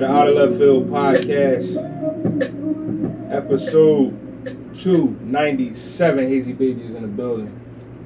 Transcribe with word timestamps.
to 0.00 0.06
the 0.06 0.12
Out 0.12 0.28
of 0.28 0.34
Left 0.34 0.54
Field 0.54 0.88
podcast, 0.88 1.76
episode 3.30 4.16
297. 4.74 6.26
Hazy 6.26 6.54
Baby 6.54 6.84
is 6.84 6.94
in 6.94 7.02
the 7.02 7.08
building. 7.08 7.60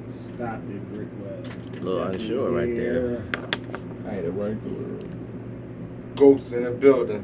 Stop 0.09 0.55
it, 0.55 0.91
Brick 0.91 1.07
Web. 1.21 1.47
A 1.71 1.79
little 1.79 2.03
unsure 2.03 2.51
right 2.51 2.75
there. 2.75 3.23
I 4.05 4.11
had 4.11 4.25
to 4.25 4.31
run 4.31 4.59
through 4.59 4.99
it. 4.99 6.15
Ghosts 6.17 6.51
in 6.51 6.63
the 6.63 6.71
building. 6.71 7.23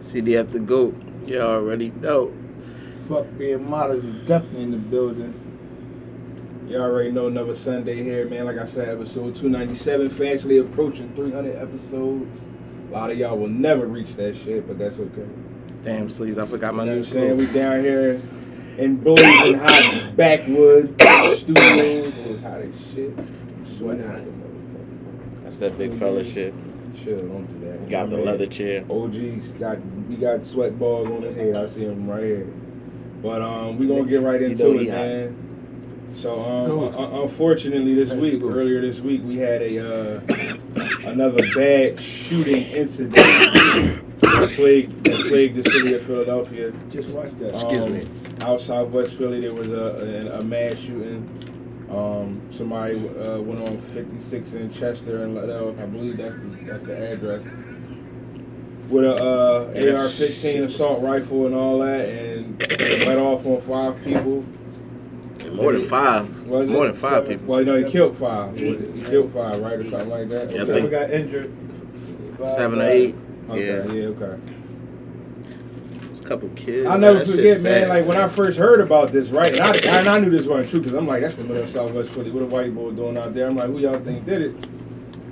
CDF 0.00 0.50
the 0.50 0.60
GOAT. 0.60 0.94
You 1.26 1.40
already 1.40 1.90
know. 1.92 2.30
Fuck 3.08 3.26
being 3.38 3.70
modest 3.70 4.04
is 4.04 4.28
definitely 4.28 4.64
in 4.64 4.70
the 4.72 4.76
building. 4.76 5.32
You 6.68 6.76
already 6.76 7.10
know 7.10 7.26
another 7.26 7.54
Sunday 7.54 8.02
here, 8.02 8.28
man. 8.28 8.44
Like 8.44 8.58
I 8.58 8.66
said, 8.66 8.90
episode 8.90 9.34
297, 9.34 10.10
fastly 10.10 10.58
approaching 10.58 11.12
300 11.14 11.56
episodes. 11.56 12.49
A 12.90 12.92
lot 12.92 13.10
of 13.10 13.18
y'all 13.18 13.38
will 13.38 13.46
never 13.48 13.86
reach 13.86 14.16
that 14.16 14.36
shit, 14.36 14.66
but 14.66 14.78
that's 14.78 14.98
okay. 14.98 15.26
Damn, 15.84 16.10
sleeves. 16.10 16.38
I 16.38 16.44
forgot 16.46 16.74
my 16.74 16.82
You 16.82 16.86
know 16.90 16.92
new 16.96 16.98
I'm 16.98 17.04
saying? 17.04 17.36
We 17.36 17.46
down 17.46 17.80
here 17.80 18.20
in 18.78 18.96
blazing 18.96 19.58
hot 19.58 20.16
backwoods 20.16 20.90
studios. 21.40 22.08
It 22.08 22.26
was 22.32 22.40
hot 22.40 22.60
as 22.60 22.74
shit. 22.92 23.12
Sweating 23.78 24.08
like 24.08 24.22
a 24.22 24.24
motherfucker. 24.24 25.42
That's 25.44 25.56
that 25.58 25.78
big 25.78 25.94
fella 25.98 26.24
shit. 26.24 26.52
Chill, 27.04 27.18
don't 27.18 27.46
do 27.60 27.66
that. 27.66 27.88
Got 27.88 28.10
the 28.10 28.16
man 28.16 28.26
leather 28.26 28.46
chair. 28.48 28.84
OG's 28.90 29.46
got 29.60 29.78
we 30.08 30.16
got 30.16 30.44
sweat 30.44 30.76
balls 30.78 31.08
on 31.08 31.22
his 31.22 31.36
head. 31.36 31.54
I 31.56 31.68
see 31.68 31.84
him 31.84 32.08
right 32.10 32.24
here. 32.24 32.52
But 33.22 33.40
um, 33.40 33.78
we 33.78 33.86
gonna 33.86 34.04
get 34.04 34.22
right 34.22 34.40
You 34.40 34.48
into 34.48 34.64
know 34.64 34.70
it, 34.72 34.80
he 34.80 34.88
hot. 34.88 34.98
man. 34.98 35.49
So 36.14 36.40
um, 36.44 36.66
Go. 36.66 36.88
un- 36.98 37.22
unfortunately, 37.22 37.94
this 37.94 38.10
week, 38.12 38.42
earlier 38.42 38.80
this 38.80 39.00
week, 39.00 39.22
we 39.24 39.36
had 39.38 39.62
a 39.62 39.78
uh, 40.16 40.20
another 41.08 41.38
bad 41.54 41.98
shooting 42.00 42.62
incident 42.72 43.14
that 44.20 44.52
plagued 44.56 45.04
that 45.04 45.26
plagued 45.28 45.56
the 45.56 45.70
city 45.70 45.94
of 45.94 46.02
Philadelphia. 46.04 46.72
Just 46.90 47.08
watch 47.10 47.30
that. 47.38 47.54
Excuse 47.54 47.84
Um, 47.84 47.92
me. 47.94 48.06
Out 48.42 48.60
southwest 48.60 49.14
Philly, 49.14 49.40
there 49.40 49.54
was 49.54 49.68
a, 49.68 50.30
a, 50.34 50.40
a 50.40 50.44
mass 50.44 50.78
shooting. 50.78 51.28
Um, 51.90 52.40
somebody 52.50 52.94
uh, 53.18 53.38
went 53.40 53.68
on 53.68 53.78
56 53.78 54.52
in 54.54 54.70
Chester 54.72 55.24
and 55.24 55.34
Liddell. 55.34 55.78
I 55.80 55.86
believe 55.86 56.16
that's 56.18 56.36
the, 56.36 56.64
that's 56.64 56.82
the 56.82 57.12
address. 57.12 57.44
With 58.88 59.04
a 59.04 59.14
uh, 59.14 59.66
AR-15 59.74 60.64
assault 60.64 61.02
rifle 61.02 61.46
and 61.46 61.54
all 61.54 61.78
that, 61.80 62.08
and 62.08 62.58
let 62.60 63.18
off 63.18 63.44
on 63.46 63.60
five 63.60 64.02
people. 64.04 64.44
More 65.54 65.72
than 65.72 65.82
five. 65.84 66.46
Was 66.46 66.68
More 66.68 66.84
it? 66.86 66.92
than 66.92 66.96
five 67.00 67.28
people. 67.28 67.46
Well, 67.46 67.64
no, 67.64 67.76
he 67.76 67.84
killed 67.90 68.16
five. 68.16 68.58
He 68.58 68.74
killed 69.04 69.32
five, 69.32 69.60
right, 69.60 69.78
or 69.78 69.88
something 69.88 70.08
like 70.08 70.28
that. 70.30 70.50
Yeah, 70.50 70.58
I 70.58 70.62
Okay. 70.62 70.72
Seven 70.72 70.74
think- 70.74 70.90
got 70.90 71.10
injured. 71.10 71.50
Seven 72.56 72.80
or 72.80 72.84
eight. 72.84 73.14
Okay, 73.50 73.66
Yeah. 73.66 73.92
yeah, 73.92 74.06
okay. 74.08 74.36
There's 76.06 76.20
a 76.20 76.22
couple 76.24 76.48
kids. 76.56 76.86
I'll 76.86 76.98
never 76.98 77.18
That 77.18 77.28
forget, 77.28 77.44
man. 77.44 77.82
sad, 77.82 77.88
Like 77.88 78.06
when 78.06 78.16
I 78.16 78.28
first 78.28 78.58
heard 78.58 78.80
about 78.80 79.12
this, 79.12 79.30
right? 79.30 79.52
And 79.54 79.62
I, 79.62 79.74
and 79.98 80.08
I 80.08 80.18
knew 80.18 80.30
this 80.30 80.46
wasn't 80.46 80.70
true 80.70 80.80
because 80.80 80.94
I'm 80.94 81.06
like, 81.06 81.22
that's 81.22 81.34
the 81.34 81.44
middle 81.44 81.62
of 81.62 81.68
Southwest 81.68 82.10
Philly. 82.10 82.30
What 82.30 82.42
a 82.42 82.46
white 82.46 82.74
boy 82.74 82.90
doing 82.92 83.16
out 83.18 83.34
there? 83.34 83.48
I'm 83.48 83.56
like, 83.56 83.66
who 83.68 83.78
y'all 83.80 83.94
think 83.98 84.24
did 84.26 84.42
it? 84.42 84.54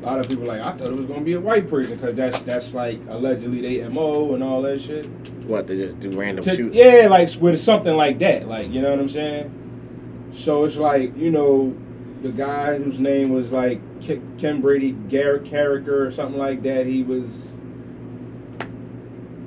A 0.03 0.07
lot 0.07 0.21
of 0.21 0.29
people 0.29 0.45
like, 0.45 0.61
I 0.61 0.73
thought 0.73 0.89
it 0.89 0.97
was 0.97 1.07
gonna 1.07 1.23
be 1.23 1.33
a 1.33 1.41
white 1.41 1.69
person 1.69 1.97
because 1.97 2.15
that's 2.15 2.39
that's 2.41 2.73
like 2.73 3.01
allegedly 3.09 3.61
they 3.79 3.89
mo 3.89 4.33
and 4.35 4.45
all 4.45 4.63
that 4.63 4.81
shit. 4.81 5.07
What, 5.47 5.67
they 5.67 5.77
just 5.77 5.99
do 5.99 6.11
random 6.11 6.45
To- 6.45 6.51
shooting? 6.55 6.73
yeah, 6.73 7.09
like 7.11 7.29
with 7.41 7.59
something 7.59 7.95
like 7.97 8.19
that, 8.21 8.47
like 8.49 8.71
you 8.73 8.81
know 8.81 8.91
what 8.91 9.01
I'm 9.01 9.09
saying. 9.09 9.51
So 10.33 10.65
it's 10.65 10.77
like 10.77 11.17
you 11.17 11.31
know, 11.31 11.77
the 12.23 12.31
guy 12.31 12.77
whose 12.79 12.99
name 13.01 13.31
was 13.31 13.51
like 13.53 13.81
Ke- 14.01 14.21
Ken 14.39 14.61
Brady 14.61 14.93
Garrett 14.93 15.45
Carriker 15.45 16.07
or 16.07 16.11
something 16.11 16.39
like 16.39 16.63
that. 16.63 16.87
He 16.87 17.03
was, 17.03 17.53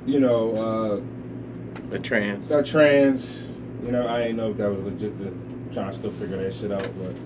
you 0.06 0.20
know. 0.20 0.52
uh 0.54 1.88
The 1.90 1.98
trans. 1.98 2.48
that 2.48 2.66
trans, 2.66 3.42
you 3.84 3.92
know, 3.92 4.06
I 4.06 4.22
ain't 4.22 4.36
know 4.36 4.50
if 4.50 4.56
that 4.58 4.70
was 4.70 4.82
legit. 4.84 5.16
To, 5.18 5.36
trying 5.72 5.90
to 5.90 5.96
still 5.96 6.10
figure 6.10 6.36
that 6.36 6.52
shit 6.52 6.70
out, 6.70 6.86
but 6.98 7.16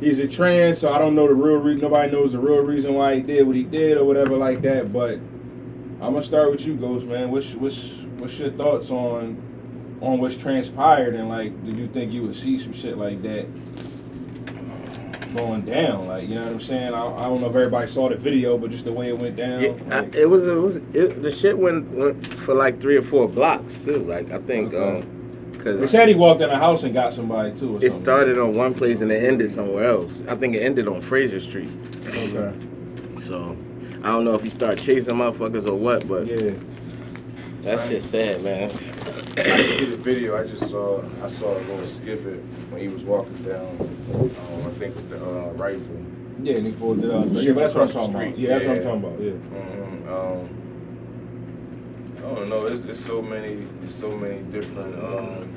he's 0.00 0.18
a 0.18 0.26
trans, 0.26 0.78
so 0.78 0.92
I 0.92 0.98
don't 0.98 1.14
know 1.14 1.28
the 1.28 1.34
real 1.34 1.56
reason. 1.58 1.82
Nobody 1.82 2.10
knows 2.10 2.32
the 2.32 2.38
real 2.40 2.58
reason 2.58 2.94
why 2.94 3.14
he 3.16 3.20
did 3.22 3.46
what 3.46 3.54
he 3.54 3.62
did 3.62 3.96
or 3.96 4.04
whatever 4.04 4.36
like 4.36 4.62
that. 4.62 4.92
But 4.92 5.14
I'm 6.00 6.14
gonna 6.14 6.22
start 6.22 6.50
with 6.50 6.66
you, 6.66 6.74
Ghost 6.74 7.06
man. 7.06 7.30
What's 7.30 7.54
what's 7.54 7.92
what's 8.18 8.36
your 8.40 8.50
thoughts 8.50 8.90
on 8.90 9.40
on 10.02 10.18
what's 10.20 10.36
transpired 10.36 11.14
and 11.14 11.28
like, 11.28 11.64
did 11.64 11.76
you 11.76 11.86
think 11.88 12.12
you 12.12 12.22
would 12.24 12.34
see 12.34 12.58
some 12.58 12.72
shit 12.72 12.98
like 12.98 13.22
that 13.22 13.46
going 15.36 15.62
down? 15.62 16.06
Like, 16.08 16.28
you 16.28 16.34
know 16.34 16.42
what 16.42 16.52
I'm 16.54 16.60
saying? 16.60 16.92
I, 16.92 17.06
I 17.06 17.22
don't 17.22 17.40
know 17.40 17.48
if 17.48 17.54
everybody 17.54 17.86
saw 17.86 18.08
the 18.08 18.16
video, 18.16 18.58
but 18.58 18.70
just 18.70 18.84
the 18.84 18.92
way 18.92 19.08
it 19.08 19.18
went 19.18 19.36
down. 19.36 19.60
Yeah, 19.62 19.72
I, 19.90 20.04
it 20.16 20.28
was 20.28 20.46
it 20.46 20.54
was 20.54 20.76
it, 20.76 21.22
the 21.22 21.30
shit 21.30 21.56
went, 21.56 21.88
went 21.92 22.26
for 22.26 22.54
like 22.54 22.80
three 22.80 22.96
or 22.96 23.02
four 23.02 23.28
blocks 23.28 23.84
too. 23.84 23.98
Like 24.04 24.30
I 24.32 24.38
think 24.38 24.74
Okay. 24.74 24.98
um 24.98 25.18
they 25.52 25.58
because 25.70 25.90
said 25.92 26.08
he 26.08 26.14
walked 26.16 26.40
in 26.40 26.50
a 26.50 26.58
house 26.58 26.82
and 26.82 26.92
got 26.92 27.12
somebody 27.12 27.54
too. 27.54 27.74
Or 27.74 27.76
it 27.76 27.82
something. 27.92 28.02
started 28.04 28.38
on 28.40 28.56
one 28.56 28.74
place 28.74 29.00
and 29.00 29.12
it 29.12 29.22
ended 29.22 29.48
somewhere 29.48 29.84
else. 29.84 30.20
I 30.28 30.34
think 30.34 30.56
it 30.56 30.60
ended 30.62 30.88
on 30.88 31.00
Frazier 31.00 31.38
Street. 31.38 31.70
Okay. 32.08 32.52
So 33.20 33.56
I 34.02 34.08
don't 34.10 34.24
know 34.24 34.34
if 34.34 34.42
he 34.42 34.50
started 34.50 34.82
chasing 34.82 35.14
motherfuckers 35.14 35.68
or 35.68 35.76
what, 35.76 36.08
but 36.08 36.26
Yeah. 36.26 36.50
That's 37.62 37.88
just 37.88 38.10
sad, 38.10 38.42
man. 38.42 38.70
I 38.70 39.42
didn't 39.42 39.76
see 39.76 39.84
the 39.86 39.96
video. 39.96 40.36
I 40.38 40.46
just 40.46 40.68
saw 40.70 41.02
I 41.22 41.26
saw 41.26 41.56
a 41.56 41.60
little 41.60 41.86
skip 41.86 42.24
it 42.26 42.40
when 42.70 42.80
he 42.80 42.88
was 42.88 43.04
walking 43.04 43.42
down. 43.44 43.66
Um, 44.14 44.30
I 44.66 44.70
think 44.78 44.94
with 44.94 45.10
the 45.10 45.24
uh, 45.24 45.52
rifle. 45.52 45.96
Yeah, 46.42 46.56
and 46.56 46.66
he 46.66 46.72
pulled 46.72 47.04
it 47.04 47.10
out. 47.12 47.28
Yeah, 47.28 47.52
but 47.52 47.60
that's 47.60 47.74
what 47.74 47.82
I'm 47.84 47.88
talking 47.92 48.14
about. 48.14 48.38
Yeah, 48.38 48.58
that's 48.58 48.66
what 48.66 48.76
I'm 48.78 48.82
talking 49.02 49.04
about. 49.04 49.20
Yeah. 49.20 49.32
Mhm, 49.32 50.08
Um, 50.08 50.48
I 52.18 52.34
don't 52.34 52.48
know. 52.48 52.66
It's, 52.66 52.84
it's 52.84 53.00
so 53.00 53.22
many, 53.22 53.66
it's 53.84 53.94
so 53.94 54.10
many 54.16 54.40
different, 54.50 54.94
um, 55.02 55.48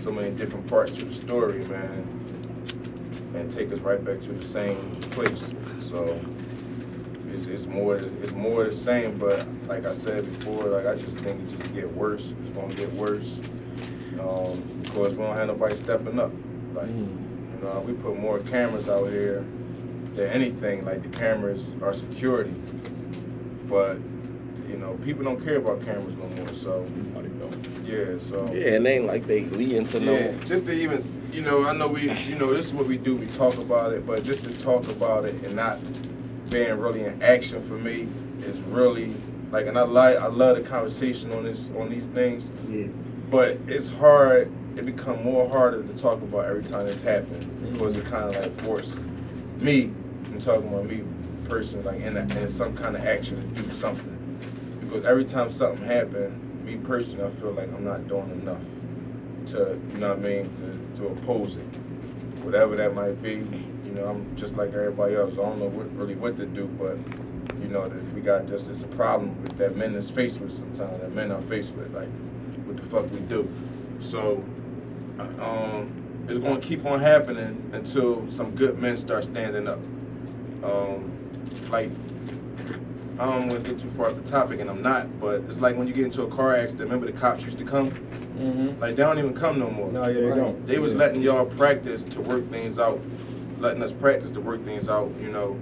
so 0.00 0.12
many 0.12 0.30
different 0.32 0.66
parts 0.66 0.92
to 0.94 1.04
the 1.04 1.12
story, 1.14 1.64
man, 1.66 2.06
and 3.34 3.50
take 3.50 3.72
us 3.72 3.78
right 3.80 4.02
back 4.04 4.18
to 4.20 4.32
the 4.32 4.42
same 4.44 4.76
place. 5.10 5.52
So 5.80 6.18
it's, 7.34 7.46
it's 7.46 7.66
more, 7.66 7.96
it's 7.96 8.32
more 8.32 8.64
the 8.64 8.72
same. 8.72 9.18
But 9.18 9.46
like 9.66 9.84
I 9.84 9.92
said 9.92 10.24
before, 10.38 10.64
like 10.66 10.86
I 10.86 10.94
just 10.96 11.18
think 11.18 11.40
it 11.40 11.56
just 11.56 11.74
get 11.74 11.90
worse. 11.92 12.34
It's 12.40 12.50
gonna 12.50 12.74
get 12.74 12.92
worse 12.94 13.40
um, 14.20 14.62
because 14.82 15.16
we 15.16 15.24
don't 15.24 15.36
have 15.36 15.48
nobody 15.48 15.74
stepping 15.74 16.18
up. 16.18 16.32
Like 16.74 16.88
you 16.88 17.58
know, 17.62 17.82
we 17.86 17.92
put 17.94 18.18
more 18.18 18.38
cameras 18.40 18.88
out 18.88 19.06
here 19.10 19.44
than 20.14 20.28
anything. 20.28 20.84
Like 20.84 21.02
the 21.02 21.08
cameras 21.10 21.74
are 21.82 21.92
security, 21.92 22.54
but 23.68 23.98
you 24.68 24.76
know, 24.76 24.98
people 25.04 25.24
don't 25.24 25.42
care 25.42 25.56
about 25.56 25.84
cameras 25.84 26.16
no 26.16 26.26
more. 26.28 26.54
So 26.54 26.86
yeah, 27.84 28.18
so 28.18 28.52
Yeah, 28.52 28.74
and 28.74 28.86
ain't 28.86 29.06
like 29.06 29.26
they 29.26 29.44
lead 29.44 29.72
into 29.72 29.98
yeah, 30.00 30.30
no. 30.30 30.40
just 30.44 30.66
to 30.66 30.72
even, 30.72 31.22
you 31.32 31.42
know, 31.42 31.64
I 31.64 31.72
know 31.72 31.88
we, 31.88 32.10
you 32.10 32.36
know, 32.36 32.52
this 32.52 32.66
is 32.66 32.74
what 32.74 32.86
we 32.86 32.96
do. 32.96 33.14
We 33.16 33.26
talk 33.26 33.56
about 33.58 33.92
it, 33.92 34.06
but 34.06 34.24
just 34.24 34.44
to 34.44 34.58
talk 34.58 34.88
about 34.90 35.24
it 35.24 35.34
and 35.44 35.56
not 35.56 35.78
being 36.54 36.78
really 36.78 37.02
in 37.02 37.20
action 37.20 37.60
for 37.60 37.74
me 37.74 38.06
is 38.38 38.56
really 38.60 39.12
like, 39.50 39.66
and 39.66 39.76
I 39.76 39.82
like, 39.82 40.18
I 40.18 40.26
love 40.26 40.56
the 40.56 40.62
conversation 40.62 41.32
on 41.32 41.42
this, 41.42 41.68
on 41.76 41.90
these 41.90 42.06
things. 42.06 42.48
Yeah. 42.70 42.86
But 43.28 43.58
it's 43.66 43.88
hard. 43.88 44.52
It 44.76 44.86
become 44.86 45.24
more 45.24 45.48
harder 45.48 45.82
to 45.82 45.94
talk 45.94 46.22
about 46.22 46.44
every 46.44 46.62
time 46.62 46.86
this 46.86 47.02
happened 47.02 47.72
because 47.72 47.96
it 47.96 48.04
mm-hmm. 48.04 48.14
kind 48.14 48.36
of 48.36 48.40
like 48.40 48.60
forced 48.60 49.00
me. 49.58 49.92
I'm 50.26 50.38
talking 50.38 50.68
about 50.68 50.86
me 50.86 51.02
personally, 51.48 51.84
like 51.84 52.00
in, 52.00 52.16
a, 52.16 52.20
in 52.20 52.46
some 52.46 52.76
kind 52.76 52.94
of 52.94 53.04
action 53.04 53.36
to 53.54 53.62
do 53.62 53.70
something. 53.70 54.38
Because 54.80 55.04
every 55.04 55.24
time 55.24 55.50
something 55.50 55.84
happened, 55.84 56.64
me 56.64 56.76
personally, 56.76 57.26
I 57.26 57.30
feel 57.30 57.50
like 57.50 57.68
I'm 57.72 57.84
not 57.84 58.06
doing 58.06 58.30
enough 58.30 58.62
to, 59.46 59.80
you 59.92 59.98
know 59.98 60.10
what 60.10 60.18
I 60.18 60.20
mean, 60.20 60.54
to, 60.54 61.00
to 61.00 61.08
oppose 61.08 61.56
it. 61.56 61.66
Whatever 62.44 62.76
that 62.76 62.94
might 62.94 63.20
be, 63.20 63.44
you 63.94 64.00
know, 64.00 64.08
I'm 64.08 64.36
just 64.36 64.56
like 64.56 64.74
everybody 64.74 65.14
else. 65.14 65.34
I 65.34 65.36
don't 65.36 65.60
know 65.60 65.66
what, 65.68 65.90
really 65.96 66.16
what 66.16 66.36
to 66.38 66.46
do, 66.46 66.66
but 66.66 66.96
you 67.62 67.68
know 67.68 67.88
that 67.88 68.14
we 68.14 68.20
got 68.20 68.48
just 68.48 68.68
it's 68.68 68.82
a 68.82 68.88
problem 68.88 69.40
with 69.42 69.56
that 69.58 69.76
men 69.76 69.94
is 69.94 70.10
faced 70.10 70.40
with 70.40 70.52
sometimes. 70.52 71.00
That 71.00 71.14
men 71.14 71.30
are 71.30 71.40
faced 71.40 71.74
with, 71.74 71.94
like, 71.94 72.08
what 72.66 72.76
the 72.76 72.82
fuck 72.82 73.10
we 73.12 73.20
do. 73.20 73.48
So, 74.00 74.42
um, 75.18 75.92
it's 76.28 76.38
gonna 76.38 76.60
keep 76.60 76.84
on 76.86 76.98
happening 77.00 77.70
until 77.72 78.28
some 78.30 78.50
good 78.56 78.80
men 78.80 78.96
start 78.96 79.24
standing 79.24 79.68
up. 79.68 79.78
Um, 80.64 81.12
like 81.70 81.90
I 83.18 83.26
don't 83.26 83.48
want 83.48 83.64
to 83.64 83.70
get 83.70 83.78
too 83.78 83.90
far 83.90 84.08
off 84.10 84.16
the 84.16 84.22
topic, 84.22 84.58
and 84.58 84.68
I'm 84.68 84.82
not, 84.82 85.20
but 85.20 85.42
it's 85.42 85.60
like 85.60 85.76
when 85.76 85.86
you 85.86 85.94
get 85.94 86.04
into 86.06 86.22
a 86.22 86.28
car 86.28 86.56
accident. 86.56 86.90
Remember 86.90 87.06
the 87.06 87.16
cops 87.16 87.44
used 87.44 87.58
to 87.58 87.64
come? 87.64 87.90
Mm-hmm. 87.90 88.80
Like 88.80 88.96
they 88.96 89.02
don't 89.04 89.18
even 89.18 89.34
come 89.34 89.60
no 89.60 89.70
more. 89.70 89.92
No, 89.92 90.00
yeah, 90.08 90.12
they 90.14 90.20
don't. 90.34 90.66
They 90.66 90.78
was 90.80 90.92
Yeah. 90.92 90.98
letting 90.98 91.22
y'all 91.22 91.46
practice 91.46 92.04
to 92.06 92.20
work 92.22 92.50
things 92.50 92.80
out, 92.80 93.00
letting 93.64 93.82
us 93.82 93.92
practice 93.92 94.30
to 94.30 94.40
work 94.42 94.62
things 94.62 94.90
out, 94.90 95.10
you 95.18 95.30
know, 95.30 95.58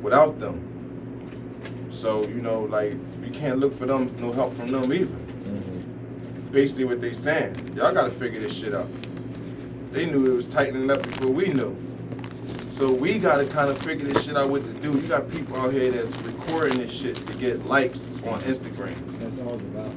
without 0.00 0.40
them. 0.40 1.86
So 1.90 2.26
you 2.26 2.40
know, 2.40 2.62
like 2.62 2.94
you 3.22 3.30
can't 3.30 3.58
look 3.58 3.76
for 3.76 3.84
them, 3.84 4.14
no 4.18 4.32
help 4.32 4.54
from 4.54 4.72
them 4.72 4.90
either. 4.92 5.04
Mm-hmm. 5.04 6.50
Basically, 6.50 6.84
what 6.84 7.02
they 7.02 7.12
saying, 7.12 7.74
y'all 7.76 7.92
got 7.92 8.04
to 8.04 8.10
figure 8.10 8.40
this 8.40 8.56
shit 8.56 8.74
out. 8.74 8.88
They 9.92 10.06
knew 10.06 10.32
it 10.32 10.34
was 10.34 10.48
tightening 10.48 10.90
up 10.90 11.02
before 11.02 11.28
we 11.28 11.48
knew. 11.48 11.76
So 12.72 12.92
we 12.92 13.18
gotta 13.18 13.46
kind 13.46 13.70
of 13.70 13.78
figure 13.78 14.06
this 14.06 14.24
shit 14.24 14.36
out 14.36 14.50
what 14.50 14.62
to 14.62 14.72
do. 14.80 14.92
You 14.92 15.08
got 15.08 15.30
people 15.30 15.56
out 15.56 15.72
here 15.72 15.90
that's 15.90 16.14
recording 16.22 16.78
this 16.78 16.92
shit 16.92 17.16
to 17.16 17.36
get 17.38 17.64
likes 17.66 18.10
on 18.26 18.40
Instagram. 18.42 18.94
That's 19.18 19.40
all 19.40 19.54
it's 19.54 19.68
about. 19.68 19.92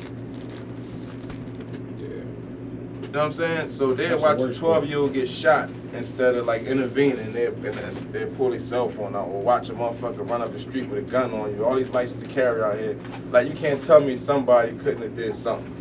Yeah. 2.00 2.08
You 2.08 3.08
know 3.12 3.20
what 3.20 3.26
I'm 3.26 3.32
saying? 3.32 3.68
So 3.68 3.94
they'll 3.94 4.18
the 4.18 4.22
watch 4.22 4.40
a 4.42 4.54
12 4.54 4.86
year 4.88 4.98
old 5.00 5.14
get 5.14 5.28
shot 5.28 5.70
instead 5.94 6.36
of 6.36 6.46
like 6.46 6.64
intervening. 6.64 7.34
They 7.34 7.48
and 7.48 7.58
they 7.58 8.26
pull 8.26 8.52
their 8.52 8.60
cell 8.60 8.90
phone 8.90 9.16
out 9.16 9.28
or 9.28 9.42
watch 9.42 9.70
a 9.70 9.74
motherfucker 9.74 10.30
run 10.30 10.42
up 10.42 10.52
the 10.52 10.60
street 10.60 10.88
with 10.90 11.00
a 11.00 11.10
gun 11.10 11.34
on 11.34 11.56
you. 11.56 11.66
All 11.66 11.76
these 11.76 11.90
license 11.90 12.24
to 12.24 12.30
carry 12.30 12.62
out 12.62 12.78
here. 12.78 12.98
Like 13.32 13.48
you 13.48 13.54
can't 13.54 13.84
tell 13.84 14.00
me 14.00 14.16
somebody 14.16 14.78
couldn't 14.78 15.02
have 15.02 15.16
did 15.16 15.36
something. 15.36 15.76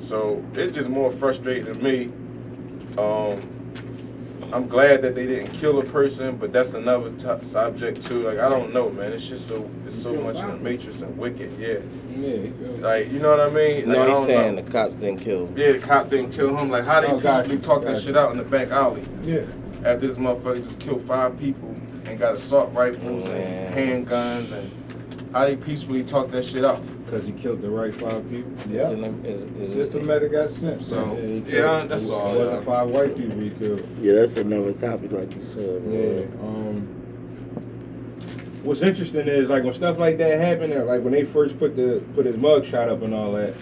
So 0.00 0.44
it's 0.54 0.74
just 0.74 0.88
more 0.88 1.12
frustrating 1.12 1.66
to 1.66 1.74
me. 1.74 2.10
Um, 2.96 3.57
I'm 4.52 4.66
glad 4.66 5.02
that 5.02 5.14
they 5.14 5.26
didn't 5.26 5.52
kill 5.52 5.78
a 5.78 5.84
person, 5.84 6.36
but 6.36 6.52
that's 6.52 6.74
another 6.74 7.10
t- 7.10 7.44
subject 7.44 8.02
too. 8.06 8.22
Like 8.22 8.38
I 8.38 8.48
don't 8.48 8.72
know, 8.72 8.88
man. 8.90 9.12
It's 9.12 9.28
just 9.28 9.46
so 9.46 9.68
it's 9.86 10.00
so 10.00 10.12
much 10.14 10.38
in 10.38 10.48
the 10.48 10.56
matrix 10.56 11.00
and 11.02 11.16
wicked. 11.18 11.52
Yeah, 11.58 11.78
Yeah. 12.16 12.48
like 12.80 13.12
you 13.12 13.18
know 13.18 13.30
what 13.30 13.40
I 13.40 13.50
mean? 13.50 13.88
Like, 13.88 13.98
I 13.98 14.06
No, 14.06 14.16
he's 14.18 14.26
saying 14.26 14.56
know. 14.56 14.62
the 14.62 14.70
cops 14.70 14.94
didn't 14.94 15.20
kill 15.20 15.46
him. 15.46 15.54
Yeah, 15.56 15.72
the 15.72 15.78
cop 15.78 16.08
didn't 16.10 16.32
kill 16.32 16.56
him. 16.56 16.70
Like, 16.70 16.84
how 16.84 17.00
they 17.00 17.08
Oh, 17.08 17.20
gotcha, 17.20 17.48
peacefully 17.50 17.58
talk 17.60 17.84
that 17.84 18.02
shit 18.02 18.16
out 18.16 18.32
in 18.32 18.38
the 18.38 18.44
back 18.44 18.70
alley 18.70 19.02
Yeah. 19.22 19.40
after 19.84 20.06
this 20.06 20.16
motherfucker 20.16 20.62
just 20.62 20.80
killed 20.80 21.02
five 21.02 21.38
people 21.38 21.74
and 22.06 22.18
got 22.18 22.34
assault 22.34 22.70
rifles 22.72 23.24
Man. 23.24 23.72
and 23.72 24.06
handguns 24.06 24.50
and 24.52 24.70
how 25.34 25.44
they 25.44 25.56
peacefully 25.56 26.02
talk 26.02 26.30
that 26.30 26.44
shit 26.44 26.64
out. 26.64 26.80
Cause 27.10 27.24
he 27.24 27.32
killed 27.32 27.62
the 27.62 27.70
right 27.70 27.94
five 27.94 28.28
people. 28.28 28.52
Yeah. 28.70 28.90
Is 28.90 28.98
it- 28.98 29.26
is- 29.26 29.60
is 29.70 29.76
it- 29.76 29.92
Systematic 29.92 30.32
got 30.32 30.50
sent. 30.50 30.82
So 30.82 31.16
Yeah, 31.16 31.40
yeah, 31.46 31.84
that's 31.86 32.10
all. 32.10 32.34
It 32.34 32.38
wasn't 32.38 32.58
yeah. 32.58 32.60
five 32.64 32.90
white 32.90 33.16
people 33.16 33.40
he 33.40 33.50
killed. 33.50 33.82
Yeah, 34.00 34.12
that's 34.14 34.38
another 34.40 34.72
topic, 34.74 35.12
like 35.12 35.34
you 35.34 35.42
said. 35.44 35.82
Yeah. 35.88 36.46
Um. 36.46 36.86
What's 38.62 38.82
interesting 38.82 39.26
is 39.28 39.48
like 39.48 39.64
when 39.64 39.72
stuff 39.72 39.98
like 39.98 40.18
that 40.18 40.38
happened, 40.38 40.74
or 40.74 40.84
like 40.84 41.02
when 41.02 41.12
they 41.12 41.24
first 41.24 41.58
put 41.58 41.76
the 41.76 42.02
put 42.14 42.26
his 42.26 42.36
mug 42.36 42.64
shot 42.66 42.88
up 42.90 43.02
and 43.02 43.14
all 43.14 43.32
that. 43.32 43.54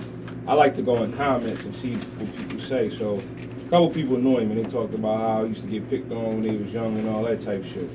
I 0.48 0.54
like 0.54 0.76
to 0.76 0.82
go 0.82 1.02
in 1.02 1.12
comments 1.12 1.64
and 1.64 1.74
see 1.74 1.94
what 1.94 2.36
people 2.36 2.60
say. 2.60 2.88
So, 2.88 3.20
a 3.66 3.68
couple 3.68 3.90
people 3.90 4.16
knew 4.16 4.38
him 4.38 4.52
and 4.52 4.64
they 4.64 4.68
talked 4.70 4.94
about 4.94 5.18
how 5.18 5.42
he 5.42 5.48
used 5.48 5.62
to 5.62 5.68
get 5.68 5.90
picked 5.90 6.12
on 6.12 6.40
when 6.40 6.44
he 6.44 6.56
was 6.56 6.72
young 6.72 6.96
and 6.98 7.08
all 7.08 7.24
that 7.24 7.40
type 7.40 7.64
shit. 7.64 7.88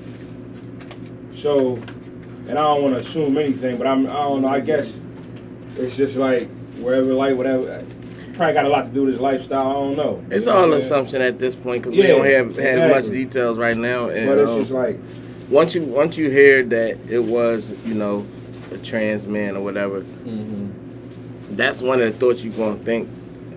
So, 1.34 1.76
and 2.50 2.52
I 2.60 2.62
don't 2.62 2.82
want 2.84 2.94
to 2.96 3.00
assume 3.00 3.38
anything, 3.38 3.78
but 3.78 3.88
I'm 3.88 4.06
I 4.08 4.14
don't 4.24 4.42
know. 4.42 4.50
I 4.50 4.60
guess 4.60 4.98
it's 5.82 5.96
just 5.98 6.16
like 6.18 6.48
wherever, 6.80 7.14
like 7.14 7.36
whatever. 7.36 7.86
Probably 8.34 8.54
got 8.54 8.66
a 8.66 8.70
lot 8.70 8.86
to 8.86 8.92
do 8.92 9.02
with 9.04 9.14
his 9.14 9.20
lifestyle. 9.20 9.70
I 9.70 9.74
don't 9.74 9.96
know. 9.98 10.26
It's 10.32 10.46
You 10.46 10.52
know 10.52 10.58
all 10.58 10.64
I'm 10.66 10.74
assumption 10.74 11.22
at 11.22 11.38
this 11.38 11.54
point 11.56 11.84
because 11.84 11.96
Yeah, 11.98 12.04
we 12.22 12.30
don't 12.32 12.56
have, 12.56 12.56
have 12.58 12.90
much 12.90 13.06
details 13.12 13.58
right 13.58 13.78
now. 13.78 14.08
And 14.10 14.28
But 14.28 14.38
it's 14.40 14.50
um, 14.52 14.60
just 14.60 14.72
like 14.72 15.00
once 15.50 15.76
you 15.76 15.84
once 15.84 16.18
you 16.18 16.30
hear 16.30 16.64
that 16.64 16.98
it 17.10 17.20
was 17.24 17.76
you 17.86 17.94
know 17.94 18.26
a 18.72 18.78
trans 18.78 19.28
man 19.28 19.58
or 19.58 19.64
whatever, 19.64 20.04
that's 21.52 21.82
one 21.82 22.02
of 22.02 22.12
the 22.12 22.18
thoughts 22.18 22.42
you're 22.44 22.54
gonna 22.54 22.80
think 22.80 23.10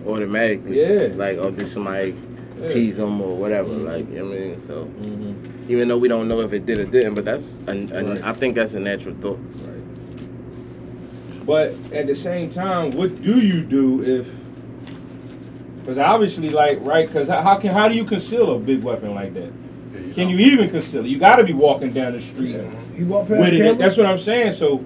automatically. 0.06 0.80
Yeah. 0.80 1.14
Like 1.14 1.38
oh, 1.38 1.50
this 1.50 1.72
somebody 1.72 2.14
Yeah. 2.60 2.68
tease 2.68 2.98
him 2.98 3.20
or 3.20 3.36
whatever? 3.36 3.68
Mhm. 3.68 3.84
Like 3.84 4.18
I 4.18 4.22
mean, 4.22 4.60
so 4.60 4.88
Mhm. 5.02 5.34
even 5.70 5.88
though 5.88 5.98
we 5.98 6.08
don't 6.08 6.28
know 6.28 6.40
if 6.40 6.52
it 6.52 6.66
did 6.66 6.78
or 6.78 6.84
didn't, 6.84 7.14
but 7.14 7.24
that's 7.24 7.58
an, 7.66 7.90
an, 7.92 8.08
Right. 8.10 8.24
I 8.24 8.32
think 8.32 8.54
that's 8.56 8.74
a 8.74 8.80
natural 8.80 9.14
thought. 9.20 9.38
Right. 9.38 9.73
But 11.46 11.72
at 11.92 12.06
the 12.06 12.14
same 12.14 12.48
time, 12.50 12.90
what 12.92 13.20
do 13.22 13.38
you 13.40 13.62
do 13.62 14.02
if? 14.02 14.32
Because 15.80 15.98
obviously, 15.98 16.48
like, 16.50 16.78
right? 16.80 17.06
Because 17.06 17.28
how 17.28 17.56
can 17.56 17.70
how 17.70 17.88
do 17.88 17.94
you 17.94 18.04
conceal 18.04 18.56
a 18.56 18.58
big 18.58 18.82
weapon 18.82 19.14
like 19.14 19.34
that? 19.34 19.52
Yeah, 19.92 20.14
Can 20.14 20.28
know. 20.28 20.34
you 20.36 20.38
even 20.52 20.70
conceal 20.70 21.04
it? 21.04 21.08
You 21.08 21.18
got 21.18 21.36
to 21.36 21.44
be 21.44 21.52
walking 21.52 21.92
down 21.92 22.12
the 22.12 22.22
street 22.22 22.56
He 22.96 23.04
walked 23.04 23.28
past 23.28 23.40
with 23.40 23.52
it. 23.52 23.58
camera. 23.58 23.74
That's 23.76 23.96
what 23.98 24.06
I'm 24.06 24.16
saying. 24.18 24.54
So, 24.54 24.78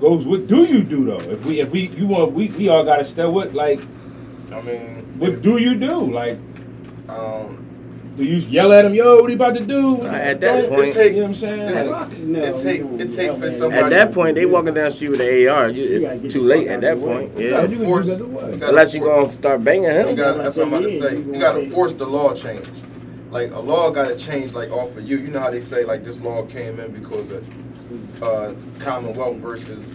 goes. 0.00 0.26
What 0.26 0.48
do 0.48 0.64
you 0.64 0.82
do 0.82 1.04
though? 1.04 1.20
If 1.30 1.44
we 1.46 1.60
if 1.60 1.70
we 1.70 1.88
you 1.90 2.08
want 2.08 2.32
we 2.32 2.48
we 2.48 2.68
all 2.68 2.84
got 2.84 2.96
to 2.96 3.04
stay 3.04 3.26
with 3.26 3.54
like 3.54 3.80
I 4.52 4.60
mean, 4.62 5.04
what 5.20 5.42
do 5.42 5.58
you 5.58 5.76
do? 5.76 6.10
Like, 6.12 6.36
um, 7.08 7.64
do 8.20 8.26
you 8.26 8.36
yell 8.36 8.72
at 8.72 8.84
him? 8.84 8.94
Yo, 8.94 9.16
what 9.16 9.24
are 9.24 9.28
you 9.30 9.34
about 9.34 9.54
to 9.56 9.64
do? 9.64 10.02
Uh, 10.02 10.06
at 10.08 10.40
that 10.40 10.62
Don't- 10.68 10.68
point- 10.70 10.94
you 10.94 11.10
know 11.12 11.18
what 11.20 11.24
I'm 11.28 11.34
saying? 11.34 11.66
Listen, 11.66 11.90
Like, 12.32 12.44
it 12.44 12.58
take 12.58 12.80
it 13.00 13.12
take 13.12 13.38
for 13.38 13.50
somebody. 13.50 13.82
At 13.82 13.90
that 13.90 14.12
point, 14.12 14.34
they 14.36 14.44
walking 14.46 14.74
down 14.74 14.84
the 14.84 14.90
street 14.90 15.08
with 15.10 15.20
an 15.20 15.48
AR. 15.48 15.70
You, 15.70 15.82
You 15.84 15.94
it's 15.96 16.20
get 16.20 16.30
too 16.30 16.42
late 16.42 16.68
at 16.68 16.82
that 16.82 16.94
of 16.94 17.00
the 17.00 17.06
way. 17.06 17.12
point. 17.14 17.38
You 17.38 17.44
Yeah. 17.46 17.50
gotta 17.62 17.68
You 17.70 17.78
force. 17.84 18.06
do 18.08 18.12
that 18.16 18.24
away. 18.24 18.50
you 18.52 18.56
gotta 18.58 18.68
Unless 18.72 18.94
you're 18.94 19.04
gonna 19.04 19.30
start 19.30 19.64
banging 19.64 19.84
You 19.84 19.90
him. 19.90 20.14
got, 20.16 20.36
that's 20.38 20.56
what 20.56 20.66
I'm 20.66 20.72
about 20.74 20.82
to 20.82 20.98
say. 20.98 21.12
you 21.16 21.32
You 21.32 21.40
got 21.40 21.52
to 21.54 21.70
force 21.70 21.94
the 21.94 22.06
law 22.06 22.34
change. 22.34 22.66
Like 23.30 23.52
a 23.54 23.60
law 23.60 23.90
got 23.90 24.08
to 24.08 24.16
change, 24.16 24.52
like 24.54 24.70
off 24.70 24.96
of 24.96 25.08
you. 25.08 25.16
You 25.16 25.28
know 25.28 25.40
how 25.40 25.50
they 25.50 25.60
say 25.60 25.84
like 25.84 26.04
this 26.04 26.20
law 26.20 26.42
came 26.42 26.78
in 26.78 26.90
because 26.92 27.30
of 27.32 27.42
uh, 28.22 28.52
Commonwealth 28.80 29.36
versus 29.38 29.92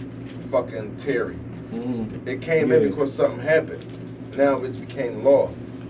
fucking 0.51 0.95
Terry. 0.97 1.35
mhm. 1.73 2.27
It 2.27 2.41
came 2.41 2.71
in 2.71 2.89
because 2.89 3.13
something 3.13 3.39
happened. 3.41 3.85
Now 4.35 4.63
it 4.63 4.79
became 4.79 5.23
law. 5.23 5.49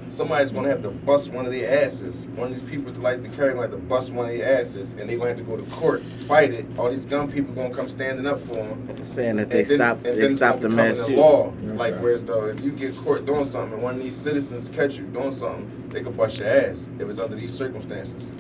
Somebody's 0.10 0.52
gonna 0.52 0.70
have 0.70 0.82
to 0.84 0.92
bust 0.92 1.32
one 1.32 1.46
of 1.46 1.52
their 1.52 1.84
asses. 1.84 2.28
One 2.36 2.52
of 2.52 2.60
these 2.60 2.70
people 2.70 2.92
that 2.92 3.02
like 3.02 3.22
to 3.22 3.28
carry 3.30 3.50
gonna 3.50 3.64
have 3.64 3.72
to 3.72 3.78
bust 3.78 4.14
one 4.14 4.30
of 4.30 4.38
their 4.38 4.60
asses, 4.60 4.94
and 4.94 5.10
they're 5.10 5.18
gonna 5.18 5.30
have 5.30 5.38
to 5.38 5.44
go 5.44 5.58
to 5.58 5.64
court, 5.72 6.02
fight 6.04 6.54
it. 6.54 6.66
All 6.78 6.90
these 6.90 7.06
gun 7.06 7.32
people 7.32 7.54
gonna 7.54 7.74
come 7.74 7.90
standing 7.90 8.26
up 8.26 8.40
for 8.42 8.56
them. 8.56 9.04
Saying 9.04 9.38
that 9.38 9.50
they 9.50 9.64
then- 9.64 9.78
stopped, 9.78 10.04
they 10.04 10.30
stopped 10.30 10.62
the 10.62 10.70
mass 10.70 10.98
shooting. 11.00 11.18
law. 11.18 11.54
Okay. 11.64 11.74
Like 11.74 12.00
where's 12.00 12.24
though, 12.24 12.46
if 12.46 12.62
you 12.62 12.72
get 12.72 12.96
caught 12.98 13.26
doing 13.26 13.46
something 13.46 13.74
and 13.74 13.82
one 13.84 13.96
of 13.96 14.04
these 14.04 14.16
citizens 14.16 14.70
catch 14.70 14.98
you 14.98 15.06
doing 15.06 15.32
something, 15.32 15.90
they 15.90 16.02
could 16.02 16.16
bust 16.16 16.40
your 16.40 16.48
ass 16.50 16.90
if 17.00 17.10
it's 17.10 17.20
under 17.20 17.36
these 17.36 17.54
circumstances. 17.54 18.32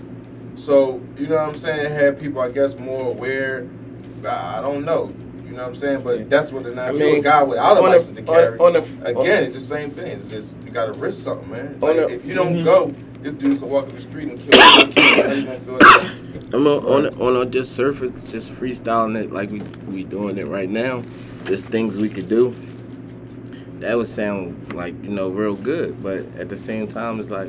So 0.55 1.01
you 1.17 1.27
know 1.27 1.35
what 1.35 1.49
I'm 1.49 1.55
saying? 1.55 1.91
Have 1.91 2.19
people, 2.19 2.41
I 2.41 2.51
guess, 2.51 2.77
more 2.77 3.11
aware. 3.11 3.67
I 4.27 4.59
don't 4.61 4.85
know. 4.85 5.13
You 5.55 5.61
know 5.61 5.67
what 5.67 5.69
I'm 5.69 5.75
saying? 5.75 6.03
But 6.03 6.29
that's 6.29 6.51
what 6.51 6.65
the 6.65 6.71
now 6.71 6.83
I 6.83 6.89
if 6.89 6.97
you're 6.97 7.07
a 7.07 7.11
mean, 7.13 7.21
guy 7.21 7.41
without 7.41 7.77
a 7.77 7.79
on 7.79 7.85
the- 7.85 7.89
license 7.91 8.17
to 8.17 8.23
carry. 8.23 8.59
on 8.59 8.73
the- 8.73 8.79
again, 9.05 9.37
on- 9.37 9.43
it's 9.45 9.53
the 9.53 9.61
same 9.61 9.89
thing. 9.89 10.07
It's 10.11 10.29
just 10.29 10.61
you 10.65 10.69
got 10.69 10.87
to 10.87 10.99
risk 10.99 11.23
something, 11.23 11.49
man. 11.49 11.77
Like, 11.79 11.95
the- 11.95 12.09
if 12.09 12.25
you 12.25 12.33
don't 12.35 12.55
Mhm. 12.57 12.65
go, 12.65 12.93
this 13.23 13.31
dude 13.31 13.61
could 13.61 13.69
walk 13.69 13.85
up 13.87 13.95
the 13.95 14.01
street 14.01 14.27
and 14.27 14.37
kill 14.37 14.53
you. 14.53 14.59
How 15.01 15.31
you 15.31 15.43
gonna 15.45 15.59
feel? 15.61 15.77
That? 15.77 16.11
I'm 16.51 16.67
on, 16.67 16.83
on, 16.85 17.05
on 17.21 17.35
on 17.37 17.51
just 17.51 17.73
surface, 17.73 18.11
just 18.29 18.51
freestyling 18.53 19.15
it 19.17 19.31
like 19.31 19.49
we 19.49 19.61
we 19.89 20.03
doing 20.03 20.37
it 20.37 20.47
right 20.47 20.69
now. 20.69 21.03
Just 21.45 21.63
things 21.67 21.95
we 21.95 22.09
could 22.09 22.27
do. 22.27 22.53
That 23.79 23.95
would 23.95 24.07
sound 24.07 24.73
like 24.73 24.93
you 25.05 25.09
know 25.09 25.29
real 25.29 25.55
good, 25.55 26.03
but 26.03 26.19
at 26.37 26.49
the 26.49 26.57
same 26.57 26.85
time, 26.89 27.21
it's 27.21 27.29
like 27.29 27.47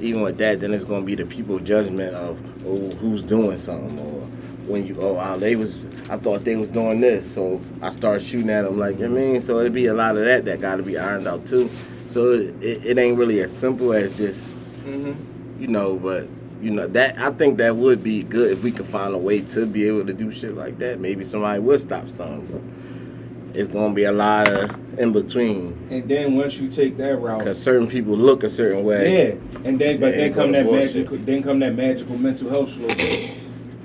even 0.00 0.22
with 0.22 0.38
that, 0.38 0.60
then 0.60 0.74
it's 0.74 0.82
gonna 0.82 1.04
be 1.04 1.14
the 1.14 1.24
people 1.24 1.60
judgment 1.60 2.16
of 2.16 2.36
oh 2.66 2.90
who's 3.00 3.22
doing 3.22 3.58
something 3.58 3.96
or 4.00 4.26
when 4.66 4.86
you 4.86 4.96
oh 5.00 5.14
wow, 5.14 5.36
they 5.36 5.56
was 5.56 5.86
I 6.10 6.16
thought 6.16 6.44
they 6.44 6.56
was 6.56 6.68
doing 6.68 7.00
this, 7.00 7.32
so 7.32 7.60
I 7.82 7.90
start 7.90 8.22
shooting 8.22 8.50
at 8.50 8.62
them 8.62 8.78
like 8.78 9.00
I 9.00 9.06
mean, 9.08 9.40
so 9.40 9.60
it'd 9.60 9.72
be 9.72 9.86
a 9.86 9.94
lot 9.94 10.16
of 10.16 10.24
that 10.24 10.44
that 10.44 10.60
got 10.60 10.76
to 10.76 10.82
be 10.82 10.98
ironed 10.98 11.26
out 11.26 11.46
too. 11.46 11.68
So 12.08 12.32
it, 12.32 12.62
it, 12.62 12.86
it 12.86 12.98
ain't 12.98 13.18
really 13.18 13.40
as 13.40 13.56
simple 13.56 13.92
as 13.92 14.16
just 14.18 14.54
Mm-hmm. 14.86 15.60
you 15.60 15.66
know, 15.66 15.96
but 15.96 16.28
you 16.62 16.70
know 16.70 16.86
that 16.86 17.18
I 17.18 17.30
think 17.32 17.58
that 17.58 17.74
would 17.76 18.02
be 18.04 18.22
good 18.22 18.52
if 18.52 18.62
we 18.62 18.70
could 18.70 18.86
find 18.86 19.12
a 19.14 19.18
way 19.18 19.40
to 19.40 19.66
be 19.66 19.86
able 19.88 20.06
to 20.06 20.12
do 20.12 20.30
shit 20.30 20.54
like 20.54 20.78
that. 20.78 21.00
Maybe 21.00 21.24
somebody 21.24 21.58
would 21.60 21.80
stop 21.80 22.08
something. 22.08 22.46
But 22.46 23.58
it's 23.58 23.66
gonna 23.66 23.94
be 23.94 24.04
a 24.04 24.12
lot 24.12 24.48
of 24.48 24.98
in 24.98 25.12
between 25.12 25.76
And 25.90 26.08
then 26.08 26.36
once 26.36 26.58
you 26.58 26.70
take 26.70 26.96
that 26.98 27.16
route, 27.16 27.38
because 27.40 27.60
certain 27.60 27.88
people 27.88 28.16
look 28.16 28.44
a 28.44 28.48
certain 28.48 28.84
way. 28.84 29.28
Yeah, 29.28 29.34
and 29.64 29.78
then 29.78 29.98
but 29.98 30.14
then 30.14 30.32
come 30.32 30.52
that 30.52 30.66
bullshit. 30.66 30.94
magical, 30.94 31.16
then 31.18 31.42
come 31.42 31.58
that 31.58 31.74
magical 31.74 32.16
mental 32.16 32.48
health 32.48 32.72
slogan, 32.72 33.40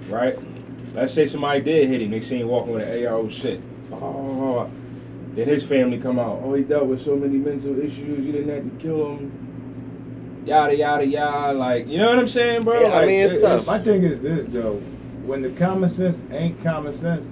right? 0.10 0.38
Let's 0.94 1.14
say 1.14 1.26
somebody 1.26 1.62
did 1.62 1.88
hit 1.90 2.02
him, 2.02 2.12
they 2.12 2.20
seen 2.22 2.42
him 2.42 2.48
walking 2.50 2.74
with 2.74 2.88
an 2.88 3.08
AR, 3.08 3.14
oh 3.16 3.30
shit. 3.30 3.62
Oh, 3.94 4.70
then 5.36 5.48
his 5.48 5.64
family 5.64 5.98
come 5.98 6.20
out. 6.20 6.42
Oh, 6.44 6.54
he 6.54 6.64
dealt 6.64 6.88
with 6.88 7.02
so 7.02 7.16
many 7.16 7.38
mental 7.38 7.80
issues, 7.80 8.26
you 8.26 8.32
didn't 8.32 8.50
have 8.50 8.64
to 8.64 8.84
kill 8.84 9.16
him. 9.16 10.44
Yada 10.46 10.76
yada 10.76 11.06
yada, 11.06 11.54
like 11.58 11.88
you 11.88 11.98
know 12.00 12.10
what 12.10 12.20
I'm 12.20 12.28
saying, 12.28 12.64
bro? 12.64 12.82
Yeah, 12.82 12.98
I 12.98 13.06
mean, 13.06 13.22
it's 13.22 13.34
it- 13.36 13.42
tough. 13.42 13.68
My 13.68 13.80
thing 13.80 14.04
is 14.04 14.20
this 14.20 14.46
though, 14.50 14.76
when 15.26 15.42
the 15.44 15.50
common 15.52 15.90
sense 15.90 16.20
ain't 16.32 16.62
common 16.64 16.94
sense, 16.94 17.26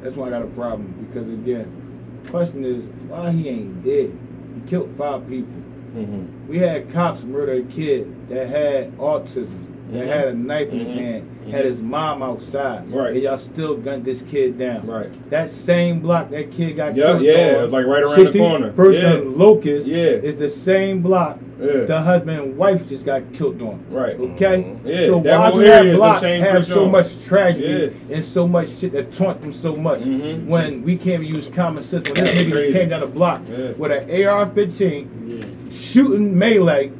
that's 0.00 0.16
when 0.16 0.28
I 0.32 0.38
got 0.38 0.42
a 0.42 0.50
problem. 0.52 0.92
Because 1.12 1.28
again, 1.28 2.20
question 2.30 2.64
is 2.64 2.84
why 3.08 3.32
he 3.32 3.48
ain't 3.48 3.84
dead. 3.84 4.16
He 4.54 4.60
killed 4.62 4.94
five 4.96 5.28
people. 5.28 5.52
Mhm. 5.96 6.28
We 6.48 6.58
had 6.58 6.90
cops 6.92 7.24
murder 7.24 7.52
a 7.52 7.62
kid 7.62 8.28
that 8.28 8.46
had 8.46 8.96
autism, 8.98 9.58
that 9.92 10.04
Mhm. 10.04 10.06
had 10.08 10.28
a 10.28 10.34
knife 10.34 10.72
in 10.72 10.78
his 10.80 10.92
hand, 10.94 11.22
had 11.50 11.64
his 11.64 11.80
mom 11.80 12.22
outside, 12.22 12.90
Right. 12.90 13.12
and 13.14 13.22
y'all 13.22 13.38
still 13.38 13.76
gunned 13.76 14.04
this 14.04 14.22
kid 14.22 14.58
down. 14.58 14.86
Right. 14.86 15.06
That 15.30 15.48
same 15.50 16.00
block 16.00 16.30
that 16.30 16.50
kid 16.50 16.76
got 16.76 16.96
Yeah, 16.96 17.12
killed 17.12 17.22
yeah, 17.22 17.60
on, 17.62 17.70
like 17.70 17.86
right 17.86 18.02
around 18.02 18.10
the 18.10 18.16
60 18.16 18.38
corner. 18.38 18.72
First 18.74 18.98
Yeah. 19.00 19.20
Locust 19.24 19.86
Yeah. 19.86 19.96
is 19.96 20.36
the 20.36 20.48
same 20.48 21.02
block 21.02 21.38
Yeah. 21.62 21.84
the 21.86 22.00
husband 22.00 22.38
and 22.40 22.56
wife 22.56 22.88
just 22.88 23.06
got 23.06 23.22
killed 23.32 23.62
on. 23.62 23.78
Right. 23.90 24.18
Okay? 24.18 24.76
Yeah, 24.84 25.06
so 25.06 25.20
that 25.20 25.38
why 25.38 25.50
do 25.52 25.60
that 25.68 25.94
block 25.96 26.22
have 26.22 26.64
so 26.66 26.84
on. 26.86 26.90
much 26.90 27.24
tragedy 27.24 27.92
Yeah. 28.10 28.16
and 28.16 28.24
so 28.24 28.46
much 28.48 28.68
shit 28.70 28.92
that 28.92 29.12
taunt 29.12 29.40
them 29.42 29.52
so 29.52 29.74
much 29.76 30.00
Mhm. 30.00 30.46
when 30.48 30.82
we 30.84 30.96
can't 30.96 31.24
use 31.24 31.48
common 31.54 31.82
sense? 31.84 32.04
When 32.12 32.24
this 32.24 32.38
nigga 32.38 32.72
came 32.72 32.88
down 32.88 33.00
the 33.02 33.06
block 33.06 33.42
with 33.78 33.92
an 33.92 34.10
AR-15 34.10 35.06
Yeah. 35.28 35.36
shooting 35.70 36.36
melee 36.36 36.90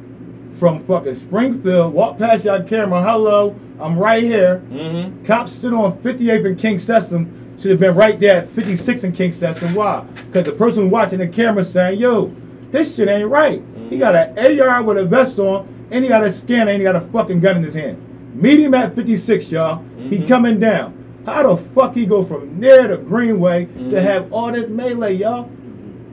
from 0.57 0.83
fucking 0.85 1.15
Springfield, 1.15 1.93
walk 1.93 2.17
past 2.17 2.45
y'all 2.45 2.63
camera, 2.63 3.01
hello, 3.03 3.55
I'm 3.79 3.97
right 3.97 4.23
here. 4.23 4.61
Mm-hmm. 4.71 5.23
Cops 5.25 5.51
sit 5.51 5.73
on 5.73 5.97
58th 5.99 6.45
and 6.45 6.57
Kingsessing 6.59 7.61
should 7.61 7.71
have 7.71 7.79
been 7.79 7.95
right 7.95 8.19
there 8.19 8.41
at 8.41 8.49
56 8.49 9.03
and 9.03 9.15
Kingsessing. 9.15 9.75
Why? 9.75 10.01
Because 10.01 10.43
the 10.43 10.51
person 10.51 10.89
watching 10.89 11.19
the 11.19 11.27
camera 11.27 11.63
saying, 11.63 11.99
yo, 11.99 12.27
this 12.71 12.95
shit 12.95 13.07
ain't 13.07 13.29
right. 13.29 13.61
He 13.89 13.97
got 13.97 14.15
an 14.15 14.59
AR 14.59 14.83
with 14.83 14.97
a 14.97 15.05
vest 15.05 15.39
on, 15.39 15.67
and 15.91 16.03
he 16.03 16.09
got 16.09 16.23
a 16.23 16.31
scanner, 16.31 16.71
and 16.71 16.81
he 16.81 16.83
got 16.83 16.95
a 16.95 17.01
fucking 17.01 17.39
gun 17.39 17.57
in 17.57 17.63
his 17.63 17.73
hand. 17.73 18.03
Meet 18.35 18.59
him 18.59 18.73
at 18.73 18.93
56, 18.95 19.51
y'all. 19.51 19.83
He 20.09 20.17
Mhm. 20.19 20.27
coming 20.27 20.59
down. 20.59 20.93
How 21.25 21.55
the 21.55 21.57
fuck 21.73 21.93
he 21.95 22.05
go 22.05 22.23
from 22.23 22.59
there 22.59 22.87
to 22.87 22.97
Greenway 22.97 23.67
to 23.89 24.01
have 24.01 24.31
all 24.31 24.51
this 24.51 24.67
melee, 24.69 25.13
y'all? 25.15 25.49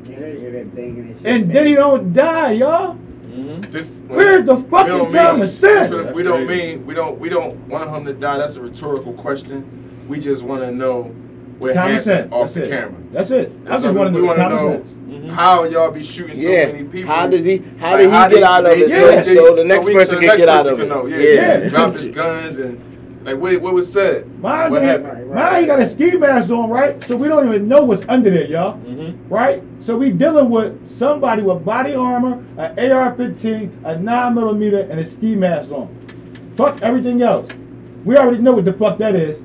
You 0.08 0.14
heard, 0.14 0.38
hear 0.38 0.50
that 0.52 0.74
banging 0.74 0.98
and 0.98 1.16
shit. 1.16 1.26
And 1.26 1.52
then 1.52 1.66
he 1.66 1.74
don't 1.74 2.12
die, 2.12 2.52
y'all. 2.52 2.96
Mm-hmm. 3.35 3.61
This, 3.73 3.99
Where's 4.07 4.45
the 4.45 4.57
fucking 4.57 4.87
don't 4.93 5.12
common 5.12 5.41
mean, 5.41 5.49
sense? 5.49 6.12
We 6.14 6.23
don't 6.23 6.47
mean 6.47 6.87
we 6.87 6.95
don't 6.95 7.19
we 7.19 7.29
don't 7.29 7.57
want 7.69 7.91
him 7.91 8.05
to 8.05 8.12
die. 8.14 8.38
That's 8.38 8.57
a 8.57 8.61
rhetorical 8.62 9.12
question. 9.14 10.05
We 10.09 10.21
just 10.21 10.43
want 10.43 10.62
to 10.62 10.71
know 10.71 11.05
what 11.59 11.75
Common 11.75 12.00
sense. 12.00 12.33
off 12.33 12.53
That's 12.53 12.55
the 12.55 12.64
it. 12.64 12.69
camera. 12.71 13.00
That's 13.12 13.31
it. 13.31 13.50
I 13.50 13.71
That's 13.71 13.83
just 13.83 13.87
all 13.87 13.93
want 13.95 14.09
to 14.11 14.14
we 14.14 14.21
know 14.21 14.26
wanna 14.35 14.43
common 14.43 14.57
know. 14.57 14.73
sense. 14.73 14.91
Mm-hmm. 14.91 15.29
How 15.31 15.64
y'all 15.64 15.91
be 15.91 16.03
shooting 16.03 16.37
so 16.37 16.43
Yeah. 16.49 16.67
many 16.67 16.85
people? 16.85 17.12
How 17.12 17.26
did 17.26 17.45
he? 17.45 17.57
How 17.79 17.91
Like, 17.93 17.99
did 18.00 18.05
he 18.05 18.11
how 18.11 18.29
get 18.29 18.35
they- 18.37 18.43
out 18.45 18.67
of 18.67 18.71
they- 18.79 18.85
it? 18.85 18.88
yeah, 18.91 19.23
So, 19.23 19.35
so 19.35 19.57
the 19.57 19.64
next 19.64 19.87
we- 19.87 19.93
person 19.95 20.09
so 20.11 20.14
the 20.14 20.21
can 20.21 20.26
next 20.29 20.41
get 20.41 20.49
out 20.49 20.67
person 20.67 20.73
of 20.73 20.79
can 20.79 20.87
it. 20.87 20.91
know. 20.91 21.07
Yeah, 21.07 21.17
Yeah. 21.19 21.59
yeah. 21.62 21.69
drop 21.71 21.93
his 21.95 22.11
guns 22.21 22.59
and 22.59 22.81
like 23.25 23.37
what 23.38 23.61
what 23.61 23.75
was 23.75 23.90
said. 23.90 24.26
Mine, 24.40 24.71
what 24.71 24.83
he, 24.83 24.88
happened? 24.88 25.09
Right, 25.09 25.26
right, 25.26 25.52
mine, 25.52 25.61
he 25.62 25.66
got 25.66 25.81
a 25.81 25.88
ski 25.88 26.16
mask 26.16 26.50
on, 26.50 26.69
right? 26.69 27.02
So 27.02 27.16
we 27.16 27.28
don't 27.28 27.49
even 27.49 27.66
know 27.66 27.85
what's 27.85 28.07
under 28.09 28.31
there, 28.31 28.47
y'all. 28.47 28.78
Mm-hmm. 28.78 29.33
Right? 29.33 29.62
So 29.81 29.97
we 29.97 30.12
dealing 30.12 30.50
with 30.50 30.97
somebody 30.97 31.43
with 31.43 31.64
body 31.64 31.95
armor, 31.95 32.45
an 32.59 32.93
AR-15, 32.93 33.85
a 33.85 33.99
9 33.99 34.35
millimeter, 34.35 34.81
and 34.81 35.00
a 35.00 35.04
ski 35.04 35.35
mask 35.35 35.71
on. 35.71 35.88
Fuck 36.57 36.83
everything 36.83 37.23
else. 37.23 37.54
We 38.04 38.16
already 38.16 38.38
know 38.38 38.52
what 38.52 38.66
the 38.66 38.75
fuck 38.75 38.99
that 38.99 39.14
is. 39.14 39.40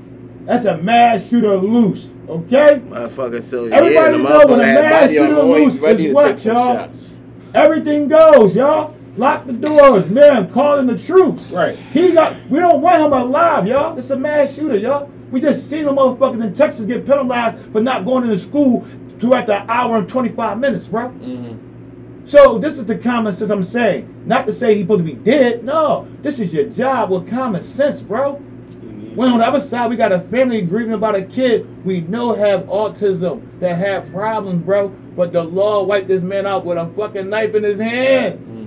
That's 0.45 0.65
a 0.65 0.77
mass 0.77 1.29
shooter 1.29 1.55
loose. 1.55 2.09
Okay? 2.27 2.81
Motherfucker, 2.85 3.41
so 3.41 3.65
Everybody 3.65 4.17
yeah, 4.17 4.23
know 4.23 4.45
when 4.45 4.59
a 4.59 4.63
motherfucker 4.63 4.65
had 4.65 4.75
man 4.75 5.01
body 5.01 5.13
shoot 5.13 5.21
armor 5.21 5.35
a 5.35 5.41
on, 5.41 5.61
he's 5.61 5.81
loose 5.81 5.99
is 5.99 6.13
what, 6.13 6.37
take 6.37 6.45
y'all? 6.45 6.75
shots. 6.75 7.17
Everything 7.53 8.07
goes, 8.07 8.55
y'all. 8.55 8.95
Lock 9.19 9.45
the 9.45 9.51
doors, 9.51 10.05
man. 10.05 10.49
Calling 10.49 10.87
the 10.87 10.97
troops. 10.97 11.43
Right. 11.51 11.77
He 11.77 12.13
got. 12.13 12.37
We 12.49 12.59
don't 12.59 12.81
want 12.81 13.01
him 13.03 13.11
alive, 13.11 13.67
y'all. 13.67 13.97
It's 13.99 14.09
a 14.11 14.15
mass 14.15 14.55
shooter, 14.55 14.77
y'all. 14.77 15.11
We 15.29 15.41
just 15.41 15.69
seen 15.69 15.83
the 15.83 15.91
motherfuckers 15.91 16.41
in 16.41 16.53
Texas 16.53 16.85
get 16.85 17.05
penalized 17.05 17.71
for 17.73 17.81
not 17.81 18.05
going 18.05 18.23
into 18.23 18.37
school 18.37 18.87
throughout 19.19 19.45
the 19.45 19.69
hour 19.69 19.97
and 19.97 20.07
25 20.07 20.57
minutes, 20.59 20.87
bro. 20.87 21.09
Mm-hmm. 21.09 22.25
So 22.25 22.59
this 22.59 22.77
is 22.77 22.85
the 22.85 22.97
common 22.97 23.35
sense 23.35 23.51
I'm 23.51 23.63
saying. 23.63 24.23
Not 24.25 24.47
to 24.47 24.53
say 24.53 24.75
he's 24.75 24.83
supposed 24.83 25.05
to 25.05 25.13
be 25.13 25.21
dead. 25.21 25.65
No, 25.65 26.07
this 26.21 26.39
is 26.39 26.53
your 26.53 26.69
job 26.69 27.09
with 27.09 27.29
common 27.29 27.61
sense, 27.61 28.01
bro. 28.01 28.35
When 28.35 29.31
on 29.31 29.39
the 29.39 29.45
other 29.45 29.59
side 29.59 29.89
we 29.89 29.97
got 29.97 30.13
a 30.13 30.21
family 30.21 30.61
grieving 30.61 30.93
about 30.93 31.15
a 31.15 31.23
kid 31.23 31.83
we 31.83 32.01
know 32.01 32.33
have 32.35 32.61
autism 32.67 33.59
that 33.59 33.75
have 33.75 34.09
problems, 34.13 34.63
bro. 34.63 34.87
But 34.87 35.33
the 35.33 35.43
law 35.43 35.83
wiped 35.83 36.07
this 36.07 36.21
man 36.21 36.47
out 36.47 36.65
with 36.65 36.77
a 36.77 36.87
fucking 36.95 37.29
knife 37.29 37.53
in 37.53 37.63
his 37.63 37.79
hand. 37.79 38.39
Mm-hmm. 38.39 38.58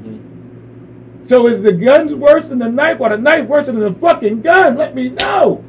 So 1.27 1.47
is 1.47 1.61
the 1.63 1.73
gun 1.73 2.19
worse 2.21 2.49
than 2.49 2.59
the 2.59 2.69
knife 2.69 3.01
or 3.01 3.09
the 3.11 3.17
knife 3.19 3.47
worse 3.49 3.67
than 3.67 3.79
the 3.79 3.93
fucking 3.95 4.43
gun? 4.43 4.77
Let 4.77 4.95
me 4.95 5.11
know. 5.11 5.65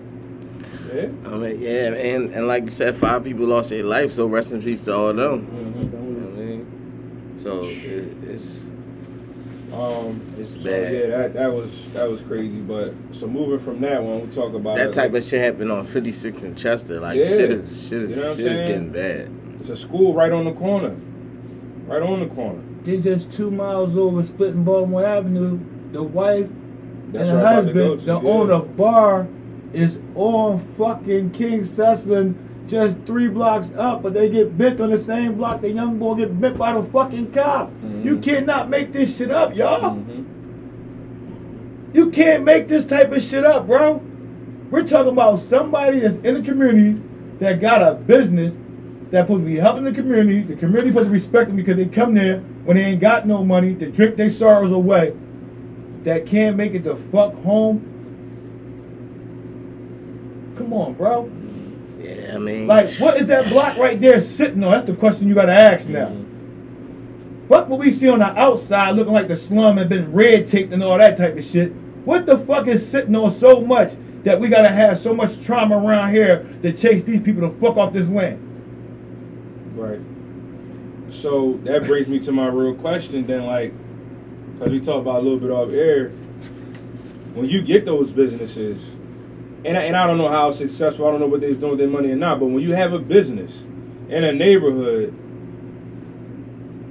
Yeah. 0.94 1.08
I 1.26 1.30
mean, 1.38 1.60
yeah, 1.62 1.94
and 1.94 2.32
and 2.34 2.48
like 2.48 2.66
you 2.66 2.72
said, 2.72 2.96
five 2.96 3.24
people 3.24 3.46
lost 3.46 3.70
their 3.70 3.84
life, 3.84 4.12
so 4.12 4.28
rest 4.28 4.52
in 4.52 4.62
peace 4.62 4.82
to 4.82 4.94
all 4.96 5.10
of 5.10 5.16
them. 5.16 5.48
Mm-hmm. 5.48 5.82
You 5.82 5.90
know 5.90 5.98
what 5.98 6.40
I 6.40 6.46
mean? 6.46 7.40
So 7.40 7.62
it, 7.64 8.30
it's 8.30 8.62
Um, 9.74 10.22
It's 10.38 10.54
so, 10.54 10.60
bad. 10.64 10.94
Yeah, 10.94 11.08
that 11.18 11.34
that 11.34 11.52
was 11.54 11.72
that 11.94 12.08
was 12.10 12.22
crazy. 12.22 12.60
But 12.60 12.94
so 13.12 13.26
moving 13.28 13.58
from 13.60 13.82
that 13.82 14.04
one, 14.04 14.28
we 14.28 14.36
talk 14.36 14.54
about 14.54 14.76
that 14.78 14.90
it, 14.90 14.94
type 14.94 15.14
like, 15.14 15.24
of 15.24 15.28
shit 15.28 15.42
happened 15.42 15.72
on 15.72 15.86
56 15.88 16.44
in 16.44 16.56
Chester. 16.56 17.00
Like 17.00 17.18
Yeah. 17.18 17.26
shit 17.28 17.52
is 17.52 17.88
shit 17.90 18.04
is 18.04 18.10
You 18.12 18.16
know 18.18 18.22
what 18.22 18.32
I'm 18.32 18.38
shit 18.38 18.52
is 18.52 18.58
getting 18.60 18.90
bad. 18.92 19.32
It's 19.62 19.70
a 19.70 19.76
school 19.78 20.14
right 20.14 20.32
on 20.32 20.46
the 20.46 20.52
corner, 20.54 20.96
right 21.88 22.04
on 22.04 22.20
the 22.20 22.28
corner. 22.28 22.62
They're 22.84 22.98
just 23.00 23.32
two 23.32 23.50
miles 23.50 23.98
over 23.98 24.24
splitting 24.24 24.64
Baltimore 24.64 25.06
Avenue. 25.06 25.60
The 25.92 26.04
wife 26.04 26.48
That's 27.12 27.30
and 27.30 27.40
the 27.40 27.46
I'm 27.46 27.66
to 27.66 27.72
husband, 27.74 28.00
to, 28.00 28.06
the 28.06 28.22
yeah. 28.22 28.30
owner 28.30 28.60
bar, 28.60 29.28
is 29.72 29.98
on 30.16 30.60
fucking 30.78 31.32
Kingsessing, 31.32 32.36
just 32.68 32.98
three 33.06 33.28
blocks 33.28 33.72
up, 33.78 34.04
but 34.04 34.14
they 34.14 34.30
get 34.30 34.58
bit 34.58 34.80
on 34.82 34.92
the 34.92 34.98
same 34.98 35.36
block. 35.36 35.62
The 35.62 35.72
young 35.72 35.98
boy 35.98 36.16
get 36.16 36.40
bit 36.40 36.58
by 36.58 36.74
the 36.74 36.84
fucking 36.84 37.32
cop. 37.32 37.72
Mhm. 37.82 38.04
You 38.04 38.18
cannot 38.20 38.70
make 38.70 38.92
this 38.92 39.18
shit 39.18 39.32
up, 39.32 39.56
y'all. 39.56 39.96
Mm-hmm. 39.98 40.24
You 41.94 42.10
can't 42.10 42.44
make 42.44 42.68
this 42.68 42.86
type 42.86 43.12
of 43.12 43.24
shit 43.24 43.46
up, 43.46 43.68
bro. 43.68 44.02
We're 44.72 44.88
talking 44.88 45.12
about 45.12 45.40
somebody 45.40 46.00
that's 46.00 46.16
in 46.16 46.34
the 46.36 46.42
community 46.42 47.02
that 47.40 47.62
got 47.62 47.82
a 47.82 47.94
business 47.96 48.58
that 49.12 49.28
supposed 49.28 49.46
to 49.46 49.52
be 49.52 49.58
helping 49.58 49.84
the 49.84 49.92
community. 49.92 50.42
The 50.42 50.56
community 50.56 50.90
supposed 50.90 51.10
to 51.10 51.14
respect 51.14 51.48
them 51.48 51.56
because 51.56 51.78
they 51.78 51.86
come 51.86 52.16
there 52.16 52.44
when 52.64 52.78
they 52.78 52.84
ain't 52.84 53.02
got 53.02 53.28
no 53.28 53.44
money 53.44 53.76
to 53.76 53.90
drink 53.90 54.16
their 54.16 54.30
sorrows 54.30 54.72
away. 54.72 55.14
That 56.04 56.26
can't 56.26 56.58
make 56.58 56.74
it 56.74 56.84
the 56.84 56.96
fuck 57.12 57.34
home. 57.44 57.90
Come 60.58 60.74
on, 60.74 60.94
bro. 60.94 61.32
Yeah, 62.00 62.34
I 62.36 62.38
mean, 62.38 62.68
Like, 62.68 62.94
what 62.96 63.18
is 63.18 63.28
that 63.28 63.50
block 63.50 63.78
right 63.78 64.00
there 64.00 64.22
sitting 64.22 64.64
on? 64.64 64.72
That's 64.72 64.86
the 64.86 64.96
question 64.96 65.28
you 65.28 65.36
gotta 65.36 65.54
ask 65.54 65.88
now. 65.88 66.08
Mm-hmm. 66.08 67.48
Fuck 67.48 67.70
what 67.70 67.80
we 67.80 67.92
see 67.92 68.10
on 68.10 68.20
the 68.20 68.40
outside 68.40 68.92
looking 68.92 69.14
like 69.14 69.28
the 69.28 69.36
slum 69.36 69.78
and 69.78 69.90
been 69.90 70.12
red 70.12 70.48
taped 70.48 70.74
and 70.74 70.84
all 70.84 70.98
that 70.98 71.18
type 71.18 71.38
of 71.38 71.44
shit. 71.44 71.72
What 72.06 72.26
the 72.26 72.38
fuck 72.38 72.68
is 72.68 72.88
sitting 72.88 73.16
on 73.16 73.32
so 73.32 73.62
much 73.62 73.94
that 74.24 74.40
we 74.40 74.50
gotta 74.50 74.70
have 74.70 75.00
so 75.00 75.14
much 75.14 75.42
trauma 75.42 75.78
around 75.78 76.12
here 76.12 76.46
to 76.62 76.74
chase 76.74 77.04
these 77.04 77.22
people 77.22 77.50
to 77.50 77.56
fuck 77.60 77.78
off 77.78 77.94
this 77.94 78.08
land? 78.08 78.40
Right. 79.76 80.00
So 81.14 81.60
that 81.64 81.86
brings 81.86 82.08
me 82.08 82.20
to 82.22 82.32
my 82.32 82.48
real 82.48 82.74
question 82.74 83.26
then, 83.28 83.46
like, 83.46 83.72
because 84.54 84.72
we 84.72 84.80
talked 84.80 85.02
about 85.02 85.20
a 85.20 85.22
little 85.22 85.40
bit 85.40 85.52
off 85.52 85.72
air. 85.72 86.10
When 87.34 87.48
you 87.48 87.62
get 87.62 87.86
those 87.86 88.12
businesses, 88.12 88.96
and 89.64 89.78
I, 89.78 89.84
and 89.84 89.96
I 89.96 90.08
don't 90.08 90.18
know 90.18 90.28
how 90.28 90.52
successful, 90.52 91.08
I 91.08 91.12
don't 91.12 91.20
know 91.20 91.28
what 91.28 91.40
they're 91.42 91.54
doing 91.54 91.72
with 91.72 91.80
their 91.80 91.88
money 91.88 92.12
or 92.12 92.16
not, 92.16 92.40
but 92.40 92.48
when 92.48 92.62
you 92.62 92.74
have 92.74 92.94
a 92.94 93.00
business 93.00 93.62
in 94.10 94.24
a 94.24 94.32
neighborhood, 94.32 95.14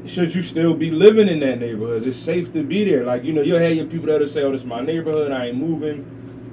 should 0.07 0.35
you 0.35 0.43
still 0.43 0.75
be 0.75 0.91
living 0.91 1.29
in 1.29 1.41
that 1.41 1.59
neighborhood? 1.61 2.03
Is 2.03 2.17
it 2.17 2.21
safe 2.21 2.53
to 2.55 2.63
be 2.63 2.85
there? 2.85 3.05
Like, 3.05 3.25
you 3.25 3.33
know, 3.33 3.43
you'll 3.43 3.59
have 3.59 3.75
your 3.75 3.87
people 3.87 4.07
that'll 4.07 4.29
say, 4.29 4.43
oh, 4.43 4.53
this 4.53 4.63
is 4.63 4.67
my 4.67 4.81
neighborhood, 4.81 5.31
I 5.31 5.49
ain't 5.49 5.59
moving, 5.59 5.99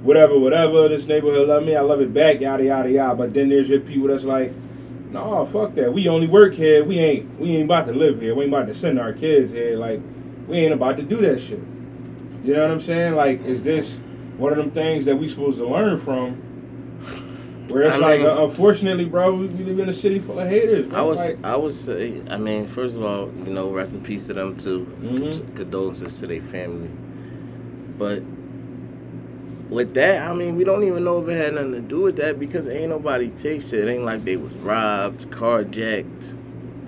whatever, 0.02 0.38
whatever, 0.38 0.88
this 0.88 1.06
neighborhood 1.06 1.48
love 1.48 1.64
me, 1.64 1.76
I 1.76 1.80
love 1.80 2.00
it 2.00 2.12
back, 2.12 2.40
yada, 2.40 2.64
yada, 2.64 2.90
yada. 2.90 3.14
But 3.14 3.32
then 3.32 3.48
there's 3.48 3.68
your 3.68 3.80
people 3.80 4.08
that's 4.08 4.24
like, 4.24 4.52
no, 5.12 5.44
fuck 5.46 5.74
that. 5.74 5.92
We 5.92 6.08
only 6.08 6.26
work 6.26 6.54
here. 6.54 6.84
We 6.84 6.98
ain't 6.98 7.40
we 7.40 7.56
ain't 7.56 7.64
about 7.64 7.86
to 7.86 7.92
live 7.92 8.20
here. 8.20 8.34
We 8.34 8.44
ain't 8.44 8.52
about 8.52 8.68
to 8.68 8.74
send 8.74 8.98
our 8.98 9.12
kids 9.12 9.50
here. 9.50 9.76
Like, 9.76 10.00
we 10.46 10.58
ain't 10.58 10.72
about 10.74 10.96
to 10.98 11.02
do 11.02 11.16
that 11.18 11.40
shit. 11.40 11.60
You 12.44 12.54
know 12.54 12.62
what 12.62 12.70
I'm 12.70 12.80
saying? 12.80 13.14
Like, 13.14 13.44
is 13.44 13.62
this 13.62 13.98
one 14.38 14.52
of 14.52 14.58
them 14.58 14.70
things 14.70 15.04
that 15.04 15.16
we 15.16 15.28
supposed 15.28 15.58
to 15.58 15.66
learn 15.66 15.98
from? 15.98 16.36
Where 17.68 17.82
it's 17.84 17.96
I 17.96 17.98
like, 17.98 18.20
mean- 18.20 18.28
uh, 18.30 18.42
unfortunately, 18.44 19.04
bro, 19.04 19.32
we 19.32 19.46
live 19.48 19.78
in 19.78 19.88
a 19.88 19.92
city 19.92 20.18
full 20.18 20.40
of 20.40 20.48
haters. 20.48 20.92
I 20.92 21.02
was 21.02 21.20
like, 21.20 21.38
I 21.44 21.56
would 21.56 21.72
say 21.72 22.20
I 22.28 22.36
mean 22.36 22.66
first 22.66 22.96
of 22.96 23.02
all 23.04 23.26
you 23.46 23.52
know 23.52 23.70
rest 23.70 23.92
in 23.92 24.02
peace 24.02 24.26
to 24.26 24.34
them 24.34 24.56
too 24.56 24.86
Mhm. 25.02 25.54
condolences 25.54 26.18
to 26.18 26.26
their 26.26 26.42
family 26.42 26.88
but 27.98 28.22
with 29.70 29.94
that 29.94 30.28
I 30.28 30.34
mean 30.34 30.56
we 30.56 30.64
don't 30.64 30.82
even 30.82 31.04
know 31.04 31.22
if 31.22 31.28
it 31.28 31.36
had 31.36 31.54
nothing 31.54 31.72
to 31.72 31.80
do 31.80 32.00
with 32.02 32.16
that 32.16 32.38
because 32.40 32.66
ain't 32.68 32.90
nobody 32.90 33.30
take 33.30 33.62
shit 33.62 33.86
it 33.86 33.92
ain't 33.92 34.04
like 34.04 34.24
they 34.24 34.36
was 34.36 34.52
robbed 34.54 35.30
carjacked 35.30 36.34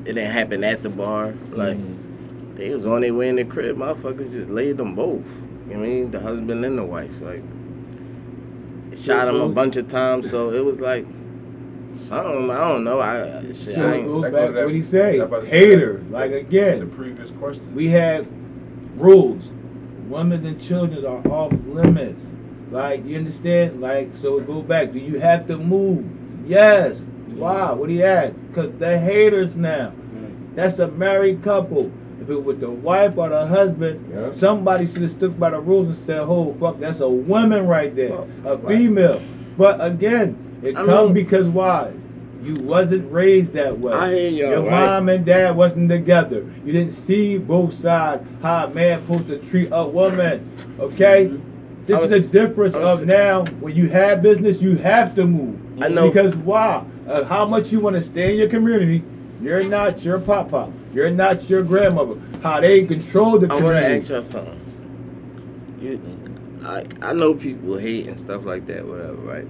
it 0.00 0.14
didn't 0.14 0.30
happen 0.32 0.64
at 0.64 0.82
the 0.82 0.88
bar 0.90 1.32
like 1.52 1.76
Mhm. 1.78 2.56
they 2.56 2.74
was 2.74 2.84
on 2.84 3.02
their 3.02 3.14
way 3.14 3.28
in 3.28 3.36
the 3.36 3.44
crib 3.44 3.76
motherfuckers 3.76 4.32
just 4.32 4.50
laid 4.50 4.76
them 4.78 4.94
both 4.96 5.22
you 5.68 5.74
know 5.76 5.82
I 5.82 5.86
mean 5.86 6.10
the 6.10 6.18
husband 6.20 6.64
and 6.64 6.76
the 6.76 6.82
wife 6.84 7.20
like 7.20 7.42
shot 8.96 9.28
him 9.28 9.40
a 9.40 9.48
bunch 9.48 9.76
of 9.76 9.88
times 9.88 10.28
so 10.30 10.50
it 10.50 10.64
was 10.64 10.80
like 10.80 11.06
something 11.98 12.50
I 12.50 12.56
don't 12.68 12.84
know 12.84 13.00
I 13.00 13.42
shit, 13.46 13.56
So 13.56 13.70
I 13.72 13.74
it 13.92 13.94
ain't, 13.98 14.06
goes 14.06 14.22
back 14.24 14.32
go 14.32 14.52
that- 14.52 14.64
what 14.64 14.74
he 14.74 14.82
say. 14.82 15.18
that 15.18 15.46
say 15.46 15.58
Hater. 15.68 15.92
that- 15.94 16.10
Like 16.10 16.32
again, 16.32 16.80
The 16.80 16.86
previous 16.86 17.30
question. 17.30 17.74
we 17.74 17.88
have 17.88 18.26
rules. 18.98 19.42
Women 20.08 20.44
and 20.44 20.60
children 20.60 21.06
are 21.06 21.26
off 21.30 21.52
limits. 21.66 22.24
Like 22.72 23.04
you 23.06 23.18
understand? 23.18 23.80
Like 23.80 24.10
so 24.16 24.40
go 24.40 24.62
back. 24.62 24.92
Do 24.92 24.98
you 24.98 25.20
have 25.20 25.46
to 25.48 25.58
move? 25.58 26.04
Yes. 26.46 27.04
Why? 27.34 27.72
What 27.72 27.88
do 27.88 27.94
you 27.94 28.02
ask? 28.04 28.34
Cause 28.54 28.70
they're 28.78 28.98
haters 28.98 29.54
now. 29.56 29.88
Mm-hmm. 29.90 30.54
That's 30.56 30.78
a 30.78 30.88
married 30.88 31.42
couple. 31.42 31.92
If 32.20 32.30
it 32.30 32.42
was 32.44 32.58
the 32.58 32.70
wife 32.70 33.18
or 33.18 33.28
the 33.28 33.46
husband, 33.46 34.12
Yeah. 34.14 34.32
somebody 34.34 34.86
should 34.86 35.02
have 35.02 35.10
stuck 35.10 35.38
by 35.38 35.50
the 35.50 35.60
rules 35.60 35.96
and 35.96 36.06
said, 36.06 36.20
"Oh 36.20 36.54
fuck, 36.60 36.78
that's 36.78 37.00
a 37.00 37.08
woman 37.08 37.66
right 37.66 37.94
there, 37.94 38.10
Well, 38.10 38.28
a 38.44 38.56
right. 38.56 38.76
female." 38.78 39.20
But 39.58 39.84
again, 39.84 40.36
it 40.62 40.76
I 40.76 40.84
comes 40.84 41.12
mean- 41.12 41.24
because 41.24 41.46
why? 41.48 41.92
You 42.44 42.56
wasn't 42.56 43.12
raised 43.12 43.52
that 43.52 43.78
way. 43.78 43.92
I 43.92 44.10
hear 44.14 44.30
y'all, 44.30 44.50
Your 44.50 44.62
right? 44.62 44.86
mom 44.86 45.08
and 45.08 45.24
dad 45.24 45.54
wasn't 45.56 45.88
together. 45.90 46.44
You 46.64 46.72
didn't 46.72 46.92
see 46.92 47.38
both 47.38 47.72
sides 47.74 48.24
how 48.42 48.66
a 48.66 48.70
man 48.70 49.00
supposed 49.02 49.28
to 49.28 49.38
treat 49.38 49.68
a 49.70 49.86
woman. 49.86 50.50
Okay? 50.80 51.26
Mm-hmm. 51.26 51.51
This 51.86 51.98
I 51.98 52.02
is 52.04 52.10
was- 52.12 52.30
the 52.30 52.38
difference 52.40 52.74
was- 52.76 53.02
of 53.02 53.06
now 53.08 53.44
when 53.60 53.74
you 53.74 53.88
have 53.88 54.22
business, 54.22 54.60
you 54.62 54.76
have 54.76 55.14
to 55.16 55.24
move. 55.26 55.56
I 55.80 55.88
know. 55.88 56.08
Because 56.08 56.36
why? 56.36 56.84
Uh, 57.08 57.24
how 57.24 57.44
much 57.44 57.72
you 57.72 57.80
want 57.80 57.96
to 57.96 58.02
stay 58.02 58.32
in 58.32 58.38
your 58.38 58.48
community? 58.48 59.02
You're 59.42 59.64
not 59.68 60.04
your 60.04 60.20
papa. 60.20 60.68
You're 60.94 61.10
not 61.10 61.50
your 61.50 61.62
grandmother. 61.62 62.14
How 62.42 62.60
they 62.60 62.84
control 62.84 63.38
the 63.38 63.46
I 63.48 63.54
want 63.54 63.58
to 63.58 63.64
community. 63.72 63.94
ask 63.96 64.10
y'all 64.10 64.22
something. 64.22 64.60
You, 65.80 66.00
I 66.64 66.84
I 67.00 67.12
know 67.12 67.34
people 67.34 67.76
hate 67.76 68.06
and 68.06 68.20
stuff 68.20 68.44
like 68.44 68.66
that, 68.68 68.86
whatever, 68.86 69.14
right? 69.14 69.46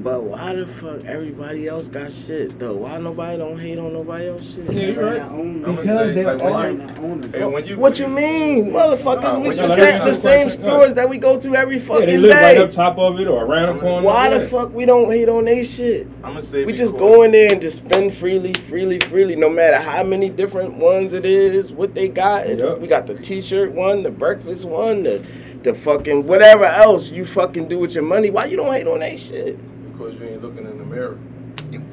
But 0.00 0.22
why 0.22 0.54
the 0.54 0.64
fuck 0.66 1.04
everybody 1.06 1.66
else 1.66 1.88
got 1.88 2.12
shit 2.12 2.56
though? 2.58 2.74
Why 2.76 2.98
nobody 2.98 3.36
don't 3.36 3.58
hate 3.58 3.78
on 3.80 3.92
nobody 3.92 4.28
else 4.28 4.54
shit? 4.54 4.70
Yeah, 4.70 4.82
you're 4.90 5.04
right. 5.04 5.20
I'ma 5.22 5.70
Because 5.72 5.86
say, 5.86 6.12
they 6.12 6.24
like, 6.24 6.40
when 6.40 6.52
are 6.52 6.70
you- 6.70 6.76
not 6.78 6.98
owners. 7.00 7.34
Hey, 7.34 7.44
when 7.46 7.66
you, 7.66 7.78
What 7.78 7.98
you 7.98 8.06
mean, 8.06 8.70
motherfuckers? 8.70 9.22
Nah, 9.22 9.38
we 9.40 9.48
when 9.48 9.56
the 9.56 9.62
you 9.64 9.68
same, 9.70 10.04
the 10.04 10.14
same 10.14 10.46
question, 10.46 10.64
stores 10.66 10.94
that 10.94 11.08
we 11.08 11.18
go 11.18 11.40
to 11.40 11.56
every 11.56 11.78
Yeah, 11.78 11.82
fucking 11.84 12.06
they 12.06 12.16
live 12.16 12.30
day. 12.30 12.42
right 12.42 12.58
up 12.58 12.70
top 12.70 12.96
of 12.98 13.18
it 13.18 13.26
or 13.26 13.44
around 13.44 13.74
the 13.74 13.82
corner. 13.82 14.06
Why 14.06 14.28
the 14.28 14.46
fuck 14.46 14.72
we 14.72 14.86
don't 14.86 15.10
hate 15.10 15.28
on 15.28 15.44
they 15.46 15.64
shit? 15.64 16.06
I'm 16.22 16.30
gonna 16.30 16.42
say 16.42 16.64
We 16.64 16.74
just 16.74 16.92
because- 16.94 17.14
go 17.14 17.22
in 17.22 17.32
there 17.32 17.50
and 17.50 17.60
just 17.60 17.78
spend 17.78 18.14
freely, 18.14 18.54
freely, 18.54 19.00
freely, 19.00 19.34
no 19.34 19.50
matter 19.50 19.78
how 19.78 20.04
many 20.04 20.28
different 20.30 20.74
ones 20.74 21.12
it 21.12 21.26
is, 21.26 21.72
what 21.72 21.94
they 21.96 22.06
got. 22.08 22.48
Yep. 22.48 22.78
We 22.78 22.86
got 22.86 23.08
the 23.08 23.14
t-shirt 23.14 23.72
one, 23.72 24.04
the 24.04 24.10
breakfast 24.10 24.64
one, 24.64 25.02
the 25.02 25.20
the 25.64 25.74
fucking 25.74 26.24
whatever 26.28 26.66
else 26.66 27.10
you 27.10 27.24
fucking 27.24 27.66
do 27.66 27.80
with 27.80 27.92
your 27.96 28.04
money. 28.04 28.30
Why 28.30 28.44
you 28.44 28.56
don't 28.56 28.72
hate 28.72 28.86
on 28.86 29.00
that 29.00 29.18
shit? 29.18 29.58
Because 29.98 30.18
you 30.18 30.26
ain't 30.26 30.42
looking 30.42 30.66
in 30.66 30.78
the 30.78 30.84
mirror. 30.84 31.18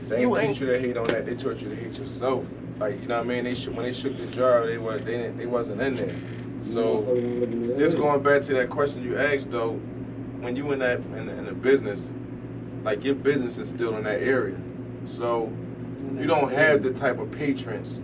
They 0.07 0.21
You 0.21 0.37
ain't 0.37 0.49
teach 0.49 0.61
you 0.61 0.67
to 0.67 0.79
hate 0.79 0.95
on 0.95 1.07
that. 1.07 1.25
They 1.25 1.35
taught 1.35 1.59
you 1.61 1.69
to 1.69 1.75
hate 1.75 1.97
yourself. 1.97 2.45
Like 2.77 3.01
you 3.01 3.07
know 3.07 3.17
what 3.17 3.25
I 3.25 3.27
mean? 3.27 3.43
They 3.45 3.55
sh- 3.55 3.69
when 3.69 3.85
they 3.85 3.93
shook 3.93 4.15
the 4.17 4.27
jar, 4.27 4.65
they 4.65 4.77
was 4.77 5.03
they 5.03 5.17
didn't, 5.17 5.37
they 5.37 5.45
wasn't 5.45 5.81
in 5.81 5.95
there. 5.95 6.15
So 6.61 7.03
just 7.77 7.97
going 7.97 8.21
back 8.21 8.41
to 8.43 8.53
that 8.55 8.69
question 8.69 9.03
you 9.03 9.17
asked 9.17 9.51
though, 9.51 9.73
when 10.39 10.55
you 10.55 10.71
in 10.71 10.79
that 10.79 10.99
in, 10.99 11.29
in 11.29 11.47
a 11.47 11.53
business, 11.53 12.13
like 12.83 13.03
your 13.03 13.15
business 13.15 13.57
is 13.57 13.69
still 13.69 13.97
in 13.97 14.03
that 14.03 14.21
area, 14.21 14.57
so 15.05 15.51
you 16.15 16.27
don't 16.27 16.51
have 16.51 16.83
the 16.83 16.91
type 16.91 17.19
of 17.19 17.31
patrons. 17.31 18.01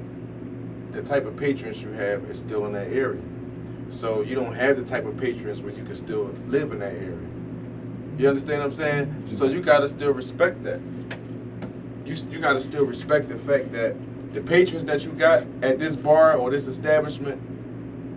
The 0.91 1.01
type 1.01 1.25
of 1.25 1.37
patrons 1.37 1.81
you 1.81 1.91
have 1.91 2.25
is 2.29 2.39
still 2.39 2.65
in 2.65 2.73
that 2.73 2.87
area, 2.87 3.21
so 3.89 4.21
you 4.21 4.35
don't 4.35 4.53
have 4.53 4.77
the 4.77 4.83
type 4.83 5.05
of 5.05 5.17
patrons 5.17 5.61
where 5.61 5.73
you 5.73 5.83
can 5.83 5.95
still 5.95 6.33
live 6.47 6.71
in 6.71 6.79
that 6.79 6.93
area. 6.93 7.17
You 8.17 8.27
understand 8.27 8.59
what 8.59 8.65
I'm 8.67 8.71
saying? 8.73 9.25
So 9.31 9.45
you 9.45 9.61
gotta 9.61 9.87
still 9.87 10.11
respect 10.13 10.63
that. 10.63 10.79
You 12.05 12.15
you 12.29 12.39
gotta 12.39 12.59
still 12.59 12.85
respect 12.85 13.29
the 13.29 13.37
fact 13.37 13.71
that 13.71 13.95
the 14.33 14.41
patrons 14.41 14.85
that 14.85 15.03
you 15.05 15.11
got 15.11 15.43
at 15.61 15.79
this 15.79 15.95
bar 15.95 16.35
or 16.35 16.51
this 16.51 16.67
establishment 16.67 17.41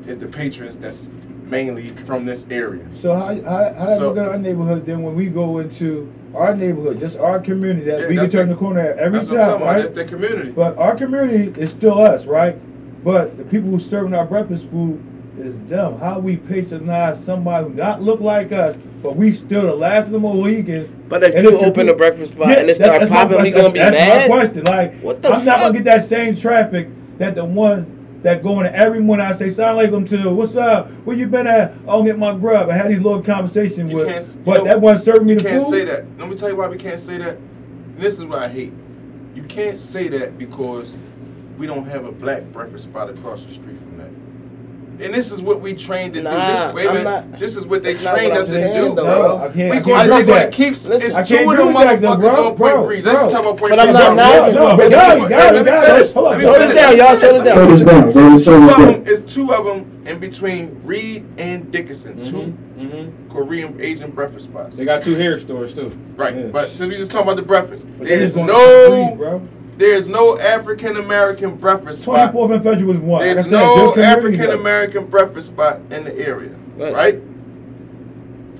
is 0.06 0.18
the 0.18 0.26
patrons 0.26 0.76
that's 0.78 1.10
mainly 1.46 1.88
from 1.88 2.24
this 2.24 2.46
area. 2.50 2.82
So 2.92 3.14
how 3.14 3.34
how 3.42 3.74
how 3.74 3.98
So- 3.98 4.08
look 4.08 4.18
at 4.18 4.28
our 4.28 4.38
neighborhood 4.38 4.84
then 4.86 5.02
when 5.02 5.14
we 5.14 5.26
go 5.26 5.58
into 5.58 6.12
our 6.34 6.54
neighborhood, 6.56 6.98
just 6.98 7.16
our 7.18 7.38
community 7.38 7.86
that 7.90 8.00
Yeah, 8.00 8.08
we 8.08 8.16
can 8.16 8.30
turn 8.30 8.48
the- 8.48 8.54
the 8.54 8.58
corner 8.58 8.80
at 8.80 8.98
every 8.98 9.20
That's 9.20 9.30
what 9.30 9.40
I'm 9.40 9.58
time, 9.58 9.62
right? 9.62 9.82
That's 9.82 9.94
the 9.94 10.04
community. 10.04 10.50
But 10.50 10.76
our 10.78 10.96
community 10.96 11.52
is 11.60 11.70
still 11.70 11.98
us, 11.98 12.26
right? 12.26 12.56
But 13.04 13.36
the 13.38 13.44
people 13.44 13.70
who 13.70 13.78
serving 13.78 14.14
our 14.14 14.24
breakfast 14.26 14.64
food 14.72 14.98
is 15.38 15.56
them. 15.68 15.98
How 15.98 16.18
we 16.20 16.36
patronize 16.36 17.22
somebody 17.24 17.68
who 17.68 17.74
not 17.74 18.02
look 18.02 18.20
like 18.20 18.52
us, 18.52 18.76
but 19.02 19.16
we 19.16 19.32
still 19.32 19.62
the 19.62 19.74
last 19.74 20.06
of 20.06 20.12
the 20.12 20.18
Mohicans. 20.20 20.90
But 21.08 21.22
if 21.24 21.34
and 21.34 21.44
you 21.44 21.50
it's 21.52 21.60
the 21.60 21.66
open 21.66 21.88
a 21.88 21.94
breakfast 21.94 22.32
spot 22.32 22.48
Yeah, 22.48 22.60
and 22.60 22.70
it 22.70 22.76
start 22.76 23.08
popping, 23.08 23.42
we 23.42 23.50
gonna 23.50 23.70
be 23.70 23.78
that's 23.80 23.94
mad. 23.94 24.30
my 24.30 24.38
question. 24.38 24.64
Like, 24.64 24.94
What 25.00 25.22
the 25.22 25.30
I'm 25.32 25.44
not 25.44 25.58
gonna 25.60 25.74
get 25.74 25.84
that 25.84 26.04
same 26.04 26.36
traffic 26.36 26.88
that 27.18 27.34
the 27.34 27.44
one 27.44 27.90
that 28.22 28.42
going 28.42 28.64
to 28.64 28.74
every 28.74 29.00
morning 29.00 29.26
I 29.26 29.32
say 29.32 29.50
salam 29.50 29.76
alaikum 29.84 30.08
to. 30.08 30.32
What's 30.34 30.56
up? 30.56 30.90
Where 31.04 31.14
you 31.16 31.26
been 31.26 31.46
at? 31.46 31.74
I'll 31.86 32.02
get 32.02 32.18
my 32.18 32.34
grub. 32.34 32.70
I 32.70 32.74
had 32.74 32.90
these 32.90 33.00
little 33.00 33.20
conversations 33.22 33.90
You 33.90 33.98
with, 33.98 34.08
can't 34.08 34.44
but 34.46 34.58
yo, 34.58 34.64
that 34.64 34.80
one 34.80 34.96
serving 34.98 35.26
me 35.26 35.34
You 35.34 35.40
the 35.40 35.48
can't 35.48 35.62
food. 35.62 35.70
say 35.70 35.84
that. 35.84 36.04
Let 36.18 36.28
me 36.30 36.34
tell 36.36 36.48
you 36.48 36.56
why 36.56 36.68
we 36.68 36.78
can't 36.78 36.98
say 36.98 37.18
that. 37.18 37.36
This 37.98 38.18
is 38.18 38.24
what 38.24 38.42
I 38.42 38.48
hate. 38.48 38.72
You 39.34 39.42
can't 39.42 39.76
say 39.76 40.08
that 40.08 40.38
because 40.38 40.96
we 41.58 41.66
don't 41.66 41.84
have 41.86 42.04
a 42.06 42.12
black 42.12 42.44
breakfast 42.44 42.84
spot 42.84 43.10
across 43.10 43.44
the 43.44 43.52
street 43.52 43.78
from 43.78 43.93
that. 43.93 43.93
And 45.00 45.12
this 45.12 45.32
is 45.32 45.42
what 45.42 45.60
we 45.60 45.74
trained 45.74 46.14
to 46.14 46.22
Nah, 46.22 46.30
do. 46.30 46.36
This, 46.36 46.74
wait 46.74 46.86
a 46.86 46.88
I'm 46.88 46.94
minute. 46.96 47.30
not- 47.30 47.38
this 47.40 47.56
is 47.56 47.66
what 47.66 47.82
they 47.82 47.94
trained 47.94 48.30
what 48.32 48.40
us 48.42 48.48
I'm 48.48 48.54
to 48.54 48.60
do, 48.74 48.94
though, 48.94 48.94
bro. 48.94 49.04
bro. 49.04 49.36
I 49.36 49.40
can't- 49.40 49.56
we 49.56 49.62
I 49.62 49.80
going, 49.80 50.08
can't 50.08 50.26
going 50.26 50.40
to 50.42 50.50
keep 50.50 50.68
Listen, 50.72 50.92
it's 50.92 51.28
two 51.28 51.50
of 51.50 51.56
them 51.56 51.72
that, 51.74 52.00
though, 52.00 52.16
bro, 52.16 52.30
on 52.30 52.56
Point 52.56 52.58
bro, 52.58 52.86
Breeze. 52.86 53.04
Let's 53.06 53.32
talk 53.32 53.40
about 53.42 53.56
Point 53.56 53.70
But 53.70 53.80
I'm 53.80 53.92
not 53.92 54.02
Hold 54.04 54.16
mad 54.16 54.42
on, 54.42 54.48
at 54.48 54.54
No, 54.54 54.70
you. 54.70 54.76
but 54.76 54.76
Listen, 54.76 54.90
y'all, 54.92 55.18
listen, 55.18 55.30
y'all, 55.30 55.74
y'all, 55.74 55.82
finish. 55.96 56.12
hold 56.12 56.26
on. 56.26 56.30
Let 56.32 56.38
me 56.38 56.44
Slow 56.44 56.52
this 56.52 56.62
finish. 56.68 56.76
down, 56.82 56.96
y'all. 56.96 57.16
Slow 57.16 57.40
it 57.40 57.44
down. 57.44 57.54
Slow 57.56 57.76
this 57.76 57.84
down, 57.84 58.12
bro. 58.12 58.38
Slow 58.38 58.58
Two 58.60 58.70
of 58.70 58.78
them 58.94 59.06
is 59.06 59.22
two 59.22 59.52
of 59.54 59.64
them 59.64 60.02
in 60.06 60.18
between 60.18 60.80
Reed 60.84 61.24
and 61.38 61.70
Dickinson. 61.70 62.22
Two 62.24 62.54
Mm-hmm. 62.74 63.32
Korean 63.32 63.78
Asian 63.80 64.10
breakfast 64.10 64.46
spots. 64.46 64.76
They 64.76 64.84
got 64.84 65.00
two 65.00 65.14
hair 65.14 65.38
stores 65.38 65.72
too. 65.74 65.90
Right, 66.16 66.34
Yeah. 66.36 66.42
but 66.52 66.72
since 66.72 66.90
we 66.90 66.96
just 66.96 67.10
talking 67.12 67.28
about 67.28 67.36
the 67.36 67.42
breakfast, 67.42 67.86
But 67.98 68.08
there's 68.08 68.34
no, 68.36 68.46
breathe, 68.90 69.18
bro. 69.18 69.42
There's 69.76 70.06
no 70.08 70.38
African 70.38 70.96
American 70.96 71.56
breakfast 71.56 72.02
spot. 72.02 72.32
24th 72.32 72.54
and 72.54 72.62
Federal 72.64 72.86
was 72.88 72.98
one. 72.98 73.20
There's 73.22 73.44
said, 73.44 73.50
no 73.50 73.94
African. 73.96 74.50
American 74.50 75.06
breakfast 75.06 75.48
spot 75.48 75.80
in 75.90 76.04
the 76.04 76.16
area, 76.18 76.50
Right. 76.76 76.92
right? 76.94 77.20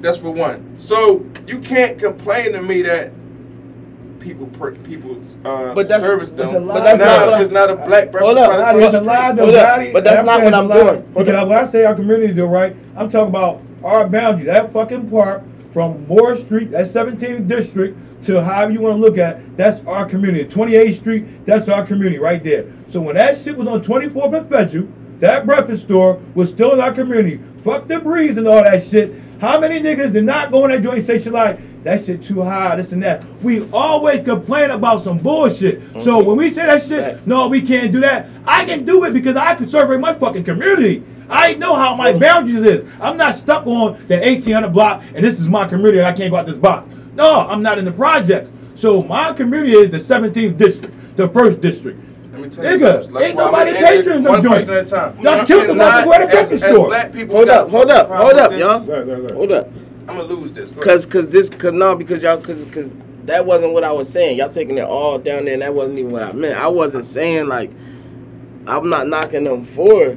That's 0.02 0.18
for 0.18 0.30
one. 0.30 0.74
So 0.78 1.24
you 1.46 1.58
can't 1.58 1.98
complain 1.98 2.52
to 2.52 2.62
me 2.62 2.82
that 2.82 3.10
people 4.20 4.46
per, 4.48 4.72
people 4.72 5.16
uh, 5.44 5.74
But 5.74 5.88
that's- 5.88 6.02
service 6.02 6.30
that's 6.30 6.50
them. 6.50 6.62
a 6.64 6.66
lie. 6.66 6.74
But 6.74 6.84
that's 6.84 6.98
now, 6.98 7.04
not 7.06 7.26
what 7.26 7.34
I- 7.34 7.40
it's 7.42 7.50
not 7.50 7.70
a 7.70 7.76
black 7.76 8.10
breakfast 8.10 8.24
Hold 8.24 8.38
up. 8.38 8.44
spot. 8.44 8.58
Nah, 8.58 8.70
across 8.86 8.94
a 8.94 9.00
lie 9.02 9.32
though, 9.32 9.44
Hold 9.44 9.56
up, 9.56 9.68
Gotti. 9.80 9.92
but 9.92 10.04
that's 10.04 10.26
not 10.26 10.40
That 10.40 10.44
what 10.44 10.54
I'm 10.54 10.64
is 10.64 10.70
a 10.70 10.74
lie. 10.74 10.80
doing. 10.82 11.04
Hold 11.14 11.26
Because 11.26 11.48
when 11.48 11.58
I 11.58 11.64
say 11.64 11.84
our 11.84 11.94
community 11.94 12.32
though, 12.32 12.46
right, 12.46 12.76
I'm 12.96 13.08
talking 13.10 13.28
about 13.28 13.60
our 13.82 14.06
boundary. 14.08 14.46
That 14.46 14.72
fucking 14.72 15.10
park 15.10 15.42
from 15.72 16.06
Moore 16.06 16.36
Street, 16.36 16.70
that 16.70 16.86
17th 16.86 17.46
district, 17.48 17.98
to 18.24 18.42
however 18.42 18.72
you 18.72 18.80
want 18.80 18.96
to 18.96 19.00
look 19.00 19.18
at, 19.18 19.56
that's 19.56 19.80
our 19.86 20.04
community. 20.04 20.44
28th 20.44 20.94
Street, 20.94 21.46
that's 21.46 21.68
our 21.68 21.86
community 21.86 22.18
right 22.18 22.42
there. 22.42 22.66
So 22.86 23.00
when 23.00 23.14
that 23.16 23.36
shit 23.36 23.56
was 23.56 23.68
on 23.68 23.82
24th 23.82 24.34
and 24.34 24.48
Federal, 24.48 24.88
that 25.20 25.46
breakfast 25.46 25.84
store 25.84 26.20
was 26.34 26.50
still 26.50 26.72
in 26.72 26.80
our 26.80 26.92
community. 26.92 27.40
Fuck 27.62 27.88
the 27.88 28.00
breeze 28.00 28.36
and 28.36 28.46
all 28.46 28.62
that 28.62 28.82
shit. 28.82 29.14
How 29.40 29.58
many 29.60 29.80
niggas 29.80 30.12
did 30.12 30.24
not 30.24 30.50
go 30.50 30.64
in 30.64 30.70
that 30.70 30.82
joint 30.82 30.96
and 30.96 31.04
say 31.04 31.18
shit 31.18 31.32
like, 31.32 31.58
that 31.84 32.02
shit 32.02 32.22
too 32.22 32.42
high, 32.42 32.76
this 32.76 32.92
and 32.92 33.02
that. 33.02 33.24
We 33.42 33.68
always 33.70 34.24
complain 34.24 34.70
about 34.70 35.02
some 35.02 35.18
bullshit. 35.18 35.82
So 36.00 36.18
mm-hmm. 36.18 36.26
when 36.26 36.36
we 36.36 36.50
say 36.50 36.64
that 36.64 36.82
shit, 36.82 37.26
no, 37.26 37.46
we 37.46 37.60
can't 37.60 37.92
do 37.92 38.00
that. 38.00 38.28
I 38.46 38.64
can 38.64 38.84
do 38.84 39.04
it 39.04 39.12
because 39.12 39.36
I 39.36 39.54
can 39.54 39.68
serve 39.68 40.00
my 40.00 40.14
fucking 40.14 40.44
community. 40.44 41.04
I 41.28 41.54
know 41.54 41.74
how 41.74 41.94
my 41.94 42.12
boundaries 42.12 42.64
is. 42.66 42.90
I'm 43.00 43.16
not 43.16 43.34
stuck 43.34 43.66
on 43.66 43.92
the 44.08 44.18
1800 44.18 44.72
block 44.72 45.02
and 45.14 45.24
this 45.24 45.40
is 45.40 45.48
my 45.48 45.66
community 45.66 45.98
and 45.98 46.06
I 46.06 46.12
can't 46.12 46.30
go 46.30 46.36
out 46.36 46.46
this 46.46 46.56
box. 46.56 46.88
No, 47.14 47.46
I'm 47.46 47.62
not 47.62 47.78
in 47.78 47.84
the 47.84 47.92
projects. 47.92 48.50
So 48.74 49.02
my 49.02 49.32
community 49.32 49.72
is 49.72 49.90
the 49.90 49.98
17th 49.98 50.56
district, 50.56 51.16
the 51.16 51.28
first 51.28 51.60
district. 51.60 52.00
Let 52.32 52.40
me 52.40 52.48
tell 52.48 52.64
you 52.64 52.70
Nigga, 52.70 53.02
something. 53.04 53.22
Ain't 53.22 53.36
nobody 53.36 53.72
gonna 53.72 53.86
answer 53.86 54.02
patron 54.02 54.22
them 54.24 54.32
one 54.32 54.42
joints. 54.42 54.68
at 54.68 54.86
a 54.86 54.90
time. 54.90 55.18
Y'all 55.20 55.46
killed 55.46 55.62
the 55.64 55.66
cannot, 55.68 56.06
motherfucker 56.06 56.20
at 56.20 56.30
the 56.30 56.38
as- 56.40 56.52
as 56.64 56.70
store. 56.70 56.86
black 56.88 57.12
people, 57.12 57.36
Hold 57.36 57.48
up, 57.48 57.68
hold 57.70 57.90
up, 57.90 58.08
hold 58.10 58.32
up, 58.34 58.52
y'all. 58.52 58.58
Go 58.58 58.64
ahead, 58.68 58.86
go 58.86 58.92
ahead, 58.94 59.06
go 59.06 59.12
ahead. 59.12 59.30
Hold 59.36 59.52
up. 59.52 59.68
I'm 60.08 60.16
gonna 60.16 60.28
lose 60.34 60.52
this. 60.52 60.70
Go. 60.70 60.82
Cause, 60.82 61.06
cause 61.06 61.28
this, 61.30 61.48
cause 61.48 61.72
no, 61.72 61.94
because 61.94 62.22
y'all, 62.22 62.36
cause, 62.38 62.66
cause 62.72 62.94
that 63.26 63.46
wasn't 63.46 63.72
what 63.72 63.84
I 63.84 63.92
was 63.92 64.08
saying. 64.08 64.36
Y'all 64.36 64.50
taking 64.50 64.76
it 64.76 64.84
all 64.84 65.18
down 65.18 65.44
there, 65.44 65.54
and 65.54 65.62
that 65.62 65.72
wasn't 65.74 65.98
even 65.98 66.10
what 66.10 66.22
I 66.24 66.32
meant. 66.32 66.58
I 66.58 66.66
wasn't 66.66 67.04
saying 67.04 67.46
like, 67.46 67.70
I'm 68.66 68.90
not 68.90 69.08
knocking 69.08 69.44
them 69.44 69.64
for 69.64 70.16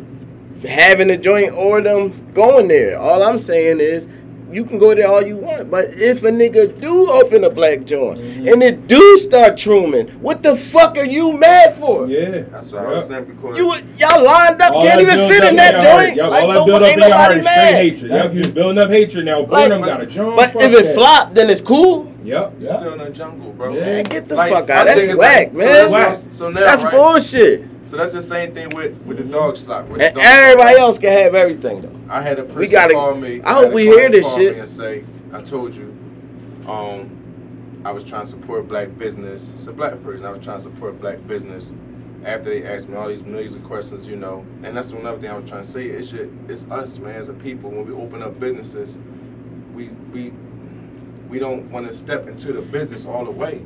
having 0.68 1.10
a 1.12 1.18
joint 1.18 1.54
or 1.54 1.82
them 1.82 2.32
going 2.34 2.68
there. 2.68 3.00
All 3.00 3.22
I'm 3.24 3.40
saying 3.40 3.80
is, 3.80 4.08
you 4.52 4.64
can 4.66 4.78
go 4.80 4.94
there 4.96 5.08
all 5.08 5.26
you 5.26 5.38
want, 5.38 5.70
but 5.70 5.86
if 5.92 6.24
a 6.24 6.30
nigga 6.32 6.80
do 6.80 7.12
open 7.12 7.44
a 7.44 7.50
black 7.50 7.84
joint 7.86 8.20
Mm-hmm. 8.20 8.48
and 8.48 8.64
it 8.64 8.88
do 8.88 9.18
start 9.18 9.58
trooming, 9.58 10.08
what 10.22 10.42
the 10.44 10.56
fuck 10.56 10.98
are 10.98 11.06
you 11.06 11.34
mad 11.34 11.76
for? 11.76 12.08
Yeah. 12.08 12.44
That's 12.50 12.72
what 12.72 12.86
I 12.86 12.90
was 12.94 13.10
Yeah. 13.10 13.16
saying 13.18 13.26
because 13.26 13.58
You 13.58 13.74
y'all 13.98 14.24
lined 14.24 14.62
up, 14.62 14.74
All 14.74 14.82
can't 14.84 15.00
that 15.06 15.14
even 15.18 15.30
fit 15.30 15.44
in 15.44 15.56
that 15.58 15.74
your 15.74 15.92
heart, 15.92 16.06
joint. 16.06 16.16
y'all- 16.18 16.30
Like 16.30 16.42
all 16.44 16.48
that 16.50 16.54
no, 16.56 16.66
build 16.66 16.82
up 16.84 16.88
ain't 16.88 16.98
in 17.02 17.08
your 17.08 17.16
heart 17.18 17.36
nobody 17.36 17.40
is 17.40 17.52
straight 17.52 17.72
mad. 17.72 17.76
hatred. 17.76 18.12
Yep, 18.12 18.22
Thank 18.22 18.34
you. 18.36 18.42
just 18.42 18.54
building 18.54 18.78
up 18.78 18.90
hatred 18.90 19.26
now. 19.26 19.40
Like, 19.40 19.50
Burnham 19.50 19.82
got 19.82 20.02
a 20.02 20.06
joint. 20.06 20.36
But 20.36 20.56
if 20.56 20.72
it 20.74 20.84
that. 20.86 20.96
flop, 20.96 21.34
then 21.34 21.50
it's 21.50 21.62
cool. 21.62 22.12
Yep. 22.24 22.54
you're 22.60 22.78
still 22.80 22.94
in 22.94 23.00
the 23.00 23.10
jungle, 23.10 23.52
bro. 23.54 23.74
Yeah. 23.74 23.86
Man, 23.86 24.04
get 24.06 24.28
the 24.28 24.36
Like, 24.36 24.52
fuck 24.52 24.70
out. 24.70 24.86
That's 24.88 25.16
whack, 25.18 25.18
like, 25.18 25.52
so 25.52 25.58
man. 25.58 25.68
that's 25.68 25.92
Whack. 25.92 26.18
So 26.32 26.50
now, 26.50 26.60
That's 26.60 26.84
right? 26.84 26.94
bullshit. 26.94 27.64
So 27.88 27.96
that's 27.98 28.14
the 28.14 28.22
same 28.22 28.54
thing 28.54 28.70
with 28.70 28.96
with 29.04 29.18
the 29.18 29.24
Mm-hmm. 29.24 29.32
dog 29.32 29.58
slot. 29.58 29.88
with 29.88 30.00
dog 30.02 30.18
everybody 30.18 30.76
slot. 30.76 30.88
else 30.88 31.00
can 31.00 31.12
have 31.12 31.34
everything 31.36 31.82
though. 31.82 32.00
I 32.14 32.22
had 32.22 32.38
a 32.40 32.44
person 32.44 32.60
We 32.60 32.68
gotta- 32.68 32.94
call 32.94 33.16
me. 33.16 33.42
I 33.42 33.54
hope 33.54 33.74
we 33.74 33.84
hear 33.86 34.10
this 34.10 34.34
shit. 34.36 34.58
And 34.58 34.68
say, 34.68 35.04
I 35.34 35.42
told 35.42 35.74
you, 35.74 35.96
um, 36.68 37.10
I 37.86 37.92
was 37.92 38.04
trying 38.04 38.24
to 38.24 38.28
support 38.30 38.68
black 38.68 38.98
business. 38.98 39.52
It's 39.54 39.68
a 39.68 39.72
black 39.74 40.02
person. 40.04 40.26
I 40.26 40.32
was 40.32 40.44
trying 40.44 40.58
to 40.58 40.64
support 40.64 41.00
black 41.00 41.26
business. 41.28 41.74
After 42.26 42.50
they 42.50 42.66
asked 42.66 42.90
me 42.90 42.98
all 42.98 43.08
these 43.08 43.24
millions 43.24 43.56
of 43.56 43.64
questions, 43.64 44.06
you 44.06 44.18
know, 44.18 44.46
and 44.64 44.76
that's 44.76 44.92
another 44.92 45.18
thing 45.20 45.30
I 45.30 45.38
was 45.38 45.48
trying 45.50 45.62
to 45.64 45.68
say. 45.70 45.86
It's 45.86 46.10
shit. 46.10 46.30
It's 46.50 46.66
us, 46.70 47.00
man, 47.00 47.16
as 47.16 47.30
a 47.30 47.34
people. 47.34 47.70
When 47.70 47.86
we 47.88 47.94
open 47.94 48.22
up 48.22 48.38
businesses, 48.40 48.98
we 49.74 49.90
we 50.12 50.34
we 51.30 51.40
don't 51.40 51.70
want 51.72 51.86
to 51.86 51.92
step 51.94 52.28
into 52.28 52.52
the 52.52 52.62
business 52.62 53.06
all 53.06 53.24
the 53.26 53.32
way. 53.32 53.62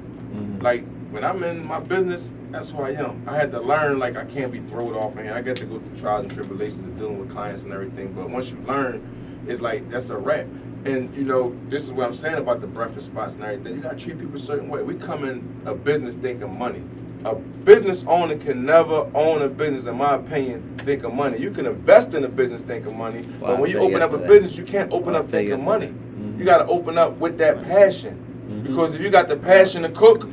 like 0.62 0.84
when 1.12 1.26
I'm 1.26 1.43
in 1.43 1.67
my 1.67 1.80
business, 1.80 2.34
that's 2.52 2.71
who 2.71 2.82
I 2.82 2.91
am. 2.91 3.24
I 3.28 3.36
had 3.36 3.52
to 3.52 3.60
learn 3.60 4.00
like 4.00 4.15
I 4.17 4.24
can't 4.24 4.52
be 4.52 4.60
thrown 4.60 4.93
off 4.93 5.13
here. 5.17 5.34
I 5.34 5.41
get 5.41 5.58
to 5.58 5.65
go 5.65 5.80
through 5.80 5.97
trials 6.00 6.26
and 6.26 6.34
tribulations 6.34 6.86
of 6.86 6.97
dealing 6.97 7.19
with 7.19 7.30
clients 7.30 7.65
and 7.65 7.74
everything. 7.74 8.13
But 8.13 8.30
once 8.30 8.50
you 8.50 8.58
learn, 8.65 9.43
it's 9.45 9.60
like 9.62 9.89
that's 9.89 10.10
a 10.10 10.17
wrap. 10.17 10.47
And 10.86 11.15
you 11.15 11.24
know, 11.24 11.56
this 11.67 11.84
is 11.84 11.91
what 11.91 12.08
I'm 12.08 12.13
saying 12.13 12.38
about 12.38 12.62
the 12.62 12.67
breakfast 12.67 13.08
spots 13.08 13.36
and 13.36 13.43
everything. 13.43 13.76
You 13.76 13.82
gotta 13.82 13.97
treat 13.97 14.19
people 14.19 14.36
a 14.36 14.39
certain 14.39 14.69
way. 14.69 14.82
We 14.84 14.95
come 14.95 15.26
in 15.26 15.62
a 15.65 15.76
business 15.76 16.15
thinking 16.15 16.58
money. 16.58 16.82
A 17.24 17.36
business 17.36 18.04
owner 18.08 18.36
can 18.36 18.65
never 18.65 19.08
own 19.13 19.43
a 19.43 19.47
business, 19.47 19.86
in 19.86 19.95
my 19.95 20.15
opinion, 20.15 20.76
think 20.80 21.04
of 21.04 21.13
money. 21.13 21.38
You 21.38 21.52
can 21.52 21.67
invest 21.67 22.15
in 22.15 22.24
a 22.24 22.28
business 22.28 22.63
thinking 22.63 22.97
money, 22.97 23.21
Well, 23.39 23.52
but 23.52 23.60
when 23.60 23.69
you 23.69 23.78
open 23.78 24.02
up 24.02 24.12
a 24.12 24.17
business, 24.17 24.58
you 24.58 24.63
can't 24.63 24.91
open 24.91 25.13
Well, 25.13 25.21
up 25.21 25.30
thinking 25.30 25.63
money. 25.63 25.93
You 26.38 26.45
gotta 26.45 26.65
open 26.65 26.97
up 26.97 27.17
with 27.17 27.38
that 27.38 27.62
passion. 27.62 28.17
Because 28.63 28.95
if 28.95 29.02
you 29.02 29.10
got 29.10 29.28
the 29.28 29.38
passion 29.38 29.84
to 29.84 29.89
cook 29.89 30.28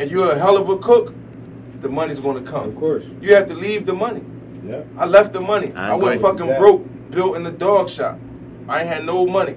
and 0.00 0.10
you're 0.10 0.32
a 0.32 0.38
hell 0.38 0.56
of 0.56 0.68
a 0.70 0.78
cook, 0.78 1.14
the 1.80 1.88
money's 1.88 2.18
gonna 2.18 2.40
come. 2.42 2.70
Of 2.70 2.76
course. 2.76 3.04
You 3.20 3.34
have 3.34 3.48
to 3.48 3.54
leave 3.54 3.84
the 3.84 3.92
money. 3.92 4.22
Yeah. 4.66 4.82
I 4.96 5.04
left 5.04 5.32
the 5.32 5.40
money. 5.40 5.72
I 5.74 5.92
I, 5.92 5.94
went 5.94 6.20
fucking 6.20 6.46
Yeah. 6.46 6.58
broke, 6.58 6.84
built 7.10 7.36
in 7.36 7.42
the 7.44 7.50
dog 7.50 7.90
shop. 7.90 8.18
I 8.68 8.80
ain't 8.80 8.88
had 8.88 9.04
no 9.04 9.26
money. 9.26 9.56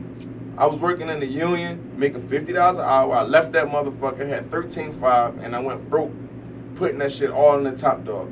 I 0.57 0.67
was 0.67 0.79
working 0.79 1.07
in 1.09 1.19
the 1.19 1.25
union, 1.25 1.93
making 1.97 2.27
fifty 2.27 2.53
dollars 2.53 2.77
an 2.77 2.83
hour. 2.85 3.15
I 3.15 3.23
left 3.23 3.53
that 3.53 3.67
motherfucker, 3.67 4.27
had 4.27 4.51
thirteen 4.51 4.91
five, 4.91 5.37
and 5.39 5.55
I 5.55 5.59
went 5.61 5.89
broke, 5.89 6.11
putting 6.75 6.99
that 6.99 7.11
shit 7.11 7.31
all 7.31 7.57
in 7.57 7.63
the 7.63 7.71
top 7.71 8.03
dog. 8.03 8.29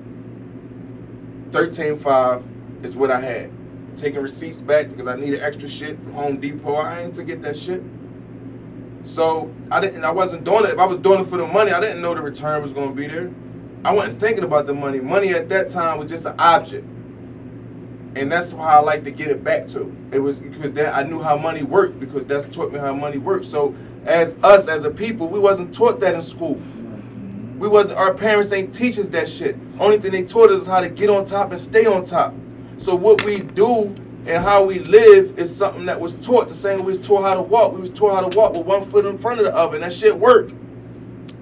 Thirteen 1.51 1.97
five 1.97 2.43
is 2.83 2.95
what 2.95 3.09
I 3.09 3.21
had. 3.21 3.51
Taking 3.97 4.21
receipts 4.21 4.61
back 4.61 4.89
because 4.89 5.07
I 5.07 5.15
needed 5.15 5.41
extra 5.41 5.67
shit 5.67 5.99
from 5.99 6.13
Home 6.13 6.39
Depot. 6.39 6.75
I 6.75 7.01
ain't 7.01 7.15
forget 7.15 7.41
that 7.41 7.57
shit. 7.57 7.81
So 9.03 9.51
I 9.71 9.79
didn't. 9.79 10.03
I 10.03 10.11
wasn't 10.11 10.43
doing 10.43 10.65
it. 10.65 10.71
If 10.71 10.79
I 10.79 10.85
was 10.85 10.97
doing 10.97 11.21
it 11.21 11.27
for 11.27 11.37
the 11.37 11.47
money, 11.47 11.71
I 11.71 11.79
didn't 11.79 12.01
know 12.01 12.13
the 12.13 12.21
return 12.21 12.61
was 12.61 12.73
gonna 12.73 12.91
be 12.91 13.07
there. 13.07 13.31
I 13.83 13.93
wasn't 13.93 14.19
thinking 14.19 14.43
about 14.43 14.67
the 14.67 14.73
money. 14.73 14.99
Money 14.99 15.29
at 15.29 15.49
that 15.49 15.69
time 15.69 15.97
was 15.97 16.07
just 16.07 16.25
an 16.25 16.35
object, 16.37 16.85
and 18.15 18.31
that's 18.31 18.51
how 18.51 18.61
I 18.61 18.79
like 18.79 19.03
to 19.05 19.11
get 19.11 19.29
it 19.29 19.43
back 19.43 19.67
to. 19.69 19.95
It 20.11 20.19
was 20.19 20.37
because 20.37 20.73
that 20.73 20.95
I 20.95 21.03
knew 21.03 21.21
how 21.21 21.35
money 21.35 21.63
worked 21.63 21.99
because 21.99 22.25
that's 22.25 22.47
taught 22.47 22.71
me 22.71 22.79
how 22.79 22.93
money 22.93 23.17
works. 23.17 23.47
So 23.47 23.75
as 24.05 24.35
us 24.43 24.67
as 24.67 24.85
a 24.85 24.91
people, 24.91 25.27
we 25.27 25.39
wasn't 25.39 25.73
taught 25.73 25.99
that 26.01 26.13
in 26.13 26.21
school. 26.21 26.61
We 27.57 27.67
wasn't. 27.67 27.97
Our 27.97 28.13
parents 28.13 28.51
ain't 28.51 28.71
teach 28.71 28.99
us 28.99 29.07
that 29.09 29.27
shit. 29.27 29.55
Only 29.79 29.99
thing 29.99 30.11
they 30.11 30.23
taught 30.23 30.51
us 30.51 30.61
is 30.61 30.67
how 30.67 30.81
to 30.81 30.89
get 30.89 31.09
on 31.09 31.25
top 31.25 31.51
and 31.51 31.59
stay 31.59 31.85
on 31.85 32.03
top. 32.03 32.35
So 32.77 32.95
what 32.95 33.23
we 33.23 33.39
do 33.39 33.95
and 34.27 34.43
how 34.43 34.63
we 34.63 34.79
live 34.79 35.37
is 35.39 35.55
something 35.55 35.85
that 35.85 35.99
was 35.99 36.15
taught. 36.15 36.47
The 36.47 36.53
same 36.53 36.79
way 36.79 36.85
we 36.85 36.89
was 36.89 36.99
taught 36.99 37.23
how 37.23 37.35
to 37.35 37.41
walk. 37.41 37.73
We 37.73 37.81
was 37.81 37.91
taught 37.91 38.13
how 38.15 38.27
to 38.27 38.37
walk 38.37 38.53
with 38.53 38.65
one 38.65 38.85
foot 38.85 39.05
in 39.05 39.17
front 39.17 39.39
of 39.39 39.45
the 39.45 39.55
other, 39.55 39.75
and 39.75 39.83
that 39.83 39.93
shit 39.93 40.17
worked. 40.17 40.53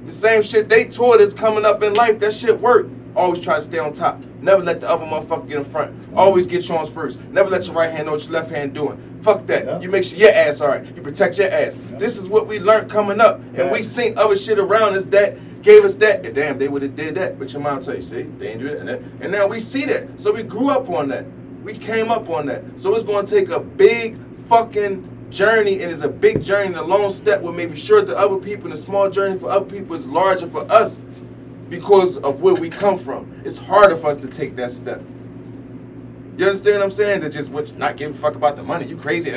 The 0.05 0.11
same 0.11 0.41
shit 0.41 0.69
they 0.69 0.85
taught 0.85 1.21
us 1.21 1.33
coming 1.33 1.65
up 1.65 1.83
in 1.83 1.93
life, 1.93 2.19
that 2.19 2.33
shit 2.33 2.59
worked. 2.59 2.91
Always 3.15 3.39
try 3.41 3.55
to 3.55 3.61
stay 3.61 3.79
on 3.79 3.93
top. 3.93 4.21
Never 4.41 4.63
let 4.63 4.79
the 4.81 4.89
other 4.89 5.05
motherfucker 5.05 5.47
get 5.47 5.57
in 5.57 5.65
front. 5.65 5.93
Always 6.15 6.47
get 6.47 6.67
yours 6.69 6.89
first. 6.89 7.19
Never 7.31 7.49
let 7.49 7.65
your 7.65 7.75
right 7.75 7.91
hand 7.91 8.05
know 8.05 8.13
what 8.13 8.23
your 8.23 8.31
left 8.33 8.49
hand 8.49 8.73
doing. 8.73 9.19
Fuck 9.21 9.45
that. 9.47 9.65
Yeah. 9.65 9.79
You 9.81 9.89
make 9.89 10.03
sure 10.03 10.17
your 10.17 10.31
ass 10.31 10.61
alright. 10.61 10.85
You 10.95 11.01
protect 11.01 11.37
your 11.37 11.49
ass. 11.49 11.77
This 11.97 12.17
is 12.17 12.29
what 12.29 12.47
we 12.47 12.59
learned 12.59 12.89
coming 12.89 13.19
up. 13.19 13.39
And 13.55 13.71
we 13.71 13.79
Yeah. 13.79 13.83
seen 13.83 14.17
other 14.17 14.35
shit 14.35 14.57
around 14.59 14.95
us 14.95 15.05
that 15.07 15.37
gave 15.63 15.83
us 15.83 15.95
that. 15.95 16.33
Damn, 16.33 16.57
they 16.57 16.69
would 16.69 16.83
have 16.83 16.95
did 16.95 17.15
that. 17.15 17.37
But 17.37 17.51
your 17.51 17.61
mom 17.61 17.81
tell 17.81 17.95
you, 17.95 18.01
see, 18.01 18.23
they 18.37 18.49
ain't 18.51 18.61
do 18.61 18.67
it. 18.67 18.79
And, 18.79 18.87
that. 18.87 19.01
and 19.21 19.31
now 19.31 19.47
we 19.47 19.59
see 19.59 19.85
that. 19.85 20.19
So 20.19 20.31
we 20.31 20.43
grew 20.43 20.69
up 20.69 20.89
on 20.89 21.09
that. 21.09 21.25
We 21.63 21.77
came 21.77 22.11
up 22.11 22.29
on 22.29 22.47
that. 22.47 22.63
So 22.77 22.93
it's 22.95 23.03
gonna 23.03 23.27
take 23.27 23.49
a 23.49 23.59
big 23.59 24.17
fucking 24.47 25.27
journey 25.29 25.81
and 25.81 25.91
it's 25.91 26.01
a 26.01 26.09
big 26.09 26.41
journey 26.41 26.67
and 26.67 26.77
a 26.77 26.83
long 26.83 27.09
step 27.09 27.41
with 27.41 27.55
maybe 27.55 27.75
sure 27.75 28.01
the 28.01 28.17
other 28.17 28.37
people 28.37 28.65
and 28.65 28.73
a 28.73 28.77
small 28.77 29.09
journey 29.09 29.37
for 29.37 29.49
other 29.49 29.65
people 29.65 29.95
is 29.95 30.07
larger 30.07 30.47
for 30.47 30.69
us 30.71 30.97
because 31.69 32.17
of 32.17 32.41
where 32.41 32.55
we 32.55 32.69
come 32.69 32.97
from. 32.97 33.41
It's 33.45 33.57
harder 33.57 33.95
for 33.95 34.07
us 34.07 34.17
to 34.17 34.27
take 34.27 34.55
that 34.55 34.71
step. 34.71 35.03
You 36.37 36.45
understand 36.45 36.77
what 36.77 36.85
I'm 36.85 36.91
saying? 36.91 37.21
To 37.21 37.29
just 37.29 37.51
what, 37.51 37.77
not 37.77 37.97
give 37.97 38.15
a 38.15 38.17
fuck 38.17 38.35
about 38.35 38.55
the 38.55 38.63
money. 38.63 38.85
You 38.85 38.95
crazy. 38.95 39.29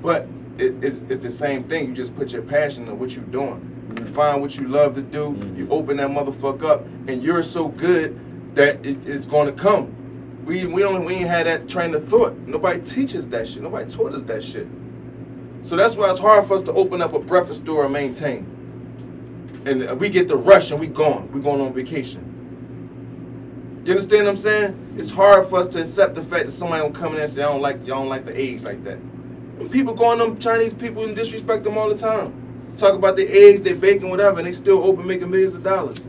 But 0.00 0.28
it, 0.56 0.82
it's, 0.82 1.02
it's 1.08 1.18
the 1.18 1.30
same 1.30 1.64
thing. 1.64 1.88
You 1.88 1.94
just 1.94 2.16
put 2.16 2.32
your 2.32 2.42
passion 2.42 2.86
in 2.86 2.98
what 2.98 3.14
you're 3.14 3.24
doing. 3.24 3.74
You 3.98 4.06
find 4.06 4.40
what 4.40 4.56
you 4.56 4.68
love 4.68 4.94
to 4.94 5.02
do. 5.02 5.36
You 5.56 5.64
mm-hmm. 5.64 5.72
open 5.72 5.96
that 5.96 6.10
motherfucker 6.10 6.62
up, 6.62 6.86
and 7.08 7.22
you're 7.22 7.42
so 7.42 7.68
good 7.68 8.54
that 8.54 8.86
it, 8.86 9.04
it's 9.06 9.26
going 9.26 9.46
to 9.46 9.52
come. 9.52 9.94
We 10.48 10.64
we 10.64 10.82
only 10.82 11.06
we 11.06 11.14
ain't 11.16 11.28
had 11.28 11.46
that 11.46 11.68
train 11.68 11.94
of 11.94 12.08
thought. 12.08 12.34
Nobody 12.46 12.80
teaches 12.80 13.28
that 13.28 13.46
shit. 13.46 13.62
Nobody 13.62 13.90
taught 13.90 14.14
us 14.14 14.22
that 14.22 14.42
shit. 14.42 14.66
So 15.60 15.76
that's 15.76 15.94
why 15.94 16.08
it's 16.08 16.18
hard 16.18 16.46
for 16.46 16.54
us 16.54 16.62
to 16.62 16.72
open 16.72 17.02
up 17.02 17.12
a 17.12 17.18
breakfast 17.18 17.64
store 17.64 17.84
and 17.84 17.92
maintain. 17.92 18.46
And 19.66 20.00
we 20.00 20.08
get 20.08 20.26
the 20.26 20.38
rush 20.38 20.70
and 20.70 20.80
we 20.80 20.86
gone. 20.86 21.30
We 21.32 21.42
going 21.42 21.60
on 21.60 21.74
vacation. 21.74 22.24
You 23.84 23.92
understand 23.92 24.24
what 24.24 24.30
I'm 24.30 24.36
saying? 24.38 24.94
It's 24.96 25.10
hard 25.10 25.50
for 25.50 25.58
us 25.58 25.68
to 25.68 25.80
accept 25.80 26.14
the 26.14 26.22
fact 26.22 26.46
that 26.46 26.52
somebody 26.52 26.80
gonna 26.80 26.94
come 26.94 27.14
in 27.14 27.20
and 27.20 27.28
say, 27.28 27.42
I 27.42 27.52
don't 27.52 27.60
like 27.60 27.86
y'all 27.86 27.98
don't 27.98 28.08
like 28.08 28.24
the 28.24 28.34
eggs 28.34 28.64
like 28.64 28.82
that. 28.84 28.96
And 28.96 29.70
people 29.70 29.92
go 29.92 30.06
on 30.06 30.16
them 30.16 30.38
Chinese 30.38 30.72
people 30.72 31.04
and 31.04 31.14
disrespect 31.14 31.62
them 31.62 31.76
all 31.76 31.90
the 31.90 31.98
time. 31.98 32.72
Talk 32.78 32.94
about 32.94 33.16
the 33.16 33.28
eggs, 33.28 33.60
their 33.60 33.74
bacon, 33.74 34.08
whatever, 34.08 34.38
and 34.38 34.46
they 34.46 34.52
still 34.52 34.82
open 34.82 35.06
making 35.06 35.30
millions 35.30 35.56
of 35.56 35.62
dollars. 35.62 36.08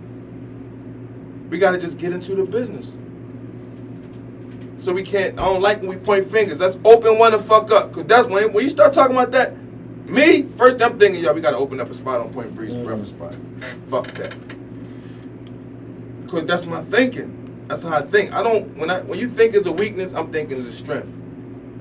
We 1.50 1.58
gotta 1.58 1.78
just 1.78 1.98
get 1.98 2.14
into 2.14 2.36
the 2.36 2.46
business. 2.46 2.98
So 4.80 4.94
we 4.94 5.04
can't 5.04 5.38
I 5.38 5.44
don't 5.44 5.62
like 5.62 5.82
when 5.82 5.90
we 5.90 5.98
point 5.98 6.32
fingers. 6.32 6.62
Let's 6.62 6.80
open 6.86 7.20
one 7.20 7.34
and 7.34 7.44
fuck 7.44 7.70
up. 7.72 7.92
Cause 7.92 8.06
that's 8.06 8.30
when 8.30 8.54
when 8.54 8.64
you 8.64 8.70
start 8.70 8.94
talking 8.94 9.14
about 9.14 9.32
that, 9.32 9.54
me, 10.06 10.44
first 10.56 10.82
I'm 10.82 10.98
thinking, 10.98 11.22
yo, 11.22 11.34
we 11.34 11.42
gotta 11.42 11.58
open 11.58 11.82
up 11.82 11.90
a 11.90 11.94
spot 11.94 12.22
on 12.22 12.32
Point 12.32 12.56
Breeze, 12.56 12.74
breakfast 12.76 13.16
mm. 13.16 13.18
spot. 13.18 13.36
Fuck 13.90 14.08
that. 14.16 14.36
Cause 16.30 16.46
that's 16.46 16.66
my 16.66 16.82
thinking. 16.84 17.66
That's 17.68 17.84
how 17.84 17.98
I 17.98 18.04
think. 18.04 18.34
I 18.34 18.42
don't 18.42 18.78
when 18.78 18.90
I 18.90 19.02
when 19.02 19.20
you 19.20 19.28
think 19.28 19.54
it's 19.54 19.66
a 19.66 19.72
weakness, 19.72 20.14
I'm 20.14 20.32
thinking 20.32 20.58
it's 20.58 20.68
a 20.68 20.72
strength. 20.72 21.10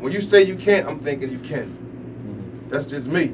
When 0.01 0.13
you 0.13 0.21
say 0.21 0.43
you 0.43 0.57
can't, 0.57 0.87
I'm 0.87 0.99
thinking 0.99 1.31
you 1.31 1.39
can. 1.39 1.69
Mm-hmm. 1.69 2.69
That's 2.69 2.85
just 2.85 3.09
me. 3.09 3.29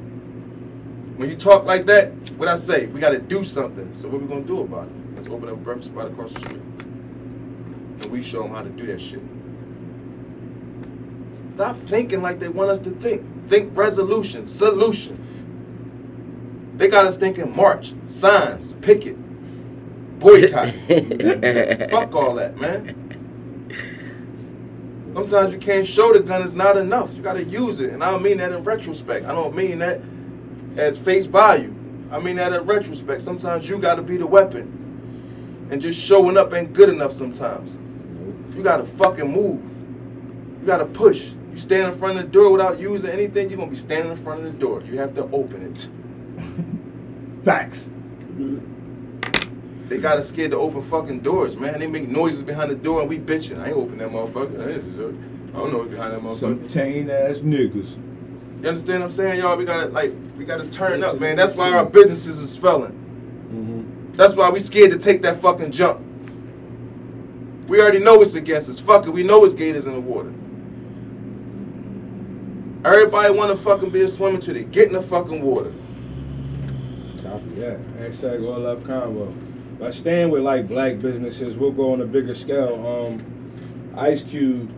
When 1.16 1.30
you 1.30 1.36
talk 1.36 1.64
like 1.64 1.86
that, 1.86 2.10
what 2.36 2.48
I 2.48 2.56
say, 2.56 2.86
we 2.88 3.00
gotta 3.00 3.18
do 3.18 3.42
something. 3.42 3.94
So 3.94 4.08
what 4.08 4.20
we 4.20 4.28
gonna 4.28 4.42
do 4.42 4.60
about 4.60 4.88
it? 4.88 5.14
Let's 5.14 5.28
open 5.28 5.48
up 5.48 5.54
a 5.54 5.56
breakfast 5.56 5.90
spot 5.90 6.08
across 6.08 6.34
the 6.34 6.40
street. 6.40 6.60
And 6.60 8.06
we 8.06 8.20
show 8.20 8.42
them 8.42 8.50
how 8.50 8.62
to 8.62 8.68
do 8.68 8.86
that 8.88 9.00
shit. 9.00 9.22
Stop 11.48 11.76
thinking 11.76 12.22
like 12.22 12.40
they 12.40 12.48
want 12.48 12.70
us 12.70 12.80
to 12.80 12.90
think. 12.90 13.48
Think 13.48 13.76
resolution, 13.76 14.48
solution. 14.48 15.20
They 16.76 16.88
got 16.88 17.04
us 17.04 17.16
thinking 17.16 17.54
march, 17.54 17.94
signs, 18.06 18.72
picket, 18.74 19.16
boycott. 20.18 20.66
Fuck 21.90 22.14
all 22.14 22.34
that, 22.34 22.56
man. 22.58 23.00
Sometimes 25.14 25.52
you 25.52 25.60
can't 25.60 25.86
show 25.86 26.12
the 26.12 26.18
gun 26.18 26.42
is 26.42 26.54
not 26.54 26.76
enough. 26.76 27.14
You 27.14 27.22
gotta 27.22 27.44
use 27.44 27.78
it. 27.78 27.90
And 27.92 28.02
I 28.02 28.10
don't 28.10 28.22
mean 28.22 28.38
that 28.38 28.50
in 28.50 28.64
retrospect. 28.64 29.26
I 29.26 29.32
don't 29.32 29.54
mean 29.54 29.78
that 29.78 30.00
as 30.76 30.98
face 30.98 31.26
value. 31.26 31.72
I 32.10 32.18
mean 32.18 32.36
that 32.36 32.52
in 32.52 32.62
retrospect. 32.66 33.22
Sometimes 33.22 33.68
you 33.68 33.78
gotta 33.78 34.02
be 34.02 34.16
the 34.16 34.26
weapon. 34.26 35.68
And 35.70 35.80
just 35.80 36.00
showing 36.00 36.36
up 36.36 36.52
ain't 36.52 36.72
good 36.72 36.88
enough 36.88 37.12
sometimes. 37.12 37.76
You 38.56 38.64
gotta 38.64 38.84
fucking 38.84 39.30
move. 39.30 39.62
You 40.64 40.68
gotta 40.68 40.86
push. 40.86 41.32
You 41.50 41.58
stand 41.58 41.92
in 41.92 41.98
front 41.98 42.18
of 42.18 42.24
the 42.24 42.30
door 42.30 42.50
without 42.50 42.78
using 42.78 43.10
anything, 43.10 43.50
you're 43.50 43.58
gonna 43.58 43.70
be 43.70 43.76
standing 43.76 44.10
in 44.10 44.16
front 44.16 44.46
of 44.46 44.50
the 44.50 44.58
door. 44.58 44.80
You 44.80 44.96
have 44.96 45.14
to 45.16 45.24
open 45.24 45.62
it. 45.62 45.88
Facts. 47.44 47.86
They 49.90 49.98
got 49.98 50.16
us 50.16 50.30
scared 50.30 50.52
to 50.52 50.56
open 50.56 50.80
fucking 50.80 51.20
doors, 51.20 51.54
man. 51.58 51.80
They 51.80 51.86
make 51.86 52.08
noises 52.08 52.42
behind 52.42 52.70
the 52.70 52.76
door 52.76 53.02
and 53.02 53.10
we 53.10 53.18
bitching. 53.18 53.60
I 53.60 53.66
ain't 53.66 53.76
open 53.76 53.98
that 53.98 54.08
motherfucker. 54.08 54.58
I 54.58 54.80
deserve- 54.80 55.18
uh, 55.18 55.58
I 55.58 55.60
don't 55.60 55.70
know 55.70 55.78
what's 55.80 55.90
behind 55.90 56.14
that 56.14 56.20
motherfucker. 56.22 56.38
Some 56.40 56.68
chain 56.70 57.10
ass 57.10 57.40
niggas. 57.40 57.98
You 58.62 58.68
understand 58.68 59.02
what 59.02 59.08
I'm 59.08 59.12
saying, 59.12 59.40
y'all? 59.40 59.58
We 59.58 59.66
gotta 59.66 59.90
like 59.90 60.14
we 60.38 60.46
gotta 60.46 60.70
turn 60.70 61.04
up, 61.04 61.20
man. 61.20 61.36
That's 61.36 61.54
why 61.54 61.74
our 61.74 61.84
businesses 61.84 62.40
is 62.40 62.56
failing. 62.56 62.92
Mm-hmm. 63.52 64.12
That's 64.14 64.34
why 64.34 64.48
we 64.48 64.60
scared 64.60 64.92
to 64.92 64.98
take 64.98 65.20
that 65.20 65.42
fucking 65.42 65.72
jump. 65.72 66.00
We 67.68 67.82
already 67.82 67.98
know 67.98 68.22
it's 68.22 68.34
against 68.34 68.70
us. 68.70 68.80
Fuck 68.80 69.06
it, 69.06 69.10
we 69.10 69.22
know 69.22 69.44
it's 69.44 69.52
gators 69.52 69.84
in 69.86 69.92
the 69.92 70.00
water. 70.00 70.32
Everybody 72.84 73.32
wanna 73.32 73.56
fucking 73.56 73.90
be 73.90 74.02
a 74.02 74.08
swimmer 74.08 74.38
till 74.38 74.54
they 74.54 74.64
get 74.64 74.88
in 74.88 74.92
the 74.92 75.00
fucking 75.02 75.40
water. 75.40 75.72
Copy 77.22 77.46
that. 77.56 77.80
Hashtag 77.96 78.46
all 78.46 78.60
love 78.60 78.84
combo. 78.84 79.32
By 79.80 79.90
staying 79.90 80.30
with 80.30 80.42
like 80.42 80.68
black 80.68 80.98
businesses, 80.98 81.56
we'll 81.56 81.72
go 81.72 81.94
on 81.94 82.02
a 82.02 82.04
bigger 82.04 82.34
scale. 82.34 82.86
Um, 82.86 83.92
Ice 83.96 84.22
Cube, 84.22 84.70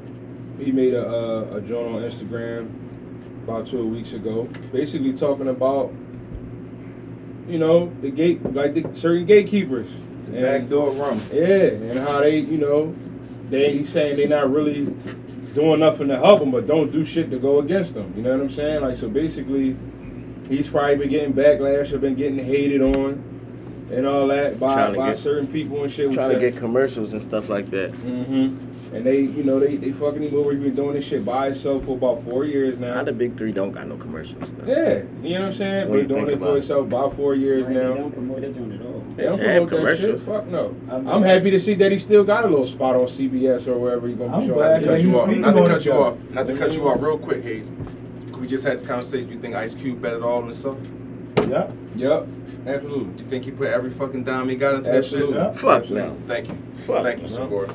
he 0.61 0.71
made 0.71 0.95
a 0.95 1.05
a, 1.05 1.57
a 1.57 1.61
joint 1.61 1.97
on 1.97 2.03
Instagram 2.03 2.71
about 3.43 3.67
two 3.67 3.85
weeks 3.87 4.13
ago, 4.13 4.49
basically 4.73 5.13
talking 5.13 5.49
about 5.49 5.93
you 7.49 7.59
know 7.59 7.93
the 8.03 8.11
gate 8.11 8.41
like 8.55 8.75
the 8.75 8.89
certain 8.95 9.27
gatekeepers. 9.27 9.89
The 10.27 10.43
backdoor 10.43 10.91
rum. 10.93 11.21
Yeah, 11.33 11.45
and 11.45 11.99
how 12.01 12.21
they, 12.21 12.39
you 12.39 12.59
know, 12.59 12.93
they 13.49 13.79
he's 13.79 13.89
saying 13.89 14.17
they're 14.17 14.29
not 14.29 14.51
really 14.51 14.87
doing 15.57 15.81
nothing 15.81 16.07
to 16.09 16.17
help 16.17 16.39
them, 16.41 16.53
but 16.53 16.67
don't 16.69 16.93
do 16.93 17.05
shit 17.05 17.31
to 17.31 17.39
go 17.39 17.59
against 17.59 17.95
them. 17.95 18.13
You 18.17 18.23
know 18.23 18.33
what 18.33 18.41
I'm 18.43 18.51
saying? 18.51 18.83
Like 18.83 18.97
so, 18.97 19.09
basically, 19.09 19.77
he's 20.49 20.69
probably 20.69 20.97
been 20.97 21.09
getting 21.09 21.33
backlash 21.33 21.93
or 21.93 21.99
been 21.99 22.15
getting 22.15 22.39
hated 22.39 22.81
on 22.83 23.25
and 23.91 24.07
all 24.07 24.27
that 24.29 24.61
by, 24.61 24.93
by 24.95 25.11
get- 25.11 25.19
certain 25.19 25.47
people 25.49 25.83
and 25.83 25.93
shit. 25.93 26.13
Trying 26.13 26.35
to 26.35 26.39
get 26.39 26.57
commercials 26.57 27.13
and 27.13 27.23
stuff 27.23 27.49
like 27.49 27.67
that. 27.71 27.91
hmm 27.91 28.57
And 28.93 29.05
they, 29.05 29.21
you 29.21 29.43
know, 29.43 29.59
they 29.59 29.77
they 29.77 29.93
fucking 29.93 30.23
him 30.23 30.35
over. 30.39 30.53
He 30.53 30.59
been 30.59 30.75
doing 30.75 30.95
this 30.95 31.05
shit 31.07 31.25
by 31.25 31.47
himself 31.47 31.85
for 31.85 31.97
about 31.97 32.23
four 32.25 32.45
years 32.45 32.79
now. 32.79 32.95
Now 32.95 33.03
the 33.03 33.13
big 33.13 33.37
three 33.37 33.53
don't 33.53 33.73
got 33.73 33.87
no 33.89 33.97
commercials. 33.97 34.53
Though. 34.55 34.65
Yeah, 34.67 35.03
you 35.23 35.35
know 35.35 35.41
what 35.41 35.47
I'm 35.49 35.55
saying. 35.55 35.89
What 35.89 35.97
do 35.97 36.01
Been 36.03 36.09
you 36.09 36.15
doing 36.15 36.27
it 36.29 36.31
for 36.39 36.45
about 36.45 36.55
himself 36.57 36.87
about 36.87 37.17
four 37.17 37.35
years 37.35 37.65
Right, 37.65 37.75
They 37.75 37.83
now. 37.83 37.95
don't 37.95 38.13
promote 38.13 38.41
that 38.43 38.55
joint 38.57 38.73
at 38.75 38.87
all. 38.87 39.05
They 39.17 39.23
They 39.25 39.29
don't 39.29 39.39
have 39.41 39.69
promote 39.69 39.87
that 39.89 39.99
shit. 39.99 40.07
commercials. 40.07 40.25
Fuck 40.27 40.47
no. 40.47 40.75
I'm- 40.91 41.09
I'm 41.09 41.23
happy 41.23 41.51
to 41.51 41.59
see 41.59 41.75
that 41.75 41.91
he 41.93 41.99
still 41.99 42.25
got 42.25 42.45
a 42.45 42.49
little 42.49 42.67
spot 42.67 42.95
on 42.97 43.07
CBS 43.09 43.67
or 43.67 43.79
wherever 43.79 44.07
he's 44.07 44.17
gonna 44.17 44.39
be 44.41 44.47
showing. 44.47 44.61
Not 44.61 44.79
to 44.79 44.87
cut 44.87 45.03
you 45.05 45.13
off. 45.17 45.29
Not 45.39 45.57
to 45.57 45.67
cut 45.67 45.85
you 45.85 45.93
off. 45.93 46.17
Not 46.33 46.47
to 46.47 46.55
cut 46.57 46.75
you 46.77 46.89
off 46.89 47.03
real 47.03 47.19
quick, 47.19 47.43
Hayes. 47.43 47.71
We 48.39 48.47
just 48.47 48.65
had 48.65 48.75
this 48.79 48.87
conversation. 48.87 49.31
You 49.31 49.39
think 49.39 49.55
Ice 49.57 49.75
Cube 49.75 50.01
bet 50.01 50.15
it 50.15 50.23
all 50.23 50.39
on 50.39 50.45
himself? 50.45 50.79
Yeah. 51.49 51.69
Yep, 51.97 52.27
absolutely. 52.67 53.23
You 53.23 53.29
think 53.29 53.45
he 53.45 53.51
put 53.51 53.69
every 53.69 53.91
fucking 53.91 54.25
dime 54.25 54.49
he 54.49 54.57
got 54.57 54.75
into 54.75 54.91
that 54.91 55.05
shit? 55.05 55.15
Absolutely. 55.23 55.37
Yeah. 55.39 55.53
Fuck 55.53 55.91
no. 55.91 56.17
Thank 56.27 56.49
you. 56.49 56.55
Fuck. 56.87 57.03
Thank 57.03 57.23
you, 57.23 57.29
support. 57.29 57.71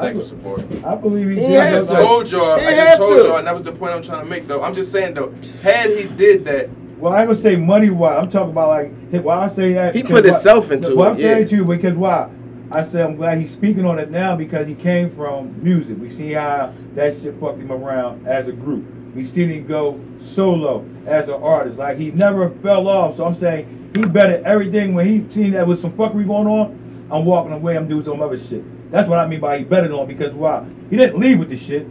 Thank 0.00 0.16
you, 0.16 0.22
support. 0.22 0.62
I 0.84 0.94
believe 0.94 1.28
he 1.30 1.34
He 1.34 1.40
did. 1.40 1.60
I 1.60 1.70
just 1.70 1.86
just 1.86 1.88
to. 1.88 1.92
like- 1.94 2.06
told 2.08 2.30
y'all. 2.30 2.58
He 2.58 2.66
I 2.66 2.74
just 2.74 2.98
told 2.98 3.16
to. 3.22 3.28
y'all, 3.28 3.36
and 3.38 3.46
that 3.46 3.54
was 3.54 3.62
the 3.62 3.72
point 3.72 3.92
I'm 3.92 4.02
trying 4.02 4.22
to 4.24 4.28
make, 4.30 4.46
though. 4.46 4.62
I'm 4.62 4.74
just 4.74 4.92
saying, 4.92 5.14
though, 5.14 5.32
had 5.62 5.90
he 5.90 6.06
did 6.06 6.44
that, 6.46 6.68
Well, 6.98 7.12
I 7.12 7.20
ain't 7.20 7.28
gonna 7.28 7.40
say 7.40 7.56
money 7.56 7.90
wise. 7.90 8.18
I'm 8.18 8.28
talking 8.30 8.50
about 8.50 8.68
like 8.68 8.92
why 9.24 9.44
I 9.44 9.48
say 9.48 9.72
that. 9.74 9.94
He 9.94 10.02
put 10.02 10.24
why- 10.24 10.32
himself 10.32 10.70
into 10.70 10.94
What 10.96 11.06
it, 11.06 11.10
I'm 11.10 11.16
saying 11.16 11.42
yeah. 11.42 11.48
to 11.48 11.56
you 11.56 11.64
because 11.64 11.94
why? 11.94 12.28
I 12.70 12.82
said 12.82 13.06
I'm 13.06 13.16
glad 13.16 13.38
he's 13.38 13.50
speaking 13.50 13.86
on 13.86 13.98
it 13.98 14.10
now 14.10 14.36
because 14.36 14.66
he 14.68 14.74
came 14.74 15.08
from 15.10 15.54
music. 15.62 15.96
We 15.98 16.10
see 16.10 16.32
how 16.32 16.72
that 16.96 17.16
shit 17.16 17.38
fucked 17.40 17.58
him 17.60 17.72
around 17.72 18.26
as 18.26 18.46
a 18.48 18.52
group. 18.52 18.84
We 19.14 19.24
seen 19.24 19.48
him 19.48 19.66
go 19.66 19.98
solo 20.20 20.84
as 21.06 21.28
an 21.28 21.34
artist. 21.42 21.78
Like 21.78 21.96
he 21.98 22.10
never 22.10 22.50
fell 22.50 22.88
off. 22.88 23.16
So 23.16 23.24
I'm 23.24 23.34
saying 23.34 23.90
he 23.94 24.04
better 24.04 24.42
everything 24.44 24.92
when 24.94 25.06
he 25.06 25.24
seen 25.30 25.52
that 25.52 25.66
with 25.66 25.80
some 25.80 25.92
fuckery 25.92 26.26
going 26.26 26.46
on. 26.46 27.06
I'm 27.10 27.24
walking 27.24 27.52
away. 27.52 27.76
I'm 27.76 27.88
doing 27.88 28.04
some 28.04 28.20
other 28.20 28.36
shit. 28.36 28.62
That's 28.90 29.08
what 29.08 29.18
I 29.18 29.26
mean 29.26 29.40
by 29.40 29.58
he 29.58 29.64
betted 29.64 29.92
on 29.92 30.06
because 30.06 30.32
why? 30.32 30.66
He 30.90 30.96
didn't 30.96 31.18
leave 31.20 31.38
with 31.38 31.50
the 31.50 31.56
shit. 31.56 31.86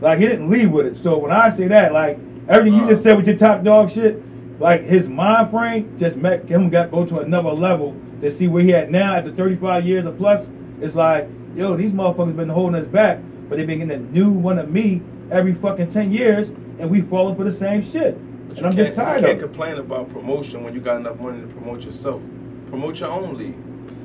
Like 0.00 0.18
he 0.18 0.26
didn't 0.26 0.50
leave 0.50 0.70
with 0.70 0.86
it. 0.86 0.96
So 0.96 1.18
when 1.18 1.30
I 1.30 1.48
say 1.50 1.68
that, 1.68 1.92
like 1.92 2.18
everything 2.48 2.78
you 2.80 2.88
just 2.88 3.02
said 3.02 3.16
with 3.16 3.26
your 3.26 3.36
top 3.36 3.62
dog 3.62 3.90
shit, 3.90 4.20
like 4.60 4.82
his 4.82 5.08
mind 5.08 5.50
frame 5.50 5.96
just 5.98 6.16
met 6.16 6.48
him 6.48 6.70
got 6.70 6.90
go 6.90 7.04
to 7.04 7.20
another 7.20 7.50
level 7.50 7.96
to 8.20 8.30
see 8.30 8.48
where 8.48 8.62
he 8.62 8.72
at 8.74 8.90
now 8.90 9.14
after 9.14 9.30
35 9.32 9.84
years 9.86 10.06
or 10.06 10.12
plus. 10.12 10.48
It's 10.80 10.94
like, 10.94 11.28
yo, 11.54 11.76
these 11.76 11.92
motherfuckers 11.92 12.36
been 12.36 12.48
holding 12.48 12.80
us 12.80 12.86
back, 12.86 13.20
but 13.48 13.58
they 13.58 13.64
been 13.64 13.78
getting 13.78 13.92
a 13.92 14.10
new 14.10 14.30
one 14.30 14.58
of 14.58 14.70
me 14.70 15.02
every 15.30 15.54
fucking 15.54 15.88
10 15.90 16.10
years, 16.12 16.48
and 16.78 16.90
we 16.90 17.00
falling 17.02 17.36
for 17.36 17.44
the 17.44 17.52
same 17.52 17.82
shit. 17.82 18.16
but 18.48 18.58
And 18.58 18.66
I'm 18.66 18.72
can't, 18.74 18.86
just 18.88 18.94
tired 18.94 19.20
you 19.20 19.26
can't 19.26 19.36
of 19.38 19.42
it. 19.42 19.46
complain 19.46 19.76
about 19.76 20.10
promotion 20.10 20.64
when 20.64 20.74
you 20.74 20.80
got 20.80 20.96
enough 21.00 21.18
money 21.20 21.40
to 21.40 21.46
promote 21.46 21.84
yourself. 21.84 22.20
Promote 22.68 22.98
your 23.00 23.10
own 23.10 23.36
league. 23.36 23.54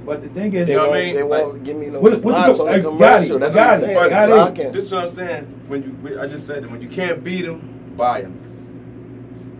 But 0.08 0.22
the 0.24 0.30
thing 0.30 0.54
is, 0.54 0.66
They 0.68 0.72
You 0.72 0.78
know 0.80 0.88
what 0.88 0.98
I 0.98 1.04
mean? 1.04 1.16
they 1.16 1.24
Like- 1.24 1.44
won't 1.44 1.64
give 1.66 1.76
me 1.76 1.88
no 1.88 2.00
What- 2.00 2.12
what's 2.14 2.18
it 2.18 2.22
slots 2.22 2.58
go- 2.60 2.68
on 2.68 2.74
hey, 2.74 2.80
the 2.80 2.84
got 2.92 2.98
commercial. 2.98 3.36
it, 3.36 3.40
That's 3.42 3.54
got 3.56 3.66
what 3.68 3.74
I'm 3.74 3.80
saying. 3.82 3.98
But 3.98 4.10
got 4.10 4.58
it. 4.60 4.74
This 4.74 4.84
is 4.86 4.92
what 4.94 5.02
I'm 5.02 5.08
saying. 5.10 5.48
When 5.68 5.84
you, 5.84 6.20
I 6.22 6.28
just 6.28 6.48
said 6.48 6.64
it. 6.64 6.72
When 6.72 6.82
you 6.82 6.88
can't 6.88 7.22
beat 7.26 7.46
them, 7.46 7.62
buy 7.98 8.22
them. 8.22 8.34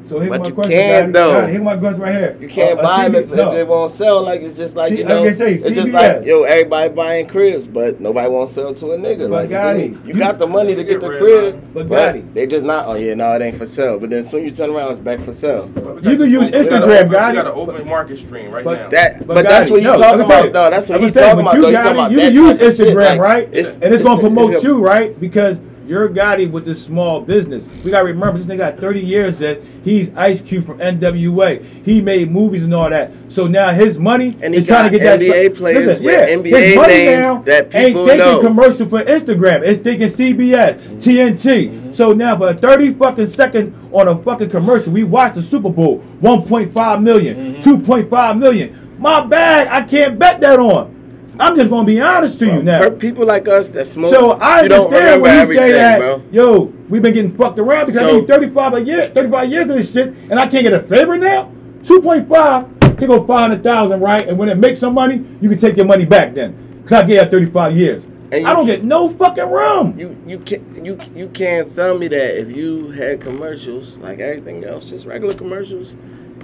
So 0.10 0.20
here's 0.20 0.30
But 0.30 0.42
my 0.42 0.48
you 0.48 0.54
question. 0.54 0.72
can, 0.72 1.12
though. 1.12 1.42
Gotti, 1.42 1.50
Here's 1.50 1.62
my 1.64 1.78
question 1.78 2.02
right 2.02 2.14
here. 2.14 2.38
You 2.40 2.48
can't 2.48 2.78
Uh, 2.78 2.82
a 2.82 2.84
buy 2.84 3.10
them 3.10 3.14
CB 3.14 3.24
if, 3.32 3.32
no. 3.38 3.52
if 3.52 3.58
it 3.58 3.68
won't 3.68 3.92
sell. 3.92 4.24
Like 4.24 4.42
it's 4.42 4.58
just 4.58 4.76
like 4.76 4.92
See, 4.92 5.00
you 5.00 5.04
know, 5.06 5.24
they 5.24 5.34
say, 5.34 5.54
it's 5.54 5.64
just 5.76 5.92
like 5.92 6.26
yo, 6.26 6.44
everybody 6.44 6.94
buying 6.94 7.28
cribs, 7.28 7.68
but 7.68 8.00
nobody 8.00 8.30
won't 8.30 8.52
sell 8.54 8.74
to 8.74 8.92
a 8.94 8.98
nigga. 8.98 9.30
But 9.30 9.32
like 9.32 9.50
Gotti, 9.50 9.80
you, 9.80 9.86
you 10.06 10.14
you- 10.14 10.14
got 10.20 10.40
the 10.40 10.48
money 10.48 10.76
to 10.76 10.84
get 10.84 11.00
get 11.00 11.02
the 11.02 11.18
crib, 11.18 11.54
line. 11.56 11.70
But 11.74 11.90
but 11.90 12.34
they 12.34 12.48
just 12.48 12.66
not. 12.66 12.86
Oh 12.88 12.94
yeah, 12.96 13.14
no, 13.14 13.34
it 13.34 13.42
ain't 13.42 13.56
for 13.58 13.66
sale. 13.66 14.00
But 14.00 14.10
then 14.10 14.24
soon 14.24 14.44
you 14.46 14.52
turn 14.52 14.70
around, 14.70 14.92
it's 14.92 15.00
back 15.00 15.20
for 15.20 15.32
sale. 15.34 15.70
You 16.02 16.16
can 16.18 16.30
use 16.30 16.44
open- 16.44 16.46
we 16.46 16.52
got 16.52 16.54
Instagram, 16.54 16.84
an 16.84 16.92
open- 16.92 17.12
got 17.12 17.34
We 17.34 17.40
it. 17.40 17.44
got 17.44 17.46
an 17.48 17.52
open 17.56 17.88
market 17.88 18.18
stream 18.20 18.52
right 18.52 18.64
But 18.64 18.80
now. 18.80 18.90
That, 18.90 19.20
But 19.20 19.28
but, 19.36 19.44
that's 19.46 19.70
what 19.70 19.82
you 19.82 19.88
no, 19.88 19.98
talking 20.00 20.22
about. 20.22 20.52
No, 20.54 20.70
that's 20.70 20.90
what 20.90 21.02
he's 21.02 21.14
saying, 21.14 21.30
talking 21.38 21.46
but 21.46 21.58
about. 21.58 21.68
you 21.68 21.72
got 21.74 22.12
it. 22.12 22.12
You 22.12 22.18
can 22.20 22.34
use 22.34 22.58
type 22.58 22.62
of 22.62 22.76
shit, 22.78 22.88
Instagram, 22.96 23.20
right? 23.20 23.44
and 23.48 23.94
it's 23.94 24.04
gonna 24.04 24.20
promote 24.22 24.64
you, 24.64 24.80
right? 24.80 25.20
Because 25.20 25.58
you're 25.88 26.10
Gotti 26.10 26.50
with 26.52 26.66
this 26.66 26.84
small 26.84 27.22
business. 27.22 27.64
We 27.84 27.92
gotta 27.92 28.06
remember 28.06 28.38
this 28.40 28.48
nigga 28.48 28.58
got 28.58 28.78
30 28.78 29.00
years 29.00 29.38
that 29.40 29.62
he's 29.84 30.14
Ice 30.16 30.42
Cube 30.42 30.66
from 30.66 30.80
NWA. 30.80 31.64
He 31.86 32.02
made 32.02 32.30
movies 32.32 32.64
and 32.64 32.74
all 32.74 32.90
that. 32.90 33.12
So 33.30 33.48
now 33.48 33.72
his 33.72 33.98
money 33.98 34.38
And 34.42 34.54
he 34.54 34.62
is 34.62 34.68
trying 34.68 34.92
to 34.92 34.98
got 34.98 35.20
get 35.20 35.20
that. 35.20 35.52
NBA 35.52 35.56
players 35.58 36.00
with 36.00 36.02
NBA 36.30 36.62
his 36.68 36.76
money 36.76 36.94
names 36.94 37.22
now 37.22 37.38
that 37.44 37.74
ain't 37.76 37.88
people 37.88 38.08
thinking 38.08 38.26
know. 38.26 38.42
commercial 38.42 38.88
for 38.88 39.02
Instagram. 39.04 39.62
It's 39.64 39.80
thinking 39.82 40.10
CBS, 40.10 40.78
Mm-hmm. 40.78 40.98
TNT. 40.98 41.96
So 41.96 42.12
now 42.14 42.38
for 42.38 42.50
a 42.50 42.54
30 42.58 42.94
fucking 42.96 43.28
second 43.28 43.74
on 43.92 44.08
a 44.08 44.18
fucking 44.24 44.50
commercial, 44.50 44.92
we 44.94 45.04
watched 45.04 45.36
the 45.36 45.42
Super 45.44 45.70
Bowl, 45.70 46.00
1.5 46.22 47.02
million, 47.02 47.56
Mm-hmm. 47.56 47.84
2.5 47.84 48.40
million. 48.40 48.96
My 49.00 49.24
bag, 49.26 49.68
I 49.70 49.82
can't 49.88 50.18
bet 50.18 50.42
that 50.42 50.60
on. 50.60 50.96
I'm 51.40 51.56
just 51.56 51.70
gonna 51.70 51.86
be 51.86 52.02
honest 52.02 52.40
to 52.40 52.46
you 52.46 52.64
now. 52.64 52.90
People 52.90 53.26
like 53.26 53.48
us 53.48 53.70
that 53.70 53.86
smoke, 53.86 54.10
So 54.12 54.32
I 54.32 54.62
understand 54.62 55.22
when 55.22 55.40
you 55.48 55.54
say 55.54 55.72
that, 55.72 56.00
bro. 56.00 56.22
yo, 56.32 56.74
we've 56.90 57.02
been 57.02 57.14
getting 57.14 57.36
fucked 57.36 57.60
around 57.60 57.86
because 57.88 58.02
I 58.02 58.10
So- 58.10 58.20
need 58.20 58.28
35 58.28 58.74
a 58.74 58.82
year, 58.84 59.12
35 59.14 59.50
years 59.52 59.64
of 59.70 59.76
this 59.78 59.92
shit, 59.94 60.14
and 60.30 60.40
I 60.40 60.48
can't 60.48 60.64
get 60.64 60.74
a 60.74 60.80
favor 60.80 61.18
now. 61.18 61.50
2.5, 61.84 62.66
here 63.00 63.08
go 63.08 63.24
500,000, 63.24 64.00
right? 64.02 64.28
And 64.28 64.38
when 64.38 64.50
it 64.50 64.58
makes 64.58 64.80
some 64.80 64.94
money, 64.94 65.24
you 65.42 65.50
can 65.50 65.58
take 65.58 65.78
your 65.78 65.86
money 65.86 66.06
back 66.06 66.34
then. 66.34 66.56
Cause 66.86 67.04
I 67.04 67.04
gave 67.04 67.22
you 67.24 67.30
35 67.30 67.76
years. 67.78 68.04
And 68.32 68.46
I 68.46 68.54
don't 68.54 68.66
get 68.66 68.84
no 68.84 69.08
fucking 69.10 69.50
room. 69.50 69.94
You 69.98 70.16
you 70.28 70.38
can't 70.40 70.86
you 70.86 70.98
you 71.16 71.28
can't 71.30 71.74
tell 71.74 71.98
me 71.98 72.10
that 72.10 72.40
if 72.42 72.54
you 72.54 72.90
had 72.92 73.22
commercials 73.22 73.98
like 74.00 74.20
everything 74.20 74.66
else, 74.66 74.90
just 74.90 75.06
regular 75.06 75.34
commercials, 75.34 75.96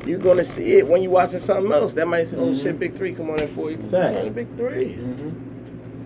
you're 0.05 0.19
gonna 0.19 0.43
see 0.43 0.73
it 0.73 0.87
when 0.87 1.01
you 1.01 1.09
watching 1.09 1.39
something 1.39 1.71
else. 1.71 1.93
That 1.93 2.07
might 2.07 2.27
say, 2.27 2.37
"Oh 2.37 2.53
shit, 2.53 2.79
Big 2.79 2.95
Three, 2.95 3.13
come 3.13 3.29
on 3.29 3.41
in 3.41 3.47
for 3.47 3.71
you." 3.71 3.77
Facts. 3.89 4.27
Big 4.29 4.47
3 4.57 4.85
mm-hmm. 4.85 5.52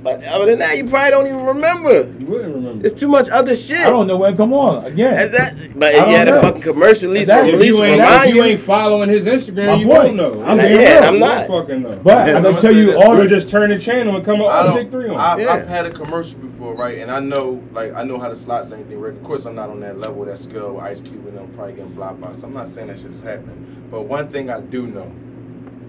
But 0.04 0.24
other 0.26 0.46
than 0.46 0.60
that, 0.60 0.78
you 0.78 0.86
probably 0.88 1.12
don't 1.12 1.26
even 1.28 1.44
remember. 1.44 1.92
You 2.20 2.28
wouldn't 2.28 2.56
remember. 2.56 2.86
It's 2.86 2.98
too 2.98 3.08
much 3.08 3.30
other 3.30 3.56
shit. 3.56 3.80
I 3.80 3.90
don't 3.90 4.06
know 4.08 4.16
when. 4.16 4.38
Come 4.38 4.54
on, 4.54 4.86
again. 4.86 5.14
As 5.14 5.32
that, 5.32 5.56
but 5.76 5.94
I 5.96 5.98
if 6.04 6.08
you 6.10 6.16
had 6.16 6.26
don't 6.26 6.38
a 6.38 6.42
fucking 6.42 6.62
commercial, 6.62 7.10
at 7.10 7.14
least, 7.14 7.22
Exactly. 7.24 7.50
at 7.50 7.56
if 7.56 7.60
least 7.62 7.78
you 7.78 7.84
ain't, 7.84 8.00
remind 8.02 8.30
if 8.30 8.36
you. 8.36 8.42
you 8.44 8.48
ain't 8.50 8.60
following 8.62 9.10
his 9.10 9.26
Instagram, 9.26 9.66
My 9.68 9.74
you 9.76 9.88
point. 9.88 10.04
won't 10.04 10.16
know. 10.16 10.44
I'm 10.46 10.58
Yeah, 10.60 10.68
being 10.68 10.82
yeah. 10.82 11.00
I'm 11.08 11.20
not. 11.20 11.48
fucking 11.48 11.82
know. 11.82 12.00
But 12.04 12.30
I'm 12.30 12.36
I'm 12.38 12.44
gonna 12.44 12.50
gonna 12.52 12.62
tell 12.62 12.76
you 12.76 12.98
all 12.98 13.18
We'll 13.18 13.28
just 13.28 13.50
turn 13.50 13.70
the 13.72 13.80
channel 13.80 14.16
and 14.16 14.24
come 14.24 14.42
I 14.42 14.46
up 14.46 14.66
with 14.66 14.74
don't, 14.76 14.84
Big 14.84 14.92
Three 14.92 15.10
on. 15.10 15.20
I've, 15.20 15.40
Yeah. 15.42 15.54
I've 15.54 15.68
had 15.68 15.86
a 15.88 15.92
commercial 15.92 16.40
before, 16.42 16.76
right? 16.76 17.00
And 17.00 17.10
I 17.12 17.20
know, 17.20 17.62
like, 17.74 17.94
I 17.94 18.04
know 18.04 18.20
how 18.20 18.30
the 18.30 18.36
slots 18.36 18.68
and 18.70 18.80
everything 18.80 19.02
work. 19.02 19.16
Of 19.16 19.24
course, 19.24 19.46
I'm 19.46 19.56
not 19.56 19.70
on 19.72 19.80
that 19.80 19.98
level, 20.00 20.24
that 20.26 20.38
scale 20.38 20.74
with 20.74 20.84
Ice 20.84 21.02
Cube 21.02 21.26
and 21.28 21.38
them 21.38 21.52
probably 21.56 21.74
getting 21.74 21.94
blocked 21.94 22.22
by. 22.22 22.34
So 22.34 22.46
I'm 22.46 22.54
not 22.54 22.68
saying 22.68 22.88
that 22.88 23.00
shit 23.00 23.12
is 23.12 23.24
happening. 23.24 23.88
But 23.90 24.04
one 24.04 24.28
thing 24.30 24.52
I 24.52 24.62
do 24.62 24.86
know, 24.86 25.12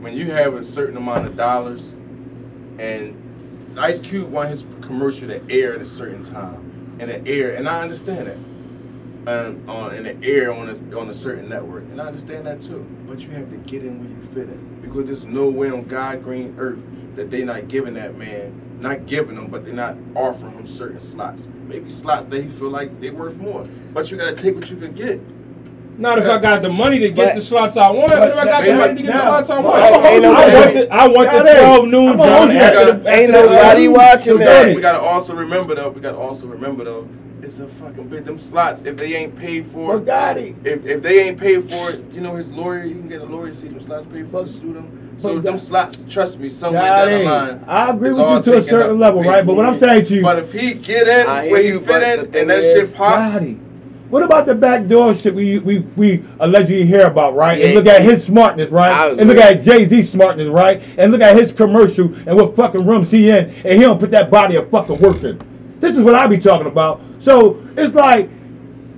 when 0.00 0.16
you 0.16 0.30
have 0.32 0.54
a 0.54 0.64
certain 0.64 0.96
amount 0.96 1.26
of 1.26 1.36
dollars, 1.36 1.94
and 2.78 3.14
Ice 3.76 4.00
Cube 4.00 4.30
want 4.30 4.48
his 4.48 4.64
commercial 4.80 5.28
to 5.28 5.42
air 5.50 5.74
at 5.74 5.80
a 5.80 5.84
certain 5.84 6.22
time, 6.22 6.96
and 6.98 7.10
the 7.10 7.26
air, 7.28 7.54
and 7.54 7.68
I 7.68 7.82
understand 7.82 8.26
that. 8.26 8.38
Um, 9.26 9.68
on 9.68 9.94
in 9.94 10.04
the 10.04 10.26
air 10.26 10.54
on 10.54 10.70
a 10.70 10.98
on 10.98 11.10
a 11.10 11.12
certain 11.12 11.50
network, 11.50 11.82
and 11.82 12.00
I 12.00 12.06
understand 12.06 12.46
that 12.46 12.62
too. 12.62 12.86
But 13.06 13.20
you 13.20 13.28
have 13.30 13.50
to 13.50 13.58
get 13.58 13.84
in 13.84 14.00
where 14.00 14.08
you 14.08 14.26
fit 14.32 14.48
in 14.48 14.80
because 14.80 15.04
there's 15.04 15.26
no 15.26 15.50
way 15.50 15.68
on 15.68 15.84
God 15.84 16.22
green 16.22 16.54
earth 16.56 16.78
that 17.16 17.30
they 17.30 17.44
not 17.44 17.68
giving 17.68 17.94
that 17.94 18.16
man, 18.16 18.78
not 18.80 19.04
giving 19.04 19.36
him, 19.36 19.48
but 19.48 19.66
they're 19.66 19.74
not 19.74 19.96
offering 20.14 20.52
him 20.52 20.66
certain 20.66 21.00
slots. 21.00 21.50
Maybe 21.66 21.90
slots 21.90 22.24
that 22.26 22.42
he 22.42 22.48
feel 22.48 22.70
like 22.70 23.00
they 23.00 23.10
worth 23.10 23.36
more. 23.36 23.64
But 23.92 24.10
you 24.10 24.16
gotta 24.16 24.34
take 24.34 24.54
what 24.54 24.70
you 24.70 24.76
can 24.76 24.94
get. 24.94 25.20
Not 25.98 26.18
if 26.18 26.26
I 26.26 26.38
got 26.38 26.62
the 26.62 26.68
money 26.68 27.00
to 27.00 27.10
get 27.10 27.26
But- 27.30 27.34
the 27.34 27.40
slots 27.40 27.76
I 27.76 27.90
want. 27.90 28.10
But 28.10 28.30
if 28.30 28.36
I 28.38 28.44
got 28.44 28.64
the 28.64 28.74
money 28.74 28.94
to 28.94 29.02
get 29.02 29.12
the 29.12 29.20
slots 29.20 29.50
I 29.50 29.60
want, 29.60 29.82
Ain't 29.82 29.94
I 29.94 29.98
want, 29.98 30.22
no- 30.22 30.32
I 30.32 30.54
want 30.54 30.74
the, 30.74 30.92
I 30.94 31.08
want 31.08 31.44
the 31.44 31.52
12 31.54 31.88
noon 31.88 32.08
I'm 32.10 32.18
John 32.18 32.50
after 32.52 32.92
the 32.92 33.10
Ain't 33.10 33.32
the- 33.32 33.40
nobody 33.46 33.88
watching 33.88 34.38
that. 34.38 34.74
We 34.76 34.80
gotta 34.80 35.00
also 35.00 35.34
remember 35.34 35.74
though. 35.74 35.90
We 35.90 36.00
gotta 36.00 36.16
also 36.18 36.46
remember 36.46 36.84
though. 36.84 37.08
It's 37.42 37.60
a 37.60 37.66
fucking 37.66 38.08
bit. 38.08 38.26
Them 38.26 38.38
slots, 38.38 38.82
if 38.82 38.96
they 38.98 39.14
ain't 39.14 39.34
paid 39.34 39.66
for, 39.68 39.98
Bugatti. 40.00 40.54
if, 40.66 40.84
if 40.84 41.02
they 41.02 41.20
ain't 41.28 41.38
paid 41.38 41.64
for 41.70 41.90
it, 41.90 42.02
you 42.12 42.20
know 42.20 42.36
his 42.36 42.52
lawyer, 42.52 42.84
you 42.84 42.94
can 42.96 43.08
get 43.08 43.22
a 43.22 43.24
lawyer 43.24 43.48
to 43.48 43.54
see 43.54 43.68
them 43.68 43.80
slots 43.80 44.04
paid 44.06 44.26
for 44.26 44.32
But- 44.32 44.46
to 44.48 44.52
sue 44.52 44.72
them. 44.74 45.08
So 45.16 45.34
but 45.34 45.42
them 45.42 45.58
slots, 45.58 46.04
trust 46.08 46.38
me, 46.38 46.48
somewhere 46.48 46.82
Got 46.82 47.04
down 47.06 47.18
the 47.18 47.24
line. 47.24 47.64
I 47.66 47.90
agree 47.90 48.10
with 48.12 48.18
you 48.18 48.52
to 48.52 48.58
a 48.58 48.62
certain 48.62 48.98
level, 49.00 49.22
right? 49.24 49.44
But 49.44 49.56
what. 49.56 49.66
I'm 49.66 49.78
saying 49.78 50.04
to 50.06 50.14
you, 50.14 50.22
But 50.22 50.38
if 50.38 50.52
he 50.52 50.74
get 50.74 51.08
in 51.08 51.26
where 51.50 51.62
he 51.62 51.72
fit 51.72 51.86
but 51.86 52.02
in 52.02 52.26
thing 52.26 52.40
and 52.42 52.50
that 52.50 52.58
is- 52.62 52.88
shit 52.90 52.96
pops, 52.96 53.36
Gotti. 53.40 53.58
What 54.10 54.22
about 54.22 54.46
the 54.46 54.54
backdoor 54.54 55.14
shit 55.14 55.34
we 55.34 55.58
we 55.58 55.80
we 55.96 56.24
allegedly 56.40 56.86
hear 56.86 57.06
about, 57.06 57.34
right? 57.34 57.60
and 57.60 57.74
look 57.74 57.86
at 57.86 58.00
his 58.00 58.24
smartness, 58.24 58.70
right? 58.70 59.18
And 59.18 59.28
look 59.28 59.36
at 59.36 59.62
Jay 59.62 59.84
Z's 59.84 60.10
smartness, 60.10 60.48
right? 60.48 60.82
And 60.96 61.12
look 61.12 61.20
at 61.20 61.36
his 61.36 61.52
commercial 61.52 62.06
and 62.26 62.34
what 62.36 62.56
fucking 62.56 62.86
rooms 62.86 63.10
he 63.10 63.28
in, 63.28 63.50
and 63.50 63.72
he 63.74 63.80
don't 63.80 64.00
put 64.00 64.10
that 64.12 64.30
body 64.30 64.56
of 64.56 64.70
fucking 64.70 64.98
work 64.98 65.22
in. 65.22 65.38
This 65.80 65.96
is 65.96 66.02
what 66.02 66.14
I 66.14 66.26
be 66.26 66.38
talking 66.38 66.66
about. 66.66 67.02
So 67.18 67.62
it's 67.76 67.94
like, 67.94 68.30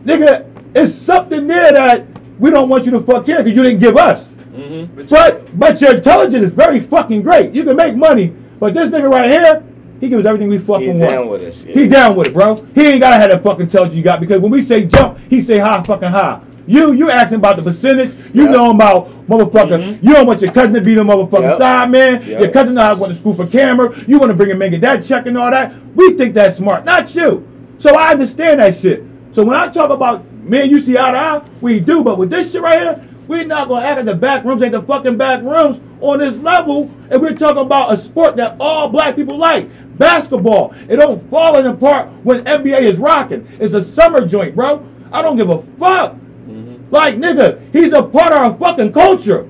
nigga, 0.05 0.49
it's 0.75 0.95
something 0.95 1.47
there 1.47 1.73
that 1.73 2.07
we 2.39 2.51
don't 2.51 2.69
want 2.69 2.85
you 2.85 2.93
to 2.93 3.01
fuck 3.01 3.27
here 3.27 3.39
because 3.39 3.57
you 3.57 3.63
didn't 3.65 3.81
give 3.81 3.97
us. 3.97 4.29
Mm-hmm. 4.29 5.09
But 5.09 5.59
but 5.59 5.81
your 5.81 5.97
intelligence 5.97 6.45
is 6.45 6.51
very 6.51 6.81
fucking 6.81 7.23
great. 7.23 7.53
You 7.53 7.65
can 7.65 7.77
make 7.77 7.97
money, 7.97 8.35
but 8.61 8.75
this 8.75 8.91
nigga 8.91 9.11
right 9.11 9.31
here, 9.31 9.65
he 10.01 10.09
gives 10.09 10.25
us 10.25 10.29
everything 10.29 10.49
we 10.49 10.59
fucking 10.59 10.81
He 10.87 10.89
want. 10.93 11.11
down 11.11 11.29
with 11.29 11.43
us, 11.43 11.65
yeah. 11.65 11.75
He 11.75 11.89
down 11.89 12.17
with 12.17 12.29
it, 12.29 12.35
bro. 12.35 12.57
He 12.75 12.87
ain't 12.87 13.01
gotta 13.01 13.17
have 13.17 13.31
that 13.31 13.43
fucking 13.43 13.63
intelligence 13.63 13.97
you 13.97 14.03
got 14.03 14.21
because 14.21 14.41
when 14.41 14.51
we 14.51 14.63
say 14.63 14.85
jump, 14.87 15.19
he 15.29 15.41
say 15.41 15.59
high 15.59 15.83
fucking 15.83 16.09
high. 16.09 16.41
You 16.67 16.93
you 16.93 17.11
asking 17.11 17.37
about 17.39 17.57
the 17.57 17.63
percentage. 17.63 18.13
You 18.35 18.45
Yep. 18.45 18.53
know 18.53 18.71
about 18.71 19.09
motherfucker. 19.27 19.79
Mm-hmm. 19.83 20.07
You 20.07 20.15
don't 20.15 20.27
want 20.27 20.41
your 20.41 20.53
cousin 20.53 20.75
to 20.75 20.81
be 20.81 20.95
the 20.95 21.03
motherfucking 21.03 21.43
Yep. 21.43 21.59
side 21.59 21.91
man. 21.91 22.23
Yep. 22.25 22.41
Your 22.41 22.51
cousin 22.51 22.75
know 22.75 22.83
how 22.83 22.95
to 23.07 23.15
school 23.15 23.35
for 23.35 23.47
camera. 23.47 23.93
You 24.07 24.19
want 24.19 24.31
to 24.31 24.35
bring 24.37 24.51
him 24.51 24.63
in, 24.63 24.71
get 24.71 24.81
that 24.83 25.03
check 25.05 25.27
and 25.27 25.37
all 25.37 25.51
that. 25.51 25.73
We 25.97 26.13
think 26.13 26.35
that's 26.35 26.57
smart, 26.57 26.85
not 26.85 27.13
you. 27.15 27.47
So 27.79 27.97
I 27.97 28.13
understand 28.13 28.61
that 28.61 28.77
shit. 28.77 29.03
So 29.33 29.43
when 29.45 29.57
I 29.57 29.69
talk 29.69 29.91
about 29.91 30.25
me 30.45 30.61
and 30.63 30.71
you 30.71 30.81
see 30.81 30.97
eye 30.99 31.11
to 31.11 31.19
eye, 31.19 31.43
we 31.61 31.81
do. 31.81 32.05
But 32.05 32.19
with 32.19 32.31
this 32.31 32.53
shit 32.53 32.63
right 32.63 32.79
here, 32.81 33.09
we're 33.31 33.45
not 33.45 33.69
gonna 33.69 33.87
act 33.87 34.01
in 34.01 34.07
the 34.07 34.15
back 34.15 34.45
rooms 34.45 34.61
ain't 34.61 34.73
the 34.73 34.83
fucking 34.83 35.17
back 35.17 35.41
rooms 35.43 35.81
on 36.01 36.19
this 36.19 36.37
level. 36.39 36.91
And 37.11 37.23
we're 37.23 37.37
talking 37.37 37.63
about 37.63 37.93
a 37.93 37.97
sport 37.97 38.35
that 38.37 38.57
all 38.59 38.89
black 38.89 39.15
people 39.15 39.39
like. 39.39 39.71
Basketball. 39.97 40.75
It 40.89 40.97
don't 40.97 41.31
fall 41.31 41.57
in 41.57 41.67
apart 41.67 42.09
when 42.25 42.45
NBA 42.45 42.81
is 42.81 42.99
rocking. 42.99 43.47
It's 43.61 43.73
a 43.73 43.85
summer 43.85 44.27
joint, 44.27 44.57
bro. 44.57 44.85
I 45.13 45.23
don't 45.23 45.37
give 45.37 45.49
a 45.49 45.63
fuck. 45.79 46.15
Mm-hmm. 46.15 46.91
Like, 46.91 47.17
nigga, 47.17 47.61
he's 47.73 47.93
a 47.93 48.03
part 48.03 48.33
of 48.33 48.39
our 48.39 48.57
fucking 48.57 48.93
culture. 48.93 49.47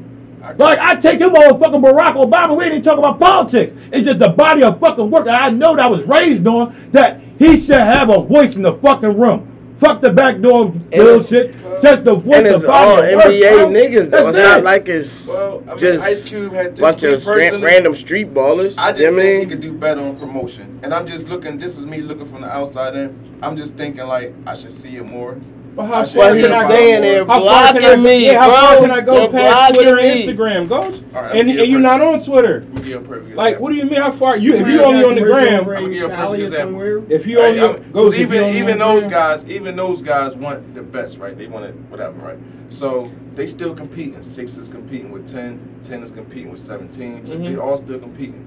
Like, 0.58 0.78
I 0.78 0.96
take 0.96 1.20
him 1.20 1.34
over 1.34 1.58
fucking 1.58 1.80
Barack 1.80 2.16
Obama. 2.16 2.56
We 2.56 2.64
ain't 2.64 2.72
even 2.72 2.82
talking 2.82 2.98
about 2.98 3.18
politics. 3.18 3.72
It's 3.92 4.04
just 4.04 4.18
the 4.18 4.28
body 4.28 4.62
of 4.62 4.78
fucking 4.78 5.10
work 5.10 5.24
that 5.24 5.40
I 5.40 5.48
know 5.50 5.76
that 5.76 5.86
I 5.86 5.88
was 5.88 6.02
raised 6.02 6.46
on 6.46 6.74
that 6.90 7.20
he 7.38 7.56
should 7.56 7.76
have 7.76 8.10
a 8.10 8.20
voice 8.20 8.56
in 8.56 8.62
the 8.62 8.74
fucking 8.74 9.18
room. 9.18 9.49
Fuck 9.80 10.02
the 10.02 10.12
backdoor 10.12 10.68
bullshit. 10.68 11.54
Just 11.80 12.04
the 12.04 12.14
voice 12.14 12.36
And 12.36 12.46
of 12.48 12.54
it's 12.56 12.64
all 12.66 12.98
of 12.98 13.04
work, 13.04 13.24
NBA 13.24 13.50
bro. 13.54 13.66
niggas 13.68 14.10
though. 14.10 14.24
That's 14.24 14.36
It's 14.36 14.36
not 14.36 14.62
like 14.62 14.88
it's 14.88 15.26
Well, 15.26 15.62
I 15.64 15.68
mean, 15.70 15.78
just 15.78 16.04
Ice 16.04 16.28
Cube 16.28 16.52
has 16.52 16.68
just 16.68 16.80
bunch 16.82 17.02
of 17.04 17.22
stra- 17.22 17.58
random 17.58 17.94
street 17.94 18.34
ballers. 18.34 18.76
I 18.78 18.90
just 18.90 19.00
you 19.00 19.06
know 19.10 19.12
what 19.16 19.20
I 19.22 19.24
think 19.24 19.38
mean? 19.40 19.40
he 19.40 19.46
could 19.54 19.60
do 19.62 19.72
better 19.72 20.02
on 20.02 20.16
promotion. 20.18 20.80
And 20.82 20.92
I'm 20.92 21.06
just 21.06 21.28
looking, 21.30 21.56
this 21.56 21.78
is 21.78 21.86
me 21.86 22.02
looking 22.02 22.26
from 22.26 22.42
the 22.42 22.48
outside 22.54 22.94
in. 22.94 23.38
I'm 23.42 23.56
just 23.56 23.76
thinking 23.76 24.04
like 24.06 24.34
I 24.46 24.56
should 24.58 24.72
see 24.72 24.96
it 24.96 25.04
more. 25.06 25.38
But 25.76 25.86
how 25.86 26.00
I 26.00 26.04
far 26.04 26.22
What 26.24 26.28
can 26.32 26.36
he's 26.38 26.44
I 26.50 26.66
saying 26.68 27.02
go? 27.02 27.32
How 27.32 27.44
far 27.44 27.72
can 27.72 27.84
I 27.84 27.94
go? 27.96 28.02
me, 28.02 28.26
yeah, 28.26 28.38
how 28.40 28.50
far 28.50 28.76
can 28.80 28.90
I 28.90 29.00
go 29.00 29.14
They're 29.28 29.30
past 29.30 29.74
Twitter 29.74 29.98
and 29.98 30.18
me. 30.20 30.26
Instagram, 30.26 30.68
Ghost? 30.68 31.04
All 31.14 31.22
right, 31.22 31.30
I'm 31.30 31.36
and 31.48 31.50
and 31.60 31.70
you're 31.70 31.80
not 31.80 32.00
on 32.00 32.22
Twitter. 32.22 32.60
Let 32.72 32.82
me 32.84 32.88
give 32.90 33.04
a 33.04 33.08
perfect 33.08 33.36
Like, 33.36 33.60
what 33.60 33.70
do 33.70 33.76
you 33.76 33.84
mean? 33.84 34.00
How 34.00 34.10
far 34.10 34.36
you? 34.36 34.54
If 34.54 34.62
Man, 34.62 34.70
you 34.72 34.82
only 34.82 35.04
on 35.04 35.14
the 35.14 35.20
commercial 35.22 35.64
gram, 35.64 35.76
I'ma 35.78 35.86
give 35.88 35.94
you 35.96 36.06
a 36.06 36.08
perfect 36.10 36.42
example. 36.42 37.12
if 37.12 37.26
you 37.26 37.40
only 37.40 37.60
I'm- 37.60 37.74
'cause 37.74 37.82
Ghost, 37.92 38.14
if 38.18 38.32
you 38.32 38.36
even 38.40 38.56
even 38.56 38.78
those 38.78 39.06
guys, 39.06 39.46
even 39.46 39.76
those 39.76 40.02
guys 40.02 40.36
want 40.36 40.74
the 40.74 40.82
best, 40.82 41.18
right? 41.18 41.38
They 41.38 41.46
want 41.46 41.66
it, 41.66 41.74
whatever, 41.88 42.14
right? 42.20 42.38
So 42.68 43.08
they 43.36 43.46
still 43.46 43.72
competing. 43.74 44.20
Six 44.22 44.56
is 44.58 44.68
competing 44.68 45.10
with 45.12 45.30
10, 45.30 45.60
10 45.82 46.02
is 46.02 46.10
competing 46.10 46.50
with 46.50 46.60
17. 46.60 47.24
So 47.24 47.36
they 47.36 47.52
Mhm. 47.54 47.62
all 47.62 47.76
still 47.76 47.98
competing. 47.98 48.44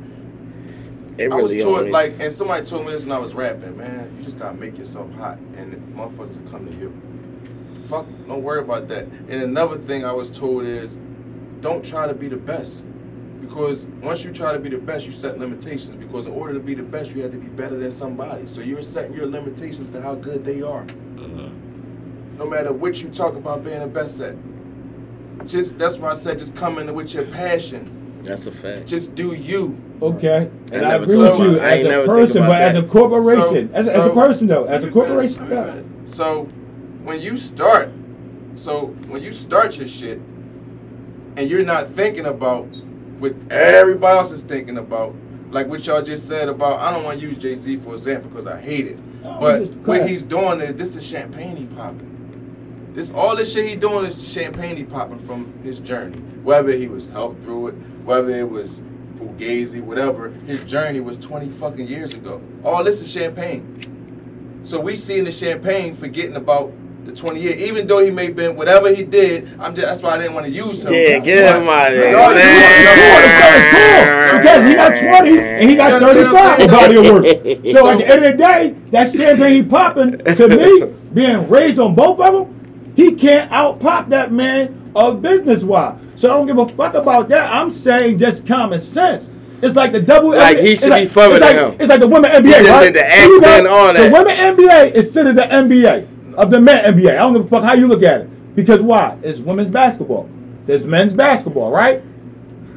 It 1.18 1.32
I 1.32 1.36
was 1.36 1.56
told, 1.62 1.90
like, 1.90 2.14
and 2.20 2.32
somebody 2.32 2.66
told 2.66 2.86
me 2.86 2.92
this 2.92 3.04
when 3.04 3.12
I 3.12 3.20
was 3.20 3.34
rapping, 3.34 3.78
man. 3.78 4.16
You 4.18 4.24
just 4.24 4.40
gotta 4.40 4.58
make 4.58 4.78
yourself 4.78 5.12
hot, 5.14 5.38
and 5.58 5.72
the 5.72 5.78
motherfuckers 5.78 6.42
will 6.42 6.52
come 6.52 6.66
to 6.66 6.74
you. 6.74 6.92
Fuck, 7.88 8.08
don't 8.28 8.42
worry 8.42 8.62
about 8.62 8.88
that. 8.88 9.04
And 9.04 9.42
another 9.44 9.78
thing 9.78 10.06
I 10.06 10.12
was 10.12 10.32
told 10.32 10.66
is, 10.66 10.98
don't 11.62 11.86
try 11.86 12.08
to 12.08 12.14
be 12.14 12.28
the 12.28 12.38
best, 12.38 12.84
because 13.42 13.86
once 14.02 14.24
you 14.24 14.32
try 14.32 14.54
to 14.54 14.60
be 14.60 14.70
the 14.70 14.78
best, 14.78 15.06
you 15.06 15.12
set 15.12 15.38
limitations. 15.38 15.96
Because 15.96 16.26
in 16.26 16.32
order 16.32 16.54
to 16.54 16.60
be 16.60 16.74
the 16.74 16.84
best, 16.84 17.12
you 17.12 17.22
have 17.22 17.32
to 17.32 17.38
be 17.38 17.48
better 17.48 17.78
than 17.78 17.92
somebody. 17.92 18.46
So 18.46 18.62
you're 18.62 18.82
setting 18.82 19.14
your 19.14 19.28
limitations 19.28 19.92
to 19.92 20.02
how 20.02 20.16
good 20.16 20.44
they 20.44 20.62
are. 20.62 20.84
Mm-hmm. 20.84 22.38
No 22.38 22.46
matter 22.48 22.74
what 22.74 23.04
you 23.04 23.10
talk 23.10 23.36
about 23.36 23.64
being 23.64 23.80
the 23.80 23.88
best 23.88 24.20
at. 24.22 24.36
Just 25.46 25.78
that's 25.78 25.98
why 25.98 26.12
I 26.12 26.14
said, 26.14 26.40
just 26.40 26.56
come 26.56 26.80
in 26.80 26.94
with 26.96 27.14
your 27.14 27.26
passion. 27.26 28.22
That's 28.24 28.48
a 28.48 28.52
fact. 28.52 28.88
Just 28.88 29.14
do 29.14 29.34
you. 29.34 29.78
Okay, 30.04 30.50
I 30.72 30.76
and 30.76 30.86
I, 30.86 30.90
never 30.90 31.04
agree 31.04 31.18
with 31.18 31.40
you 31.40 31.60
I 31.60 31.78
as 31.78 31.86
a 31.86 32.06
person, 32.06 32.42
but 32.42 32.62
as 32.62 32.78
a 32.78 32.84
corporation, 32.84 33.72
So- 33.72 33.76
as, 33.78 33.88
a, 33.88 33.98
as 33.98 34.08
a 34.08 34.10
person 34.14 34.48
though, 34.48 34.66
as 34.66 34.84
a 34.84 34.92
corporation, 34.92 35.48
yeah. 35.50 35.82
So 36.06 36.44
when 37.04 37.22
you 37.22 37.38
start, 37.38 37.90
so 38.56 38.88
when 39.08 39.24
you 39.24 39.32
start 39.32 39.78
your 39.78 39.88
shit, 39.88 40.20
and 41.38 41.50
you're 41.50 41.64
not 41.64 41.90
thinking 41.90 42.26
about 42.26 42.64
what 43.20 43.34
everybody 43.50 44.18
else 44.18 44.32
is 44.32 44.44
thinking 44.44 44.78
about, 44.78 45.16
like 45.52 45.68
what 45.68 45.86
y'all 45.88 46.02
just 46.02 46.28
said 46.28 46.50
about, 46.50 46.80
I 46.80 46.92
don't 46.92 47.04
want 47.04 47.20
to 47.22 47.26
use 47.26 47.38
Jay 47.38 47.56
Z 47.56 47.78
for 47.78 47.94
example 47.94 48.30
because 48.30 48.46
I 48.46 48.60
hate 48.60 48.88
it, 48.88 49.00
No, 49.24 49.38
but 49.40 49.70
what 49.88 50.08
he's 50.08 50.24
doing 50.24 50.60
is 50.60 50.76
this 50.76 50.96
is 50.96 51.06
champagne 51.06 51.56
he 51.56 51.66
popping. 51.68 52.92
This 52.94 53.12
all 53.12 53.36
this 53.36 53.54
shit 53.54 53.70
he 53.70 53.76
doing 53.76 54.06
is 54.06 54.28
champagne 54.32 54.76
he 54.76 54.84
popping 54.84 55.20
from 55.20 55.54
his 55.64 55.80
journey. 55.80 56.18
Whether 56.44 56.74
he 56.74 56.88
was 56.88 57.08
helped 57.08 57.42
through 57.42 57.70
it, 57.70 57.76
whether 58.04 58.30
it 58.30 58.50
was 58.50 58.82
fugazi, 59.24 59.82
whatever, 59.82 60.30
his 60.30 60.64
journey 60.66 61.00
was 61.00 61.18
20 61.18 61.50
fucking 61.50 61.88
years 61.88 62.14
ago. 62.14 62.42
All 62.64 62.84
this 62.84 63.02
is 63.02 63.12
champagne. 63.12 64.60
So 64.64 64.80
we 64.80 64.96
seeing 64.96 65.26
the 65.26 65.32
champagne 65.32 65.96
forgetting 65.96 66.36
about 66.36 66.72
the 67.06 67.12
20 67.12 67.40
years. 67.40 67.56
Even 67.62 67.88
though 67.88 68.04
he 68.04 68.12
may 68.12 68.30
been 68.30 68.56
whatever 68.56 68.94
he 68.94 69.04
did, 69.04 69.60
I'm 69.60 69.76
just 69.76 69.88
that's 69.88 70.02
why 70.02 70.12
I 70.12 70.20
didn't 70.20 70.36
want 70.36 70.46
to 70.46 70.52
use 70.52 70.86
him. 70.86 70.94
Yeah, 70.94 71.20
get 71.20 71.56
him 71.56 71.68
out 71.68 71.92
of 71.92 71.98
there. 72.00 72.14
No. 72.14 72.30
Because 74.38 74.66
he 74.66 74.74
got 74.74 74.98
20 74.98 75.40
and 75.40 75.70
he 75.70 75.76
got 75.76 76.02
You 76.02 76.08
understand 76.08 76.72
35 76.72 76.72
body 76.72 76.96
of 76.96 77.04
work. 77.14 77.26
saying? 77.44 77.74
So 77.74 77.90
at 77.90 77.98
the 77.98 78.08
end 78.08 78.24
of 78.26 78.32
the 78.32 78.38
day, 78.38 78.76
that 78.92 79.12
champagne 79.12 79.64
he 79.64 79.64
popping, 79.70 80.18
to 80.20 80.48
me, 80.48 80.94
being 81.14 81.50
raised 81.50 81.80
on 81.80 81.94
both 81.94 82.20
of 82.20 82.34
them, 82.34 82.94
he 82.96 83.16
can't 83.16 83.52
out 83.52 83.80
pop 83.80 84.10
that 84.10 84.32
man 84.32 84.92
of 84.96 85.22
business 85.22 85.64
wise. 85.64 86.00
So 86.24 86.32
I 86.32 86.38
don't 86.38 86.46
give 86.46 86.58
a 86.58 86.66
fuck 86.70 86.94
about 86.94 87.28
that. 87.28 87.54
I'm 87.54 87.74
saying 87.74 88.18
just 88.18 88.48
common 88.48 88.80
sense. 88.80 89.30
It's 89.62 89.76
like 89.76 89.92
the 89.92 90.00
double. 90.00 90.30
Like, 90.30 90.58
he 90.58 90.78
should 90.78 90.96
be 90.96 91.06
further 91.06 91.38
like, 91.38 91.58
than 91.58 91.72
him. 91.74 91.82
It's 91.82 91.90
like 91.90 92.00
the 92.00 92.08
women 92.08 92.32
NBA, 92.32 92.64
right? 92.64 92.94
the 92.94 93.00
So 93.00 93.26
you 93.26 93.44
acting, 93.44 93.68
all 93.68 93.94
The 93.94 94.10
women 94.10 94.38
NBA 94.38 94.94
is 94.94 95.12
still 95.12 95.26
the 95.26 95.42
NBA 95.42 96.36
of 96.36 96.50
the 96.50 96.62
men 96.62 96.94
NBA. 96.94 97.10
I 97.10 97.16
don't 97.16 97.34
give 97.34 97.46
a 97.46 97.48
fuck 97.50 97.64
how 97.64 97.74
you 97.74 97.90
look 97.90 98.04
at 98.04 98.22
it. 98.22 98.56
Because 98.56 98.80
why? 98.80 99.18
It's 99.22 99.40
women's 99.40 99.70
basketball. 99.70 100.30
There's 100.66 100.86
men's 100.86 101.12
basketball, 101.12 101.72
right? 101.72 102.02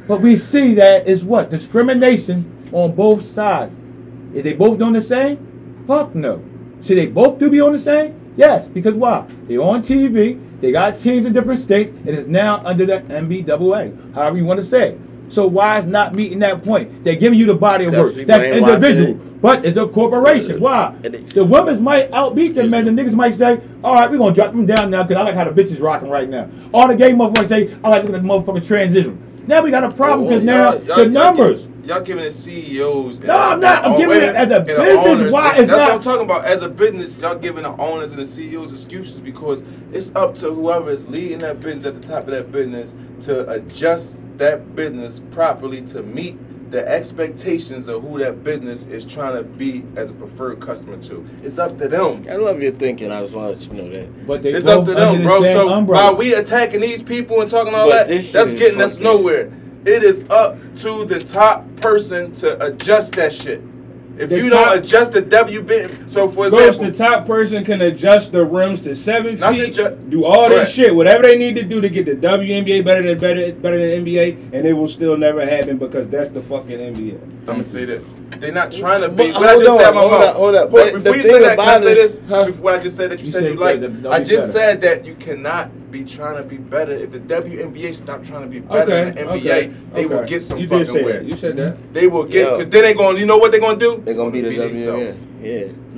But 0.09 0.19
we 0.19 0.35
see 0.35 0.73
that 0.73 1.07
is 1.07 1.23
what? 1.23 1.49
Discrimination 1.49 2.67
on 2.73 2.95
both 2.95 3.23
sides. 3.23 3.73
Is 4.33 4.43
they 4.43 4.55
both 4.55 4.77
doing 4.77 4.91
the 4.91 5.01
same? 5.01 5.85
Fuck 5.87 6.13
no. 6.13 6.43
Should 6.81 6.97
they 6.97 7.07
both 7.07 7.39
do 7.39 7.49
be 7.49 7.61
on 7.61 7.71
the 7.71 7.79
same? 7.79 8.33
Yes, 8.35 8.67
because 8.67 8.93
why? 8.93 9.25
They're 9.47 9.61
on 9.61 9.83
TV, 9.83 10.37
they 10.61 10.71
got 10.71 10.99
teams 10.99 11.25
in 11.25 11.33
different 11.33 11.59
states, 11.59 11.89
and 11.89 12.09
it's 12.09 12.27
now 12.27 12.61
under 12.65 12.85
the 12.85 12.99
NBAA, 13.01 14.13
however 14.13 14.37
you 14.37 14.45
want 14.45 14.59
to 14.59 14.65
say 14.65 14.93
it. 14.93 14.99
So 15.29 15.45
why 15.45 15.79
is 15.79 15.85
not 15.85 16.15
meeting 16.15 16.39
that 16.39 16.63
point? 16.63 17.03
They're 17.03 17.15
giving 17.15 17.37
you 17.37 17.45
the 17.45 17.55
body 17.55 17.85
of 17.85 17.93
work. 17.93 18.15
That's 18.15 18.43
individual. 18.45 19.11
it. 19.11 19.41
But 19.41 19.65
it's 19.65 19.77
a 19.77 19.87
corporation. 19.87 20.59
Why? 20.59 20.95
The 21.01 21.45
women's 21.45 21.79
might 21.79 22.09
outbeat 22.11 22.55
them, 22.55 22.69
man. 22.69 22.85
The 22.85 22.91
niggas 22.91 23.13
might 23.13 23.35
say, 23.35 23.61
all 23.83 23.93
right, 23.93 24.09
we're 24.09 24.17
going 24.17 24.33
to 24.33 24.41
drop 24.41 24.51
them 24.51 24.65
down 24.65 24.89
now 24.89 25.03
because 25.03 25.17
I 25.17 25.23
like 25.23 25.35
how 25.35 25.43
the 25.43 25.51
bitches 25.51 25.81
rocking 25.81 26.09
right 26.09 26.27
now. 26.27 26.49
All 26.73 26.87
the 26.87 26.95
gay 26.95 27.11
motherfuckers 27.11 27.47
say, 27.47 27.77
I 27.83 27.89
like 27.89 28.03
looking 28.03 28.15
at 28.15 28.23
the 28.23 28.27
motherfucking 28.27 28.65
transition. 28.65 29.21
Now 29.47 29.61
we 29.63 29.71
got 29.71 29.83
a 29.83 29.91
problem 29.91 30.27
because 30.27 30.43
now 30.43 30.73
Y'all- 30.73 30.83
y'all- 30.83 30.95
the 30.97 31.03
y'all 31.03 31.09
numbers. 31.11 31.67
Y'all 31.85 32.01
giving 32.01 32.25
it 32.25 32.31
CEOs. 32.31 33.21
No, 33.21 33.33
I'm 33.37 33.61
not. 33.61 33.85
I'm 33.85 33.97
giving 33.97 34.17
it 34.17 34.35
as 34.35 34.51
a 34.51 34.59
business. 34.59 35.31
Why 35.31 35.51
That's 35.51 35.59
it's 35.61 35.71
what 35.71 35.91
I'm 35.91 35.99
talking 36.01 36.25
about. 36.25 36.43
As 36.43 36.61
a 36.61 36.67
business, 36.67 37.17
y'all 37.17 37.35
giving 37.37 37.63
the 37.63 37.71
owners 37.77 38.11
and 38.11 38.19
the 38.21 38.25
CEOs 38.25 38.73
excuses 38.73 39.21
because 39.21 39.63
it's 39.93 40.11
up 40.13 40.35
to 40.35 40.53
whoever 40.53 40.91
is 40.91 41.07
leading 41.07 41.37
that 41.39 41.61
business 41.61 41.85
at 41.85 42.01
the 42.01 42.05
top 42.05 42.23
of 42.25 42.31
that 42.31 42.51
business 42.51 42.93
to 43.21 43.49
adjust 43.49 44.21
that 44.37 44.75
business 44.75 45.21
properly 45.31 45.81
to 45.83 46.03
meet 46.03 46.37
the 46.69 46.87
expectations 46.87 47.87
of 47.87 48.03
who 48.03 48.19
that 48.19 48.43
business 48.43 48.85
is 48.85 49.05
trying 49.05 49.35
to 49.37 49.43
be 49.43 49.83
as 49.95 50.09
a 50.09 50.13
preferred 50.13 50.59
customer 50.59 50.97
to. 51.03 51.25
It's 51.43 51.59
up 51.59 51.77
to 51.79 51.87
them. 51.87 52.25
I 52.29 52.35
love 52.35 52.61
your 52.61 52.71
thinking. 52.71 53.11
I 53.11 53.21
just 53.21 53.35
want 53.35 53.57
to 53.57 53.63
let 53.69 53.73
you 53.77 53.83
know 53.83 53.89
that. 53.97 54.27
But 54.27 54.41
they 54.43 54.51
It's 54.53 54.67
up 54.67 54.85
to 54.85 54.93
them, 54.93 55.23
bro. 55.23 55.41
same 55.43 55.53
So 55.53 55.69
umbrella. 55.69 56.03
while 56.03 56.15
we 56.17 56.33
attacking 56.33 56.81
these 56.81 57.01
people 57.01 57.39
and 57.41 57.49
talking 57.49 57.73
all 57.73 57.89
But 57.89 58.07
that 58.09 58.21
shit 58.21 58.33
that's 58.33 58.53
getting 58.59 58.81
us 58.81 58.99
nowhere. 58.99 59.51
It 59.85 60.03
is 60.03 60.29
up 60.29 60.57
to 60.77 61.05
the 61.05 61.19
top 61.19 61.63
person 61.77 62.33
to 62.35 62.61
adjust 62.65 63.13
that 63.13 63.31
shit. 63.31 63.61
If 64.19 64.29
The 64.29 64.37
you 64.37 64.49
top- 64.49 64.69
don't 64.75 64.83
adjust 64.83 65.11
the 65.13 65.21
WB, 65.21 66.09
so 66.09 66.27
for 66.27 66.49
Ghost, 66.49 66.79
example, 66.79 66.85
the 66.85 66.91
top 66.91 67.25
person 67.27 67.63
can 67.63 67.81
adjust 67.81 68.31
the 68.31 68.43
rims 68.45 68.79
to 68.81 68.95
seven 68.95 69.37
Not 69.39 69.53
feet, 69.55 69.75
ju- 69.75 69.95
do 70.09 70.25
all 70.25 70.47
Correct. 70.47 70.65
this 70.65 70.73
shit, 70.73 70.95
whatever 70.95 71.23
they 71.23 71.37
need 71.37 71.55
to 71.55 71.63
do 71.63 71.81
to 71.81 71.89
get 71.89 72.05
the 72.05 72.15
WNBA 72.15 72.81
better 72.83 73.03
than 73.03 73.17
better 73.19 73.51
better 73.53 73.77
than 73.79 74.05
NBA, 74.05 74.37
and 74.53 74.65
it 74.65 74.73
will 74.73 74.87
still 74.87 75.17
never 75.17 75.45
happen 75.45 75.77
because 75.77 76.07
that's 76.07 76.29
the 76.29 76.41
fucking 76.41 76.79
NBA. 76.79 77.17
I'm 77.41 77.45
gonna 77.53 77.63
say 77.63 77.85
this: 77.85 78.13
they're 78.39 78.51
not 78.51 78.71
trying 78.71 79.01
to 79.01 79.09
be. 79.09 79.31
But 79.31 79.35
What 79.39 79.49
I 79.49 79.51
hold 79.53 79.63
just 79.63 79.77
said, 79.77 79.91
my 79.93 79.99
hold 80.01 80.11
mouth. 80.11 80.23
up, 80.23 80.35
hold 80.35 80.55
up. 80.55 80.71
Before, 80.71 80.91
before 80.99 81.15
you 81.15 81.21
thing 81.23 81.31
say 81.31 81.39
that, 81.39 81.57
can 81.57 81.67
I 81.67 81.75
about 81.75 81.83
say 81.83 81.93
this? 81.93 82.21
huh? 82.27 82.45
Before 82.45 82.61
What 82.63 82.73
I 82.79 82.83
just 82.83 82.97
said 82.97 83.11
that 83.11 83.19
you, 83.19 83.25
You 83.27 83.31
said, 83.31 83.43
said 83.43 83.53
you 83.53 83.59
like. 83.59 83.79
that- 83.81 84.03
that 84.03 84.11
I 84.11 84.19
just 84.19 84.31
better. 84.31 84.51
said 84.51 84.81
that 84.81 85.05
you 85.05 85.15
cannot 85.15 85.91
be 85.91 86.03
trying 86.03 86.35
to 86.35 86.43
be 86.43 86.57
better. 86.57 86.91
If 86.91 87.11
the 87.11 87.19
WNBA 87.19 87.93
stop 87.93 88.21
trying 88.25 88.41
to 88.41 88.47
be 88.47 88.59
better 88.59 88.81
Okay, 88.91 89.03
than 89.11 89.15
the 89.15 89.21
NBA, 89.21 89.37
okay, 89.57 89.71
they 89.93 90.05
will 90.05 90.23
get 90.25 90.41
some 90.41 90.57
You 90.59 90.67
fucking 90.67 90.83
did 90.83 90.91
say 90.91 91.03
way. 91.05 91.23
You 91.25 91.37
said 91.37 91.55
that. 91.55 91.77
They 91.93 92.07
will 92.07 92.25
get 92.25 92.45
Yo. 92.45 92.57
because 92.57 92.69
then 92.71 92.83
they 92.83 92.93
going. 92.93 93.15
to 93.15 93.21
You 93.21 93.25
know 93.25 93.37
what 93.37 93.51
they're 93.51 93.61
gonna 93.61 93.79
do? 93.79 94.03
They're 94.07 94.15
gonna 94.15 94.31
be 94.31 94.39
the. 94.39 94.53
Yeah, 94.97 95.26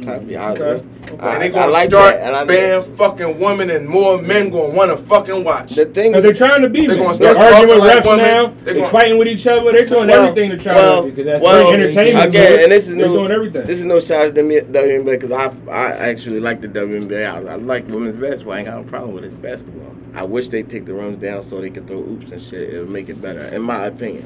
copy. 0.03 0.35
I, 0.37 0.51
Okay. 0.51 0.85
I, 1.19 1.33
and 1.33 1.41
they 1.41 1.45
I 1.47 1.49
gonna 1.49 1.71
like 1.71 1.89
start 1.89 2.15
that. 2.15 2.27
And 2.27 2.35
I 2.35 2.43
banning 2.45 2.95
fucking 2.95 3.39
women, 3.39 3.69
and 3.71 3.87
more 3.89 4.21
men 4.21 4.49
gonna 4.51 4.73
want 4.75 4.91
to 4.91 4.97
fucking 4.97 5.43
watch. 5.43 5.71
the 5.75 5.85
thing. 5.85 6.13
Cause 6.13 6.21
they're 6.21 6.33
trying 6.33 6.61
to 6.61 6.69
be 6.69 6.85
They're 6.85 6.97
men. 6.97 7.05
gonna 7.07 7.17
They're 7.17 7.33
start 7.33 7.53
arguing 7.53 7.79
with 7.79 7.87
like 7.89 8.03
refs 8.03 8.09
women. 8.09 8.25
now. 8.25 8.53
They're 8.63 8.73
They're 8.75 8.89
fighting 8.89 9.17
with 9.17 9.27
each 9.27 9.47
other. 9.47 9.71
They're 9.71 9.85
doing 9.85 10.07
Well, 10.07 10.27
everything 10.27 10.51
to 10.51 10.57
try 10.57 10.75
well, 10.75 11.01
to 11.03 11.09
Because 11.09 11.25
that's 11.25 11.43
well, 11.43 11.69
bring 11.71 11.81
entertainment. 11.81 12.27
again, 12.27 12.57
to 12.57 12.63
and 12.63 12.71
this 12.71 12.87
is 12.89 12.95
they're 12.95 13.07
no, 13.07 13.13
doing 13.13 13.31
everything. 13.31 13.63
This 13.65 13.79
is 13.79 13.85
no 13.85 13.99
shot 13.99 14.27
at 14.27 14.35
the 14.35 14.43
mi- 14.43 14.59
WNBA 14.61 15.05
because 15.19 15.31
I 15.31 15.51
I 15.71 15.91
actually 16.09 16.39
like 16.39 16.61
the 16.61 16.67
WNBA. 16.67 17.25
I, 17.25 17.53
I 17.53 17.55
like 17.55 17.87
women's 17.87 18.15
basketball. 18.17 18.53
I 18.53 18.57
ain't 18.59 18.67
got 18.67 18.79
a 18.79 18.83
problem 18.83 19.13
with 19.15 19.23
this 19.23 19.33
basketball. 19.33 19.95
I 20.13 20.23
wish 20.23 20.49
they 20.49 20.63
take 20.63 20.85
the 20.85 20.93
rims 20.93 21.21
down 21.21 21.41
so 21.43 21.59
they 21.61 21.69
could 21.69 21.87
throw 21.87 21.99
oops 21.99 22.31
and 22.31 22.41
shit. 22.41 22.73
It 22.73 22.79
would 22.79 22.89
make 22.89 23.09
it 23.09 23.21
better, 23.21 23.41
in 23.53 23.61
my 23.63 23.85
opinion. 23.87 24.25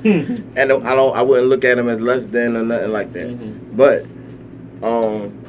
and 0.58 0.72
I 0.72 0.96
don't. 0.96 1.16
I 1.16 1.22
wouldn't 1.22 1.48
look 1.48 1.64
at 1.64 1.76
them 1.78 1.88
as 1.88 2.02
less 2.02 2.26
than 2.26 2.58
or 2.58 2.64
nothing 2.64 2.92
like 2.92 3.14
that. 3.14 3.28
Mhm. 3.30 3.56
But 3.78 4.06
um. 4.84 5.40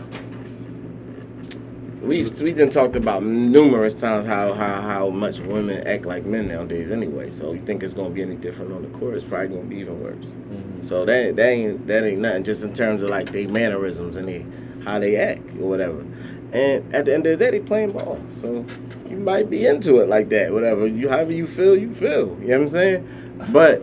We 2.02 2.28
we 2.42 2.52
done 2.52 2.68
talked 2.68 2.96
about 2.96 3.22
numerous 3.22 3.94
times 3.94 4.26
how, 4.26 4.52
how 4.52 4.82
how 4.82 5.08
much 5.08 5.38
women 5.40 5.86
act 5.86 6.04
like 6.04 6.26
men 6.26 6.48
nowadays 6.48 6.90
anyway. 6.90 7.30
So 7.30 7.54
you 7.54 7.62
think 7.62 7.82
it's 7.82 7.94
gonna 7.94 8.10
be 8.10 8.20
any 8.20 8.34
different 8.36 8.72
on 8.72 8.82
the 8.82 8.88
court? 8.98 9.14
It's 9.14 9.24
probably 9.24 9.48
gonna 9.48 9.62
be 9.62 9.76
even 9.76 10.02
worse. 10.02 10.26
Mhm. 10.26 10.84
So 10.84 11.06
that 11.06 11.36
that 11.36 11.48
ain't 11.48 11.86
that 11.86 12.04
ain't 12.04 12.20
nothing. 12.20 12.44
Just 12.44 12.62
in 12.62 12.74
terms 12.74 13.02
of 13.02 13.08
like 13.08 13.30
they 13.32 13.46
mannerisms 13.46 14.16
and 14.16 14.28
they 14.28 14.44
how 14.84 14.98
they 14.98 15.16
act 15.16 15.40
or 15.58 15.66
whatever. 15.70 16.04
And 16.52 16.94
at 16.94 17.06
the 17.06 17.14
end 17.14 17.26
of 17.26 17.38
the 17.38 17.42
day, 17.42 17.52
they 17.52 17.60
playing 17.60 17.92
ball. 17.92 18.18
So 18.32 18.66
you 19.08 19.16
might 19.16 19.48
be 19.48 19.66
into 19.66 20.00
it 20.00 20.08
like 20.08 20.28
that. 20.28 20.52
Whatever 20.52 20.86
you 20.86 21.08
however 21.08 21.32
you 21.32 21.46
feel, 21.46 21.74
you 21.74 21.94
feel. 21.94 22.36
You 22.42 22.48
know 22.48 22.58
what 22.58 22.62
I'm 22.64 22.68
saying? 22.68 23.08
But 23.50 23.82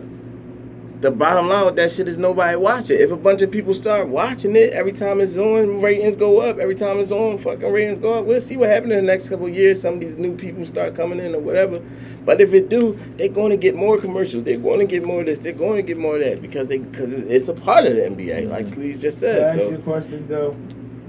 the 1.02 1.10
bottom 1.10 1.48
line 1.48 1.66
with 1.66 1.74
that 1.76 1.90
shit 1.90 2.06
is 2.06 2.16
nobody 2.16 2.56
watch 2.56 2.88
it. 2.88 3.00
If 3.00 3.10
a 3.10 3.16
bunch 3.16 3.42
of 3.42 3.50
people 3.50 3.74
start 3.74 4.06
watching 4.06 4.54
it 4.54 4.72
every 4.72 4.92
time 4.92 5.20
it's 5.20 5.36
on, 5.36 5.80
ratings 5.80 6.14
go 6.14 6.38
up. 6.40 6.58
Every 6.58 6.76
time 6.76 7.00
it's 7.00 7.10
on, 7.10 7.38
fucking 7.38 7.70
ratings 7.72 7.98
go 7.98 8.14
up. 8.14 8.24
We'll 8.24 8.40
see 8.40 8.56
what 8.56 8.68
happens 8.68 8.92
in 8.92 8.98
the 8.98 9.12
next 9.12 9.28
couple 9.28 9.46
of 9.46 9.54
years. 9.54 9.82
Some 9.82 9.94
of 9.94 10.00
these 10.00 10.16
new 10.16 10.36
people 10.36 10.64
start 10.64 10.94
coming 10.94 11.18
in 11.18 11.34
or 11.34 11.40
whatever. 11.40 11.82
But 12.24 12.40
if 12.40 12.52
it 12.52 12.68
do, 12.68 12.96
they're 13.16 13.28
going 13.28 13.50
to 13.50 13.56
get 13.56 13.74
more 13.74 13.98
commercials. 13.98 14.44
They're 14.44 14.56
going 14.58 14.78
to 14.78 14.86
get 14.86 15.04
more 15.04 15.20
of 15.20 15.26
this. 15.26 15.40
They're 15.40 15.52
going 15.52 15.76
to 15.76 15.82
get 15.82 15.98
more 15.98 16.16
of 16.18 16.22
that 16.24 16.40
because 16.40 16.68
they 16.68 16.78
because 16.78 17.12
it's 17.12 17.48
a 17.48 17.54
part 17.54 17.84
of 17.84 17.96
the 17.96 18.02
NBA, 18.02 18.42
mm-hmm. 18.42 18.50
like 18.52 18.66
Sleaze 18.66 19.00
just 19.00 19.20
Can 19.20 19.30
I 19.30 19.32
said. 19.32 19.46
ask 19.46 19.58
you 19.58 19.66
a 19.66 19.76
So 19.78 19.82
question 19.82 20.28
though? 20.28 20.56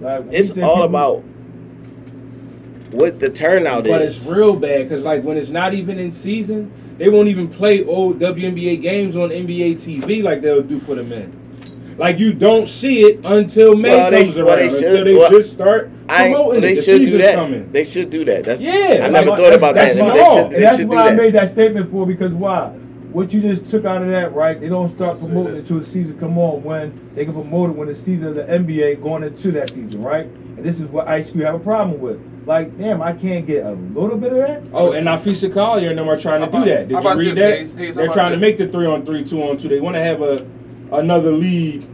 Like, 0.02 0.26
it's 0.32 0.50
all 0.50 0.56
people- 0.56 0.84
about 0.84 1.24
what 2.94 3.20
the 3.20 3.30
turnout 3.30 3.84
But 3.84 4.02
is. 4.02 4.18
But 4.18 4.30
it's 4.30 4.38
real 4.38 4.56
bad 4.56 4.84
because 4.84 5.04
like 5.04 5.24
when 5.24 5.38
it's 5.38 5.50
not 5.52 5.76
even 5.76 6.00
in 6.00 6.12
season, 6.12 6.72
they 6.98 7.10
won't 7.10 7.28
even 7.28 7.48
play 7.48 7.84
old 7.86 8.20
WNBA 8.20 8.82
games 8.82 9.16
on 9.16 9.30
NBA 9.30 9.76
TV 9.76 10.22
like 10.24 10.42
they'll 10.42 10.62
do 10.62 10.80
for 10.80 10.96
the 10.96 11.04
men. 11.04 11.40
Like 11.98 12.18
you 12.20 12.34
don't 12.34 12.68
see 12.68 13.02
it 13.04 13.20
until 13.24 13.76
May 13.76 13.90
Well, 13.96 14.12
they- 14.12 14.24
comes 14.24 14.38
well, 14.38 14.48
around. 14.50 14.60
they 14.60 14.66
until 14.66 14.80
should- 14.98 15.08
they 15.08 15.16
well, 15.16 15.30
just 15.30 15.54
start 15.54 15.92
I 16.10 16.28
ain't- 16.28 16.62
they 16.62 16.72
it. 16.74 16.76
The 16.76 16.82
should 16.82 17.00
do 17.06 17.18
that. 17.20 17.36
coming. 17.36 17.70
They 17.72 17.84
should 17.84 18.10
do 18.10 18.26
that. 18.26 18.44
That's 18.44 18.62
Yeah, 18.64 18.72
I 18.72 18.98
like, 19.04 19.12
never 19.12 19.30
what- 19.30 19.40
thought 19.40 19.54
about 19.54 19.76
that's 19.76 19.96
that. 19.96 20.02
my 20.04 20.10
but 20.10 20.18
fault. 20.20 20.36
They 20.36 20.42
should, 20.42 20.52
they 20.52 20.60
that's 20.64 20.84
why 20.86 21.02
I 21.04 21.10
that. 21.12 21.16
made 21.16 21.34
that 21.34 21.50
statement 21.50 21.92
for 21.92 22.06
because 22.08 22.32
why? 22.34 22.72
What 23.12 23.32
you 23.32 23.42
just 23.42 23.68
took 23.70 23.86
out 23.86 24.02
of 24.02 24.10
that, 24.10 24.34
right? 24.34 24.60
They 24.60 24.70
don't 24.70 24.90
start 24.90 25.18
Say 25.18 25.28
promoting 25.28 25.58
until 25.58 25.80
the 25.80 25.86
season 25.86 26.18
come 26.20 26.36
on 26.40 26.64
when 26.64 26.94
they 27.14 27.26
can 27.26 27.34
promote 27.36 27.70
it 27.70 27.76
when 27.76 27.88
the 27.88 27.94
season 27.94 28.30
of 28.30 28.36
the 28.36 28.44
NBA 28.52 28.96
going 28.96 29.22
into 29.22 29.52
that 29.52 29.70
season, 29.70 30.02
right? 30.02 30.26
And 30.26 30.66
this 30.66 30.80
is 30.80 30.88
what 30.88 31.08
Ice 31.08 31.30
Cube 31.30 31.44
have 31.46 31.54
a 31.54 31.60
problem 31.60 32.02
with. 32.02 32.20
Like, 32.46 32.78
damn, 32.78 33.02
I 33.02 33.14
can't 33.14 33.46
get 33.46 33.66
a 33.66 33.72
little 33.72 34.18
bit 34.18 34.34
of 34.34 34.40
that. 34.40 34.64
Oh, 34.74 34.92
and 34.92 35.08
Napheesa 35.08 35.52
Collier 35.54 35.90
and 35.92 35.98
them 36.00 36.10
are 36.10 36.20
trying 36.20 36.42
to 36.42 36.48
How 36.58 36.64
do 36.64 36.70
that. 36.70 36.88
Did 36.90 36.96
how 37.02 37.14
you 37.14 37.18
read 37.20 37.28
this, 37.36 37.40
that? 37.40 37.58
Hayes? 37.58 37.72
Hayes, 37.74 37.96
They're 37.96 38.06
about 38.06 38.14
trying 38.16 38.32
to 38.34 38.40
make 38.40 38.58
the 38.58 38.68
three 38.68 38.86
on 38.86 39.06
three, 39.06 39.24
two 39.24 39.42
on 39.44 39.58
two. 39.58 39.70
They 39.70 39.80
want 39.80 39.96
to 39.96 40.02
have 40.02 40.22
a 40.22 40.46
another 40.92 41.32
league 41.32 41.88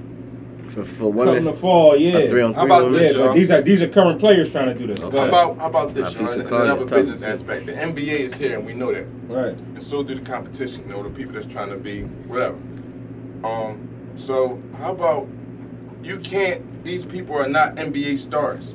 for, 0.69 0.83
for 0.83 1.05
come 1.09 1.15
women. 1.15 1.43
the 1.45 1.53
fall. 1.53 1.95
Yeah, 1.95 2.17
A 2.17 2.27
three 2.29 2.41
on 2.41 2.53
three 2.53 2.59
How 2.59 2.65
about 2.65 2.85
on 2.85 2.91
this, 2.93 3.15
yeah. 3.15 3.25
y'all? 3.25 3.33
These 3.33 3.51
are 3.51 3.61
these 3.61 3.81
are 3.83 3.87
current 3.87 4.19
players 4.19 4.49
trying 4.49 4.67
to 4.67 4.75
do 4.75 4.87
this. 4.87 4.99
Okay. 4.99 5.17
How 5.17 5.27
about 5.27 5.57
how 5.59 5.67
about 5.67 5.93
this, 5.93 6.13
y'all? 6.15 6.23
Fisa 6.27 6.39
And 6.39 6.49
Carter, 6.49 6.65
Another 6.65 6.85
tough. 6.85 7.05
business 7.05 7.21
aspect. 7.21 7.65
The 7.67 7.73
NBA 7.73 8.19
is 8.19 8.35
here, 8.35 8.57
and 8.57 8.65
we 8.65 8.73
know 8.73 8.91
that, 8.93 9.05
Right. 9.27 9.53
and 9.57 9.81
so 9.83 10.01
do 10.03 10.15
the 10.15 10.21
competition. 10.21 10.83
You 10.87 10.93
know, 10.95 11.03
the 11.03 11.09
people 11.11 11.33
that's 11.33 11.45
trying 11.47 11.69
to 11.69 11.77
be 11.77 12.01
whatever. 12.03 12.57
Um. 13.43 13.87
So 14.15 14.59
how 14.79 14.91
about 14.93 15.27
you 16.03 16.17
can't? 16.19 16.83
These 16.83 17.05
people 17.05 17.35
are 17.37 17.47
not 17.47 17.75
NBA 17.75 18.17
stars, 18.17 18.73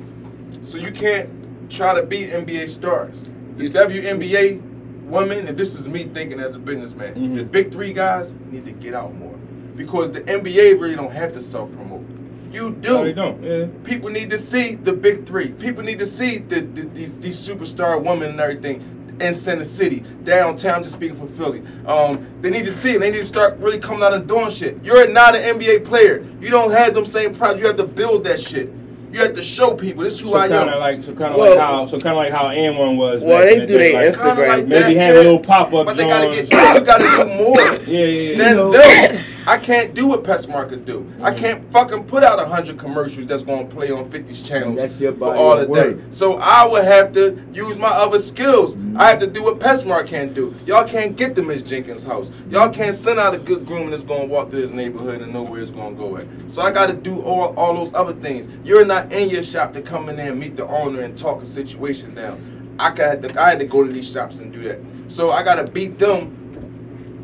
so 0.61 0.77
you 0.77 0.91
can't 0.91 1.29
try 1.69 1.93
to 1.93 2.03
be 2.03 2.25
NBA 2.31 2.67
stars. 2.69 3.29
The 3.57 3.69
WNBA 3.69 4.61
women, 5.05 5.47
and 5.47 5.57
this 5.57 5.75
is 5.75 5.87
me 5.87 6.03
thinking 6.03 6.39
as 6.39 6.55
a 6.55 6.59
businessman, 6.59 7.15
Mhm. 7.15 7.35
the 7.35 7.43
big 7.43 7.71
three 7.71 7.93
guys 7.93 8.33
need 8.51 8.65
to 8.65 8.71
get 8.71 8.93
out 8.93 9.15
more 9.15 9.35
because 9.75 10.11
the 10.11 10.21
NBA 10.21 10.73
really 10.79 10.95
don't 10.95 11.11
have 11.11 11.33
to 11.33 11.41
self 11.41 11.71
promote. 11.75 12.03
You 12.51 12.71
do. 12.71 12.89
No, 12.89 13.03
they 13.03 13.13
don't. 13.13 13.43
Yeah. 13.43 13.65
People 13.83 14.09
need 14.09 14.29
to 14.29 14.37
see 14.37 14.75
the 14.75 14.93
big 14.93 15.25
three. 15.25 15.47
People 15.49 15.83
need 15.83 15.99
to 15.99 16.05
see 16.05 16.37
the, 16.37 16.61
the 16.61 16.81
these 16.93 17.17
these 17.19 17.37
superstar 17.49 18.01
women 18.01 18.31
and 18.31 18.39
everything 18.39 18.81
in 19.19 19.33
Center 19.33 19.63
City, 19.63 20.03
downtown. 20.23 20.81
Just 20.83 20.95
speaking 20.95 21.15
for 21.17 21.27
Philly, 21.27 21.61
um, 21.85 22.25
they 22.41 22.49
need 22.49 22.65
to 22.65 22.71
see 22.71 22.93
it. 22.93 22.99
They 22.99 23.09
need 23.11 23.19
to 23.19 23.25
start 23.25 23.57
really 23.59 23.79
coming 23.79 24.03
out 24.03 24.13
and 24.13 24.27
doing 24.27 24.49
shit. 24.49 24.77
You're 24.83 25.07
not 25.07 25.35
an 25.35 25.57
NBA 25.59 25.79
player. 25.85 26.23
You 26.41 26.49
don't 26.49 26.71
have 26.71 26.93
them 26.93 27.05
same 27.05 27.33
problems. 27.33 27.61
You 27.61 27.67
have 27.67 27.77
to 27.77 27.85
build 27.87 28.23
that 28.25 28.39
shit. 28.39 28.69
You 29.15 29.21
have 29.21 29.33
to 29.35 29.41
show 29.41 29.71
people 29.75 30.03
this 30.03 30.15
is 30.15 30.19
who 30.19 30.31
So 30.31 30.35
I 30.37 30.49
kind 30.49 30.67
of 30.67 30.73
am. 30.75 30.79
like, 30.81 31.01
so 31.01 31.13
kind 31.15 31.33
of 31.33 31.39
Well- 31.39 31.51
like 31.51 31.59
how, 31.59 31.85
so 31.87 31.97
kind 32.01 32.07
of 32.07 32.17
like 32.17 32.33
how 32.33 32.49
N 32.49 32.75
one 32.75 32.97
was. 32.97 33.21
Well, 33.21 33.39
they 33.45 33.53
in 33.53 33.59
the 33.61 33.65
do 33.65 33.77
day, 33.77 33.93
their 33.93 34.11
like, 34.11 34.19
Instagram. 34.19 34.47
like 34.49 34.67
Maybe 34.67 34.93
that, 34.95 35.01
have 35.05 35.15
yeah. 35.15 35.21
little 35.21 35.39
pop-up 35.39 35.85
But 35.85 35.95
they 35.95 36.03
gotta 36.05 36.27
get. 36.35 36.51
You 36.51 36.81
gotta 36.85 37.25
do 37.25 37.33
more. 37.41 37.57
Yeah, 37.57 37.77
yeah, 37.87 38.05
yeah. 38.31 38.37
Then 38.37 38.55
know- 38.57 38.71
them. 38.73 39.25
I 39.47 39.57
can't 39.57 39.93
do 39.93 40.07
what 40.07 40.23
PetSmart 40.23 40.69
could 40.69 40.85
do. 40.85 41.05
I 41.21 41.31
Mhm. 41.31 41.37
can't 41.37 41.71
fucking 41.71 42.05
put 42.05 42.23
out 42.23 42.39
a 42.39 42.45
hundred 42.45 42.77
commercials 42.79 43.25
that's 43.27 43.43
gonna 43.43 43.65
play 43.65 43.91
on 43.91 44.05
50's 44.05 44.41
channels 44.41 44.97
for 45.19 45.35
all 45.35 45.57
the 45.57 45.67
day. 45.67 45.95
So 46.09 46.37
I 46.41 46.65
would 46.65 46.83
have 46.83 47.11
to 47.13 47.37
use 47.53 47.77
my 47.77 47.89
other 47.89 48.19
skills. 48.19 48.75
Mhm. 48.75 48.95
I 48.99 49.09
have 49.09 49.19
to 49.19 49.27
do 49.27 49.43
what 49.43 49.59
PetSmart 49.59 50.07
can't 50.07 50.33
do. 50.33 50.53
Y'all 50.65 50.83
can't 50.83 51.15
get 51.15 51.35
to 51.35 51.43
Miss 51.43 51.61
Jenkins' 51.61 52.03
house. 52.03 52.31
Y'all 52.49 52.69
can't 52.69 52.95
send 52.95 53.19
out 53.19 53.35
a 53.35 53.37
good 53.37 53.65
groom 53.65 53.91
that's 53.91 54.03
gonna 54.03 54.25
walk 54.25 54.49
through 54.49 54.61
this 54.61 54.71
neighborhood 54.73 55.21
and 55.21 55.31
know 55.31 55.43
where 55.43 55.61
it's 55.61 55.71
gonna 55.71 55.95
go 55.95 56.17
at. 56.17 56.23
So 56.47 56.61
I 56.61 56.71
gotta 56.71 56.93
do 56.93 57.19
all, 57.21 57.53
all 57.55 57.73
those 57.75 57.91
other 57.93 58.13
things. 58.13 58.47
You're 58.63 58.85
not 58.85 59.11
in 59.13 59.29
your 59.29 59.43
shop 59.43 59.73
to 59.73 59.81
come 59.81 60.09
in 60.09 60.15
there 60.15 60.31
and 60.31 60.39
meet 60.39 60.55
the 60.57 60.67
owner 60.67 61.01
and 61.01 61.15
talk 61.17 61.43
a 61.43 61.45
situation 61.45 62.15
down. 62.15 62.39
I 62.79 62.91
had 62.95 63.21
to, 63.27 63.41
I 63.41 63.49
had 63.51 63.59
to 63.59 63.65
go 63.65 63.83
to 63.85 63.91
these 63.91 64.11
shops 64.11 64.39
and 64.39 64.51
do 64.51 64.63
that. 64.63 64.79
So 65.07 65.31
I 65.31 65.43
gotta 65.43 65.63
beat 65.63 65.99
them 65.99 66.35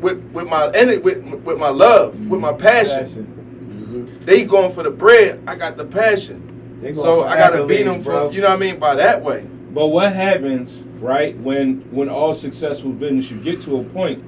with 0.02 0.22
with 0.32 0.48
my 0.48 0.66
and 0.66 1.02
with 1.02 1.24
with 1.24 1.58
my 1.58 1.68
love, 1.68 2.28
with 2.28 2.40
my 2.40 2.52
passion. 2.52 3.06
Mm-hmm. 3.06 4.24
They 4.24 4.44
going 4.44 4.72
for 4.72 4.82
the 4.82 4.90
bread. 4.90 5.42
I 5.46 5.54
got 5.54 5.76
the 5.76 5.84
passion. 5.84 6.48
So 6.94 7.22
I 7.22 7.36
gotta 7.36 7.64
beat 7.64 7.84
them 7.84 8.02
bro. 8.02 8.28
for 8.28 8.34
you 8.34 8.42
know 8.42 8.48
what 8.48 8.56
I 8.56 8.58
mean 8.58 8.78
by 8.78 8.96
that 8.96 9.22
way. 9.22 9.46
But 9.70 9.86
what 9.86 10.12
happens, 10.12 10.78
right, 11.00 11.36
when 11.38 11.80
when 11.92 12.08
all 12.08 12.34
successful 12.34 12.90
business 12.90 13.30
you 13.30 13.38
get 13.38 13.62
to 13.62 13.78
a 13.78 13.84
point 13.84 14.22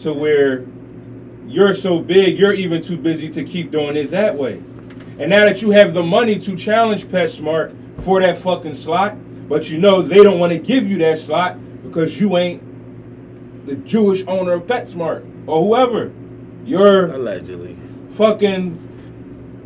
to 0.00 0.12
where 0.12 0.64
you're 1.46 1.74
so 1.74 2.00
big, 2.00 2.38
you're 2.38 2.52
even 2.52 2.82
too 2.82 2.96
busy 2.96 3.28
to 3.30 3.44
keep 3.44 3.70
doing 3.70 3.96
it 3.96 4.10
that 4.10 4.34
way. 4.34 4.62
And 5.18 5.30
now 5.30 5.44
that 5.44 5.62
you 5.62 5.70
have 5.70 5.94
the 5.94 6.02
money 6.02 6.38
to 6.40 6.56
challenge 6.56 7.06
PetSmart 7.06 8.02
for 8.02 8.20
that 8.20 8.38
fucking 8.38 8.74
slot, 8.74 9.16
but 9.48 9.70
you 9.70 9.78
know 9.78 10.02
they 10.02 10.22
don't 10.22 10.38
want 10.38 10.52
to 10.52 10.58
give 10.58 10.88
you 10.88 10.98
that 10.98 11.18
slot 11.18 11.56
because 11.82 12.20
you 12.20 12.36
ain't 12.36 12.62
the 13.66 13.74
Jewish 13.76 14.24
owner 14.26 14.52
of 14.52 14.62
PetSmart 14.66 15.24
or 15.46 15.62
whoever. 15.64 16.12
You're 16.64 17.06
Allegedly. 17.12 17.76
fucking 18.10 18.82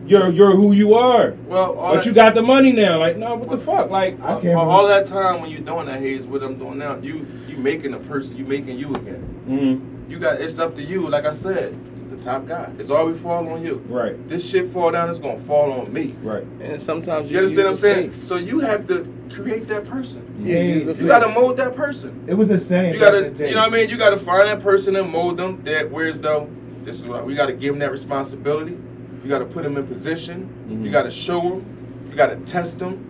you're 0.06 0.30
you're 0.30 0.50
who 0.56 0.72
you 0.72 0.94
are. 0.94 1.32
Well, 1.46 1.78
all 1.78 1.90
But 1.94 1.96
that, 1.96 2.06
you 2.06 2.12
got 2.12 2.34
the 2.34 2.42
money 2.42 2.72
now. 2.72 2.98
Like, 2.98 3.16
no, 3.16 3.36
what 3.36 3.50
the 3.50 3.58
fuck? 3.58 3.90
Like, 3.90 4.20
I 4.20 4.34
all, 4.34 4.40
can't 4.40 4.58
all 4.58 4.86
that 4.88 5.06
time 5.06 5.40
when 5.40 5.50
you're 5.50 5.60
doing 5.60 5.86
that, 5.86 6.00
Hayes, 6.00 6.26
what 6.26 6.42
I'm 6.42 6.56
doing 6.58 6.78
now, 6.78 6.96
you 6.96 7.26
you 7.48 7.56
making 7.56 7.94
a 7.94 7.98
person, 7.98 8.36
you 8.36 8.44
making 8.44 8.78
you 8.78 8.92
again. 8.94 9.22
mhm, 9.48 10.10
You 10.10 10.18
got 10.18 10.40
it's 10.40 10.58
up 10.58 10.74
to 10.76 10.82
you. 10.82 11.08
Like 11.08 11.26
I 11.26 11.32
said, 11.32 11.76
the 12.10 12.16
top 12.16 12.46
guy. 12.48 12.70
It's 12.78 12.90
always 12.90 13.20
fall 13.20 13.48
on 13.48 13.62
you. 13.64 13.84
right, 13.88 14.16
This 14.28 14.48
shit 14.50 14.72
fall 14.72 14.90
down, 14.90 15.08
it's 15.10 15.18
gonna 15.20 15.38
fall 15.40 15.72
on 15.72 15.92
me. 15.92 16.14
right. 16.22 16.44
And 16.60 16.82
sometimes 16.82 17.28
you 17.30 17.34
You 17.36 17.38
understand 17.44 17.66
what 17.66 17.66
I'm 17.68 17.72
use 17.74 17.80
saying? 17.80 18.12
So 18.12 18.36
you 18.36 18.58
have 18.60 18.86
to 18.88 19.04
create 19.30 19.68
that 19.68 19.84
person. 19.84 20.22
Yeah, 20.42 20.56
Yeah, 20.56 20.62
use 20.74 21.00
You 21.00 21.06
gotta 21.06 21.28
mold 21.28 21.56
that 21.58 21.74
person. 21.74 22.24
It 22.26 22.34
was 22.34 22.48
the 22.48 22.58
same. 22.58 22.94
You 22.94 23.00
gotta, 23.00 23.18
back 23.22 23.26
in 23.28 23.34
the 23.34 23.48
you 23.48 23.54
know 23.54 23.62
what 23.62 23.72
I 23.72 23.76
mean? 23.76 23.88
You 23.88 23.96
gotta 23.96 24.16
find 24.16 24.48
that 24.48 24.60
person 24.60 24.96
and 24.96 25.10
mold 25.10 25.36
them. 25.38 25.62
That 25.64 25.90
where's 25.90 26.18
though? 26.18 26.48
This 26.82 26.96
is 27.00 27.06
what 27.06 27.24
we 27.24 27.34
gotta 27.34 27.52
give 27.52 27.72
them 27.74 27.80
that 27.80 27.92
responsibility. 27.92 28.76
You 29.22 29.28
gotta 29.28 29.44
put 29.44 29.62
them 29.64 29.76
in 29.76 29.86
position. 29.86 30.48
Mhm. 30.68 30.84
You 30.84 30.90
gotta 30.90 31.10
show 31.10 31.40
them. 31.40 31.64
You 32.08 32.16
gotta 32.16 32.36
test 32.36 32.78
them. 32.78 33.06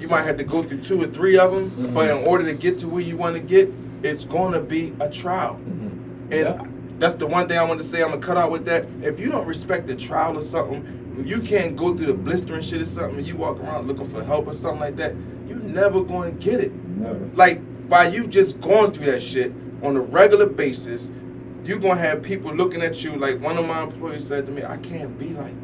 You 0.00 0.08
might 0.08 0.22
have 0.22 0.36
to 0.38 0.44
go 0.44 0.62
through 0.62 0.80
two 0.80 1.00
or 1.02 1.06
three 1.06 1.38
of 1.38 1.52
them, 1.54 1.70
Mhm. 1.70 1.94
but 1.94 2.10
in 2.10 2.26
order 2.26 2.44
to 2.44 2.52
get 2.52 2.78
to 2.78 2.88
where 2.88 3.02
you 3.02 3.16
want 3.16 3.36
to 3.36 3.40
get, 3.40 3.72
it's 4.02 4.24
gonna 4.24 4.60
be 4.60 4.92
a 5.00 5.08
trial. 5.08 5.58
Mhm. 5.66 5.90
And 6.30 6.40
Yeah. 6.40 6.62
that's 6.98 7.14
the 7.14 7.26
one 7.26 7.46
thing 7.48 7.58
I 7.58 7.64
want 7.64 7.80
to 7.80 7.86
say. 7.86 8.02
I'm 8.02 8.08
gonna 8.10 8.20
cut 8.20 8.36
out 8.36 8.50
with 8.50 8.64
that. 8.66 8.86
If 9.02 9.20
you 9.20 9.30
don't 9.30 9.46
respect 9.46 9.86
the 9.86 9.94
trial 9.94 10.36
or 10.36 10.42
something, 10.42 10.82
you 11.24 11.40
can't 11.40 11.76
go 11.76 11.94
through 11.96 12.06
the 12.06 12.12
blistering 12.14 12.60
shit 12.60 12.80
or 12.82 12.84
something. 12.84 13.18
And 13.18 13.26
you 13.28 13.36
walk 13.36 13.60
around 13.62 13.86
looking 13.86 14.04
for 14.06 14.22
help 14.24 14.48
or 14.48 14.52
something 14.52 14.80
like 14.80 14.96
that. 14.96 15.14
You 15.54 15.60
never 15.72 16.02
gonna 16.02 16.32
get 16.32 16.60
it 16.60 16.72
Never. 16.98 17.30
like 17.34 17.60
by 17.88 18.08
you 18.08 18.26
just 18.26 18.60
going 18.60 18.90
through 18.92 19.06
that 19.06 19.22
shit 19.22 19.52
on 19.82 19.96
a 19.96 20.00
regular 20.00 20.46
basis, 20.46 21.10
you 21.64 21.78
gonna 21.78 22.00
have 22.00 22.22
people 22.22 22.52
looking 22.54 22.82
at 22.82 23.02
you 23.04 23.16
like 23.16 23.40
one 23.40 23.56
of 23.58 23.66
my 23.66 23.82
employees 23.82 24.24
said 24.26 24.46
to 24.46 24.52
me, 24.52 24.64
I 24.64 24.76
can't 24.78 25.18
be 25.18 25.30
like 25.30 25.54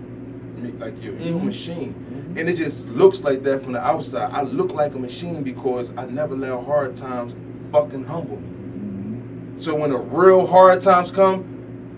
me 0.57 0.73
like 0.79 1.03
you. 1.03 1.13
You 1.13 1.37
a 1.37 1.41
Mhm. 1.41 1.45
machine, 1.45 1.95
and 2.37 2.49
it 2.49 2.55
just 2.55 2.89
looks 2.91 3.25
like 3.25 3.43
that 3.45 3.63
from 3.63 3.73
the 3.73 3.81
outside. 3.81 4.31
I 4.33 4.43
look 4.43 4.75
like 4.75 4.95
a 4.95 4.99
machine 4.99 5.43
because 5.43 5.91
I 5.97 6.05
never 6.07 6.37
let 6.37 6.53
hard 6.65 6.95
times 6.95 7.35
fucking 7.73 8.05
humble 8.05 8.37
me. 8.37 8.49
So 9.57 9.75
when 9.75 9.91
the 9.91 9.99
real 9.99 10.47
hard 10.47 10.81
times 10.81 11.11
come, 11.11 11.45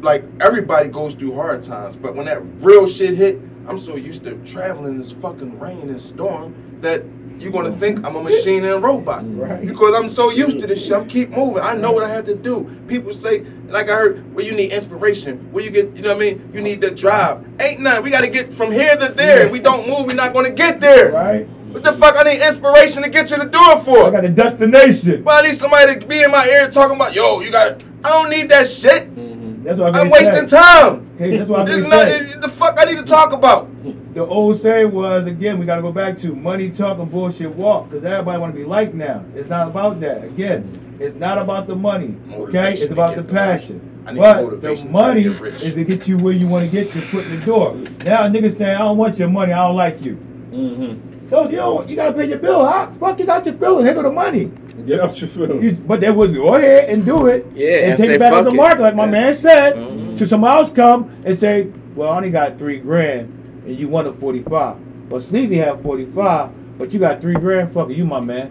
like 0.01 0.25
everybody 0.41 0.89
goes 0.89 1.15
through 1.15 1.35
hard 1.35 1.63
times, 1.63 1.97
but 1.97 2.15
when 2.15 2.27
that 2.27 2.41
real 2.61 2.87
shit 2.87 3.15
hit, 3.15 3.41
I'm 3.69 3.79
so 3.79 3.95
used 3.97 4.25
to 4.25 4.35
traveling 4.45 4.99
this 4.99 5.13
fucking 5.13 5.59
rain 5.61 5.89
and 5.89 6.01
storm 6.01 6.55
that 6.81 7.05
you're 7.39 7.53
gonna 7.53 7.73
think 7.73 8.05
I'm 8.05 8.17
a 8.17 8.23
machine 8.23 8.65
and 8.65 8.75
a 8.75 8.79
robot. 8.79 9.23
Right. 9.37 9.67
Because 9.67 9.95
I'm 9.95 10.09
so 10.09 10.31
used 10.31 10.61
to 10.61 10.67
this 10.67 10.85
shit. 10.85 10.93
I'm 10.93 11.07
keep 11.07 11.31
moving. 11.31 11.63
I 11.63 11.75
know 11.75 11.93
what 11.93 12.05
I 12.05 12.09
have 12.09 12.25
to 12.27 12.35
do. 12.35 12.65
People 12.89 13.13
say, 13.13 13.45
like 13.69 13.89
I 13.89 13.95
heard, 13.95 14.35
well, 14.35 14.45
you 14.45 14.53
need 14.53 14.73
inspiration. 14.73 15.53
Where 15.53 15.65
you 15.65 15.71
get, 15.71 15.97
you 15.97 16.03
know 16.03 16.15
what 16.15 16.19
I 16.19 16.21
mean? 16.21 16.51
You 16.53 16.61
need 16.61 16.81
the 16.81 16.91
drive. 16.91 17.45
Ain't 17.61 17.81
none. 17.81 18.03
We 18.03 18.11
gotta 18.11 18.29
get 18.29 18.53
from 18.53 18.71
here 18.71 18.97
to 18.97 19.09
there. 19.09 19.47
If 19.47 19.53
we 19.53 19.61
don't 19.61 19.89
move, 19.89 20.07
we're 20.09 20.15
not 20.15 20.33
gonna 20.33 20.51
get 20.51 20.81
there. 20.81 21.13
Right? 21.13 21.49
What 21.73 21.85
the 21.85 21.93
fuck 21.93 22.17
I 22.19 22.23
need 22.25 22.43
inspiration 22.43 23.03
to 23.03 23.09
get 23.09 23.31
you 23.31 23.39
to 23.39 23.45
the 23.45 23.51
door 23.51 23.81
for? 23.81 24.05
I 24.05 24.11
got 24.11 24.25
a 24.25 24.29
destination. 24.29 25.23
But 25.23 25.43
I 25.43 25.49
need 25.49 25.57
somebody 25.57 25.99
to 25.99 26.07
be 26.07 26.23
in 26.23 26.31
my 26.31 26.47
ear 26.47 26.69
talking 26.69 26.97
about, 26.97 27.15
yo, 27.15 27.41
you 27.41 27.51
gotta. 27.51 27.83
I 28.05 28.11
don't 28.11 28.31
need 28.31 28.51
that 28.51 28.69
shit. 28.69 29.15
Mm-hmm. 29.15 29.63
That's 29.63 29.79
what 29.79 29.97
I'm 29.97 30.09
I 30.09 30.11
wasting 30.11 30.47
time. 30.47 31.11
Hey, 31.17 31.39
that's 31.39 31.49
what 31.49 31.61
I 31.61 31.65
This 31.65 31.77
is 31.79 31.87
not 31.87 32.43
the 32.43 32.49
fuck 32.49 32.79
I 32.79 32.85
need 32.85 32.99
to 32.99 33.05
talk 33.05 33.33
about. 33.33 33.71
The 34.15 34.25
old 34.25 34.61
saying 34.61 34.93
was 34.93 35.27
again, 35.27 35.59
we 35.59 35.67
gotta 35.67 35.83
go 35.83 35.93
back 35.93 36.19
to 36.21 36.35
money 36.35 36.71
talk 36.71 36.99
and 36.99 37.11
bullshit 37.11 37.55
walk, 37.57 37.89
because 37.89 38.05
everybody 38.05 38.41
wanna 38.41 38.53
be 38.53 38.65
like 38.65 38.95
now. 38.95 39.25
It's 39.35 39.49
not 39.49 39.69
about 39.69 40.01
that. 40.01 40.25
Again, 40.25 40.97
it's 41.01 41.17
not 41.17 41.39
about 41.39 41.67
the 41.67 41.75
money. 41.77 42.17
Okay? 42.33 42.75
It's 42.75 42.93
about 42.93 43.17
the 43.17 43.25
passion. 43.25 43.81
I 44.07 44.13
need 44.13 44.19
But 44.21 44.37
the 44.37 44.43
motivation 44.43 44.87
to 44.87 44.93
money 44.93 45.23
is 45.23 45.75
to 45.75 45.85
get 45.85 46.07
you 46.09 46.17
where 46.19 46.33
you 46.33 46.47
wanna 46.49 46.69
get 46.69 46.91
to 46.93 47.01
put 47.03 47.25
in 47.25 47.39
the 47.39 47.47
door. 47.47 47.75
Now 48.05 48.29
niggas 48.29 48.59
saying, 48.59 48.75
I 48.77 48.79
don't 48.79 48.97
want 48.99 49.19
your 49.19 49.29
money, 49.29 49.53
I 49.53 49.67
don't 49.67 49.77
like 49.77 50.03
you. 50.05 50.17
Mm-hmm. 50.51 51.29
So 51.31 51.49
you 51.49 51.57
know 51.57 51.87
you 51.87 51.97
gotta 51.97 52.13
pay 52.13 52.27
your 52.29 52.39
bill, 52.39 52.65
huh? 52.67 52.91
Fuck 53.01 53.21
it 53.21 53.29
out 53.29 53.47
your 53.47 53.55
bill 53.55 53.79
and 53.79 53.87
here 53.87 53.95
go 53.95 54.03
the 54.03 54.11
money. 54.11 54.53
Get 54.87 55.01
out 55.01 55.19
your 55.21 55.29
feelings. 55.29 55.65
You, 55.65 55.73
but 55.73 56.01
they 56.01 56.11
would 56.11 56.35
go 56.35 56.55
ahead 56.55 56.91
and 56.91 57.05
do 57.05 57.27
it. 57.27 57.47
Yeah, 57.55 57.69
and, 57.71 57.91
and 57.93 57.99
take 57.99 58.11
it 58.11 58.19
back 58.19 58.33
on 58.33 58.45
the 58.45 58.51
market, 58.53 58.81
like 58.81 58.95
my 58.97 59.05
Yeah. 59.05 59.11
man 59.11 59.35
said. 59.35 59.75
Mhm. 59.77 60.19
To 60.19 60.27
someone 60.27 60.51
else 60.51 60.71
come 60.71 61.11
and 61.25 61.37
say, 61.37 61.69
"Well, 61.95 62.11
I 62.11 62.17
only 62.17 62.31
got 62.31 62.59
three 62.59 62.79
grand, 62.79 63.33
and 63.67 63.79
you 63.79 63.89
wanted 63.89 64.19
forty 64.21 64.43
five. 64.43 64.77
But 65.09 65.23
Sleazy 65.23 65.57
had 65.57 65.83
forty 65.83 66.07
five, 66.07 66.51
but 66.79 66.93
you 66.93 67.01
got 67.01 67.21
three 67.21 67.35
grand. 67.35 67.73
Fuck 67.73 67.91
you 67.91 68.05
my 68.05 68.21
man. 68.21 68.51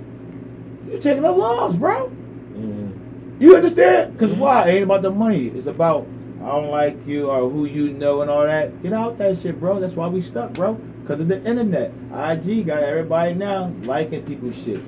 You 0.92 1.00
taking 1.00 1.24
the 1.24 1.32
loss, 1.32 1.76
bro. 1.76 2.08
Mm-hmm. 2.54 3.42
You 3.42 3.56
understand? 3.56 4.14
Because 4.14 4.34
Mhm. 4.34 4.40
why? 4.40 4.68
It 4.70 4.74
ain't 4.76 4.84
about 4.84 5.02
the 5.02 5.12
money. 5.12 5.48
It's 5.48 5.68
about 5.68 6.06
I 6.44 6.48
don't 6.48 6.70
like 6.72 7.06
you 7.08 7.28
or 7.30 7.48
who 7.50 7.66
you 7.66 7.90
know 7.92 8.22
and 8.22 8.30
all 8.32 8.44
that. 8.46 8.82
Get 8.82 8.94
out 8.94 9.18
that 9.20 9.38
shit, 9.38 9.60
bro. 9.60 9.80
That's 9.80 9.94
why 9.96 10.08
we 10.08 10.22
stuck, 10.22 10.54
bro. 10.54 10.74
Because 11.02 11.22
of 11.22 11.28
the 11.28 11.38
internet. 11.44 11.92
IG 12.14 12.66
got 12.66 12.82
everybody 12.84 13.34
now 13.36 13.72
liking 13.84 14.24
people's 14.24 14.56
shit. 14.56 14.82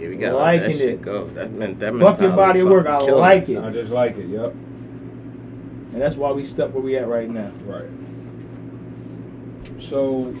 Yeah, 0.00 0.08
we 0.08 0.16
got 0.16 0.34
Liking 0.34 0.68
that 0.70 0.76
shit 0.78 0.88
it. 0.94 1.02
go. 1.02 1.26
That's 1.28 1.50
meant 1.52 1.78
that 1.80 1.94
Fuck 1.94 2.20
your 2.20 2.32
body 2.32 2.60
of 2.60 2.68
work, 2.68 2.86
fucking 2.86 3.02
I 3.02 3.06
killing 3.06 3.20
like 3.20 3.42
us. 3.44 3.48
it. 3.50 3.58
I 3.64 3.70
just 3.70 3.90
like 3.92 4.16
it. 4.18 4.26
Yep. 4.26 4.52
And 5.92 6.00
that's 6.00 6.16
why 6.16 6.32
we 6.32 6.44
stuck 6.44 6.72
where 6.74 6.82
we 6.82 6.96
at 6.96 7.06
right 7.08 7.28
now. 7.30 7.50
Right. 7.66 7.84
So, 9.82 10.32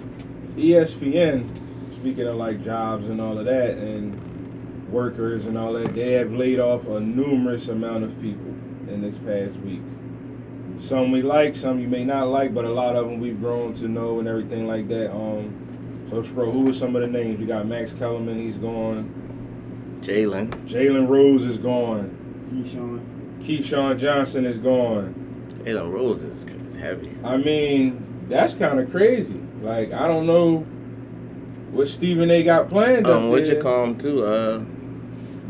ESPN, 0.56 1.48
speaking 1.96 2.26
of 2.26 2.36
like 2.36 2.64
jobs 2.64 3.08
and 3.08 3.20
all 3.20 3.36
of 3.36 3.44
that, 3.46 3.76
and 3.76 4.88
workers 4.90 5.46
and 5.46 5.58
all 5.58 5.72
that, 5.72 5.94
they 5.94 6.12
have 6.12 6.32
laid 6.32 6.60
off 6.60 6.86
a 6.86 7.00
numerous 7.00 7.68
amount 7.68 8.04
of 8.04 8.20
people 8.22 8.54
in 8.88 9.02
this 9.02 9.18
past 9.18 9.58
week. 9.64 9.82
Some 10.78 11.10
we 11.10 11.22
like, 11.22 11.56
some 11.56 11.80
you 11.80 11.88
may 11.88 12.04
not 12.04 12.28
like, 12.28 12.54
but 12.54 12.64
a 12.64 12.72
lot 12.72 12.94
of 12.94 13.06
them 13.06 13.20
we've 13.20 13.38
grown 13.40 13.74
to 13.74 13.88
know 13.88 14.20
and 14.20 14.28
everything 14.28 14.66
like 14.66 14.88
that. 14.88 15.12
Um, 15.12 16.06
so, 16.08 16.22
Spro, 16.22 16.52
who 16.52 16.70
are 16.70 16.72
some 16.72 16.94
of 16.94 17.02
the 17.02 17.08
names? 17.08 17.40
You 17.40 17.46
got 17.46 17.66
Max 17.66 17.92
Kellerman, 17.92 18.40
he's 18.40 18.56
gone. 18.56 19.98
Jalen. 20.02 20.50
Jalen 20.66 21.08
Rose 21.08 21.44
is 21.44 21.58
gone. 21.58 22.16
Keyshawn. 22.52 23.42
Keyshawn 23.42 23.98
Johnson 23.98 24.44
is 24.44 24.58
gone. 24.58 25.14
Jalen 25.64 25.92
Rose 25.92 26.22
is, 26.22 26.44
is 26.44 26.74
heavy. 26.74 27.16
I 27.24 27.36
mean, 27.36 28.11
that's 28.28 28.54
kind 28.54 28.78
of 28.78 28.90
crazy. 28.90 29.40
Like, 29.60 29.92
I 29.92 30.06
don't 30.06 30.26
know 30.26 30.58
what 31.72 31.88
Stephen 31.88 32.30
A. 32.30 32.42
got 32.42 32.68
planned. 32.68 33.06
Um, 33.06 33.30
what 33.30 33.46
you 33.46 33.56
call 33.60 33.84
him 33.84 33.98
too? 33.98 34.24
Uh, 34.24 34.62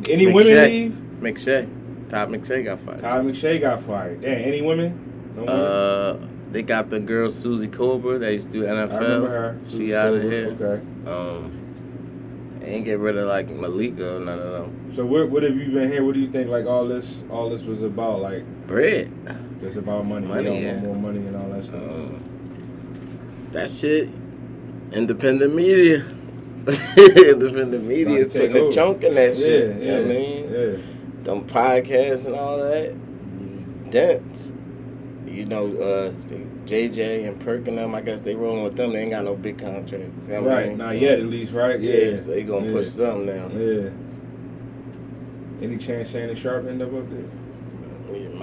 Any 0.09 0.27
McShay. 0.27 0.35
women 0.35 0.65
leave? 0.65 0.93
McShay. 1.21 1.69
Todd 2.11 2.29
McShay 2.29 2.65
got 2.65 2.81
fired. 2.81 3.01
Todd 3.01 3.25
McShay 3.25 3.61
got 3.61 3.83
fired. 3.83 4.21
Damn, 4.21 4.43
any 4.43 4.61
women? 4.61 5.33
No 5.35 5.43
women? 5.43 5.57
Uh, 5.57 6.29
they 6.51 6.63
got 6.63 6.91
the 6.91 7.01
girl 7.01 7.31
Suzy 7.31 7.69
Kolber 7.69 8.21
that 8.21 8.33
used 8.33 8.53
to 8.53 8.53
do 8.53 8.63
NFL. 8.65 8.93
I 8.93 8.99
remember 8.99 9.29
her. 9.29 9.61
She 9.71 9.95
out 9.95 10.13
of 10.13 10.23
here. 10.23 10.49
Okay. 10.61 10.83
Um, 11.11 12.59
they 12.61 12.67
ain't 12.67 12.85
get 12.85 12.99
rid 12.99 13.17
of 13.17 13.27
like 13.27 13.49
Malika 13.49 14.17
or 14.17 14.21
none 14.21 14.39
of 14.39 14.53
them. 14.53 14.93
So 14.95 15.07
what 15.07 15.31
what 15.31 15.43
have 15.43 15.57
you 15.57 15.73
been 15.73 15.91
here? 15.91 16.05
What 16.05 16.15
do 16.15 16.21
you 16.21 16.31
think 16.31 16.49
like 16.51 16.67
all 16.67 16.87
this 16.87 17.25
all 17.31 17.49
this 17.49 17.63
was 17.63 17.83
about? 17.83 18.21
Like 18.21 18.45
Bread. 18.67 19.13
it's 19.63 19.77
about 19.77 20.07
money. 20.07 20.27
Money, 20.27 20.63
yeah. 20.63 20.79
more 20.81 20.95
money 20.95 21.19
and 21.27 21.35
all 21.35 21.49
that 21.49 21.65
stuff. 21.65 21.83
Um, 21.83 22.23
that 23.53 23.71
shit. 23.71 24.09
Independent 24.93 25.55
media. 25.55 26.05
Independent 26.97 27.85
media 27.85 28.05
Trying 28.05 28.17
to 28.19 28.27
is 28.27 28.33
take 28.33 28.53
putting 28.53 28.69
a 28.69 28.73
chunk 28.73 29.03
in 29.05 29.15
that 29.15 29.37
yeah, 29.37 29.45
shit. 29.47 29.77
yeah, 29.77 29.83
You 29.83 29.91
know 29.91 30.03
what 30.03 30.11
I 30.11 30.15
mean? 30.15 30.53
yeah. 30.53 30.77
Them 31.25 31.45
podcasts 31.49 32.27
and 32.27 32.35
all 32.35 32.59
that. 32.59 33.91
Dents. 33.91 34.53
You 35.27 35.47
know, 35.47 35.67
uh, 35.79 36.13
JJ 36.67 37.27
and 37.27 37.41
Perk 37.41 37.67
and 37.69 37.79
them, 37.79 37.95
I 37.95 38.03
guess 38.03 38.21
they 38.21 38.35
rolling 38.35 38.65
with 38.65 38.77
them. 38.77 38.93
They 38.93 39.01
ain't 39.01 39.11
got 39.13 39.25
no 39.25 39.35
big 39.35 39.59
contracts. 39.59 39.97
You 40.27 40.35
know 40.35 40.43
what 40.43 40.53
I 40.53 40.55
Right, 40.57 40.69
mean? 40.69 40.79
not 40.79 40.89
So- 40.91 40.95
yet 40.97 41.19
at 41.21 41.27
least, 41.27 41.53
right? 41.53 41.81
Yeah, 41.81 42.17
so 42.17 42.25
they 42.25 42.43
gonna 42.43 42.67
yeah. 42.67 42.73
push 42.73 42.89
something 42.91 43.27
now. 43.27 43.51
Yeah. 43.57 43.89
Any 45.63 45.77
chance 45.79 46.11
Shannon 46.11 46.37
Sharpe 46.37 46.67
end 46.69 46.83
up 46.83 46.93
up 46.93 47.09
there? 47.09 47.25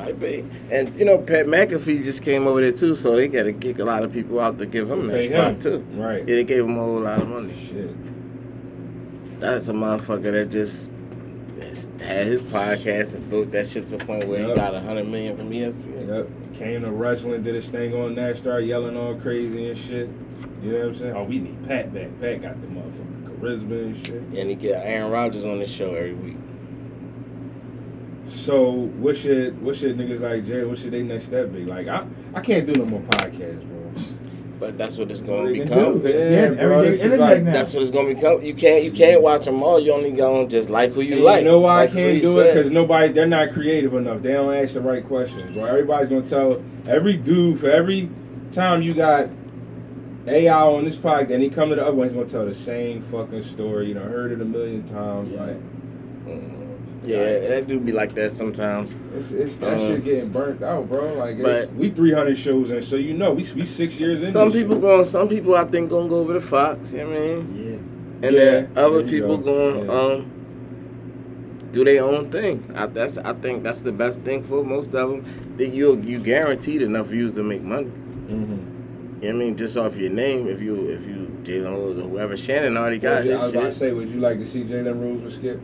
Might 0.05 0.19
be. 0.19 0.45
And 0.71 0.97
you 0.97 1.05
know, 1.05 1.17
Pat 1.17 1.45
McAfee 1.45 2.03
just 2.03 2.23
came 2.23 2.47
over 2.47 2.61
there 2.61 2.71
too, 2.71 2.95
so 2.95 3.15
they 3.15 3.27
gotta 3.27 3.53
kick 3.53 3.79
a 3.79 3.83
lot 3.85 4.03
of 4.03 4.11
people 4.13 4.39
out 4.39 4.57
to 4.59 4.65
give 4.65 4.89
him 4.89 5.07
that 5.07 5.23
spot 5.23 5.51
him. 5.53 5.59
too. 5.59 5.77
Right. 5.99 6.19
Yeah, 6.27 6.35
they 6.35 6.43
gave 6.43 6.63
him 6.65 6.77
a 6.77 6.79
whole 6.83 6.99
lot 7.01 7.21
of 7.21 7.27
money. 7.29 7.53
Shit. 7.67 9.39
That's 9.39 9.67
a 9.69 9.73
motherfucker 9.73 10.31
that 10.33 10.49
just 10.51 10.91
had 12.01 12.27
his 12.27 12.41
podcast 12.41 13.15
and 13.15 13.29
built 13.29 13.51
that 13.51 13.67
shit 13.67 13.85
to 13.85 13.97
the 13.97 14.05
point 14.05 14.25
where 14.27 14.39
Yep. 14.41 14.49
he 14.49 14.55
got 14.55 14.75
a 14.75 14.81
hundred 14.81 15.07
million 15.07 15.37
from 15.37 15.49
ESPN. 15.51 16.07
Yep. 16.07 16.27
Came 16.55 16.81
to 16.81 16.91
wrestling, 16.91 17.43
did 17.43 17.55
his 17.55 17.69
thing 17.69 17.93
on 17.93 18.15
that, 18.15 18.37
started 18.37 18.65
yelling 18.67 18.97
all 18.97 19.15
crazy 19.15 19.69
and 19.69 19.77
shit. 19.77 20.09
You 20.63 20.71
know 20.71 20.77
what 20.79 20.87
I'm 20.87 20.95
saying? 20.95 21.15
Oh, 21.15 21.23
we 21.23 21.39
need 21.39 21.65
Pat 21.67 21.93
back. 21.93 22.07
Pat 22.19 22.41
got 22.41 22.59
the 22.61 22.67
motherfucking 22.67 23.39
charisma 23.39 23.81
and 23.85 24.05
shit. 24.05 24.15
And 24.15 24.49
he 24.49 24.55
get 24.55 24.81
Aaron 24.83 25.09
Rodgers 25.11 25.45
on 25.45 25.59
the 25.59 25.65
show 25.67 25.93
every 25.93 26.13
week. 26.13 26.35
So 28.29 28.71
what 28.99 29.17
should 29.17 29.61
what 29.61 29.75
should 29.75 29.97
niggas 29.97 30.19
like 30.21 30.45
Jay? 30.45 30.63
What 30.63 30.77
should 30.77 30.91
they 30.91 31.01
next 31.03 31.25
step 31.25 31.51
be? 31.51 31.65
Like 31.65 31.87
I 31.87 32.05
I 32.33 32.41
can't 32.41 32.65
do 32.65 32.73
no 32.73 32.85
more 32.85 33.01
podcasts, 33.01 33.67
bro. 33.67 33.91
But 34.59 34.77
that's 34.77 34.97
what 34.97 35.09
it's 35.09 35.21
gonna 35.21 35.47
they 35.49 35.59
can 35.59 35.67
become. 35.69 36.01
Yeah, 36.05 36.09
Yeah, 36.11 36.49
bro, 36.49 36.79
everything 36.81 36.99
internet 37.05 37.19
like- 37.19 37.43
now. 37.43 37.53
That's 37.53 37.73
what 37.73 37.81
it's 37.81 37.91
gonna 37.91 38.13
become. 38.13 38.43
You 38.43 38.53
can't 38.53 38.83
you 38.83 38.91
can't 38.91 39.21
watch 39.21 39.45
them 39.45 39.63
all. 39.63 39.79
You 39.79 39.93
only 39.93 40.11
gonna 40.11 40.47
just 40.47 40.69
like 40.69 40.91
who 40.93 41.01
you 41.01 41.13
And 41.15 41.23
like. 41.23 41.39
You 41.43 41.49
know 41.49 41.59
why 41.61 41.81
Like 41.81 41.89
I 41.89 41.93
can't 41.93 42.11
Slee 42.11 42.21
do 42.21 42.39
it? 42.39 42.53
Because 42.53 42.71
nobody, 42.71 43.11
they're 43.13 43.25
not 43.25 43.51
creative 43.51 43.93
enough. 43.93 44.21
They 44.21 44.33
don't 44.33 44.53
ask 44.53 44.73
the 44.73 44.81
right 44.81 45.03
questions, 45.03 45.51
bro. 45.53 45.63
Everybody's 45.65 46.09
gonna 46.09 46.21
tell 46.27 46.61
every 46.87 47.17
dude 47.17 47.59
for 47.59 47.69
every 47.69 48.09
time 48.51 48.81
you 48.81 48.93
got 48.93 49.29
AI 50.27 50.61
on 50.61 50.83
this 50.85 50.97
podcast, 50.97 51.31
and 51.31 51.41
he 51.41 51.49
come 51.49 51.69
to 51.69 51.75
the 51.75 51.81
other 51.83 51.95
one, 51.95 52.07
he's 52.09 52.15
gonna 52.15 52.29
tell 52.29 52.45
the 52.45 52.53
same 52.53 53.01
fucking 53.01 53.41
story. 53.43 53.87
You 53.87 53.93
know, 53.95 54.01
heard 54.03 54.31
it 54.33 54.41
a 54.41 54.45
million 54.45 54.83
times. 54.83 55.31
Like 55.31 55.57
Mhm. 56.27 56.58
Yeah, 57.09 57.49
that 57.49 57.67
do 57.67 57.79
be 57.79 57.91
like 57.91 58.13
that 58.15 58.31
sometimes. 58.31 58.95
it's, 59.15 59.31
it's 59.31 59.55
that 59.57 59.73
Um, 59.73 59.79
shit 59.79 60.03
getting 60.03 60.29
burnt 60.29 60.61
out, 60.63 60.87
bro. 60.89 61.13
Like 61.15 61.37
it's, 61.37 61.43
but- 61.67 61.73
we 61.75 61.89
300 61.89 62.37
shows 62.37 62.71
in, 62.71 62.81
so 62.81 62.95
you 62.95 63.13
know 63.13 63.31
we 63.33 63.45
we 63.55 63.65
six 63.65 63.95
years 63.95 64.21
in. 64.21 64.31
Some 64.31 64.51
people 64.51 64.75
shit. 64.75 64.81
going. 64.81 65.05
Some 65.05 65.27
people 65.29 65.55
I 65.55 65.65
think 65.65 65.89
gonna 65.89 66.07
go 66.09 66.19
over 66.19 66.33
to 66.33 66.41
Fox. 66.41 66.93
You 66.93 66.99
know 66.99 67.09
what 67.09 67.17
I 67.17 67.21
mean? 67.21 67.65
Yeah. 68.21 68.27
And 68.27 68.35
Yeah, 68.35 68.39
then 68.51 68.69
other 68.75 69.03
people 69.03 69.37
go. 69.37 69.73
going 69.73 69.85
Yeah. 69.85 69.91
um 69.91 70.31
do 71.71 71.83
their 71.83 72.03
own 72.03 72.29
thing. 72.31 72.63
I, 72.75 72.87
that's 72.87 73.17
I 73.19 73.33
think 73.33 73.63
that's 73.63 73.81
the 73.81 73.91
best 73.91 74.21
thing 74.21 74.43
for 74.43 74.63
most 74.63 74.93
of 74.93 75.09
them. 75.09 75.23
That 75.57 75.69
you 75.73 76.01
you 76.01 76.19
guaranteed 76.19 76.81
enough 76.81 77.07
views 77.07 77.33
to 77.33 77.43
make 77.43 77.61
money. 77.61 77.91
Mhm. 78.27 78.31
You 78.31 78.37
know 78.37 78.57
what 79.21 79.29
I 79.29 79.31
mean? 79.33 79.55
Just 79.57 79.77
off 79.77 79.95
your 79.97 80.11
name, 80.11 80.47
if 80.47 80.61
you 80.61 80.75
if 80.89 81.05
you 81.07 81.27
Jalen 81.43 81.71
Rose 81.73 81.97
or 81.99 82.01
whoever, 82.09 82.35
Shannon 82.37 82.75
already 82.77 82.95
Would 82.97 83.01
got 83.01 83.25
you- 83.25 83.31
I 83.31 83.33
his 83.35 83.43
was 83.43 83.53
about 83.53 83.63
to 83.65 83.71
say, 83.71 83.91
would 83.93 84.09
you 84.09 84.19
like 84.19 84.39
to 84.39 84.45
see 84.45 84.63
Jalen 84.63 85.01
Rose 85.01 85.21
with 85.21 85.33
Skip? 85.33 85.59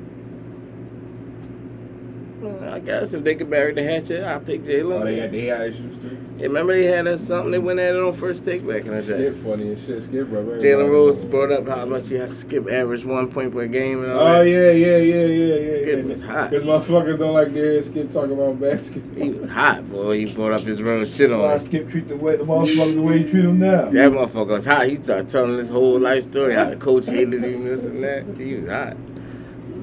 Well, 2.46 2.74
I 2.74 2.80
guess 2.80 3.14
if 3.14 3.24
they 3.24 3.36
could 3.36 3.50
bury 3.50 3.74
the 3.74 3.84
hatchet, 3.84 4.24
I'll 4.24 4.42
take 4.42 4.64
Jalen. 4.64 5.02
Oh, 5.02 5.06
they 5.06 5.18
got 5.18 5.32
they 5.32 5.46
got 5.48 5.62
issues 5.62 6.04
too. 6.04 6.18
Yeah, 6.38 6.48
remember 6.48 6.76
they 6.76 6.86
had 6.86 7.08
us 7.08 7.26
something 7.26 7.52
they 7.52 7.60
went 7.60 7.80
at 7.80 7.96
it 7.96 8.02
on 8.02 8.14
first 8.14 8.44
take 8.44 8.68
back 8.68 8.86
in 8.86 8.90
the 8.90 9.02
day. 9.02 9.32
Skip 9.32 9.36
funny 9.44 9.70
and 9.70 9.80
shit. 9.80 10.04
Skip, 10.04 10.28
bro. 10.30 10.44
Jalen 10.44 10.90
Rose 10.90 11.24
brought 11.26 11.52
up 11.52 11.68
how 11.68 11.86
much 11.86 12.10
you 12.10 12.20
have 12.20 12.30
to 12.30 12.36
skip 12.36 12.70
average 12.70 13.06
one 13.06 13.32
point 13.32 13.54
per 13.54 13.68
game 13.68 14.04
and 14.04 14.12
all 14.12 14.20
Oh 14.20 14.26
that. 14.26 14.40
Oh 14.40 14.42
yeah, 14.42 14.72
yeah, 14.72 14.98
yeah, 14.98 15.26
yeah, 15.26 15.56
yeah. 15.56 15.82
Skip 15.84 15.96
Skip 15.96 16.06
was 16.06 16.24
hot. 16.24 16.50
Because 16.52 16.66
motherfuckers 16.66 17.20
don't 17.20 17.34
like 17.34 17.48
to 17.48 17.54
hear 17.54 17.82
Skip 17.82 18.12
talk 18.12 18.30
about 18.30 18.60
basketball. 18.60 19.24
He 19.24 19.30
was 19.32 19.50
hot, 19.50 19.90
boy. 19.90 20.26
He 20.26 20.34
brought 20.34 20.54
up 20.54 20.62
his 20.62 20.82
real 20.82 21.06
shit 21.06 21.32
on 21.32 21.46
us. 21.46 21.66
Skip 21.66 21.90
treat 21.90 22.08
the 22.08 22.18
way 22.18 22.36
the 22.36 22.44
motherfucker 22.44 22.96
the 22.96 23.02
way 23.02 23.18
he 23.20 23.30
treat 23.30 23.46
him 23.46 23.60
now. 23.60 23.86
That 23.86 24.12
motherfucker 24.12 24.48
was 24.48 24.66
hot. 24.66 24.88
He 24.88 25.02
started 25.02 25.30
telling 25.30 25.58
his 25.58 25.70
whole 25.70 26.00
life 26.00 26.24
story, 26.26 26.54
how 26.56 26.70
the 26.70 26.76
coach 26.76 27.08
hated 27.08 27.44
him, 27.44 27.66
this 27.66 27.86
and 27.86 28.04
that. 28.04 28.26
He 28.38 28.56
was 28.56 28.70
hot. 28.70 28.98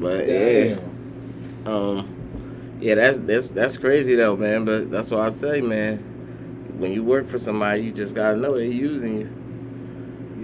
But 0.01 0.29
yeah. 0.29 0.77
Um, 1.65 2.22
yeah, 2.83 2.97
that's 2.97 3.19
that's 3.19 3.49
that's 3.49 3.79
crazy 3.79 4.15
though, 4.17 4.37
man. 4.37 4.65
But 4.65 4.91
that's 4.91 5.11
what 5.11 5.21
I 5.21 5.31
say, 5.31 5.61
man. 5.61 5.99
When 6.79 6.93
you 6.93 7.05
work 7.05 7.29
for 7.29 7.39
somebody, 7.39 7.83
you 7.83 7.93
just 7.93 8.15
gotta 8.15 8.37
know 8.37 8.55
they're 8.55 8.65
using 8.65 9.19
you. 9.19 9.31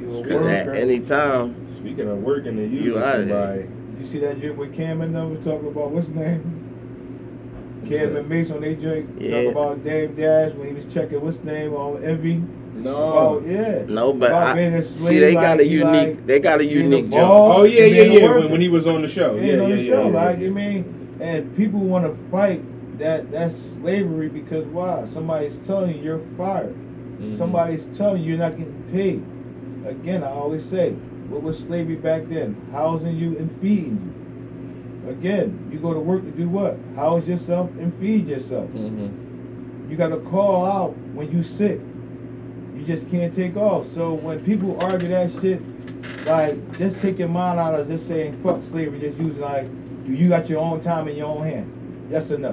You 0.00 0.22
Cause 0.24 0.46
at 0.46 0.68
any 0.76 1.00
time, 1.00 1.66
Speaking 1.66 2.08
of 2.08 2.18
working 2.18 2.58
and 2.58 2.72
You 2.72 2.80
using 2.80 3.02
outta 3.02 3.24
here. 3.24 3.28
somebody, 3.28 3.68
You 4.00 4.06
see 4.06 4.18
that 4.20 4.40
joint 4.40 4.56
with 4.56 4.74
Cam 4.74 5.00
and 5.00 5.14
them 5.14 5.30
was 5.34 5.44
talking 5.44 5.66
about 5.68 5.90
what's 5.90 6.06
his 6.06 6.16
name? 6.16 6.54
Cam 7.88 8.16
and 8.16 8.28
Mase 8.28 8.50
on 8.50 8.60
they 8.60 8.74
joint 8.76 9.08
Yeah. 9.20 9.30
talking 9.30 9.50
about 9.50 9.84
Dame 9.84 10.14
Dash 10.14 10.52
when 10.54 10.68
he 10.68 10.74
was 10.74 10.86
checking 10.92 11.20
what's 11.20 11.36
his 11.36 11.44
name 11.44 11.74
on 11.74 12.04
Envy. 12.04 12.42
no. 12.74 12.94
Oh 12.96 13.42
yeah. 13.44 13.82
no, 13.88 14.12
but 14.12 14.32
I, 14.32 14.54
being 14.54 14.80
see, 14.82 14.98
slave, 14.98 15.20
they 15.20 15.34
got 15.34 15.58
a 15.60 15.66
unique, 15.66 16.16
like 16.16 16.26
they 16.26 16.38
got 16.40 16.60
a 16.60 16.64
unique 16.64 17.06
a 17.06 17.08
job. 17.08 17.56
Oh 17.56 17.64
yeah, 17.64 17.84
yeah, 17.84 18.02
yeah. 18.02 18.30
When, 18.36 18.50
when 18.52 18.60
he 18.60 18.68
was 18.68 18.86
on 18.86 19.02
the 19.02 19.08
show. 19.08 19.34
Yeah, 19.36 19.42
Yeah, 19.56 19.62
on 19.62 19.70
yeah, 19.70 19.76
the 19.76 19.82
yeah, 19.82 19.90
show, 19.90 20.06
yeah, 20.08 20.14
like 20.14 20.38
yeah. 20.38 20.46
I 20.46 20.50
mean, 20.50 20.94
and 21.20 21.56
people 21.56 21.80
want 21.80 22.04
to 22.04 22.30
fight 22.30 22.62
that 22.98 23.30
that's 23.30 23.54
slavery 23.56 24.28
because 24.28 24.64
why? 24.66 25.06
Somebody's 25.12 25.56
telling 25.66 25.96
you 25.96 26.02
you're 26.02 26.20
fired. 26.36 26.74
Mhm. 27.20 27.36
Somebody's 27.36 27.86
telling 27.94 28.22
you 28.22 28.30
you're 28.30 28.38
not 28.38 28.56
getting 28.56 28.82
paid. 28.92 29.22
Again, 29.86 30.22
I 30.22 30.28
always 30.30 30.64
say, 30.64 30.92
what 31.28 31.42
was 31.42 31.58
slavery 31.58 31.96
back 31.96 32.28
then? 32.28 32.56
Housing 32.72 33.16
you 33.16 33.36
and 33.38 33.50
feeding 33.60 34.12
you. 35.04 35.10
Again, 35.10 35.58
you 35.72 35.78
go 35.78 35.94
to 35.94 36.00
work 36.00 36.24
to 36.24 36.30
do 36.30 36.48
what? 36.48 36.76
House 36.96 37.26
yourself 37.26 37.70
and 37.78 37.94
feed 37.94 38.28
yourself. 38.28 38.68
Mhm. 38.74 39.10
You 39.90 39.96
got 39.96 40.08
to 40.08 40.18
call 40.18 40.66
out 40.66 40.94
when 41.14 41.30
you 41.32 41.42
sick. 41.42 41.80
You 42.76 42.84
just 42.84 43.08
can't 43.08 43.34
take 43.34 43.56
off. 43.56 43.86
So 43.94 44.14
when 44.14 44.40
people 44.40 44.76
argue 44.82 45.08
that 45.08 45.30
shit, 45.30 45.60
like 46.26 46.56
just 46.78 47.00
take 47.00 47.18
your 47.18 47.28
mind 47.28 47.58
out 47.58 47.74
of 47.78 47.88
just 47.88 48.06
saying 48.06 48.34
fuck 48.42 48.62
slavery. 48.64 48.98
Just 49.00 49.18
use 49.18 49.36
like, 49.38 49.66
do 50.08 50.14
you 50.14 50.28
got 50.30 50.48
your 50.48 50.58
own 50.60 50.80
time 50.80 51.06
in 51.06 51.16
your 51.16 51.28
own 51.28 51.42
hand? 51.44 52.08
Yes 52.10 52.30
or 52.32 52.38
no? 52.38 52.50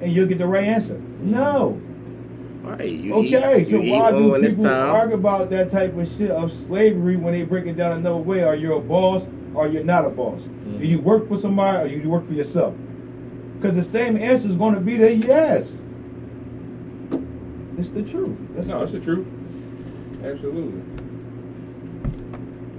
And 0.00 0.12
you'll 0.12 0.26
get 0.28 0.38
the 0.38 0.46
right 0.46 0.64
answer. 0.64 0.96
No. 1.20 1.80
Right, 2.62 2.88
you 2.90 3.14
Okay, 3.14 3.62
eat, 3.62 3.68
so 3.68 3.76
you 3.76 3.82
eat 3.82 3.92
why 3.98 4.10
do 4.12 4.40
people 4.40 4.64
time. 4.64 4.90
argue 4.90 5.14
about 5.16 5.50
that 5.50 5.70
type 5.70 5.96
of 5.96 6.08
shit 6.08 6.30
of 6.30 6.52
slavery 6.52 7.16
when 7.16 7.32
they 7.32 7.42
break 7.42 7.66
it 7.66 7.76
down 7.76 7.92
another 7.92 8.16
way? 8.16 8.42
Are 8.44 8.54
you 8.54 8.74
a 8.74 8.80
boss 8.80 9.26
or 9.54 9.66
you're 9.66 9.82
not 9.84 10.04
a 10.04 10.10
boss? 10.10 10.42
Mm-hmm. 10.42 10.78
Do 10.78 10.86
you 10.86 11.00
work 11.00 11.26
for 11.28 11.36
somebody 11.40 11.94
or 11.94 11.96
you 11.98 12.08
work 12.08 12.26
for 12.28 12.34
yourself? 12.34 12.74
Because 13.60 13.74
the 13.74 13.82
same 13.82 14.16
answer 14.16 14.46
is 14.48 14.54
going 14.54 14.74
to 14.74 14.80
be 14.80 14.96
the 14.96 15.14
yes. 15.16 15.78
It's 17.76 17.88
the 17.88 18.02
truth. 18.02 18.36
That's 18.54 18.68
No, 18.68 18.82
it's 18.82 18.92
the 18.92 19.00
truth. 19.00 19.26
Absolutely. 20.22 20.82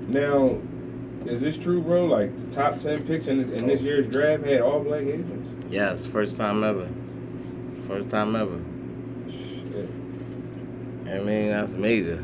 Now, 0.08 0.60
is 1.26 1.42
this 1.42 1.58
true, 1.58 1.82
bro? 1.82 2.06
Like 2.06 2.36
the 2.38 2.56
top 2.56 2.80
ten 2.80 3.06
picks 3.06 3.28
in, 3.28 3.40
in 3.40 3.68
this 3.68 3.82
oh. 3.82 3.84
year's 3.84 4.08
draft 4.08 4.46
had 4.46 4.62
all 4.62 4.80
black 4.80 5.02
agents. 5.02 5.50
Yes, 5.70 6.06
first 6.06 6.38
time 6.38 6.64
ever. 6.64 6.90
First 7.88 8.10
time 8.10 8.36
ever. 8.36 8.60
Shit. 9.30 9.90
I 11.08 11.20
mean, 11.20 11.50
that's 11.50 11.74
major. 11.74 12.24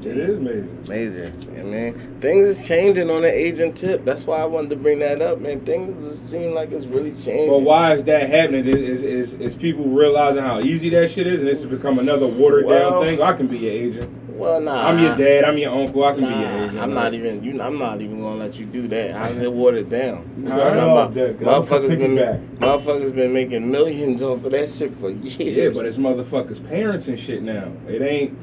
It 0.00 0.16
is 0.16 0.40
major. 0.40 0.68
Major. 0.88 1.60
I 1.60 1.62
mean, 1.62 2.20
things 2.20 2.48
is 2.48 2.66
changing 2.66 3.08
on 3.08 3.22
the 3.22 3.32
agent 3.32 3.76
tip. 3.76 4.04
That's 4.04 4.24
why 4.24 4.38
I 4.38 4.44
wanted 4.46 4.70
to 4.70 4.76
bring 4.76 4.98
that 4.98 5.22
up, 5.22 5.38
man. 5.38 5.60
Things 5.60 6.04
just 6.04 6.28
seem 6.28 6.54
like 6.54 6.72
it's 6.72 6.86
really 6.86 7.12
changing. 7.12 7.50
But 7.50 7.60
why 7.60 7.94
is 7.94 8.02
that 8.04 8.28
happening? 8.28 8.66
Is, 8.66 8.78
is, 8.78 9.02
is, 9.04 9.32
is 9.34 9.54
people 9.54 9.84
realizing 9.84 10.42
how 10.42 10.58
easy 10.58 10.88
that 10.90 11.10
shit 11.12 11.28
is, 11.28 11.40
and 11.40 11.48
this 11.48 11.62
has 11.62 11.70
become 11.70 12.00
another 12.00 12.26
watered 12.26 12.66
Well- 12.66 13.00
down 13.00 13.04
thing? 13.04 13.22
I 13.22 13.32
can 13.32 13.46
be 13.46 13.58
your 13.58 13.72
agent. 13.72 14.21
Well, 14.34 14.60
nah. 14.60 14.88
I'm 14.88 14.98
your 14.98 15.16
dad. 15.16 15.44
I'm 15.44 15.58
your 15.58 15.72
uncle. 15.72 16.04
I 16.04 16.12
can 16.12 16.20
be 16.20 16.26
your 16.26 16.36
Nah, 16.38 16.64
agent. 16.64 16.78
I'm 16.78 16.94
not 16.94 17.14
even. 17.14 17.42
You, 17.44 17.60
I'm 17.62 17.78
not 17.78 18.00
even 18.00 18.20
gonna 18.20 18.36
let 18.36 18.56
you 18.56 18.66
do 18.66 18.88
that. 18.88 19.14
How's 19.14 19.36
it 19.38 19.52
watered 19.52 19.90
down? 19.90 20.28
You 20.38 20.50
I'm 20.50 20.56
got 20.56 20.58
talking 20.58 20.78
it 20.78 20.82
all 20.82 20.98
about- 20.98 21.14
there, 21.14 21.34
'cause 21.34 21.46
I'm 21.48 21.62
Motherfuckers 21.82 21.88
been, 21.98 22.16
piggyback. 22.16 22.40
motherfuckers 22.58 23.14
been 23.14 23.32
making 23.32 23.70
millions 23.70 24.22
off 24.22 24.44
of 24.44 24.52
that 24.52 24.68
shit 24.68 24.90
for 24.94 25.10
years. 25.10 25.36
Yeah, 25.38 25.68
but 25.68 25.84
it's 25.86 25.96
motherfuckers' 25.96 26.66
parents 26.68 27.08
and 27.08 27.18
shit 27.18 27.42
now. 27.42 27.68
It 27.88 28.00
ain't. 28.02 28.36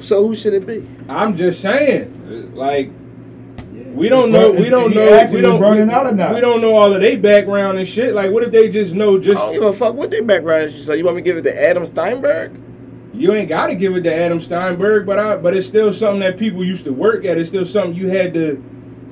so 0.00 0.26
who 0.26 0.34
should 0.36 0.54
it 0.54 0.66
be? 0.66 0.86
I'm 1.08 1.36
just 1.36 1.60
saying, 1.60 2.52
like. 2.54 2.90
We 3.94 4.10
don't 4.10 4.30
know. 4.30 4.50
We 4.50 4.68
don't 4.68 4.90
He 4.90 4.94
know. 4.96 5.26
We 5.32 5.40
don't. 5.40 5.58
burning 5.58 5.88
we, 5.88 5.94
out 5.94 6.06
or 6.06 6.12
not? 6.12 6.34
we 6.34 6.40
don't 6.42 6.60
know 6.60 6.74
all 6.74 6.92
of 6.92 7.00
their 7.00 7.16
background 7.16 7.78
and 7.78 7.88
shit. 7.88 8.14
Like, 8.14 8.30
what 8.30 8.42
if 8.42 8.50
they 8.52 8.68
just 8.68 8.94
know? 8.94 9.16
Just 9.18 9.40
I 9.40 9.46
don't 9.46 9.54
give 9.54 9.62
a 9.62 9.72
fuck 9.72 9.94
what 9.94 10.10
their 10.10 10.22
background 10.22 10.64
is. 10.64 10.84
So 10.84 10.92
you 10.92 11.02
want 11.04 11.16
me 11.16 11.22
to 11.22 11.24
give 11.24 11.38
it 11.38 11.42
to 11.50 11.62
Adam 11.70 11.86
Steinberg? 11.86 12.52
You 13.16 13.32
ain't 13.32 13.48
got 13.48 13.68
to 13.68 13.74
give 13.74 13.96
it 13.96 14.02
to 14.02 14.14
Adam 14.14 14.40
Steinberg, 14.40 15.06
but 15.06 15.18
I. 15.18 15.36
But 15.36 15.56
it's 15.56 15.66
still 15.66 15.92
something 15.92 16.20
that 16.20 16.36
people 16.38 16.64
used 16.64 16.84
to 16.84 16.92
work 16.92 17.24
at. 17.24 17.38
It's 17.38 17.48
still 17.48 17.64
something 17.64 17.94
you 17.94 18.08
had 18.08 18.34
to 18.34 18.56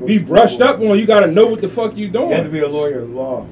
be 0.05 0.18
brushed 0.18 0.61
up 0.61 0.80
on. 0.80 0.98
You 0.98 1.07
got 1.07 1.20
to 1.20 1.26
know 1.26 1.46
what 1.46 1.61
the 1.61 1.68
fuck 1.68 1.96
you 1.96 2.09
doing. 2.09 2.30
You 2.30 2.34
have 2.36 2.44
to 2.46 2.50
be 2.52 2.61
a 2.61 2.68
lawyer 2.68 3.00
of 3.00 3.11
law. 3.11 3.46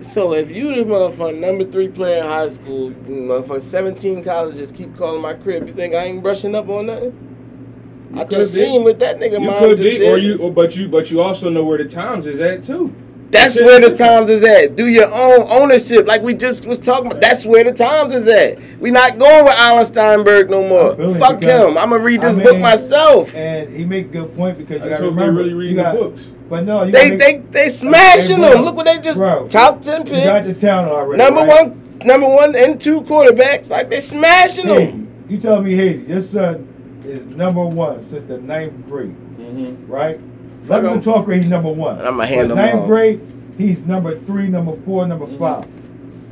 So 0.00 0.34
if 0.34 0.54
you 0.54 0.68
the 0.68 0.82
motherfucker 0.82 1.38
number 1.38 1.64
three 1.64 1.88
player 1.88 2.18
in 2.18 2.24
high 2.24 2.50
school, 2.50 2.90
motherfucker 2.90 3.62
17 3.62 4.22
colleges 4.22 4.70
keep 4.70 4.96
calling 4.96 5.22
my 5.22 5.34
crib, 5.34 5.66
you 5.66 5.72
think 5.74 5.94
I 5.94 6.04
ain't 6.04 6.22
brushing 6.22 6.54
up 6.54 6.68
on 6.68 6.86
nothing? 6.86 8.10
You 8.12 8.20
I 8.20 8.24
could 8.24 8.30
just 8.38 8.54
be. 8.54 8.64
seen 8.64 8.84
what 8.84 9.00
that 9.00 9.18
nigga 9.18 9.40
You 9.40 9.46
mom 9.46 9.58
could 9.58 9.78
just 9.78 9.82
be, 9.90 9.98
did. 9.98 10.12
or 10.12 10.18
you, 10.18 10.36
or, 10.38 10.52
but 10.52 10.76
you, 10.76 10.88
but 10.88 11.10
you 11.10 11.20
also 11.22 11.48
know 11.48 11.64
where 11.64 11.78
the 11.78 11.86
times 11.88 12.26
is 12.26 12.38
at 12.38 12.62
too. 12.62 12.94
That's 13.30 13.60
where 13.60 13.80
the 13.80 13.94
times 13.96 14.30
is 14.30 14.44
at. 14.44 14.76
Do 14.76 14.86
your 14.86 15.12
own 15.12 15.46
ownership, 15.50 16.06
like 16.06 16.22
we 16.22 16.34
just 16.34 16.66
was 16.66 16.78
talking 16.78 17.06
about. 17.10 17.20
That's 17.20 17.44
where 17.44 17.64
the 17.64 17.72
times 17.72 18.14
is 18.14 18.28
at. 18.28 18.60
We 18.80 18.90
not 18.92 19.18
going 19.18 19.44
with 19.44 19.54
Alan 19.54 19.84
Steinberg 19.84 20.50
no 20.50 20.68
more. 20.68 21.14
Fuck 21.18 21.42
him. 21.42 21.76
I'ma 21.76 21.96
read 21.96 22.22
I 22.24 22.32
this 22.32 22.42
book 22.46 22.58
myself. 22.60 23.34
And 23.34 23.68
he 23.70 23.84
make 23.84 24.06
a 24.06 24.08
good 24.10 24.36
point 24.36 24.58
because 24.58 24.80
you 24.80 24.86
I 24.86 24.88
got 24.90 24.96
to 24.98 25.02
hope 25.04 25.14
remember. 25.14 25.40
really 25.40 25.54
reading 25.54 25.76
you 25.78 25.82
the 25.82 25.82
got- 25.82 25.96
books. 25.96 26.22
But 26.48 26.64
no, 26.66 26.82
you 26.84 26.92
They 26.92 27.08
gotta 27.10 27.16
they 27.18 27.32
make- 27.38 27.50
they 27.52 27.68
smashing 27.70 28.36
Hey, 28.36 28.42
bro. 28.42 28.50
them. 28.52 28.62
Look 28.64 28.76
what 28.76 28.84
they 28.86 28.98
just 28.98 29.18
Bro, 29.18 29.48
top 29.48 29.80
ten 29.82 30.06
You 30.06 30.12
got 30.12 30.42
the 30.44 30.50
picks. 30.50 30.60
talent 30.60 30.92
already. 30.92 31.22
Number 31.22 31.40
right? 31.40 31.68
one, 31.68 31.98
number 32.04 32.28
one 32.28 32.54
and 32.54 32.78
two 32.80 33.00
quarterbacks. 33.02 33.70
Like 33.70 33.88
they 33.88 34.00
smashing 34.02 34.66
Haiti, 34.66 34.90
them. 34.92 35.08
you 35.28 35.38
tell 35.38 35.62
me 35.62 35.74
Haiti, 35.74 36.04
your 36.06 36.20
son 36.20 36.68
is 37.04 37.34
number 37.34 37.64
one 37.64 38.08
since 38.10 38.24
the 38.24 38.38
ninth 38.38 38.74
grade, 38.88 39.16
Mm-hmm. 39.40 39.90
right? 39.90 40.20
Fuck 40.64 40.82
Let 40.82 40.84
me 40.84 40.88
him. 40.90 41.00
talk 41.02 41.24
grade, 41.26 41.42
he's 41.42 41.50
number 41.50 41.70
one. 41.72 42.00
I'ma 42.00 42.24
hand 42.24 42.50
him 42.50 42.56
ninth 42.56 42.74
off. 42.74 42.86
grade, 42.86 43.20
he's 43.58 43.80
number 43.82 44.18
three, 44.20 44.48
number 44.48 44.72
four, 44.84 45.06
number 45.06 45.26
Mhm. 45.26 45.38
five. 45.38 45.64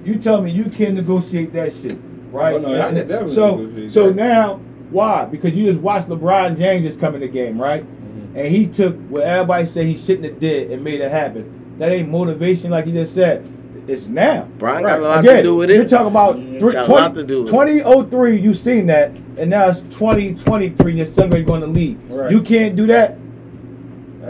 You 0.04 0.16
tell 0.16 0.40
me 0.42 0.50
you 0.50 0.64
can't 0.64 0.94
negotiate 0.94 1.52
that 1.52 1.72
shit, 1.72 1.96
right? 2.32 2.54
Oh, 2.54 2.58
no, 2.58 2.68
I 2.72 2.86
And- 2.88 2.96
can 2.96 3.08
definitely 3.08 3.34
so, 3.34 3.68
so 3.88 4.06
that. 4.08 4.16
now, 4.16 4.58
why? 4.90 5.26
Because 5.30 5.52
you 5.52 5.66
just 5.66 5.80
watched 5.80 6.08
LeBron 6.08 6.56
James 6.56 6.84
just 6.86 6.98
come 6.98 7.14
in 7.14 7.20
the 7.20 7.28
game, 7.28 7.60
right? 7.60 7.82
Mm-hmm. 7.84 8.38
And 8.38 8.48
he 8.48 8.66
took 8.66 8.96
what 9.10 9.22
everybody 9.24 9.66
said 9.66 9.84
he 9.84 9.96
shouldn't 9.96 10.24
have 10.24 10.40
did 10.40 10.70
and 10.70 10.82
made 10.82 11.00
it 11.00 11.10
happen. 11.10 11.44
That 11.78 11.92
ain't 11.92 12.10
motivation, 12.10 12.70
like 12.70 12.86
he 12.86 12.92
just 12.92 13.14
said. 13.14 13.42
It's 13.88 14.08
now. 14.08 14.46
Brian 14.58 14.84
Right. 14.84 14.90
got 14.92 14.98
a 15.00 15.02
lot 15.02 15.20
Again, 15.24 15.36
to 15.38 15.42
do 15.42 15.56
with 15.56 15.68
it. 15.70 15.74
You're 15.76 15.84
talking 15.86 16.06
about 16.06 16.36
three, 16.36 16.72
Got 16.72 16.88
a 16.88 16.92
lot 16.92 17.14
to 17.14 17.24
do 17.24 17.40
with 17.42 17.48
it. 17.48 17.50
2003, 17.50 18.36
you 18.38 18.54
seen 18.54 18.86
that, 18.86 19.10
and 19.38 19.50
now 19.50 19.68
it's 19.68 19.80
2023, 19.90 20.92
your 20.94 21.06
son 21.06 21.30
going 21.30 21.60
to 21.62 21.66
lead. 21.66 21.98
Right. 22.08 22.30
You 22.30 22.40
can't 22.42 22.76
do 22.76 22.86
that. 22.86 23.18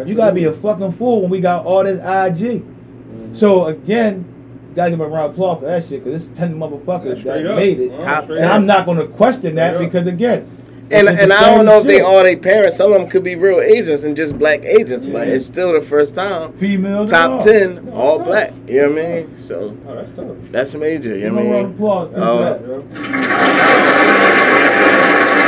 You 0.06 0.14
gotta 0.14 0.34
be 0.34 0.44
a 0.44 0.52
fucking 0.52 0.92
fool 0.92 1.22
when 1.22 1.30
we 1.30 1.40
got 1.40 1.64
all 1.66 1.84
this 1.84 1.98
IG. 1.98 2.62
Mhm. 2.62 3.34
So 3.36 3.66
again, 3.66 4.24
you 4.70 4.76
gotta 4.76 4.90
give 4.90 5.00
him 5.00 5.06
a 5.06 5.08
round 5.08 5.26
of 5.26 5.32
applause 5.32 5.58
for 5.60 5.66
that 5.66 5.84
shit, 5.84 6.04
because 6.04 6.26
it's 6.26 6.38
10 6.38 6.54
motherfuckers 6.58 7.18
Straight 7.20 7.42
that 7.42 7.50
up. 7.50 7.56
made 7.56 7.80
it. 7.80 7.92
Uh, 7.92 8.02
Top 8.04 8.30
And 8.30 8.38
up. 8.40 8.52
I'm 8.54 8.66
not 8.66 8.86
gonna 8.86 9.06
question 9.06 9.54
that 9.56 9.74
Straight 9.74 9.86
because 9.92 10.06
again, 10.06 10.46
And 10.90 11.08
and 11.08 11.32
I 11.32 11.40
don't 11.40 11.56
same 11.58 11.64
know 11.66 11.78
if 11.78 11.84
they 11.84 11.96
shit. 11.98 12.04
are 12.04 12.22
their 12.22 12.36
parents. 12.36 12.76
Some 12.76 12.92
of 12.92 12.98
them 13.00 13.08
could 13.08 13.24
be 13.24 13.34
real 13.34 13.60
agents 13.60 14.02
and 14.04 14.14
just 14.14 14.38
black 14.38 14.62
agents, 14.64 15.06
but 15.06 15.26
it's 15.26 15.46
still 15.46 15.72
the 15.72 15.80
first 15.80 16.14
time. 16.14 16.52
female 16.54 17.06
Top 17.06 17.42
ten, 17.42 17.90
all 17.94 18.18
tough. 18.18 18.26
black. 18.26 18.52
You 18.68 18.82
know 18.82 18.88
what 18.90 18.98
I 18.98 19.06
mean? 19.16 19.30
So 19.38 19.74
Oh, 19.88 19.94
that's 19.94 20.10
tough. 20.16 20.26
that's 20.50 20.74
major. 20.74 21.10
You 21.16 21.20
Give 21.20 21.32
know 21.32 21.38
what 21.44 21.46
I 21.46 21.50
round 21.50 21.64
of 21.64 21.68
mean? 21.70 21.74
applause. 21.76 22.14
to 22.14 22.20
Oh. 22.22 22.38
that. 22.44 22.60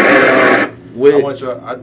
And, 0.06 0.24
um, 0.24 0.70
I 0.94 0.98
with, 0.98 1.22
want 1.22 1.40
y'all. 1.40 1.60
I, 1.64 1.76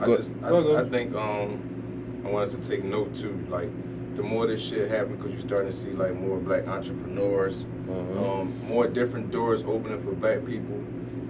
I 0.00 0.06
Go- 0.06 0.16
just. 0.16 0.36
I, 0.42 0.48
go, 0.48 0.62
go. 0.62 0.76
I 0.76 0.88
think. 0.88 1.14
Um, 1.14 2.22
I 2.24 2.30
want 2.30 2.48
us 2.48 2.54
to 2.54 2.60
take 2.60 2.84
note 2.84 3.14
too. 3.14 3.46
Like, 3.48 3.70
the 4.16 4.22
more 4.22 4.46
this 4.46 4.62
shit 4.62 4.90
happen, 4.90 5.16
because 5.16 5.32
you're 5.32 5.40
starting 5.40 5.70
to 5.70 5.76
see 5.76 5.90
like 5.90 6.14
more 6.14 6.38
black 6.38 6.66
entrepreneurs, 6.66 7.64
uh, 7.88 7.92
um, 7.92 8.52
more 8.68 8.86
different 8.86 9.30
doors 9.30 9.62
opening 9.62 10.02
for 10.02 10.12
black 10.12 10.44
people, 10.44 10.82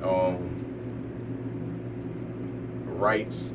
um, 0.02 0.64
rights 2.98 3.54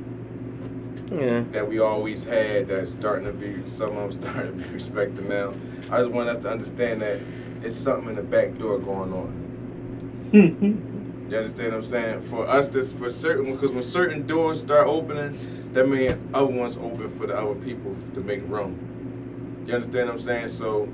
yeah. 1.11 1.43
that 1.51 1.67
we 1.67 1.79
always 1.79 2.23
had 2.23 2.67
that's 2.67 2.91
starting 2.91 3.25
to 3.25 3.33
be 3.33 3.65
some 3.65 3.97
of 3.97 4.21
them 4.21 4.31
starting 4.33 4.57
to 4.57 4.65
be 4.65 4.73
respected 4.73 5.27
now. 5.27 5.53
I 5.91 5.99
just 5.99 6.11
want 6.11 6.29
us 6.29 6.37
to 6.39 6.49
understand 6.49 7.01
that 7.01 7.19
it's 7.63 7.75
something 7.75 8.09
in 8.09 8.15
the 8.15 8.23
back 8.23 8.57
door 8.57 8.79
going 8.79 9.13
on. 9.13 10.87
You 11.31 11.37
understand 11.37 11.71
what 11.71 11.77
I'm 11.77 11.85
saying? 11.85 12.21
For 12.23 12.45
us, 12.45 12.67
this 12.67 12.91
for 12.91 13.09
certain 13.09 13.53
because 13.53 13.71
when 13.71 13.83
certain 13.83 14.27
doors 14.27 14.59
start 14.59 14.85
opening, 14.85 15.71
that 15.71 15.87
means 15.87 16.17
other 16.33 16.47
ones 16.47 16.75
open 16.75 17.09
for 17.17 17.25
the 17.25 17.37
other 17.37 17.55
people 17.55 17.95
to 18.15 18.19
make 18.19 18.41
room. 18.49 19.63
You 19.65 19.75
understand 19.75 20.09
what 20.09 20.15
I'm 20.15 20.21
saying? 20.21 20.49
So, 20.49 20.89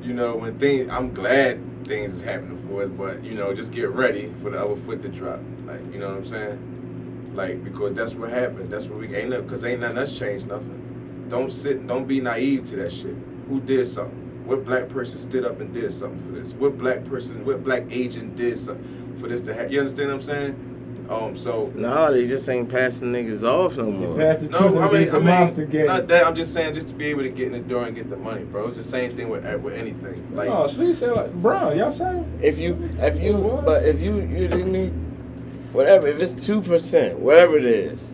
you 0.00 0.14
know, 0.14 0.34
when 0.36 0.58
things, 0.58 0.90
I'm 0.90 1.12
glad 1.12 1.60
things 1.86 2.14
is 2.14 2.22
happening 2.22 2.66
for 2.66 2.84
us, 2.84 2.88
but 2.88 3.22
you 3.22 3.34
know, 3.34 3.52
just 3.52 3.70
get 3.70 3.90
ready 3.90 4.32
for 4.40 4.48
the 4.48 4.64
other 4.64 4.76
foot 4.76 5.02
to 5.02 5.08
drop. 5.08 5.40
Like, 5.66 5.80
you 5.92 5.98
know 5.98 6.08
what 6.08 6.16
I'm 6.16 6.24
saying? 6.24 7.32
Like, 7.34 7.62
because 7.62 7.92
that's 7.92 8.14
what 8.14 8.30
happened. 8.30 8.70
That's 8.70 8.86
what 8.86 8.98
we 8.98 9.14
ain't. 9.14 9.46
Cause 9.46 9.62
ain't 9.62 9.82
nothing 9.82 9.98
else 9.98 10.18
changed. 10.18 10.46
Nothing. 10.46 11.26
Don't 11.28 11.52
sit. 11.52 11.86
Don't 11.86 12.08
be 12.08 12.22
naive 12.22 12.64
to 12.70 12.76
that 12.76 12.92
shit. 12.92 13.14
Who 13.50 13.60
did 13.60 13.86
something? 13.86 14.19
What 14.50 14.64
black 14.64 14.88
person 14.88 15.16
stood 15.20 15.44
up 15.44 15.60
and 15.60 15.72
did 15.72 15.92
something 15.92 16.20
for 16.26 16.32
this? 16.32 16.52
What 16.54 16.76
black 16.76 17.04
person? 17.04 17.44
What 17.44 17.62
black 17.62 17.84
agent 17.88 18.34
did 18.34 18.58
something 18.58 19.16
for 19.20 19.28
this 19.28 19.42
to 19.42 19.54
happen? 19.54 19.70
You 19.70 19.78
understand 19.78 20.08
what 20.08 20.14
I'm 20.16 20.22
saying? 20.22 21.06
Um. 21.08 21.36
So. 21.36 21.70
No, 21.76 22.12
they 22.12 22.26
just 22.26 22.48
ain't 22.48 22.68
passing 22.68 23.12
niggas 23.12 23.44
off 23.44 23.76
no 23.76 23.92
more. 23.92 24.16
No, 24.16 24.80
I 24.80 24.90
mean, 24.90 25.04
get 25.04 25.08
I 25.14 25.18
the 25.18 25.20
mouth 25.20 25.54
to 25.54 25.60
mean, 25.60 25.70
get 25.70 25.86
not 25.86 26.08
that. 26.08 26.26
I'm 26.26 26.34
just 26.34 26.52
saying, 26.52 26.74
just 26.74 26.88
to 26.88 26.96
be 26.96 27.04
able 27.06 27.22
to 27.22 27.28
get 27.28 27.46
in 27.46 27.52
the 27.52 27.60
door 27.60 27.84
and 27.84 27.94
get 27.94 28.10
the 28.10 28.16
money, 28.16 28.42
bro. 28.42 28.66
It's 28.66 28.76
the 28.76 28.82
same 28.82 29.12
thing 29.12 29.28
with 29.28 29.44
with 29.62 29.74
anything. 29.74 30.34
Like, 30.34 30.48
oh, 30.50 30.66
Sleep 30.66 30.96
said 30.96 31.12
like, 31.12 31.32
Brown, 31.34 31.78
y'all 31.78 31.92
say? 31.92 32.24
If 32.42 32.58
you, 32.58 32.90
if 32.98 33.20
you, 33.20 33.62
but 33.64 33.84
if 33.84 34.00
you, 34.00 34.16
you 34.16 34.48
didn't 34.48 34.72
need, 34.72 34.90
whatever. 35.72 36.08
If 36.08 36.20
it's 36.20 36.44
two 36.44 36.60
percent, 36.60 37.20
whatever 37.20 37.56
it 37.56 37.66
is. 37.66 38.10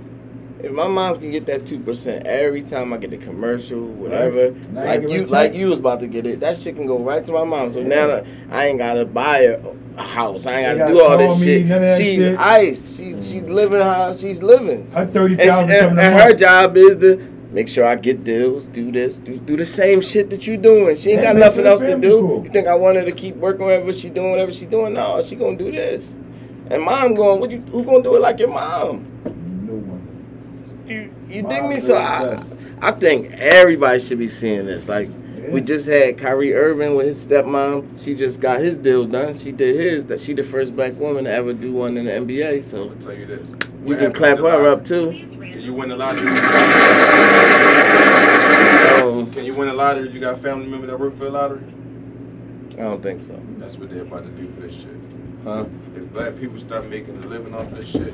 If 0.66 0.72
my 0.72 0.88
mom 0.88 1.20
can 1.20 1.30
get 1.30 1.46
that 1.46 1.64
two 1.64 1.78
percent 1.78 2.26
every 2.26 2.60
time 2.62 2.92
I 2.92 2.96
get 2.96 3.12
a 3.12 3.16
commercial, 3.18 3.80
whatever, 3.80 4.50
Right. 4.50 4.72
Like 4.72 5.02
you 5.02 5.08
give 5.08 5.10
you, 5.12 5.20
her 5.20 5.26
a 5.26 5.30
like 5.30 5.54
you 5.54 5.68
was 5.68 5.78
about 5.78 6.00
to 6.00 6.08
get 6.08 6.26
it, 6.26 6.40
that 6.40 6.58
shit 6.58 6.74
can 6.74 6.86
go 6.86 6.98
right 6.98 7.24
to 7.24 7.30
my 7.32 7.44
mom. 7.44 7.70
So 7.70 7.84
now 7.84 8.24
I 8.50 8.66
ain't 8.66 8.78
gotta 8.78 9.04
buy 9.04 9.38
a, 9.42 9.60
house. 9.96 10.44
I 10.44 10.60
ain't 10.60 10.78
gotta 10.78 10.92
gotta 10.92 10.92
do 10.92 11.02
all 11.02 11.18
this 11.18 11.40
me, 11.40 11.68
shit. 11.68 11.96
She's 11.98 12.22
shit. 12.22 12.38
ice. 12.38 12.96
She 12.96 13.12
she's 13.12 13.42
living 13.44 13.80
how 13.80 14.12
she's 14.12 14.42
living. 14.42 14.90
her 14.90 15.06
thirty 15.06 15.34
And, 15.34 15.42
thousand 15.42 15.70
and, 15.70 16.00
and 16.00 16.20
her 16.20 16.34
job 16.34 16.76
is 16.76 16.96
to 16.96 17.16
make 17.52 17.68
sure 17.68 17.84
I 17.86 17.94
get 17.94 18.24
deals, 18.24 18.66
do 18.66 18.90
this, 18.90 19.16
do, 19.18 19.38
do 19.38 19.56
the 19.56 19.64
same 19.64 20.00
shit 20.00 20.30
that 20.30 20.48
you 20.48 20.56
doing. 20.56 20.96
She 20.96 21.12
ain't 21.12 21.22
got 21.22 21.36
nothing 21.36 21.64
else 21.64 21.80
to 21.80 21.96
do. 21.96 22.20
cool. 22.20 22.44
You 22.44 22.50
think 22.50 22.66
I 22.66 22.74
want 22.74 22.96
her 22.96 23.04
to 23.04 23.12
keep 23.12 23.36
working 23.36 23.66
whatever 23.66 23.92
she 23.92 24.10
doing, 24.10 24.32
whatever 24.32 24.50
she 24.50 24.66
doing? 24.66 24.94
No, 24.94 25.22
she 25.22 25.36
gonna 25.36 25.56
do 25.56 25.70
this. 25.70 26.12
And 26.70 26.82
mom 26.82 27.14
going, 27.14 27.38
what 27.38 27.52
you 27.52 27.60
who 27.60 27.84
gonna 27.84 28.02
do 28.02 28.16
it 28.16 28.20
like 28.20 28.40
your 28.40 28.48
mom? 28.48 29.12
No 30.88 30.94
one. 30.94 31.10
You 31.28 31.34
you 31.36 31.42
Mom 31.42 31.52
dig 31.52 31.64
me? 31.64 31.80
So 31.80 31.94
I. 31.96 32.42
I 32.80 32.92
think 32.92 33.32
everybody 33.32 33.98
should 34.00 34.18
be 34.18 34.28
seeing 34.28 34.66
this. 34.66 34.88
Like 34.88 35.08
we 35.48 35.60
just 35.60 35.86
had 35.86 36.18
Kyrie 36.18 36.54
Irving 36.54 36.94
with 36.94 37.06
his 37.06 37.24
stepmom. 37.24 38.02
She 38.02 38.14
just 38.14 38.40
got 38.40 38.60
his 38.60 38.76
deal 38.76 39.06
done. 39.06 39.38
She 39.38 39.52
did 39.52 39.76
his. 39.76 40.06
That 40.06 40.20
she 40.20 40.34
the 40.34 40.42
first 40.42 40.76
black 40.76 40.94
woman 40.98 41.24
to 41.24 41.30
ever 41.32 41.52
do 41.54 41.72
one 41.72 41.96
in 41.96 42.04
the 42.04 42.12
NBA. 42.12 42.64
So 42.64 42.82
I'm 42.82 42.88
gonna 42.88 43.00
tell 43.00 43.14
you 43.14 43.26
this. 43.26 43.48
you 43.48 43.56
What 43.82 43.98
can 43.98 44.12
clap 44.12 44.38
her 44.38 44.66
up 44.66 44.84
too. 44.84 45.12
Can 45.12 45.60
you 45.60 45.72
win 45.74 45.88
the 45.88 45.96
lottery? 45.96 46.28
Um, 48.96 49.30
Can 49.30 49.44
you 49.44 49.54
win 49.54 49.68
the 49.68 49.74
lottery 49.74 50.08
if 50.08 50.14
you 50.14 50.20
got 50.20 50.34
a 50.34 50.36
family 50.36 50.66
member 50.66 50.86
that 50.86 50.98
work 50.98 51.14
for 51.14 51.24
the 51.24 51.30
lottery? 51.30 51.62
I 52.72 52.82
don't 52.82 53.02
think 53.02 53.22
so. 53.22 53.40
That's 53.58 53.76
what 53.78 53.88
they're 53.90 54.02
about 54.02 54.24
to 54.24 54.30
do 54.42 54.50
for 54.50 54.60
this 54.60 54.74
shit. 54.74 54.96
Huh? 55.44 55.64
If 55.94 56.12
black 56.12 56.36
people 56.38 56.58
start 56.58 56.86
making 56.88 57.16
a 57.18 57.26
living 57.26 57.54
off 57.54 57.70
this 57.70 57.86
shit, 57.86 58.12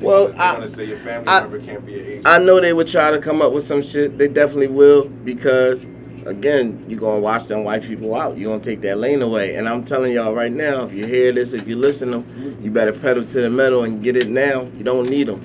they 0.00 0.06
Well, 0.06 0.26
gonna, 0.26 0.36
they 0.36 0.42
I- 0.42 0.54
gonna 0.54 0.68
say 0.68 0.84
your 0.86 0.98
family 0.98 1.28
I- 1.28 1.40
member 1.42 1.58
can't 1.60 1.86
be 1.86 1.94
an 2.00 2.06
agent. 2.06 2.26
I 2.26 2.38
know 2.38 2.60
they 2.60 2.72
would 2.72 2.88
try 2.88 3.10
to 3.10 3.18
come 3.18 3.40
up 3.42 3.52
with 3.52 3.64
some 3.64 3.82
shit. 3.82 4.18
They 4.18 4.28
definitely 4.28 4.68
will 4.68 5.08
because, 5.08 5.84
again, 6.26 6.84
you're 6.88 7.00
gonna 7.00 7.20
watch 7.20 7.44
them 7.46 7.64
white 7.64 7.82
people 7.82 8.14
out. 8.14 8.36
You're 8.38 8.50
gonna 8.52 8.64
take 8.64 8.80
that 8.82 8.98
lane 8.98 9.22
away. 9.22 9.54
And 9.56 9.68
I'm 9.68 9.84
telling 9.84 10.12
y'all 10.12 10.34
right 10.34 10.52
now, 10.52 10.84
if 10.84 10.92
you 10.94 11.06
hear 11.06 11.32
this, 11.32 11.52
if 11.52 11.68
you 11.68 11.76
listen 11.76 12.10
to 12.12 12.18
them, 12.18 12.58
you 12.62 12.70
better 12.70 12.92
pedal 12.92 13.24
to 13.24 13.40
the 13.42 13.50
metal 13.50 13.84
and 13.84 14.02
get 14.02 14.16
it 14.16 14.28
now. 14.28 14.62
You 14.76 14.84
don't 14.84 15.08
need 15.08 15.28
them. 15.28 15.40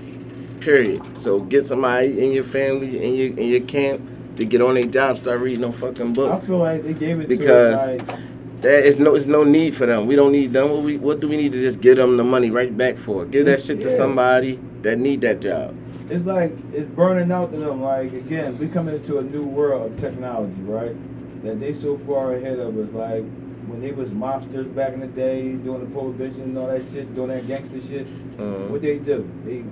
Period. 0.62 1.02
So 1.22 1.40
get 1.42 1.66
somebody 1.66 2.24
in 2.24 2.32
your 2.32 2.44
family, 2.44 3.04
in 3.04 3.14
your 3.16 3.28
in 3.38 3.48
your 3.52 3.62
camp, 3.62 4.02
to 4.38 4.46
get 4.46 4.62
on 4.62 4.74
their 4.74 4.86
job, 4.86 5.18
start 5.18 5.40
reading 5.42 5.62
them 5.62 5.72
fucking 5.72 6.14
books. 6.14 6.44
I 6.44 6.48
feel 6.48 6.58
like 6.58 6.84
they 6.84 6.94
gave 6.94 7.20
it 7.20 7.28
Because- 7.30 7.76
to 7.76 7.94
us 7.96 8.10
like 8.10 8.20
There 8.66 8.84
is 8.84 8.98
no, 8.98 9.14
it's 9.14 9.28
no 9.28 9.44
need 9.44 9.76
for 9.76 9.86
them. 9.86 10.08
We 10.08 10.16
don't 10.16 10.32
need 10.32 10.52
them. 10.52 10.72
What 10.72 10.82
we, 10.82 10.98
what 10.98 11.20
do 11.20 11.28
we 11.28 11.38
need 11.38 11.52
to 11.52 11.60
just 11.60 11.82
give 11.82 11.98
them 11.98 12.18
the 12.18 12.24
money 12.24 12.50
right 12.50 12.76
back 12.76 12.98
for? 12.98 13.24
Give 13.24 13.46
that 13.46 13.62
shit 13.62 13.80
to 13.84 13.96
somebody 13.96 14.60
that 14.82 14.98
need 14.98 15.22
that 15.22 15.40
job. 15.40 15.76
it's 16.10 16.26
like 16.26 16.52
it's 16.74 16.88
burning 16.88 17.32
out 17.32 17.52
to 17.52 17.58
them. 17.58 17.84
Like 17.84 18.12
again, 18.14 18.58
we 18.58 18.68
coming 18.68 18.96
into 18.96 19.20
a 19.20 19.22
new 19.22 19.44
world 19.44 19.92
of 19.92 20.00
technology, 20.00 20.60
right? 20.64 20.96
That 21.44 21.60
they 21.60 21.74
so 21.74 22.00
far 22.08 22.34
ahead 22.34 22.58
of 22.58 22.76
us. 22.80 22.92
Like 22.92 23.24
when 23.68 23.82
they 23.82 23.92
was 23.92 24.10
mobsters 24.10 24.74
back 24.74 24.94
in 24.94 25.00
the 25.00 25.08
day, 25.08 25.54
doing 25.54 25.82
the 25.82 25.92
prohibition 25.94 26.42
and 26.42 26.58
all 26.58 26.66
that 26.68 26.82
shit, 26.92 27.14
doing 27.14 27.30
that 27.30 27.46
gangster 27.46 27.80
shit. 27.80 28.08
Mhm. 28.40 28.70
What 28.72 28.82
they 28.82 28.98
do? 28.98 29.30
They 29.46 29.64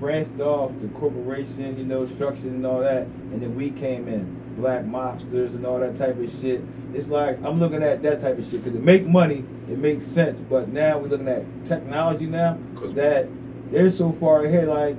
branched 0.00 0.40
off 0.40 0.72
the 0.80 0.88
corporation, 0.88 1.76
you 1.78 1.84
know, 1.84 2.06
structure 2.06 2.48
and 2.48 2.64
all 2.64 2.80
that, 2.80 3.02
and 3.30 3.42
then 3.42 3.54
we 3.56 3.68
came 3.68 4.08
in, 4.08 4.37
black 4.58 4.84
mobsters 4.84 5.54
and 5.54 5.64
all 5.64 5.78
that 5.78 5.96
type 5.96 6.18
of 6.18 6.30
shit. 6.40 6.62
It's 6.92 7.08
like 7.08 7.38
I'm 7.44 7.58
looking 7.58 7.82
at 7.82 8.02
that 8.02 8.20
type 8.20 8.38
of 8.38 8.44
shit 8.44 8.64
because 8.64 8.74
it 8.74 8.82
make 8.82 9.06
money, 9.06 9.44
it 9.68 9.78
makes 9.78 10.04
sense. 10.04 10.38
But 10.38 10.68
now 10.68 10.98
we're 10.98 11.08
looking 11.08 11.28
at 11.28 11.44
technology 11.64 12.26
now 12.26 12.58
that 12.94 13.28
they're 13.70 13.90
so 13.90 14.12
far 14.12 14.44
ahead. 14.44 14.68
Like, 14.68 14.96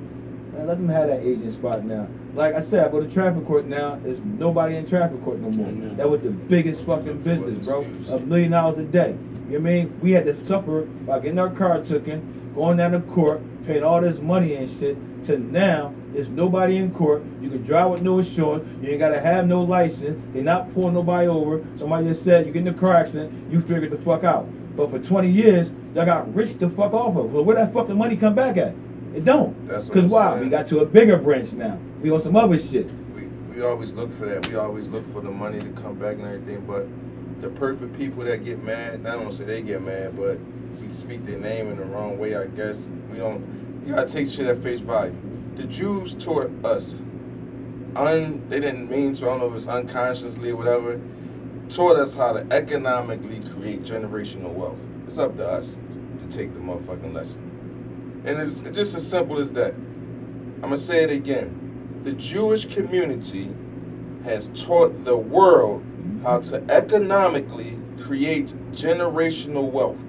man, 0.53 0.68
let 0.68 0.78
them 0.78 0.89
have 0.89 1.07
that 1.07 1.22
agent 1.24 1.51
spot 1.51 1.84
now. 1.84 2.07
Like 2.34 2.53
I 2.53 2.60
said, 2.60 2.88
I 2.88 2.91
go 2.91 3.01
to 3.01 3.10
traffic 3.10 3.45
court 3.45 3.66
now. 3.66 3.99
There's 4.01 4.20
nobody 4.20 4.76
in 4.76 4.88
traffic 4.88 5.24
court 5.24 5.39
no 5.39 5.49
more. 5.49 5.95
That 5.95 6.10
was 6.10 6.22
the 6.22 6.32
biggest 6.32 6.86
fucking 6.86 7.22
business, 7.22 7.68
bro. 7.68 7.82
A 8.12 8.20
million 8.20 8.51
dollars 8.51 8.78
a 8.78 8.84
day. 8.84 9.18
You 9.49 9.60
know 9.60 9.70
I 9.70 9.74
mean? 9.74 9.99
We 10.01 10.12
had 10.12 10.26
to 10.26 10.45
suffer 10.45 10.84
by 10.84 11.20
getting 11.20 11.39
our 11.39 11.49
car 11.49 11.84
taken, 11.84 12.51
going 12.53 12.78
down 12.78 12.91
to 12.91 12.99
court, 13.01 13.41
paying 13.66 13.84
all 13.84 13.99
this 13.99 14.20
money 14.20 14.53
and 14.53 14.70
shit. 14.70 14.95
To 15.26 15.38
now, 15.38 15.94
there's 16.14 16.30
nobody 16.30 16.78
in 16.78 16.92
court. 16.92 17.24
You 17.42 17.50
can 17.50 17.64
drive 17.64 17.92
with 17.92 18.02
no 18.02 18.20
insurance. 18.20 18.68
You 18.82 18.90
ain't 18.92 19.00
gotta 19.00 19.20
have 19.20 19.48
no 19.48 19.62
license. 19.62 20.22
They're 20.34 20.44
not 20.44 20.74
pulling 20.74 20.94
nobody 20.94 21.28
over. 21.28 21.64
Somebody 21.76 22.08
just 22.08 22.24
said 22.24 22.48
you 22.48 22.54
get 22.54 22.66
in 22.66 22.74
a 22.74 22.78
car 22.78 22.96
accident, 22.96 23.52
you 23.52 23.62
figured 23.62 23.92
the 23.92 23.98
fuck 23.98 24.24
out. 24.24 24.48
But 24.76 24.92
for 24.92 25.00
20 25.00 25.30
years, 25.30 25.72
y'all 25.94 26.06
got 26.06 26.34
rich 26.34 26.54
the 26.58 26.70
fuck 26.70 26.94
off 26.94 27.16
of. 27.18 27.34
Well, 27.34 27.44
where 27.44 27.56
that 27.58 27.74
fucking 27.74 27.98
money 27.98 28.16
come 28.16 28.34
back 28.34 28.58
at? 28.58 28.74
It 29.14 29.26
don't. 29.26 29.68
That's 29.68 29.90
Cause 29.90 30.06
why? 30.06 30.32
saying. 30.32 30.44
We 30.44 30.50
got 30.50 30.68
to 30.68 30.80
a 30.80 30.86
bigger 30.86 31.18
branch 31.18 31.52
now. 31.54 31.78
We 32.02 32.12
on 32.12 32.22
some 32.22 32.36
other 32.36 32.58
shit. 32.58 32.90
we, 33.14 33.26
we 33.54 33.62
always 33.62 33.92
look 33.94 34.14
for 34.14 34.26
that. 34.28 34.48
We 34.48 34.56
always 34.56 34.88
look 34.88 35.12
for 35.12 35.22
the 35.22 35.32
money 35.32 35.60
to 35.60 35.70
come 35.70 35.96
back 35.96 36.16
and 36.18 36.26
everything. 36.26 36.66
But 36.66 36.88
the 37.42 37.50
perfect 37.50 37.98
people 37.98 38.24
that 38.24 38.46
get 38.46 38.64
mad, 38.64 39.06
I 39.06 39.12
don't 39.12 39.34
say 39.34 39.44
they 39.44 39.62
get 39.62 39.82
mad, 39.82 40.16
but 40.16 40.40
we 40.80 40.94
speak 40.94 41.26
their 41.26 41.40
name 41.40 41.70
in 41.72 41.78
the 41.78 41.86
wrong 41.86 42.18
way. 42.18 42.36
I 42.36 42.48
guess 42.48 42.90
we 43.12 43.18
don't. 43.18 43.68
You 43.86 43.96
gotta 43.96 44.08
take 44.08 44.28
shit 44.28 44.48
at 44.48 44.58
face 44.58 44.80
value. 44.80 45.16
The 45.56 45.64
Jews 45.64 46.14
taught 46.16 46.52
us. 46.64 46.96
Un, 47.96 48.44
they 48.50 48.60
didn't 48.60 48.90
mean 48.90 49.14
to. 49.14 49.26
I 49.26 49.30
don't 49.30 49.40
know 49.40 49.48
if 49.50 49.56
it's 49.56 49.68
unconsciously 49.68 50.52
or 50.52 50.56
whatever. 50.56 51.00
Taught 51.70 51.98
us 51.98 52.14
how 52.14 52.34
to 52.34 52.46
economically 52.52 53.42
create 53.54 53.84
generational 53.84 54.54
wealth. 54.54 54.78
It's 55.06 55.18
up 55.18 55.38
to 55.38 55.48
us 55.48 55.80
to 56.20 56.28
take 56.28 56.54
the 56.54 56.60
motherfucking 56.60 57.14
lesson. 57.14 58.22
And 58.26 58.40
it's 58.40 58.62
just 58.62 58.96
as 58.96 59.08
simple 59.08 59.40
as 59.40 59.52
that. 59.54 59.74
I'm 59.74 60.62
gonna 60.62 60.78
say 60.78 61.04
it 61.04 61.12
again 61.12 61.60
the 62.04 62.14
Jewish 62.14 62.66
community 62.66 63.50
has 64.24 64.50
taught 64.56 65.04
the 65.04 65.18
world 65.18 65.84
how 66.24 66.40
to 66.40 66.64
economically 66.70 67.78
create 68.00 68.54
generational 68.72 69.70
wealth. 69.70 70.04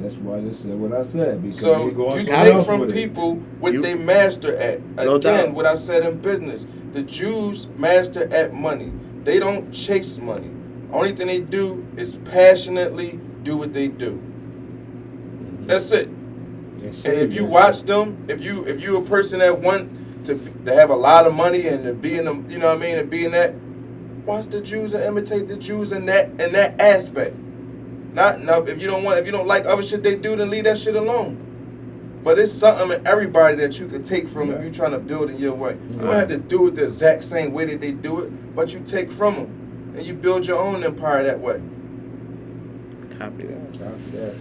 And 0.00 0.10
that's 0.10 0.18
why 0.22 0.38
I 0.38 0.50
said 0.52 0.80
what 0.80 0.92
I 0.94 1.06
said. 1.10 1.42
Because 1.42 1.60
So 1.60 1.84
they 1.86 1.90
go 1.94 2.14
you 2.16 2.24
somewhere 2.32 2.54
take 2.54 2.64
from 2.64 2.80
with 2.80 2.90
it. 2.90 2.94
people 2.94 3.34
what 3.60 3.74
You- 3.74 3.82
they 3.82 3.94
master 3.94 4.56
at. 4.56 4.80
No 4.96 5.16
Again, 5.16 5.46
doubt. 5.46 5.54
what 5.54 5.66
I 5.66 5.74
said 5.74 6.04
in 6.06 6.18
business, 6.18 6.66
the 6.94 7.02
Jews 7.02 7.66
master 7.76 8.26
at 8.32 8.54
money. 8.54 8.92
They 9.24 9.38
don't 9.38 9.70
chase 9.72 10.18
money. 10.18 10.48
Only 10.90 11.12
thing 11.12 11.26
they 11.26 11.40
do 11.40 11.84
is 11.98 12.16
passionately 12.16 13.20
do 13.44 13.58
what 13.58 13.74
they 13.74 13.88
do. 13.88 14.12
Mm-hmm. 14.12 15.66
That's 15.66 15.92
it. 15.92 16.08
And 16.08 17.14
if 17.18 17.34
you 17.34 17.44
watch 17.44 17.82
them, 17.82 18.16
if 18.28 18.42
you 18.42 18.64
if 18.64 18.82
you 18.82 18.96
a 18.96 19.02
person 19.02 19.40
that 19.40 19.60
want 19.60 20.24
to 20.24 20.34
to 20.64 20.74
have 20.74 20.88
a 20.88 20.96
lot 20.96 21.26
of 21.26 21.34
money 21.34 21.66
and 21.66 21.84
to 21.84 21.92
be 21.92 22.16
in 22.16 22.24
them, 22.24 22.46
you 22.48 22.58
know 22.58 22.68
what 22.68 22.78
I 22.78 22.80
mean, 22.80 22.96
and 22.96 23.10
be 23.10 23.26
in 23.26 23.32
that, 23.32 23.54
watch 24.24 24.46
the 24.46 24.62
Jews 24.62 24.94
and 24.94 25.04
imitate 25.04 25.46
the 25.48 25.56
Jews 25.56 25.92
in 25.92 26.06
that 26.06 26.30
in 26.40 26.52
that 26.54 26.80
aspect. 26.80 27.36
Not 28.12 28.40
enough. 28.40 28.68
If 28.68 28.80
you 28.82 28.88
don't 28.88 29.04
want, 29.04 29.18
if 29.18 29.26
you 29.26 29.32
don't 29.32 29.46
like 29.46 29.64
other 29.66 29.82
shit 29.82 30.02
they 30.02 30.16
do, 30.16 30.36
then 30.36 30.50
leave 30.50 30.64
that 30.64 30.78
shit 30.78 30.96
alone. 30.96 31.46
But 32.22 32.38
it's 32.38 32.52
something 32.52 32.90
in 32.90 33.06
everybody 33.06 33.56
that 33.56 33.78
you 33.78 33.88
could 33.88 34.04
take 34.04 34.28
from 34.28 34.50
if 34.50 34.60
you're 34.62 34.72
trying 34.72 34.92
to 34.92 34.98
build 34.98 35.30
in 35.30 35.38
your 35.38 35.54
way. 35.54 35.78
You 35.90 35.98
don't 35.98 36.12
have 36.12 36.28
to 36.28 36.38
do 36.38 36.68
it 36.68 36.74
the 36.74 36.84
exact 36.84 37.24
same 37.24 37.52
way 37.52 37.64
that 37.66 37.80
they 37.80 37.92
do 37.92 38.20
it, 38.20 38.54
but 38.54 38.74
you 38.74 38.80
take 38.80 39.10
from 39.10 39.34
them 39.36 39.94
and 39.96 40.04
you 40.04 40.12
build 40.14 40.46
your 40.46 40.58
own 40.58 40.84
empire 40.84 41.22
that 41.22 41.40
way. 41.40 41.62
Copy 43.18 43.44
that. 43.44 44.34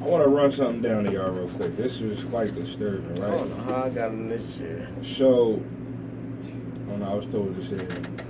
I 0.00 0.06
want 0.06 0.22
to 0.22 0.28
run 0.28 0.50
something 0.50 0.82
down 0.82 1.04
to 1.04 1.12
y'all 1.12 1.30
real 1.30 1.48
quick. 1.48 1.76
This 1.76 2.00
is 2.00 2.22
quite 2.24 2.54
disturbing, 2.54 3.14
right? 3.14 3.22
I 3.22 3.28
right? 3.30 3.38
don't 3.38 3.50
know 3.50 3.74
how 3.74 3.84
I 3.84 3.88
got 3.88 4.10
in 4.10 4.28
this 4.28 4.56
shit. 4.56 4.86
So, 5.00 5.62
I 6.42 6.90
don't 6.90 7.00
know, 7.00 7.08
I 7.08 7.14
was 7.14 7.26
told 7.26 7.56
to 7.56 7.64
say, 7.64 8.23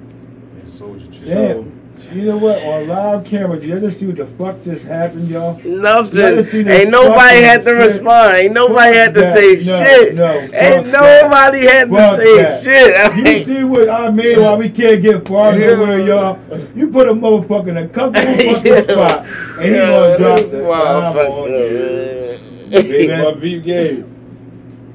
soldier 0.74 1.06
chick. 1.10 1.24
Damn. 1.24 1.80
You 2.12 2.22
know 2.26 2.36
what? 2.36 2.62
On 2.64 2.86
live 2.86 3.24
camera, 3.24 3.58
do 3.58 3.66
you 3.66 3.76
ever 3.76 3.90
see 3.90 4.06
what 4.06 4.16
the 4.16 4.26
fuck 4.26 4.62
just 4.62 4.84
happened, 4.84 5.28
y'all? 5.28 5.54
Nothing. 5.64 6.18
You 6.20 6.26
ever 6.26 6.42
seen 6.50 6.64
this 6.64 6.80
Ain't 6.82 6.90
nobody 6.90 7.40
had 7.42 7.58
to 7.64 7.70
shit? 7.70 7.76
respond. 7.76 8.36
Ain't 8.36 8.52
nobody 8.52 8.96
had 8.96 9.14
to 9.14 9.22
Fuck 9.22 9.34
say. 9.34 9.46
No, 9.54 9.56
shit. 9.82 10.14
no, 10.14 10.32
Ain't 10.32 10.50
fuck 10.52 10.92
that. 10.92 11.22
nobody 11.22 11.60
had 11.60 11.88
to 11.88 11.94
Fuck 11.94 12.20
say 12.20 12.42
that. 12.42 12.62
shit. 12.62 12.94
I 12.96 13.30
You 13.38 13.44
see 13.44 13.64
what 13.64 13.88
I 13.88 14.10
mean? 14.10 14.40
Why 14.40 14.54
we 14.54 14.68
can't 14.68 15.02
get 15.02 15.26
far 15.26 15.56
Yeah. 15.56 15.76
nowhere, 15.76 16.00
y'all? 16.00 16.38
You 16.76 16.88
put 16.90 17.08
a 17.08 17.12
motherfucker 17.14 17.68
in 17.68 17.76
a 17.78 17.88
comfortable 17.88 18.32
fucking 18.54 18.82
spot, 18.88 19.26
and 19.58 19.64
he 19.64 19.70
Yeah, 19.70 19.86
gonna 19.86 20.18
drop 20.18 20.38
this 20.40 20.50
the 20.50 20.64
wild 20.64 21.14
bomb 21.14 21.26
on 21.32 21.48
you. 21.50 21.58
man. 22.70 22.70
Big 22.70 23.08
But 23.08 23.40
man. 23.40 24.10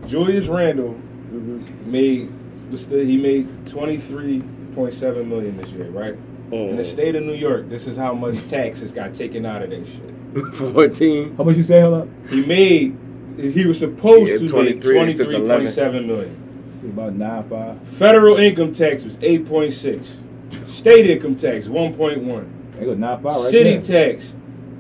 Julius 0.08 0.46
Randle 0.48 0.96
Mm-hmm. 1.34 1.92
made 1.92 2.30
what's 2.70 2.86
the- 2.88 3.04
he 3.06 3.16
made 3.18 3.48
twenty 3.68 3.98
three 3.98 4.42
Point 4.76 4.94
seven 4.94 5.30
million 5.30 5.58
this 5.58 5.70
year, 5.70 5.90
right? 5.90 6.16
Mm. 6.52 6.72
In 6.72 6.76
the 6.78 6.86
state 6.86 7.16
of 7.16 7.24
New 7.24 7.34
York, 7.34 7.70
this 7.70 7.88
is 7.88 7.98
how 7.98 8.14
much 8.14 8.48
taxes 8.48 8.92
got 8.92 9.14
taken 9.14 9.46
out 9.46 9.62
of 9.62 9.70
that 9.70 9.86
shit. 9.86 10.16
14. 10.54 11.36
How 11.36 11.44
much 11.44 11.58
you 11.58 11.64
say, 11.64 11.82
hello? 11.82 12.10
He 12.30 12.46
made, 12.46 12.98
he 13.38 13.66
was 13.66 13.80
supposed 13.80 14.30
yeah, 14.42 14.48
to 14.48 14.64
make 14.64 14.80
23.7 14.82 16.06
million. 16.06 16.46
About 16.84 17.14
9 17.14 17.50
5. 17.50 17.82
Federal 17.90 18.38
income 18.38 18.74
tax 18.74 19.04
was 19.04 19.18
8.6. 19.18 20.70
State 20.70 21.10
income 21.10 21.36
tax, 21.36 21.68
1.1. 21.68 22.50
They 22.74 22.86
go 22.86 22.94
9 22.94 23.22
5 23.22 23.24
right 23.24 23.52
City 23.52 23.78
there. 23.78 24.14
tax, 24.14 24.36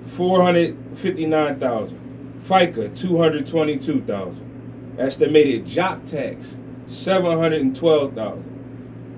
459,000. 0.07 1.99
FICA, 2.45 2.97
222,000. 2.97 4.95
Estimated 4.97 5.65
job 5.65 6.05
tax, 6.05 6.57
712,000. 6.87 8.48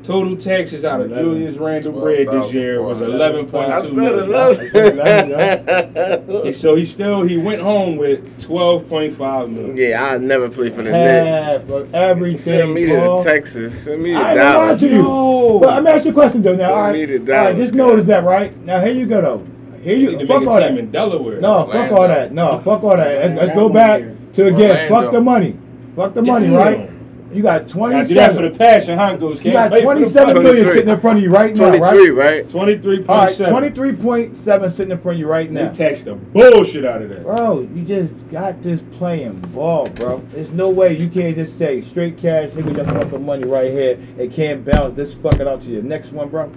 Total 0.03 0.35
taxes 0.35 0.83
out 0.83 0.99
of 1.01 1.11
Eleven. 1.11 1.25
Julius 1.25 1.55
Randle 1.57 1.91
bread 2.01 2.27
this 2.27 2.51
year 2.53 2.81
was 2.81 3.01
eleven 3.01 3.45
point 3.47 3.71
I 3.71 3.81
two 3.81 3.87
said 3.89 3.95
million. 3.95 5.31
11. 5.31 6.53
So 6.53 6.75
he 6.75 6.85
still 6.85 7.21
he 7.23 7.37
went 7.37 7.61
home 7.61 7.97
with 7.97 8.41
twelve 8.41 8.87
point 8.89 9.13
five 9.15 9.49
million. 9.49 9.77
yeah, 9.77 10.03
I'll 10.03 10.19
never 10.19 10.49
play 10.49 10.69
for 10.69 10.77
the 10.83 10.91
Knicks. 10.91 11.45
Half 11.45 11.69
of 11.69 11.93
everything. 11.93 12.37
Send 12.37 12.73
me 12.73 12.85
to 12.87 12.95
Paul. 12.99 13.23
Texas. 13.23 13.83
Send 13.83 14.01
me 14.01 14.11
to 14.13 14.17
I 14.17 14.29
ain't 14.31 14.37
gonna 14.39 14.53
Dallas. 14.67 14.79
to 14.79 14.89
you. 14.89 15.59
But 15.61 15.73
let 15.75 15.83
me 15.83 15.91
ask 15.91 16.05
you 16.05 16.11
a 16.11 16.13
question 16.13 16.41
though. 16.41 16.51
Now, 16.55 16.57
Send 16.57 16.71
all 16.71 16.81
right, 16.81 16.93
me 16.93 17.05
to 17.05 17.19
all 17.19 17.45
right, 17.45 17.55
just 17.55 17.71
guy. 17.73 17.77
notice 17.77 18.05
that, 18.05 18.23
right? 18.23 18.57
Now 18.65 18.79
here 18.79 18.93
you 18.93 19.05
go 19.05 19.21
though. 19.21 19.45
Here 19.81 19.95
He 19.95 20.01
you 20.03 20.17
need 20.17 20.27
fuck 20.27 20.45
all 20.47 20.59
that. 20.59 20.77
in 20.77 20.91
Delaware. 20.91 21.41
No, 21.41 21.65
fuck 21.71 21.91
all 21.91 22.07
that. 22.07 22.31
No, 22.33 22.59
fuck 22.65 22.83
all 22.83 22.97
that. 22.97 23.29
Let's, 23.29 23.41
let's 23.41 23.53
go 23.55 23.69
back 23.69 24.03
to 24.33 24.45
again. 24.47 24.89
Fuck 24.89 25.11
the 25.11 25.21
money. 25.21 25.57
Fuck 25.95 26.13
the 26.13 26.21
money, 26.21 26.47
Damn. 26.47 26.55
right? 26.57 26.90
You 27.33 27.41
got 27.41 27.67
Gotta 27.67 28.07
do 28.07 28.13
that 28.15 28.33
for 28.35 28.41
the 28.41 28.49
27. 28.49 28.57
passion, 28.57 28.97
huh, 28.97 29.15
Goose? 29.15 29.43
You 29.43 29.53
got 29.53 29.69
play 29.69 29.83
for 29.83 29.95
the 29.95 30.01
27 30.01 30.43
million 30.43 30.65
sitting 30.65 30.89
in 30.89 30.99
front 30.99 31.17
of 31.17 31.23
you 31.23 31.31
right 31.31 31.55
now, 31.55 31.69
23, 31.69 32.09
right? 32.09 32.41
right? 32.41 32.49
Twenty-three 32.49 32.99
right, 33.01 33.33
seven. 33.33 33.73
23.7 33.73 34.71
sitting 34.71 34.91
in 34.91 34.99
front 34.99 35.15
of 35.15 35.19
you 35.19 35.27
right 35.27 35.53
They 35.53 35.63
You 35.63 35.69
taxed 35.69 36.05
the 36.05 36.15
bullshit 36.15 36.85
out 36.85 37.01
of 37.01 37.09
that. 37.09 37.23
Bro, 37.23 37.69
you 37.73 37.83
just 37.83 38.29
got 38.29 38.61
this 38.61 38.81
playing 38.97 39.39
ball, 39.53 39.85
bro. 39.91 40.17
There's 40.29 40.51
no 40.51 40.69
way 40.69 40.97
you 40.97 41.09
can't 41.09 41.35
just 41.35 41.57
say 41.57 41.81
straight 41.81 42.17
cash, 42.17 42.49
nigga, 42.51 42.75
just 42.75 42.89
fucking 42.89 43.25
money 43.25 43.45
right 43.45 43.71
here 43.71 43.99
and 44.19 44.31
can't 44.31 44.65
balance 44.65 44.95
this 44.95 45.13
fucking 45.13 45.47
out 45.47 45.61
to 45.61 45.69
your 45.69 45.83
next 45.83 46.11
one, 46.11 46.29
bro. 46.29 46.51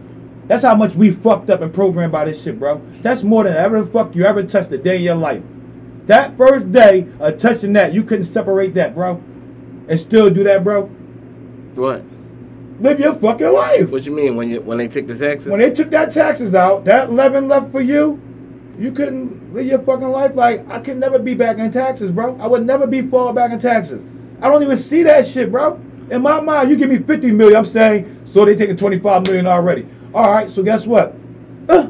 That's 0.47 0.63
how 0.65 0.75
much 0.75 0.95
we 0.95 1.13
fucked 1.13 1.51
up 1.51 1.63
and 1.63 1.73
programmed 1.73 2.13
by 2.13 2.25
this 2.27 2.43
shit, 2.43 2.59
bro. 2.59 2.83
That's 3.03 3.23
more 3.23 3.45
than 3.45 3.55
ever 3.55 3.87
fuck 3.87 4.15
you 4.15 4.25
ever 4.25 4.43
touched 4.43 4.73
a 4.73 4.79
day 4.79 4.97
in 4.97 5.03
your 5.03 5.15
life. 5.15 5.43
That 6.07 6.37
first 6.37 6.71
day 6.71 7.07
of 7.19 7.39
touching 7.39 7.73
that, 7.75 7.95
you 7.95 8.03
couldn't 8.03 8.25
separate 8.25 8.75
that, 8.75 8.95
bro. 8.95 9.23
And 9.89 10.01
still 10.01 10.31
do 10.31 10.45
that, 10.45 10.65
bro. 10.65 10.87
What? 11.75 12.03
Live 12.81 12.99
your 12.99 13.15
fucking 13.15 13.53
life. 13.53 13.91
What 13.91 14.05
you 14.07 14.13
mean 14.13 14.37
when 14.37 14.51
you 14.51 14.61
when 14.61 14.79
they 14.79 14.89
took 14.89 15.07
the 15.07 15.17
taxes? 15.17 15.51
When 15.51 15.61
they 15.61 15.71
took 15.71 15.91
that 15.91 16.13
taxes 16.13 16.55
out, 16.55 16.85
that 16.87 17.09
11 17.09 17.49
left 17.49 17.71
for 17.71 17.81
you, 17.81 18.21
you 18.79 18.91
couldn't 18.93 19.55
live 19.55 19.67
your 19.67 19.79
fucking 19.81 20.09
life 20.09 20.35
like 20.35 20.69
I 20.69 20.81
could 20.81 20.97
never 20.97 21.19
be 21.19 21.35
back 21.35 21.59
in 21.59 21.71
taxes, 21.71 22.11
bro. 22.11 22.37
I 22.41 22.47
would 22.47 22.67
never 22.67 22.87
be 22.87 23.03
fall 23.03 23.33
back 23.33 23.53
in 23.53 23.61
taxes. 23.61 24.03
I 24.41 24.49
don't 24.49 24.63
even 24.63 24.77
see 24.77 25.03
that 25.05 25.27
shit, 25.27 25.53
bro. 25.53 25.81
In 26.11 26.23
my 26.23 26.41
mind, 26.41 26.71
you 26.71 26.77
give 26.77 26.91
me 26.91 26.99
50 26.99 27.33
million, 27.33 27.57
I'm 27.57 27.65
saying, 27.65 28.23
so 28.27 28.45
they 28.45 28.57
taking 28.57 28.77
25 28.77 29.27
million 29.27 29.47
already. 29.47 29.87
All 30.13 30.31
right, 30.31 30.51
so 30.51 30.63
guess 30.63 30.87
what? 30.87 31.15
Uh, 31.69 31.89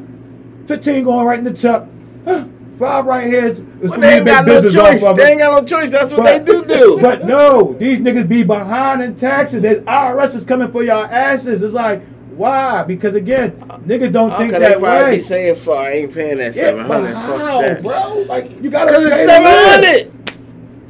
15 0.67 1.05
going 1.05 1.27
right 1.27 1.39
in 1.39 1.45
the 1.45 1.55
top. 1.55 1.89
Uh, 2.27 2.45
five 2.79 3.05
right 3.07 3.27
here. 3.27 3.47
is- 3.47 3.61
Well, 3.81 3.99
they 4.01 4.17
ain't 4.19 4.27
got 4.27 4.47
no 4.47 4.69
choice. 4.69 5.03
They 5.03 5.31
ain't 5.31 5.39
got 5.41 5.61
no 5.61 5.65
choice. 5.67 5.91
That's 5.91 6.11
what 6.11 6.19
But- 6.25 6.45
they 6.47 6.53
do 6.53 6.65
do. 6.65 6.99
But 7.03 7.25
no, 7.25 7.75
these 7.79 7.99
niggas 7.99 8.29
be 8.29 8.45
behind 8.45 9.03
in 9.03 9.15
taxes. 9.17 9.63
The 9.63 9.83
IRS 9.87 10.35
is 10.35 10.45
coming 10.45 10.71
for 10.73 10.83
y'all 10.83 11.05
asses. 11.05 11.63
It's 11.63 11.75
like, 11.75 12.03
why? 12.37 12.83
Because 12.83 13.15
again, 13.15 13.53
niggas 13.87 14.11
don't 14.13 14.31
How 14.31 14.39
think 14.39 14.53
they 14.53 14.59
that 14.59 14.81
probably 14.81 15.05
way. 15.05 15.17
be 15.17 15.21
saying 15.23 15.55
for 15.57 15.77
I 15.77 15.91
ain't 15.91 16.13
paying 16.15 16.39
that 16.39 16.55
Yeah, 16.57 16.63
seven 16.65 16.85
hundred? 16.85 17.15
Fuck 17.15 17.67
that. 17.67 17.83
bro? 17.83 18.25
Like 18.29 18.63
you 18.63 18.71
gotta 18.71 18.93
Cause 18.93 19.07
it's 19.07 19.15
pay 19.15 19.25
seven 19.27 19.53
hundred. 19.53 20.13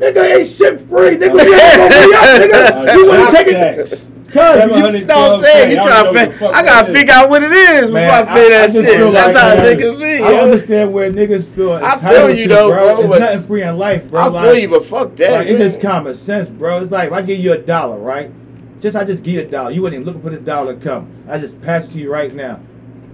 Rent. 0.04 0.16
Nigga 0.16 0.36
ain't 0.36 0.48
shit 0.48 0.78
free. 0.88 1.16
Nigga, 1.16 1.34
we 1.34 1.54
ain't 1.54 1.76
gonna 1.76 2.06
be 2.06 2.14
up, 2.14 2.40
nigga. 2.40 2.94
You 2.94 3.08
wanna 3.08 3.30
take 3.32 3.46
it? 3.48 4.10
Cause 4.34 4.64
you, 4.64 5.04
know 5.06 5.16
what 5.16 5.32
I'm 5.32 5.40
saying? 5.42 5.70
You 5.70 5.78
I 5.78 5.82
trying 5.86 6.04
to 6.06 6.10
what 6.10 6.26
the 6.26 6.32
fi- 6.32 6.38
fuck 6.38 6.54
I 6.56 6.62
gotta 6.64 6.86
that 6.86 6.90
is. 6.90 6.96
figure 6.98 7.14
out 7.14 7.30
what 7.30 7.42
it 7.44 7.52
is 7.52 7.80
before 7.82 7.92
man, 7.94 8.10
I 8.28 8.34
pay 8.34 8.48
that 8.50 8.66
just 8.72 8.84
shit. 8.84 8.96
feel 8.96 9.12
That's 9.12 9.34
like, 9.34 9.44
how 9.44 9.54
man, 9.62 9.76
niggas 9.78 9.98
be. 10.00 10.24
I 10.24 10.30
yo. 10.30 10.40
understand 10.40 10.92
where 10.92 11.12
niggas 11.12 11.44
feel 11.54 11.72
I 11.74 11.78
feel 11.78 11.92
entitled 12.08 12.38
you 12.38 12.42
to, 12.48 12.48
though, 12.48 12.68
bro. 12.70 12.96
bro, 12.96 13.10
It's 13.12 13.20
nothing 13.20 13.42
free 13.46 13.62
in 13.62 13.78
life, 13.78 14.10
bro. 14.10 14.20
I 14.20 14.26
Like- 14.26 14.44
feel 14.50 14.58
you, 14.58 14.68
but 14.70 14.86
fuck 14.86 15.14
that. 15.16 15.30
Like, 15.30 15.46
it's 15.46 15.60
just 15.60 15.80
common 15.80 16.16
sense, 16.16 16.48
bro. 16.48 16.80
It's 16.82 16.90
like 16.90 17.08
if 17.08 17.12
I 17.12 17.22
give 17.22 17.38
you 17.38 17.52
a 17.52 17.58
dollar, 17.58 17.96
right? 17.98 18.32
Just 18.80 18.96
I 18.96 19.04
just 19.04 19.22
give 19.22 19.34
you 19.34 19.40
a 19.42 19.44
dollar. 19.44 19.70
You 19.70 19.82
wasn't 19.82 20.00
even 20.00 20.06
looking 20.06 20.22
for 20.22 20.30
this 20.30 20.40
dollar 20.40 20.74
to 20.74 20.80
come. 20.80 21.06
I 21.28 21.38
just 21.38 21.60
pass 21.62 21.84
it 21.84 21.92
to 21.92 21.98
you 21.98 22.10
right 22.12 22.34
now. 22.34 22.58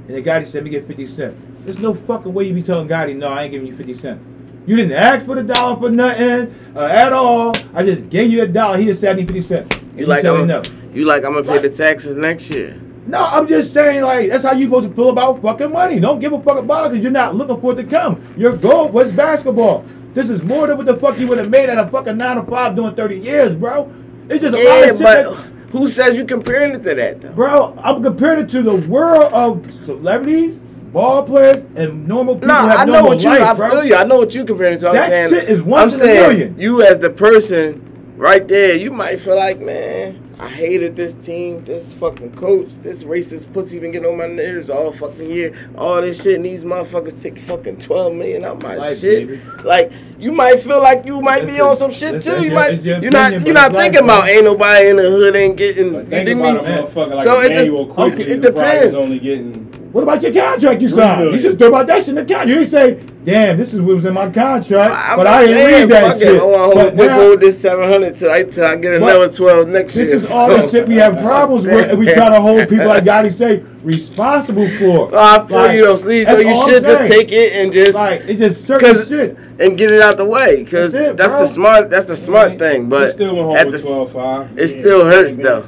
And 0.08 0.16
the 0.16 0.22
guy 0.22 0.40
just 0.40 0.52
said, 0.52 0.58
"Let 0.60 0.64
me 0.64 0.70
get 0.70 0.86
fifty 0.86 1.06
cents." 1.06 1.34
There's 1.64 1.78
no 1.78 1.92
fucking 1.92 2.32
way 2.32 2.44
you 2.44 2.54
be 2.54 2.62
telling 2.62 2.88
Gotti, 2.88 3.14
"No, 3.14 3.28
I 3.28 3.42
ain't 3.42 3.52
giving 3.52 3.68
you 3.68 3.76
fifty 3.76 3.92
cents." 3.92 4.22
You 4.66 4.76
didn't 4.76 4.92
ask 4.92 5.24
for 5.26 5.34
the 5.34 5.42
dollar 5.42 5.78
for 5.80 5.90
nothing 5.90 6.54
uh, 6.76 6.80
at 6.80 7.12
all. 7.12 7.54
I 7.74 7.82
just 7.84 8.08
gave 8.10 8.30
you 8.30 8.42
a 8.42 8.46
dollar. 8.46 8.76
Here's 8.76 8.88
just 8.88 9.00
said, 9.00 9.16
"I 9.16 9.20
need 9.20 9.26
fifty 9.26 9.40
cents." 9.42 9.74
And 9.76 9.98
You 9.98 10.06
like 10.06 10.24
I'm, 10.24 10.46
no. 10.46 10.62
you 10.92 11.04
like 11.04 11.24
I'm 11.24 11.32
gonna 11.32 11.46
pay 11.46 11.58
the 11.58 11.70
taxes 11.70 12.14
next 12.14 12.50
year. 12.50 12.80
No, 13.06 13.24
I'm 13.24 13.48
just 13.48 13.72
saying, 13.72 14.04
like, 14.04 14.28
that's 14.28 14.44
how 14.44 14.52
you 14.52 14.64
supposed 14.64 14.88
to 14.90 14.94
feel 14.94 15.08
about 15.08 15.40
fucking 15.42 15.72
money. 15.72 15.98
Don't 15.98 16.20
give 16.20 16.32
a 16.32 16.40
fuck 16.42 16.58
about 16.58 16.86
it 16.86 16.88
because 16.90 17.02
you're 17.02 17.10
not 17.12 17.34
looking 17.34 17.60
for 17.60 17.72
it 17.72 17.76
to 17.76 17.84
come. 17.84 18.22
Your 18.36 18.56
goal 18.56 18.88
was 18.88 19.10
basketball. 19.16 19.84
This 20.14 20.28
is 20.30 20.42
more 20.42 20.66
than 20.66 20.76
what 20.76 20.86
the 20.86 20.96
fuck 20.96 21.18
you 21.18 21.26
would 21.28 21.38
have 21.38 21.50
made 21.50 21.68
at 21.70 21.78
a 21.78 21.88
fucking 21.90 22.18
9 22.18 22.36
to 22.36 22.42
5 22.44 22.76
doing 22.76 22.94
30 22.94 23.18
years, 23.18 23.54
bro. 23.54 23.90
It's 24.28 24.42
just 24.42 24.54
a 24.54 24.58
lot 24.58 24.64
Yeah, 24.64 24.84
of 24.84 24.88
shit 24.90 24.98
but 25.00 25.24
that, 25.34 25.52
who 25.72 25.88
says 25.88 26.16
you 26.16 26.24
comparing 26.24 26.72
it 26.74 26.82
to 26.84 26.94
that 26.94 27.20
though? 27.20 27.32
Bro, 27.32 27.78
I'm 27.82 28.02
comparing 28.02 28.44
it 28.44 28.50
to 28.50 28.62
the 28.62 28.76
world 28.88 29.32
of 29.32 29.64
celebrities, 29.84 30.60
ball 30.92 31.22
players, 31.24 31.64
and 31.76 32.06
normal 32.06 32.34
people 32.34 32.48
No, 32.48 32.62
who 32.62 32.68
have 32.68 32.80
I 32.80 32.84
know 32.84 33.04
what 33.04 33.22
you. 33.22 33.30
life, 33.30 33.40
I 33.42 33.54
bro. 33.54 33.70
feel 33.70 33.84
you. 33.84 33.94
I 33.94 34.04
know 34.04 34.18
what 34.18 34.34
you 34.34 34.44
comparing 34.44 34.74
it 34.76 34.80
to. 34.80 34.88
I'm 34.88 34.94
That 34.94 35.10
saying, 35.10 35.30
shit 35.30 35.48
is 35.48 35.62
once 35.62 35.94
I'm 35.94 36.00
in 36.02 36.06
a 36.08 36.12
saying, 36.12 36.28
million. 36.32 36.54
You 36.58 36.82
as 36.82 36.98
the 36.98 37.10
person 37.10 38.14
right 38.16 38.46
there, 38.46 38.76
you 38.76 38.90
might 38.90 39.20
feel 39.20 39.36
like, 39.36 39.60
man, 39.60 40.26
I 40.38 40.48
hated 40.48 40.96
this 40.96 41.14
team, 41.14 41.64
this 41.66 41.92
fucking 41.94 42.32
coach, 42.32 42.68
this 42.76 43.04
racist 43.04 43.52
pussy 43.52 43.78
been 43.78 43.92
getting 43.92 44.08
on 44.08 44.16
my 44.16 44.26
nerves 44.26 44.70
all 44.70 44.90
fucking 44.90 45.30
year. 45.30 45.54
All 45.76 46.00
this 46.00 46.22
shit, 46.22 46.36
and 46.36 46.44
these 46.46 46.64
motherfuckers 46.64 47.20
take 47.22 47.38
fucking 47.42 47.76
twelve 47.78 48.14
million 48.14 48.44
out 48.46 48.62
my 48.62 48.74
Life, 48.76 48.98
shit. 49.00 49.28
baby. 49.28 49.40
Like 49.64 49.92
you 50.18 50.32
might 50.32 50.60
feel 50.62 50.80
like 50.80 51.04
you 51.04 51.20
might 51.20 51.40
That's 51.40 51.50
be 51.52 51.56
your- 51.58 51.68
on 51.68 51.76
some 51.76 51.90
shit 51.92 52.12
that's- 52.12 52.24
too. 52.24 52.30
that's 52.30 52.42
You 52.44 52.50
your- 52.50 52.54
might, 52.58 52.72
it's 52.72 52.84
your 52.84 52.98
you're 53.02 53.10
not, 53.12 53.32
you're 53.44 53.54
not 53.54 53.72
life, 53.74 53.82
thinking 53.82 54.04
about 54.04 54.28
ain't 54.30 54.44
nobody 54.44 54.88
in 54.88 54.96
the 54.96 55.10
hood 55.10 55.36
ain't 55.36 55.56
getting. 55.58 55.92
But 55.92 56.04
You 56.04 56.10
think 56.10 56.26
dig 56.26 56.38
about 56.38 56.64
me? 56.64 56.72
a 56.72 56.82
motherfucker 56.82 57.14
like 57.16 57.24
So 57.24 57.34
it 57.40 57.48
just- 57.52 57.68
Immanuel 57.68 57.94
okay, 57.98 58.22
it 58.22 58.40
depends. 58.40 58.88
is 58.88 58.94
only 58.94 59.18
getting. 59.18 59.69
What 59.92 60.02
about 60.04 60.22
your 60.22 60.32
contract 60.32 60.80
you 60.80 60.88
signed? 60.88 61.32
You 61.32 61.38
should 61.40 61.58
throw 61.58 61.68
about 61.68 61.86
that 61.88 62.00
shit 62.00 62.10
in 62.10 62.14
the 62.16 62.20
contract. 62.22 62.48
You 62.48 62.58
ain't 62.60 62.68
say, 62.68 63.04
damn, 63.24 63.56
this 63.58 63.74
is 63.74 63.80
what 63.80 63.96
was 63.96 64.04
in 64.04 64.14
my 64.14 64.30
contract, 64.30 64.94
I'm 64.94 65.16
but 65.16 65.26
I 65.26 65.40
didn't 65.46 65.56
saying, 65.56 65.80
read 65.82 65.90
that 65.90 66.12
fuck 66.12 66.22
shit. 66.22 66.34
It. 66.36 66.40
I 66.40 66.44
want 66.44 66.74
But 66.74 66.90
to 66.90 66.96
now, 66.96 67.02
withhold 67.02 67.40
this 67.40 67.60
seven 67.60 67.88
hundred 67.90 68.16
till 68.16 68.30
I 68.30 68.42
till 68.44 68.64
I 68.64 68.76
get 68.76 68.94
another 68.94 69.30
twelve 69.30 69.68
next 69.68 69.96
year. 69.96 70.06
This 70.06 70.24
is 70.24 70.30
all 70.30 70.48
the 70.48 70.68
shit 70.70 70.88
we 70.88 70.96
have 70.96 71.18
problems 71.18 71.64
with, 71.64 71.90
and 71.90 71.98
we 71.98 72.06
try 72.12 72.28
to 72.30 72.40
hold 72.40 72.68
people 72.68 72.86
like 72.86 73.04
Gotti 73.04 73.32
say 73.32 73.62
responsible 73.82 74.68
for. 74.78 75.10
No, 75.10 75.18
I 75.18 75.46
feel 75.46 75.56
Like, 75.56 75.76
you 75.76 75.84
though, 75.84 75.94
Sleaze. 75.96 76.24
Though 76.26 76.42
that's 76.42 76.44
you 76.44 76.72
should 76.72 76.84
just 76.84 77.12
take 77.12 77.32
it 77.32 77.52
and 77.54 77.72
just 77.72 77.94
Like 77.94 78.22
it's 78.26 78.38
just 78.38 78.64
certain 78.66 79.06
shit. 79.06 79.36
and 79.58 79.76
get 79.78 79.90
it 79.90 80.00
out 80.02 80.16
the 80.16 80.24
way, 80.24 80.64
cause 80.64 80.92
That's 80.92 81.10
it, 81.10 81.16
that's 81.16 81.32
the 81.32 81.46
smart. 81.46 81.90
That's 81.90 82.06
the 82.06 82.16
smart 82.16 82.58
thing. 82.58 82.88
But 82.88 83.12
still 83.12 83.56
at 83.56 83.70
the, 83.70 83.78
12 83.78 84.12
5. 84.12 84.58
it 84.58 84.68
still 84.68 85.04
hurts 85.04 85.36
though. 85.36 85.62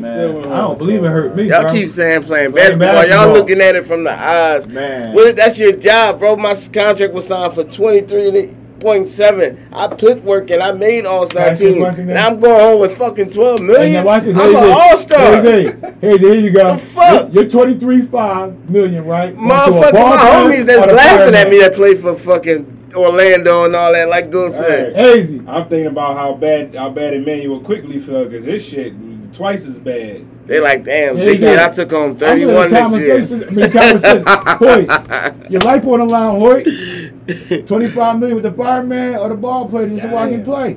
Man, 0.00 0.44
I 0.50 0.56
don't 0.58 0.78
believe 0.78 1.04
it 1.04 1.08
hurt 1.08 1.36
me. 1.36 1.48
Y'all 1.48 1.62
bro. 1.62 1.72
keep 1.72 1.90
saying 1.90 2.22
playing 2.22 2.52
Playing 2.52 2.78
basketball. 2.78 3.26
Y'all 3.26 3.34
looking 3.34 3.60
at 3.60 3.74
it 3.76 3.84
from 3.84 4.04
the 4.04 4.12
eyes. 4.12 4.66
Man. 4.66 5.14
Well, 5.14 5.32
that's 5.34 5.58
your 5.58 5.72
job, 5.72 6.18
bro. 6.20 6.36
My 6.36 6.54
contract 6.90 7.14
was 7.14 7.26
signed 7.26 7.54
for 7.54 7.64
twenty 7.64 8.00
three 8.00 8.50
point 8.80 9.08
seven. 9.08 9.68
I 9.72 9.86
put 9.86 10.24
work 10.24 10.50
and 10.50 10.62
I 10.62 10.72
made 10.72 11.06
All 11.06 11.26
Star 11.26 11.42
Can 11.44 11.48
I 11.48 11.52
ask 11.52 11.62
you 11.62 11.68
a 11.68 11.72
team. 11.72 11.82
question? 11.82 12.06
Now 12.08 12.26
I'm 12.28 12.40
going 12.40 12.60
home 12.60 12.80
with 12.80 12.98
fucking 12.98 13.30
twelve 13.30 13.60
million. 13.60 13.82
Hey, 13.82 13.92
now 13.92 14.04
watch 14.04 14.24
this. 14.24 14.36
I'm 14.36 14.48
an 14.48 14.56
All 14.56 14.96
Star. 14.96 15.42
Hey, 15.42 15.64
hey, 15.64 15.94
hey, 16.00 16.18
here 16.18 16.34
you 16.34 16.50
go. 16.50 16.74
The 16.74 16.78
fuck? 16.78 17.32
You're, 17.32 17.42
you're 17.42 17.50
23 17.50 18.06
5 18.06 18.70
million, 18.70 19.04
right? 19.04 19.34
Going 19.36 19.48
to 19.48 19.54
a 19.54 19.56
Motherfucker, 19.56 19.92
my 19.92 20.16
homies 20.16 20.64
that's 20.64 20.92
laughing 20.92 21.34
at 21.34 21.48
me 21.48 21.60
that 21.60 21.74
play 21.74 21.94
for 21.94 22.16
fucking 22.16 22.92
Orlando 22.94 23.66
and 23.66 23.76
all 23.76 23.92
that, 23.92 24.08
like 24.08 24.30
Go 24.30 24.48
said. 24.50 24.96
Easy. 25.16 25.42
I'm 25.46 25.68
thinking 25.68 25.86
about 25.86 26.16
how 26.16 26.34
bad 26.34 26.74
how 26.74 26.90
bad 26.90 27.14
Immanuel 27.14 27.60
Quickley 27.60 28.00
felt 28.00 28.30
because 28.30 28.46
this 28.46 28.66
shit 28.66 28.94
twice 29.32 29.64
as 29.66 29.78
bad. 29.78 30.26
They 30.50 30.58
like, 30.58 30.82
damn, 30.82 31.16
Yeah, 31.16 31.24
big 31.26 31.38
yeah. 31.38 31.50
kid, 31.50 31.58
I 31.60 31.72
took 31.72 31.90
home 31.92 32.10
I'm 32.10 32.16
31 32.16 32.70
this 32.72 33.30
year. 33.30 33.46
I 33.46 33.50
mean. 33.50 33.70
Hoyt, 34.58 35.48
your 35.48 35.60
life 35.60 35.84
on 35.86 36.00
the 36.00 36.04
line, 36.06 36.40
Hoyt. 36.40 37.68
25 37.68 38.18
million 38.18 38.34
with 38.34 38.42
the 38.42 38.52
fireman 38.52 39.14
or 39.14 39.28
the 39.28 39.36
ball 39.36 39.68
player 39.68 39.88
just 39.88 40.02
to 40.02 40.08
watch 40.08 40.30
him 40.30 40.42
play. 40.42 40.76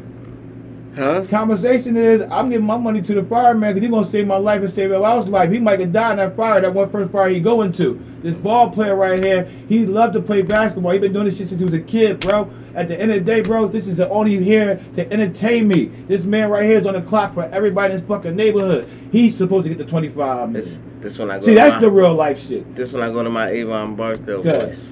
Huh? 0.96 1.26
Conversation 1.28 1.98
is, 1.98 2.22
I'm 2.30 2.50
giving 2.50 2.68
my 2.68 2.78
money 2.78 3.02
to 3.02 3.14
the 3.16 3.24
fireman 3.24 3.74
because 3.74 3.88
he's 3.88 3.91
gonna 3.91 4.06
save 4.06 4.28
my 4.28 4.36
life 4.36 4.62
and 4.62 4.70
save 4.70 4.86
everybody 4.91 5.16
else's 5.16 5.32
life. 5.32 5.52
He 5.52 5.60
might 5.60 5.78
get 5.78 5.91
died 5.91 6.12
in 6.12 6.18
that 6.18 6.36
fire, 6.36 6.62
that 6.62 6.74
one 6.74 6.89
first 6.91 7.12
fire 7.12 7.30
he 7.30 7.39
go 7.39 7.64
into. 7.64 8.00
This 8.22 8.36
ball 8.36 8.70
player 8.70 8.96
right 8.96 9.18
here, 9.18 9.50
he 9.68 9.86
loved 9.86 10.14
to 10.14 10.22
play 10.22 10.44
basketball. 10.44 10.91
He 10.91 11.00
been 11.00 11.12
doing 11.12 11.26
this 11.26 11.38
shit 11.38 11.48
since 11.48 11.60
he 11.60 11.66
was 11.66 11.74
a 11.74 11.80
kid, 11.80 12.20
bro. 12.20 12.52
At 12.76 12.88
the 12.88 13.00
end 13.00 13.12
of 13.12 13.18
the 13.18 13.24
day, 13.24 13.41
bro, 13.41 13.68
this 13.68 13.88
is 13.88 13.98
the 13.98 14.08
only 14.10 14.41
here 14.44 14.80
to 14.96 15.12
entertain 15.12 15.68
me. 15.68 15.86
This 15.86 16.26
man 16.26 16.50
right 16.50 16.64
here 16.64 16.80
is 16.80 16.86
on 16.86 16.94
the 16.94 17.02
clock 17.02 17.34
for 17.34 17.44
everybody 17.46 17.94
in 17.94 18.00
this 18.00 18.08
fucking 18.08 18.36
neighborhood. 18.36 18.88
He's 19.12 19.36
supposed 19.36 19.64
to 19.64 19.70
get 19.70 19.80
the 19.80 19.86
25 19.86 20.54
This, 20.54 20.80
this 21.00 21.18
when 21.18 21.32
I 21.32 21.39
go 21.39 21.46
See, 21.46 21.52
to 21.52 21.56
that's 21.56 21.76
my, 21.76 21.82
the 21.82 21.91
real 21.91 22.14
life 22.14 22.39
shit. 22.48 22.76
This 22.76 22.94
when 22.94 23.02
I 23.02 23.10
go 23.10 23.24
to 23.24 23.30
my 23.30 23.50
Avon 23.50 23.96
Barksdale 23.96 24.44
voice. 24.44 24.89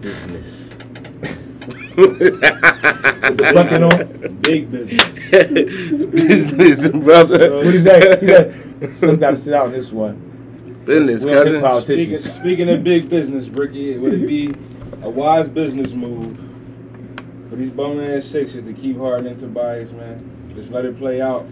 Business. 0.00 0.59
Bucking 1.96 3.82
on. 3.82 4.36
Big 4.40 4.70
business. 4.70 5.02
it's 5.32 6.52
business, 6.52 7.04
brother. 7.04 7.56
What 7.56 7.66
is 7.66 7.84
that? 7.84 8.54
He 8.80 8.86
said, 8.94 9.20
got 9.20 9.30
to 9.32 9.36
sit 9.36 9.52
out 9.54 9.66
in 9.66 9.72
this 9.72 9.92
one. 9.92 10.16
Business, 10.86 11.24
We 11.24 11.30
don't 11.32 11.44
cousin. 11.44 11.60
politicians. 11.60 12.24
Speaking, 12.24 12.40
speaking 12.40 12.68
of 12.70 12.82
big 12.82 13.08
business, 13.10 13.46
Bricky, 13.48 13.98
would 13.98 14.14
it 14.14 14.26
be 14.26 14.54
a 15.02 15.10
wise 15.10 15.48
business 15.48 15.92
move 15.92 16.38
for 17.48 17.56
these 17.56 17.70
bum 17.70 18.00
ass 18.00 18.24
sixes 18.24 18.64
to 18.64 18.72
keep 18.72 18.96
Harden 18.98 19.26
and 19.26 19.38
Tobias, 19.38 19.90
man? 19.92 20.52
Just 20.54 20.70
let 20.70 20.84
it 20.84 20.96
play 20.98 21.20
out. 21.20 21.42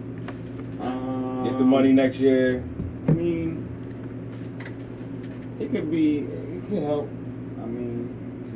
Um, 0.81 1.43
Get 1.45 1.57
the 1.57 1.63
money 1.63 1.91
next 1.93 2.17
year. 2.17 2.63
I 3.07 3.11
mean, 3.11 3.67
it 5.59 5.71
could 5.71 5.91
be, 5.91 6.19
it 6.19 6.69
could 6.69 6.83
help. 6.83 7.09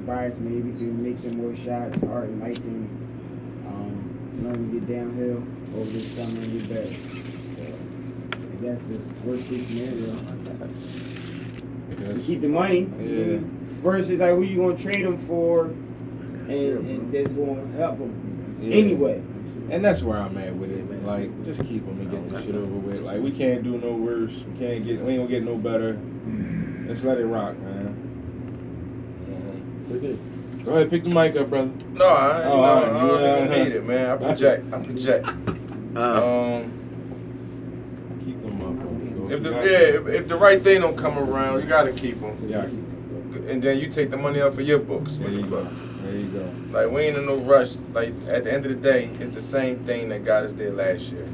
Tobias 0.06 0.38
maybe 0.39 0.72
could 0.72 0.99
make 0.99 1.18
some 1.18 1.38
more 1.38 1.56
shots. 1.56 2.04
Art 2.04 2.26
and 2.26 2.39
Mike 2.39 2.56
can 2.56 2.88
um, 3.68 4.43
learn 4.43 4.72
to 4.72 4.80
get 4.80 4.88
downhill 4.97 5.38
over 5.80 5.89
this 5.91 6.12
summer 6.12 6.41
and 6.41 6.51
get 6.60 6.70
better. 6.70 6.93
So, 7.56 8.41
I 8.41 8.56
guess 8.62 8.84
this 8.84 9.14
worst 9.24 9.47
case 9.47 9.68
scenario. 9.68 10.14
You 12.16 12.24
keep 12.26 12.41
the 12.41 12.49
money. 12.49 12.89
Yeah. 12.99 13.39
Versus 13.82 14.20
like 14.20 14.32
who 14.32 14.43
you 14.43 14.58
gonna 14.58 14.78
trade 14.78 15.06
them 15.06 15.18
for, 15.20 15.66
and, 15.68 16.51
and 16.51 17.12
that's 17.14 17.32
gonna 17.34 17.66
help 17.78 17.99
them 17.99 18.58
Yeah. 18.60 18.76
anyway. 18.76 19.22
And 19.70 19.84
that's 19.86 20.01
where 20.04 20.18
I'm 20.18 20.38
at 20.38 20.54
with 20.56 20.70
it. 20.72 21.06
Like, 21.06 21.45
just 21.45 21.64
keep 21.64 21.86
them 21.86 21.99
and 22.01 22.12
get 22.12 22.30
this 22.30 22.45
shit 22.45 22.56
over 22.56 22.66
with. 22.66 23.01
Like, 23.01 23.22
we 23.22 23.32
can't 23.32 23.64
do 23.64 23.78
no 23.78 23.93
worse. 23.93 24.43
We 24.43 24.60
can't 24.60 24.86
get. 24.86 24.99
We 25.01 25.14
ain't 25.14 25.22
gonna 25.22 25.30
get 25.30 25.43
no 25.43 25.56
better. 25.58 25.97
Let's 26.88 27.04
let 27.04 27.18
it 27.18 27.26
rock, 27.26 27.58
man. 27.60 27.82
Go 30.00 30.72
ahead, 30.72 30.89
pick 30.89 31.04
the 31.04 31.10
mic 31.10 31.36
up, 31.36 31.50
brother. 31.50 31.72
No, 31.94 32.06
I, 32.08 32.38
ain't, 32.39 32.46
Oh, 32.48 32.56
no, 32.58 32.64
alright, 32.64 32.89
I 32.89 33.08
don't 33.08 33.22
yeah, 33.22 33.46
even 33.46 33.64
need 33.66 33.76
it, 33.76 33.86
man. 33.86 34.10
I 34.12 34.16
project. 34.18 34.74
I 34.74 34.80
project. 34.80 35.28
Uh, 35.96 36.00
Um, 36.62 38.20
Keep 38.24 38.41
them 38.41 38.62
up. 39.26 39.32
if 39.32 39.44
the 39.44 39.52
yeah, 39.52 40.00
if, 40.00 40.08
if 40.08 40.28
the 40.28 40.36
right 40.38 40.62
thing 40.62 40.82
don't 40.82 40.98
come 40.98 41.20
around, 41.20 41.62
you 41.62 41.68
gotta 41.68 41.91
keep 41.91 42.20
them. 42.22 42.38
Yeah. 42.48 42.64
And 43.52 43.62
then 43.62 43.78
you 43.78 43.89
take 43.89 44.10
the 44.10 44.18
money 44.18 44.39
off 44.41 44.54
of 44.58 44.62
your 44.68 44.80
books. 44.80 45.18
There 45.18 45.28
What 45.28 45.36
the 45.36 45.41
you 45.41 45.50
go. 45.50 45.64
There 46.04 46.16
you 46.16 46.28
go. 46.28 46.54
Like 46.80 46.89
we 46.91 47.02
ain't 47.02 47.18
in 47.18 47.26
no 47.26 47.36
rush. 47.38 47.76
Like 47.94 48.14
at 48.30 48.46
the 48.46 48.54
end 48.54 48.66
of 48.66 48.72
the 48.72 48.78
day, 48.78 49.10
it's 49.20 49.36
the 49.36 49.41
same 49.41 49.84
thing 49.86 50.10
that 50.10 50.24
got 50.24 50.44
us 50.44 50.54
there 50.54 50.72
last 50.72 51.12
year. 51.12 51.28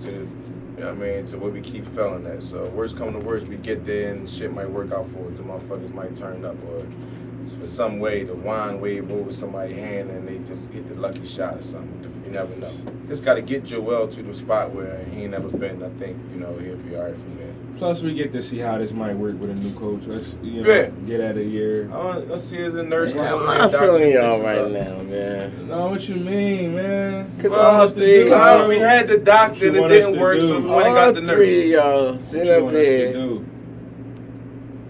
To 0.00 0.10
you 0.10 0.84
know 0.84 0.94
what 0.94 1.06
I 1.08 1.14
mean, 1.16 1.24
to 1.24 1.38
where 1.38 1.50
we 1.50 1.60
keep 1.62 1.86
failing 1.86 2.26
at. 2.26 2.42
So 2.42 2.68
worst 2.68 2.96
come 2.98 3.12
to 3.14 3.18
worst, 3.18 3.48
we 3.48 3.56
get 3.56 3.84
there 3.86 4.12
and 4.12 4.28
shit 4.28 4.52
might 4.52 4.68
work 4.70 4.92
out 4.92 5.08
for 5.08 5.26
us. 5.26 5.36
The 5.36 5.42
motherfuckers 5.42 5.92
might 5.94 6.14
turn 6.14 6.44
up 6.44 6.56
or 6.68 6.78
it's 6.80 7.27
for 7.58 7.66
some 7.66 7.98
way 8.00 8.24
the 8.24 8.34
wine 8.34 8.80
wave 8.80 9.10
over 9.12 9.30
somebody's 9.32 9.76
hand 9.78 10.10
and 10.10 10.26
they 10.28 10.38
just 10.46 10.70
hit 10.72 10.88
the 10.88 10.94
lucky 10.96 11.24
shot 11.24 11.56
or 11.56 11.62
something. 11.62 12.04
You 12.24 12.32
never 12.32 12.54
know. 12.56 12.70
Just 13.06 13.24
gotta 13.24 13.40
get 13.40 13.64
Joel 13.64 14.06
to 14.08 14.22
the 14.22 14.34
spot 14.34 14.72
where 14.72 15.02
he 15.12 15.22
ain't 15.22 15.30
never 15.30 15.48
been. 15.48 15.82
I 15.82 15.88
think, 15.98 16.18
you 16.32 16.40
know, 16.40 16.56
he'll 16.58 16.76
be 16.76 16.94
alright 16.94 17.14
from 17.14 17.38
there. 17.38 17.54
Plus, 17.78 18.02
we 18.02 18.12
get 18.12 18.32
to 18.32 18.42
see 18.42 18.58
how 18.58 18.76
this 18.76 18.90
might 18.90 19.14
work 19.16 19.40
with 19.40 19.50
a 19.50 19.54
new 19.54 19.72
coach. 19.78 20.02
Let's 20.04 20.34
you 20.42 20.62
know, 20.62 20.70
Yeah. 20.70 20.90
get 21.06 21.20
at 21.20 21.36
a 21.38 21.44
year. 21.44 21.88
Uh, 21.90 22.18
let's 22.26 22.42
see 22.42 22.58
as 22.58 22.74
a 22.74 22.82
nurse 22.82 23.14
I'm 23.14 23.44
not 23.44 23.70
feeling 23.70 24.10
y'all 24.10 24.42
right 24.42 24.58
up. 24.58 24.70
now, 24.72 25.02
man. 25.04 25.68
No, 25.68 25.88
what 25.88 26.06
you 26.08 26.16
mean, 26.16 26.74
man? 26.74 27.30
Cause 27.40 27.50
Well, 27.52 27.80
all 27.82 27.88
three, 27.88 28.30
uh, 28.30 28.66
we 28.68 28.78
had 28.78 29.06
the 29.08 29.16
doctor 29.18 29.68
and 29.68 29.76
it 29.76 29.78
you 29.78 29.80
want 29.80 29.92
us 29.92 30.04
didn't 30.06 30.20
work, 30.20 30.40
do? 30.40 30.48
so 30.48 30.60
we 30.60 30.68
went 30.68 30.86
and 30.88 30.94
got 30.96 31.14
the 31.14 31.22
three 31.22 31.46
nurse. 31.46 31.64
of 31.64 31.70
y'all 31.70 32.20
sitting 32.20 32.52
up 32.52 32.62
want 32.64 32.76
us 32.76 32.82
to 32.82 33.12
here 33.12 33.40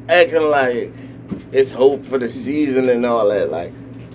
acting 0.09 0.43
like 0.43 0.93
it's 1.53 1.71
hope 1.71 2.05
for 2.05 2.19
the 2.19 2.29
season 2.29 2.89
and 2.89 3.05
all 3.07 3.29
that. 3.29 3.51
Like, 3.51 3.73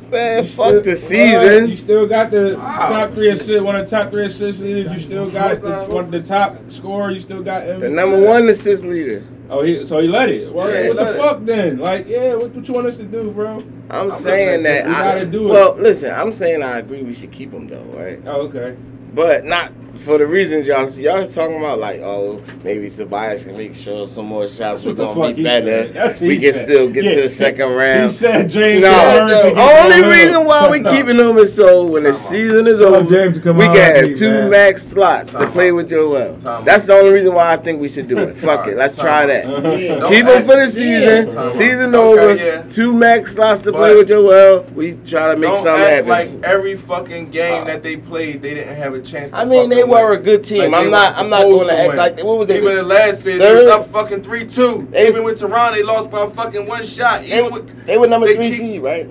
man, 0.09 0.45
fuck 0.45 0.83
the 0.83 0.95
season. 0.95 1.69
You 1.69 1.75
still 1.77 2.07
got 2.07 2.31
the 2.31 2.55
Wow. 2.57 2.89
top 2.89 3.11
three 3.13 3.29
assist, 3.29 3.63
one 3.63 3.75
of 3.75 3.89
the 3.89 3.95
top 3.95 4.09
three 4.11 4.25
assist 4.25 4.59
leaders. 4.59 4.91
You 4.93 4.99
still 4.99 5.29
got 5.29 5.61
the, 5.61 5.85
one 5.93 6.05
of 6.05 6.11
the 6.11 6.21
top 6.21 6.57
scorer. 6.69 7.11
You 7.11 7.19
still 7.19 7.43
got 7.43 7.63
him. 7.63 7.79
The 7.79 7.89
number 7.89 8.19
one 8.19 8.47
assist 8.49 8.83
leader. 8.83 9.23
Oh, 9.49 9.61
he 9.61 9.85
so 9.85 9.99
he 9.99 10.07
let 10.07 10.29
it. 10.29 10.51
Well, 10.53 10.69
Yeah, 10.71 10.87
what 10.87 10.97
the 10.97 11.03
let 11.03 11.15
it. 11.15 11.17
fuck 11.19 11.45
then? 11.45 11.77
Like, 11.77 12.07
yeah, 12.07 12.33
what, 12.35 12.51
what 12.55 12.67
you 12.67 12.73
want 12.73 12.87
us 12.87 12.97
to 12.97 13.03
do, 13.03 13.29
bro? 13.31 13.57
I'm, 13.89 14.11
I'm 14.11 14.17
saying 14.17 14.63
that. 14.63 14.85
We 14.87 14.91
I 14.93 15.03
gotta 15.15 15.25
do 15.25 15.43
it. 15.43 15.49
well, 15.49 15.75
listen. 15.75 16.11
I'm 16.13 16.31
saying 16.31 16.63
I 16.63 16.79
agree 16.79 17.03
we 17.03 17.13
should 17.13 17.31
keep 17.31 17.51
him 17.51 17.67
though, 17.67 17.83
right? 17.95 18.19
Oh, 18.25 18.41
okay. 18.47 18.75
But 19.13 19.45
not 19.45 19.71
for 19.97 20.17
the 20.17 20.25
reasons 20.25 20.67
y'all 20.67 20.87
see. 20.87 21.03
Y'all 21.03 21.19
was 21.19 21.33
talking 21.33 21.57
about 21.57 21.79
like, 21.79 22.01
oh, 22.01 22.41
maybe 22.63 22.89
Tobias 22.89 23.43
can 23.43 23.55
make 23.55 23.75
sure 23.75 24.07
some 24.07 24.25
more 24.25 24.47
shots. 24.47 24.83
We're 24.83 24.91
What 24.91 24.97
the 24.97 25.05
gonna 25.05 25.27
fuck 25.27 25.35
be 25.35 25.41
he 25.41 25.47
said. 25.47 25.65
better. 25.65 25.93
That's 25.93 26.21
We 26.21 26.35
he 26.35 26.41
can 26.41 26.53
said. 26.53 26.65
still 26.65 26.89
get 26.89 27.03
Yeah. 27.03 27.15
to 27.15 27.21
the 27.21 27.29
second 27.29 27.67
round. 27.73 27.93
He 27.93 27.99
round. 27.99 28.11
said 28.11 28.49
James. 28.49 28.81
No, 28.83 28.91
Harden 28.91 29.27
to 29.49 29.55
the 29.55 29.61
only 29.61 30.07
reason 30.17 30.45
why 30.45 30.69
we 30.69 30.79
No. 30.79 30.91
keeping 30.91 31.17
him 31.19 31.37
is 31.37 31.53
so 31.55 31.85
when 31.85 32.03
the 32.03 32.09
Time 32.11 32.17
season 32.19 32.67
is 32.67 32.79
Tell 32.79 32.95
over, 32.95 33.09
James 33.09 33.39
we 33.43 33.51
out 33.51 33.75
can 33.75 33.95
have 34.07 34.15
two 34.17 34.29
man. 34.29 34.49
max 34.49 34.83
slots 34.83 35.31
to 35.31 35.47
play 35.47 35.69
out. 35.69 35.75
with 35.75 35.89
Joel. 35.89 36.35
Time 36.37 36.65
That's 36.65 36.85
the 36.85 36.93
only 36.93 37.13
reason 37.13 37.33
why 37.33 37.53
I 37.53 37.57
think 37.57 37.79
we 37.79 37.87
should 37.89 38.07
do 38.07 38.17
it. 38.17 38.35
Fuck 38.35 38.67
it, 38.67 38.75
let's 38.77 38.95
try 38.97 39.25
that. 39.27 39.45
Yeah. 39.47 39.99
Keep 40.09 40.25
him 40.25 40.41
for 40.43 40.55
the 40.59 40.67
season. 40.67 41.29
Time. 41.29 41.49
Season 41.49 41.93
Okay, 41.93 42.21
over. 42.23 42.35
yeah. 42.35 42.63
Two 42.69 42.93
max 42.93 43.33
slots 43.33 43.61
to 43.61 43.71
play 43.71 43.91
But- 43.91 43.97
with 43.97 44.07
Joel. 44.07 44.65
We 44.75 44.93
try 45.07 45.33
to 45.33 45.39
make 45.39 45.55
something 45.55 45.73
happen. 45.85 46.09
like 46.09 46.29
every 46.43 46.75
fucking 46.75 47.29
game 47.29 47.61
uh, 47.61 47.65
that 47.65 47.83
they 47.83 47.97
played, 47.97 48.41
they 48.41 48.55
didn't 48.55 48.75
have 48.75 48.93
a 48.95 48.99
chance. 48.99 49.29
I 49.33 49.45
mean, 49.45 49.69
they 49.85 49.91
fucking 49.91 50.05
were 50.05 50.13
a 50.13 50.19
good 50.19 50.43
team. 50.43 50.71
Like 50.71 50.85
I'm 50.85 50.91
not. 50.91 51.17
I'm 51.17 51.29
not 51.29 51.41
going 51.43 51.59
to 51.67 51.73
to 51.73 51.79
act 51.79 51.87
win. 51.89 51.97
like 51.97 52.23
what 52.23 52.37
was 52.39 52.47
they? 52.47 52.57
Even 52.57 52.75
the 52.75 52.83
last 52.83 53.21
series, 53.23 53.39
they 53.39 53.53
was 53.55 53.67
up 53.67 53.85
fucking 53.87 54.21
three 54.21 54.45
two. 54.45 54.87
They- 54.91 55.07
Even 55.07 55.23
with 55.23 55.39
Toronto, 55.39 55.75
they 55.75 55.83
lost 55.83 56.09
by 56.11 56.27
fucking 56.27 56.65
one 56.67 56.85
shot. 56.85 57.21
They, 57.21 57.37
Even 57.39 57.45
were- 57.51 57.61
with, 57.61 57.85
they 57.85 57.97
were 57.97 58.07
number 58.07 58.27
they 58.27 58.35
three 58.35 58.49
keep- 58.51 58.59
seed, 58.59 58.81
right? 58.83 59.09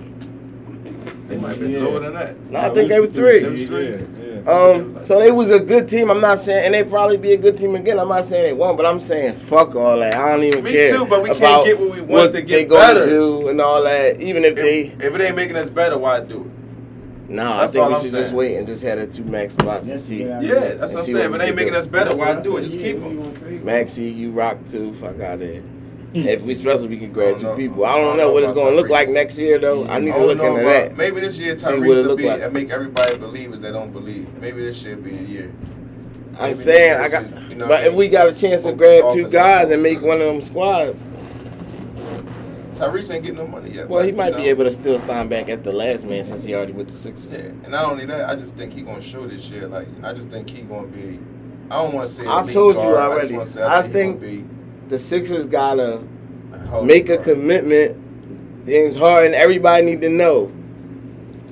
they 1.29 1.37
might 1.37 1.59
be 1.59 1.67
Yeah. 1.69 1.79
lower 1.83 1.99
than 1.99 2.13
that. 2.15 2.35
No, 2.51 2.59
I 2.59 2.69
think 2.69 2.89
they 2.89 2.99
were 2.99 3.07
three. 3.07 3.39
They 3.39 3.49
was 3.49 3.63
three. 3.63 3.89
Yeah, 3.91 3.97
yeah. 4.45 4.51
Um, 4.51 4.99
so 5.03 5.19
they 5.19 5.31
was 5.31 5.51
a 5.51 5.59
good 5.59 5.87
team. 5.87 6.11
I'm 6.11 6.19
not 6.19 6.39
saying, 6.39 6.65
and 6.65 6.73
they 6.73 6.83
probably 6.83 7.15
be 7.17 7.31
a 7.31 7.37
good 7.37 7.57
team 7.57 7.75
again. 7.75 7.97
I'm 7.97 8.09
not 8.09 8.25
saying 8.25 8.43
they 8.43 8.53
won't, 8.53 8.75
but 8.75 8.85
I'm 8.85 8.99
saying 8.99 9.35
fuck 9.35 9.73
all 9.75 9.97
that. 9.99 10.13
I 10.13 10.33
don't 10.33 10.43
even 10.43 10.63
Me 10.65 10.71
care. 10.73 10.91
too, 10.93 11.05
but 11.05 11.23
we 11.23 11.29
can't 11.33 11.65
get 11.65 11.79
what 11.79 11.91
we 11.91 11.99
want 12.01 12.11
what 12.11 12.33
to 12.33 12.41
get 12.41 12.47
they 12.55 12.65
gonna 12.65 12.81
better. 12.99 13.05
do 13.05 13.47
and 13.47 13.61
all 13.61 13.81
that. 13.83 14.19
Even 14.19 14.43
if 14.43 14.55
they, 14.55 14.81
If, 14.87 15.01
if 15.01 15.15
it 15.15 15.21
ain't 15.21 15.35
making 15.37 15.55
us 15.55 15.69
better, 15.69 15.97
why 15.97 16.19
do 16.19 16.41
it? 16.41 16.62
No, 17.33 17.51
I 17.51 17.67
think 17.67 17.83
all 17.83 17.89
we 17.89 17.95
I'm 17.95 18.01
should 18.01 18.11
just 18.11 18.33
wait 18.33 18.57
and 18.57 18.67
just 18.67 18.83
have 18.83 18.99
the 18.99 19.07
two 19.07 19.23
max 19.23 19.53
spots 19.55 19.87
to 19.87 19.97
see. 19.97 20.23
Yeah, 20.23 20.39
that's 20.75 20.93
what 20.93 20.99
I'm 20.99 21.05
see 21.05 21.13
saying. 21.13 21.31
what 21.31 21.41
If 21.41 21.45
it 21.45 21.47
ain't 21.49 21.55
making 21.55 21.75
us 21.75 21.87
better, 21.87 22.15
why 22.15 22.39
do 22.39 22.57
it? 22.57 22.61
Just 22.63 22.77
keep 22.79 22.99
them. 22.99 23.65
Maxey, 23.65 24.05
you 24.09 24.31
rock 24.31 24.57
too. 24.65 24.93
Fuck 24.99 25.19
out 25.19 25.39
there. 25.39 25.61
if 26.13 26.41
we 26.43 26.53
special, 26.53 26.87
we 26.87 26.97
can 26.97 27.11
grab 27.11 27.37
I 27.37 27.41
don't 27.41 27.57
two 27.57 27.67
people. 27.67 27.85
I 27.85 27.89
I 27.89 27.95
don't 27.97 28.03
don't 28.09 28.17
know 28.17 28.23
know 28.27 28.33
what 28.33 28.43
it's 28.43 28.53
gonna 28.53 28.75
look 28.75 28.89
like 28.89 29.09
next 29.09 29.35
year 29.37 29.57
though. 29.57 29.87
I 29.87 29.97
need 29.99 30.11
I 30.11 30.13
to 30.13 30.19
don't 30.19 30.27
look 30.27 30.37
know 30.37 30.55
into 30.57 30.63
that. 30.69 30.95
Maybe 30.95 31.19
this 31.21 31.39
year 31.39 31.57
See 31.57 31.65
what 31.65 31.73
Tyrese 31.79 32.05
will 32.07 32.15
be 32.15 32.27
like. 32.27 32.41
and 32.41 32.53
make 32.53 32.69
everybody 32.69 33.17
believers 33.17 33.59
that 33.61 33.71
don't 33.71 33.91
believe. 33.91 34.31
Maybe 34.39 34.61
this 34.63 34.79
should 34.79 35.03
be 35.03 35.17
a 35.17 35.21
year. 35.21 35.51
I'm 36.35 36.51
Maybe 36.51 36.53
saying 36.53 36.99
I 36.99 37.09
got, 37.09 37.23
is- 37.23 37.49
you 37.49 37.55
know 37.55 37.67
but 37.67 37.69
what 37.69 37.79
I 37.83 37.87
if 37.87 37.93
we 37.95 38.09
got 38.09 38.27
a 38.27 38.33
chance 38.33 38.61
to 38.63 38.73
grab 38.73 39.11
two 39.13 39.27
guys 39.27 39.71
and 39.71 39.81
make 39.81 40.01
one 40.03 40.21
of 40.21 40.27
them 40.27 40.41
squads, 40.43 41.03
Tyrese 42.75 43.13
ain't 43.13 43.23
getting 43.23 43.37
no 43.37 43.47
money 43.47 43.71
yet. 43.71 43.87
well, 43.89 43.99
but, 43.99 44.05
he 44.05 44.11
you 44.11 44.17
might 44.17 44.35
be 44.35 44.49
able 44.49 44.63
to 44.65 44.71
still 44.71 44.99
sign 44.99 45.27
back 45.29 45.49
as 45.49 45.59
the 45.61 45.71
last 45.73 46.03
man 46.05 46.25
since 46.25 46.43
he 46.43 46.53
already 46.55 46.73
went 46.73 46.89
to 46.89 46.95
Sixers. 46.95 47.27
Yeah, 47.31 47.37
and 47.39 47.69
not 47.69 47.85
only 47.91 48.05
that, 48.05 48.29
I 48.29 48.35
just 48.35 48.55
think 48.55 48.73
he 48.73 48.81
gonna 48.81 49.01
show 49.01 49.27
this 49.27 49.49
year. 49.49 49.67
Like, 49.67 49.87
I 50.03 50.13
just 50.13 50.29
think 50.29 50.49
he 50.49 50.61
gonna 50.63 50.87
be. 50.87 51.19
I 51.71 51.81
don't 51.81 51.93
want 51.93 52.07
to 52.07 52.13
say. 52.13 52.25
I 52.25 52.41
elite 52.41 52.53
told 52.53 52.75
you 52.75 52.81
guard, 52.81 52.97
I, 52.97 53.05
already. 53.05 53.35
just 53.35 53.53
say 53.53 53.63
I 53.63 53.79
I 53.79 53.81
think, 53.83 54.19
think- 54.21 54.49
he 54.51 54.87
The 54.89 54.99
Sixers 54.99 55.45
gotta 55.47 56.01
be 56.51 56.81
make 56.85 57.09
a 57.09 57.17
commitment. 57.17 57.97
James 58.65 58.95
Harden, 58.95 59.33
everybody 59.33 59.85
need 59.85 60.01
to 60.01 60.09
know. 60.09 60.51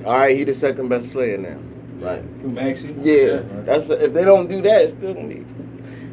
All 0.05 0.13
right, 0.15 0.35
he 0.35 0.43
the 0.43 0.53
second 0.53 0.87
best 0.89 1.11
player 1.11 1.37
now. 1.37 1.57
Right. 2.05 2.23
Who, 2.41 2.49
Maxey? 2.49 2.95
Yeah, 3.01 3.41
that's 3.65 3.89
if 3.89 4.13
they 4.13 4.23
don't 4.23 4.47
do 4.47 4.61
that, 4.63 4.81
it's 4.83 4.93
still 4.93 5.13
gonna 5.13 5.27
be 5.27 5.45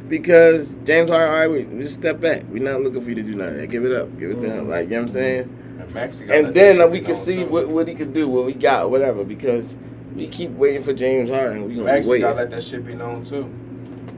because 0.08 0.74
James 0.84 1.10
Harden. 1.10 1.28
All 1.32 1.38
right, 1.38 1.48
we, 1.48 1.64
we 1.64 1.82
just 1.82 1.94
step 1.94 2.20
back. 2.20 2.44
We're 2.50 2.62
not 2.62 2.80
looking 2.82 3.02
for 3.02 3.08
you 3.08 3.14
to 3.16 3.22
do 3.22 3.34
none 3.34 3.48
of 3.50 3.56
that. 3.56 3.66
Give 3.68 3.84
it 3.84 3.92
up. 3.92 4.18
Give 4.18 4.30
it 4.32 4.40
to 4.40 4.50
him. 4.50 4.68
Like 4.68 4.84
you 4.84 4.90
know 4.90 4.96
what 5.02 5.02
I'm 5.02 5.08
saying. 5.10 5.54
And, 5.80 5.94
Maxey 5.94 6.24
And 6.30 6.54
then 6.54 6.76
shit 6.76 6.90
we 6.90 7.00
can 7.00 7.14
see 7.14 7.36
too. 7.44 7.46
what, 7.46 7.68
what 7.68 7.88
he 7.88 7.94
could 7.94 8.12
do, 8.12 8.28
what 8.28 8.44
we 8.44 8.52
got, 8.54 8.90
whatever. 8.90 9.24
Because 9.24 9.76
we 10.14 10.26
keep 10.26 10.50
waiting 10.52 10.82
for 10.82 10.92
James 10.92 11.30
Harden. 11.30 11.66
We 11.68 11.74
gonna 11.76 11.86
Maxey 11.86 12.10
wait. 12.10 12.20
gotta 12.22 12.36
let 12.36 12.50
that 12.50 12.62
shit 12.62 12.84
be 12.86 12.94
known 12.94 13.22
too. 13.22 13.48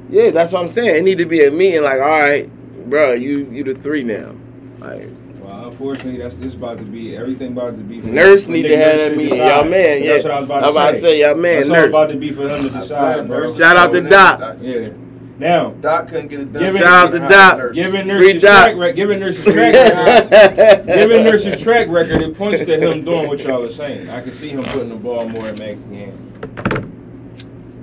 Yeah, 0.09 0.31
that's 0.31 0.53
what 0.53 0.63
I'm 0.63 0.69
saying. 0.69 0.97
It 0.97 1.03
need 1.05 1.19
to 1.19 1.27
be 1.27 1.45
a 1.45 1.51
meeting. 1.51 1.83
Like, 1.83 2.01
all 2.01 2.09
right, 2.09 2.51
bro, 2.89 3.13
you 3.13 3.49
you 3.51 3.63
the 3.65 3.75
three 3.75 4.03
now. 4.03 4.35
Like, 4.79 5.09
Well, 5.41 5.67
unfortunately, 5.69 6.21
that's 6.21 6.35
this 6.37 6.55
about 6.55 6.79
to 6.79 6.85
be 6.85 7.15
everything 7.17 7.53
about 7.53 7.77
to 7.77 7.83
be. 7.85 8.01
For 8.01 8.07
nurse 8.09 8.47
for 8.47 8.53
need 8.53 8.63
to 8.63 8.77
have 8.77 8.97
Nurse 8.97 9.11
that 9.11 9.17
meeting. 9.17 9.39
Y'all 9.39 9.65
man, 9.65 10.03
yeah. 10.03 10.13
That's 10.15 10.25
what 10.25 10.33
I 10.33 10.37
was 10.41 10.45
about 10.47 10.61
to 10.61 10.67
I'm 10.67 10.73
about 10.73 10.91
say. 10.95 10.97
to 10.97 11.01
say, 11.03 11.21
y'all 11.21 11.35
man, 11.37 11.57
That's 11.57 11.69
all 11.69 11.77
nurse. 11.77 11.89
about 11.91 12.11
to 12.11 12.17
be 12.17 12.31
for 12.33 12.49
him 12.49 12.63
to 12.63 12.71
decide, 12.71 13.17
said 13.19 13.27
bro. 13.29 13.53
Shout 13.53 13.77
out 13.77 13.93
to 13.93 13.99
told 14.01 14.11
Doc. 14.11 14.57
Yeah. 14.61 14.89
Now, 15.41 15.71
Doc 15.71 16.09
couldn't 16.09 16.29
get 16.29 16.41
it 16.41 16.53
done. 16.53 16.63
Give 16.63 16.75
it- 16.75 16.79
so 16.79 16.85
Shout 16.85 17.07
out 17.09 17.13
he 17.15 17.19
to 17.19 17.29
Doc. 17.29 17.55
a 17.55 17.59
nurse. 17.59 17.75
giving 17.75 18.03
Free 18.03 18.05
nurses 18.13 18.43
Doc. 18.43 18.53
track 18.67 18.77
record, 18.77 18.97
giving 18.97 19.21
nurses 19.21 19.45
track 19.45 20.31
record, 20.31 20.87
giving 20.87 21.25
nurses 21.25 21.57
track 21.63 21.89
record, 21.89 22.21
it 22.23 22.37
points 22.37 22.65
to 22.67 22.77
him 22.79 23.05
doing 23.07 23.27
what 23.27 23.41
y'all 23.41 23.65
are 23.65 23.71
saying. 23.71 24.11
I 24.11 24.21
can 24.21 24.35
see 24.35 24.51
him 24.51 24.65
putting 24.65 24.91
the 24.91 24.97
ball 24.97 25.27
more 25.31 25.49
in 25.49 25.59
Max's 25.59 25.87
hands. 25.87 26.87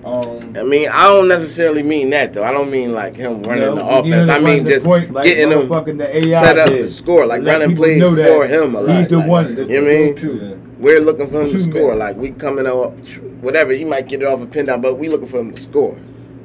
Um, 0.06 0.56
I 0.56 0.64
mean, 0.64 0.88
I 0.88 1.10
don't 1.10 1.28
necessarily 1.28 1.82
mean 1.84 2.12
that 2.12 2.34
though. 2.34 2.44
I 2.44 2.52
don't 2.52 2.70
mean 2.72 2.94
like 2.94 3.16
him 3.16 3.42
running 3.44 3.64
You 3.64 3.76
know, 3.76 3.76
the 3.76 3.88
offense. 3.88 4.30
I 4.30 4.40
mean 4.40 4.66
just 4.66 4.86
point 4.86 5.12
like 5.12 5.26
getting 5.26 5.52
him 5.52 5.68
the 5.68 6.16
AI 6.16 6.42
set 6.42 6.58
up 6.60 6.70
did. 6.70 6.86
the 6.86 6.90
score, 6.90 7.26
like 7.26 7.42
Let 7.42 7.60
running 7.60 7.76
plays 7.76 8.00
know 8.00 8.16
that 8.16 8.28
for 8.30 8.48
him 8.48 8.76
a 8.76 8.82
lot. 8.82 9.00
He's 9.00 9.08
the 9.08 9.18
like, 9.18 9.28
one. 9.28 9.50
You 9.50 9.56
know 9.56 9.64
what 9.64 9.72
I 9.72 9.82
mean? 9.82 10.18
yeah. 10.52 10.56
We're 10.80 11.02
looking 11.02 11.30
for 11.30 11.42
him 11.42 11.52
to 11.52 11.60
score. 11.60 11.90
men. 11.90 12.00
Like 12.00 12.16
we 12.18 12.32
coming 12.32 12.68
up, 12.68 12.94
whatever. 13.42 13.74
He 13.74 13.84
might 13.84 14.08
get 14.08 14.22
it 14.22 14.28
off 14.28 14.40
a 14.42 14.46
pin 14.46 14.68
down, 14.68 14.80
but 14.80 14.96
we 15.00 15.10
looking 15.10 15.28
for 15.28 15.40
him 15.40 15.52
to 15.54 15.62
score. 15.62 15.98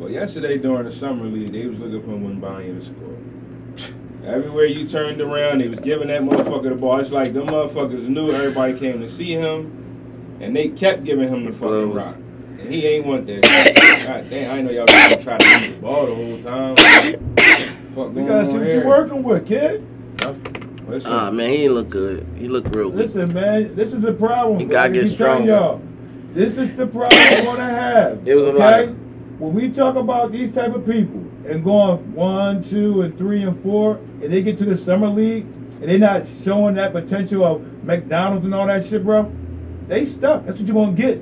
Well, 0.03 0.11
yesterday 0.11 0.59
during 0.59 0.83
the 0.85 0.91
summer 0.91 1.27
league, 1.27 1.53
they 1.53 1.65
was 1.69 1.79
looking 1.79 2.03
for 2.03 2.09
him 2.11 2.25
when 2.25 2.41
buying 2.41 2.67
you 2.67 2.75
to 2.75 2.85
score. 2.85 3.95
Everywhere 4.27 4.65
you 4.65 4.85
turned 4.85 5.21
around, 5.21 5.61
they 5.61 5.69
was 5.69 5.79
giving 5.79 6.09
that 6.09 6.23
motherfucker 6.23 6.71
the 6.71 6.75
ball. 6.75 6.99
It's 6.99 7.13
like 7.13 7.33
them 7.33 7.47
motherfuckers 7.47 8.09
knew 8.09 8.33
everybody 8.33 8.77
came 8.77 9.01
to 9.01 9.09
see 9.09 9.35
him, 9.35 10.37
and 10.41 10.57
they 10.57 10.71
kept 10.71 11.05
giving 11.05 11.29
him 11.29 11.45
the 11.45 11.53
fucking 11.53 11.69
Blows. 11.69 11.95
rock. 11.95 12.17
And 12.17 12.63
he 12.69 12.85
ain't 12.85 13.07
want 13.07 13.29
that. 13.29 13.43
God 14.05 14.29
damn, 14.29 14.51
I 14.57 14.63
know 14.63 14.73
y'all 14.73 14.87
was 14.89 15.09
gonna 15.11 15.23
try 15.23 15.39
to 15.39 15.61
use 15.61 15.69
the 15.69 15.81
ball 15.81 16.07
the 16.07 16.15
whole 16.17 16.43
time. 16.43 16.77
Fuck 17.95 18.13
going 18.13 18.27
gotta 18.27 18.47
see 18.47 18.53
on 18.55 18.59
what 18.59 18.67
you're 18.69 18.87
working 18.89 19.23
with, 19.23 19.47
kid. 19.47 19.87
Listen, 20.89 21.13
Ah 21.13 21.31
man, 21.31 21.49
he 21.49 21.59
didn't 21.59 21.75
look 21.75 21.91
good. 21.91 22.27
He 22.37 22.49
look 22.49 22.65
real 22.75 22.91
good. 22.91 22.99
Listen, 22.99 23.33
man, 23.33 23.73
this 23.77 23.93
is 23.93 24.03
a 24.03 24.13
problem. 24.13 24.59
You 24.59 24.67
gotta 24.67 24.91
bro. 24.91 24.95
get 25.01 25.05
I 25.05 25.09
keep 25.11 25.19
telling 25.19 25.47
stronger. 25.47 25.53
Y'all, 25.53 25.83
this 26.35 26.59
is 26.59 26.77
the 26.77 26.89
problem 26.89 27.21
we're 27.31 27.45
gonna 27.45 27.71
have. 27.71 28.27
It 28.27 28.35
was 28.35 28.47
a 28.47 28.49
okay? 28.51 28.59
lot 28.59 28.81
of- 28.81 29.02
When 29.43 29.55
we 29.55 29.71
talk 29.71 29.97
about 29.97 30.31
these 30.31 30.53
type 30.53 30.73
of 30.73 30.87
people 30.87 31.19
and 31.49 31.65
going 31.65 32.15
one, 32.15 32.63
two, 32.63 33.03
and 33.03 33.19
three 33.19 33.43
and 33.43 33.61
four, 33.61 33.97
and 33.97 34.33
they 34.33 34.41
get 34.41 34.57
to 34.59 34.65
the 34.65 34.77
summer 34.77 35.09
league 35.09 35.43
and 35.81 35.83
they're 35.89 35.99
not 35.99 36.25
showing 36.45 36.77
that 36.77 36.93
potential 36.93 37.45
of 37.45 37.83
McDonald's 37.83 38.45
and 38.45 38.55
all 38.55 38.69
that 38.69 38.87
shit, 38.87 39.03
bro, 39.03 39.33
they 39.89 40.07
stuck. 40.07 40.47
That's 40.47 40.61
what 40.61 40.69
you're 40.69 40.77
gonna 40.77 40.93
get. 40.93 41.21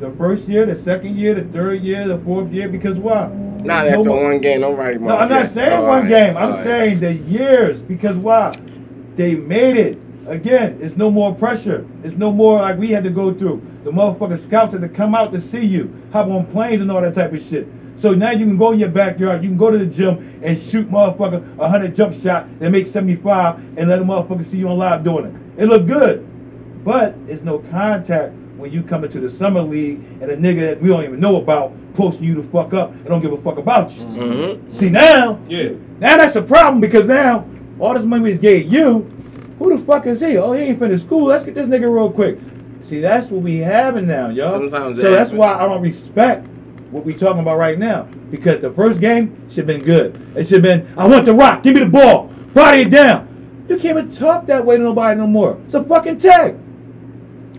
The 0.00 0.10
first 0.18 0.48
year, 0.50 0.66
the 0.66 0.76
second 0.76 1.16
year, 1.16 1.32
the 1.32 1.44
third 1.44 1.80
year, 1.80 2.06
the 2.06 2.18
fourth 2.18 2.52
year, 2.52 2.68
because 2.68 2.98
why? 2.98 3.28
Not 3.28 3.86
No 3.86 3.98
after 4.00 4.08
more- 4.10 4.22
one 4.24 4.38
game. 4.40 4.60
Don't 4.60 4.76
write 4.76 5.00
no, 5.00 5.16
I'm 5.16 5.30
not 5.30 5.46
saying 5.46 5.72
All 5.72 5.86
one 5.86 6.00
right, 6.02 6.08
game. 6.10 6.36
I'm 6.36 6.42
all 6.50 6.50
right. 6.50 6.62
saying 6.64 7.00
the 7.00 7.14
years. 7.14 7.80
Because 7.80 8.16
why? 8.16 8.54
They 9.16 9.34
made 9.34 9.78
it. 9.78 9.98
Again, 10.26 10.78
it's 10.80 10.96
no 10.96 11.10
more 11.10 11.34
pressure. 11.34 11.86
It's 12.04 12.14
no 12.16 12.32
more 12.32 12.60
like 12.60 12.78
we 12.78 12.88
had 12.88 13.04
to 13.04 13.10
go 13.10 13.34
through. 13.34 13.62
The 13.84 13.90
motherfucking 13.90 14.38
scouts 14.38 14.72
had 14.72 14.82
to 14.82 14.88
come 14.88 15.14
out 15.14 15.32
to 15.32 15.40
see 15.40 15.64
you, 15.64 15.92
hop 16.12 16.28
on 16.28 16.46
planes 16.46 16.80
and 16.80 16.90
all 16.90 17.00
that 17.00 17.14
type 17.14 17.32
of 17.32 17.42
shit. 17.42 17.66
So 17.96 18.14
now 18.14 18.30
you 18.30 18.46
can 18.46 18.56
go 18.56 18.72
in 18.72 18.78
your 18.78 18.88
backyard, 18.88 19.42
you 19.42 19.50
can 19.50 19.58
go 19.58 19.70
to 19.70 19.78
the 19.78 19.86
gym 19.86 20.40
and 20.42 20.58
shoot 20.58 20.90
motherfucker 20.90 21.58
a 21.58 21.68
hundred 21.68 21.94
jump 21.94 22.14
shot 22.14 22.46
and 22.60 22.72
make 22.72 22.86
75 22.86 23.58
and 23.76 23.88
let 23.88 24.00
a 24.00 24.04
motherfucker 24.04 24.44
see 24.44 24.58
you 24.58 24.68
on 24.68 24.78
live 24.78 25.04
doing 25.04 25.26
it. 25.26 25.62
It 25.62 25.66
look 25.66 25.86
good. 25.86 26.26
But 26.84 27.14
it's 27.28 27.42
no 27.42 27.58
contact 27.58 28.32
when 28.56 28.72
you 28.72 28.82
come 28.82 29.04
into 29.04 29.20
the 29.20 29.28
summer 29.28 29.60
league 29.62 30.00
and 30.20 30.24
a 30.30 30.36
nigga 30.36 30.60
that 30.60 30.80
we 30.80 30.88
don't 30.88 31.04
even 31.04 31.20
know 31.20 31.36
about 31.36 31.72
posting 31.94 32.24
you 32.24 32.34
to 32.36 32.42
fuck 32.44 32.72
up 32.74 32.92
and 32.92 33.06
don't 33.06 33.20
give 33.20 33.32
a 33.32 33.36
fuck 33.42 33.58
about 33.58 33.96
you. 33.96 34.04
Mhm. 34.04 34.74
See 34.74 34.88
now, 34.88 35.38
yeah. 35.48 35.70
now 36.00 36.16
that's 36.16 36.36
a 36.36 36.42
problem 36.42 36.80
because 36.80 37.06
now 37.06 37.44
all 37.78 37.94
this 37.94 38.04
money 38.04 38.22
we 38.24 38.30
just 38.30 38.42
gave 38.42 38.72
you, 38.72 39.06
who 39.62 39.76
the 39.76 39.84
fuck 39.84 40.06
is 40.06 40.20
he? 40.20 40.36
Oh, 40.36 40.52
he 40.52 40.62
ain't 40.62 40.78
finished 40.78 41.04
school. 41.04 41.26
Let's 41.26 41.44
get 41.44 41.54
this 41.54 41.68
nigga 41.68 41.92
real 41.92 42.10
quick. 42.10 42.38
See, 42.82 43.00
that's 43.00 43.28
what 43.28 43.42
we 43.42 43.58
having 43.58 44.08
now, 44.08 44.28
y'all. 44.28 44.50
Sometimes 44.50 45.00
so 45.00 45.10
that's 45.10 45.30
why 45.30 45.54
I 45.54 45.66
don't 45.66 45.82
respect 45.82 46.48
what 46.90 47.04
we 47.04 47.14
talking 47.14 47.40
about 47.40 47.58
right 47.58 47.78
now 47.78 48.02
because 48.30 48.60
the 48.60 48.72
first 48.72 49.00
game 49.00 49.48
should 49.48 49.58
have 49.58 49.66
been 49.66 49.84
good. 49.84 50.20
It 50.36 50.46
should 50.48 50.64
have 50.64 50.84
been, 50.84 50.98
I 50.98 51.06
want 51.06 51.26
the 51.26 51.34
rock, 51.34 51.62
give 51.62 51.74
me 51.74 51.80
the 51.80 51.88
ball, 51.88 52.26
body 52.54 52.80
it 52.80 52.90
down. 52.90 53.28
You 53.68 53.76
can't 53.76 53.98
even 53.98 54.12
talk 54.12 54.46
that 54.46 54.66
way 54.66 54.76
to 54.76 54.82
nobody 54.82 55.18
no 55.18 55.26
more. 55.26 55.60
It's 55.64 55.74
a 55.74 55.84
fucking 55.84 56.18
tag. 56.18 56.58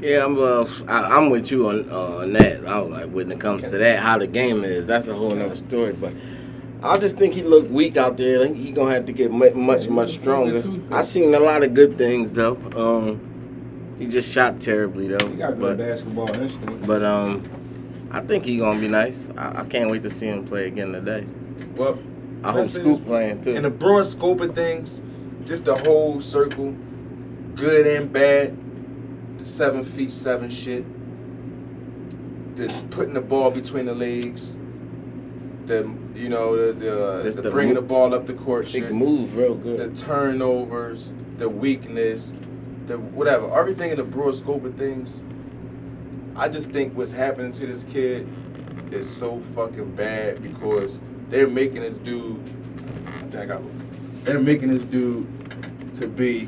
Yeah, 0.02 0.26
I'm 0.26 0.38
uh, 0.38 0.68
I, 0.90 1.18
I'm 1.18 1.30
with 1.30 1.50
you 1.50 1.70
on 1.70 1.90
uh, 1.90 2.18
on 2.18 2.34
that. 2.34 2.68
I 2.68 2.82
was 2.82 2.92
like, 2.92 3.10
when 3.10 3.32
it 3.32 3.40
comes 3.40 3.64
to 3.64 3.78
that, 3.78 4.00
how 4.00 4.18
the 4.18 4.28
game 4.28 4.66
is, 4.66 4.86
that's 4.86 5.08
a 5.08 5.14
whole 5.14 5.32
nother 5.32 5.56
story. 5.56 5.94
But 5.94 6.14
I 6.84 7.00
just 7.00 7.18
think 7.18 7.34
he 7.34 7.42
looked 7.44 7.72
weak 7.72 7.96
out 7.98 8.18
there. 8.18 8.42
I 8.42 8.44
think 8.44 8.58
he 8.58 8.72
gonna 8.74 8.92
have 8.94 9.06
to 9.06 9.14
get 9.14 9.32
mu- 9.32 9.54
much 9.54 9.88
much 9.88 10.12
stronger. 10.16 10.64
I 10.92 11.04
seen 11.04 11.34
a 11.34 11.40
lot 11.40 11.64
of 11.64 11.74
good 11.74 11.98
things 11.98 12.34
though. 12.34 12.58
Um, 12.76 13.96
he 13.98 14.06
just 14.08 14.30
shot 14.32 14.60
terribly 14.60 15.08
though. 15.08 15.28
He 15.30 15.38
got 15.38 15.52
good 15.58 15.60
But 15.60 15.78
basketball 15.78 16.30
instinct. 16.36 16.86
but 16.86 17.02
um, 17.04 17.42
I 18.12 18.20
think 18.22 18.44
he 18.46 18.58
gonna 18.58 18.80
be 18.80 18.90
nice. 18.90 19.28
I, 19.38 19.62
I 19.62 19.66
can't 19.66 19.90
wait 19.90 20.04
to 20.04 20.10
see 20.10 20.28
him 20.28 20.46
play 20.46 20.68
again 20.68 20.92
today. 20.92 21.26
Well, 21.78 21.98
I 22.44 22.52
hope 22.52 22.66
Scoot 22.66 23.06
playing 23.06 23.42
too. 23.44 23.52
in 23.56 23.64
the 23.64 23.70
broad 23.70 24.06
scope 24.06 24.42
of 24.42 24.54
things, 24.54 25.02
just 25.46 25.64
the 25.64 25.76
whole 25.76 26.20
circle, 26.20 26.76
good 27.56 27.88
and 27.88 28.12
bad, 28.12 28.58
the 29.40 29.44
seven 29.44 29.86
feet 29.86 30.12
seven 30.12 30.50
shit, 30.50 30.84
the 32.58 32.68
putting 32.92 33.14
the 33.14 33.22
ball 33.22 33.52
between 33.52 33.86
the 33.86 33.96
legs, 33.96 34.60
the 35.66 35.90
you 36.16 36.30
know 36.30 36.56
the 36.56 36.74
the, 36.74 37.06
uh, 37.06 37.24
the 37.24 37.42
the 37.42 37.52
bringing 37.52 37.76
move- 37.76 37.84
the 37.84 37.88
ball 37.88 38.14
up 38.14 38.26
the 38.26 38.34
court 38.34 38.68
shit, 38.68 38.92
move 38.92 39.38
real 39.38 39.56
good, 39.56 39.78
the 39.80 40.02
turnovers, 40.02 41.14
the 41.38 41.50
weakness, 41.50 42.34
the 42.86 42.98
whatever, 42.98 43.50
everything 43.58 43.92
in 43.92 43.98
the 43.98 44.04
broad 44.04 44.36
scope 44.36 44.64
of 44.66 44.76
things. 44.76 45.24
I 46.36 46.50
just 46.50 46.72
think 46.72 46.98
what's 46.98 47.12
happening 47.12 47.52
to 47.54 47.68
this 47.68 47.84
kid 47.84 48.28
is 48.92 49.10
so 49.10 49.40
fucking 49.40 49.96
bad 49.96 50.42
because 50.42 51.00
they're 51.30 51.48
making 51.48 51.82
this 51.82 51.98
dude. 51.98 52.40
I 53.08 53.12
think 53.28 53.36
I 53.36 53.46
got. 53.46 53.62
They're 54.24 54.40
making 54.40 54.70
this 54.70 54.84
dude 54.84 55.28
to 55.96 56.08
be 56.08 56.48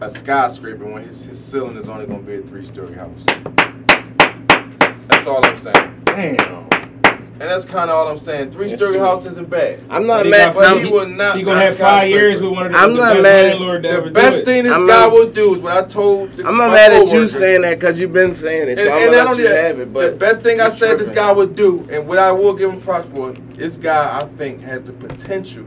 a 0.00 0.08
skyscraper 0.08 0.84
when 0.84 1.04
his, 1.04 1.24
his 1.24 1.42
ceiling 1.42 1.76
is 1.76 1.88
only 1.88 2.06
gonna 2.06 2.22
be 2.22 2.34
a 2.36 2.42
three 2.42 2.64
story 2.64 2.94
house. 2.94 3.24
That's 5.08 5.26
all 5.26 5.44
I'm 5.44 5.58
saying. 5.58 6.00
Damn. 6.04 6.62
And 7.40 7.50
that's 7.50 7.64
kind 7.64 7.90
of 7.90 7.96
all 7.96 8.06
I'm 8.06 8.18
saying. 8.18 8.52
Three 8.52 8.68
story 8.68 8.98
house 8.98 9.24
isn't 9.26 9.50
bad. 9.50 9.82
I'm 9.90 10.06
not 10.06 10.24
He 10.26 10.30
mad. 10.30 10.54
But 10.54 10.64
I'm- 10.66 10.78
he 10.78 10.88
will 10.92 11.06
not. 11.08 11.36
He 11.36 11.42
gonna 11.42 11.60
have 11.60 11.76
five 11.76 12.08
years 12.08 12.34
skyscraper. 12.38 12.50
with 12.50 12.56
one 12.56 12.66
of 12.66 12.72
the, 12.72 12.78
I'm 12.78 12.92
the 12.94 12.98
not 13.00 13.12
best 13.14 13.22
mad. 13.24 13.44
landlord 13.50 13.82
The 13.82 13.88
ever 13.88 14.06
do 14.06 14.10
best 14.12 14.38
it. 14.40 14.44
thing 14.44 14.62
this 14.64 14.72
I'm 14.72 14.86
guy 14.86 15.00
not- 15.00 15.12
will 15.12 15.26
do 15.28 15.54
is 15.54 15.60
what 15.60 15.72
I 15.76 15.82
told. 15.82 16.30
The, 16.32 16.46
I'm 16.46 16.56
not 16.56 16.68
my 16.68 16.74
mad 16.74 16.92
at 16.92 17.12
you 17.12 17.26
saying 17.26 17.62
that 17.62 17.80
because 17.80 17.98
you've 17.98 18.12
been 18.12 18.32
saying 18.32 18.68
it. 18.68 18.76
So 18.78 18.84
And, 18.84 18.92
I'm 18.92 19.02
and 19.02 19.10
gonna 19.12 19.24
not 19.24 19.30
let 19.30 19.38
you 19.38 19.48
that, 19.48 19.64
have 19.64 19.80
it. 19.80 19.92
But 19.92 20.10
the 20.12 20.16
best 20.18 20.42
thing 20.42 20.60
I 20.60 20.64
you're 20.66 20.70
said 20.76 20.98
this 21.00 21.10
guy 21.10 21.32
would 21.32 21.56
do, 21.56 21.84
and 21.90 22.06
what 22.06 22.18
I 22.18 22.30
will 22.30 22.52
give 22.52 22.70
him 22.70 22.80
props 22.80 23.08
for, 23.12 23.32
this 23.56 23.76
guy 23.76 24.18
I 24.20 24.24
think 24.24 24.60
has 24.62 24.82
the 24.84 24.92
potential 24.92 25.64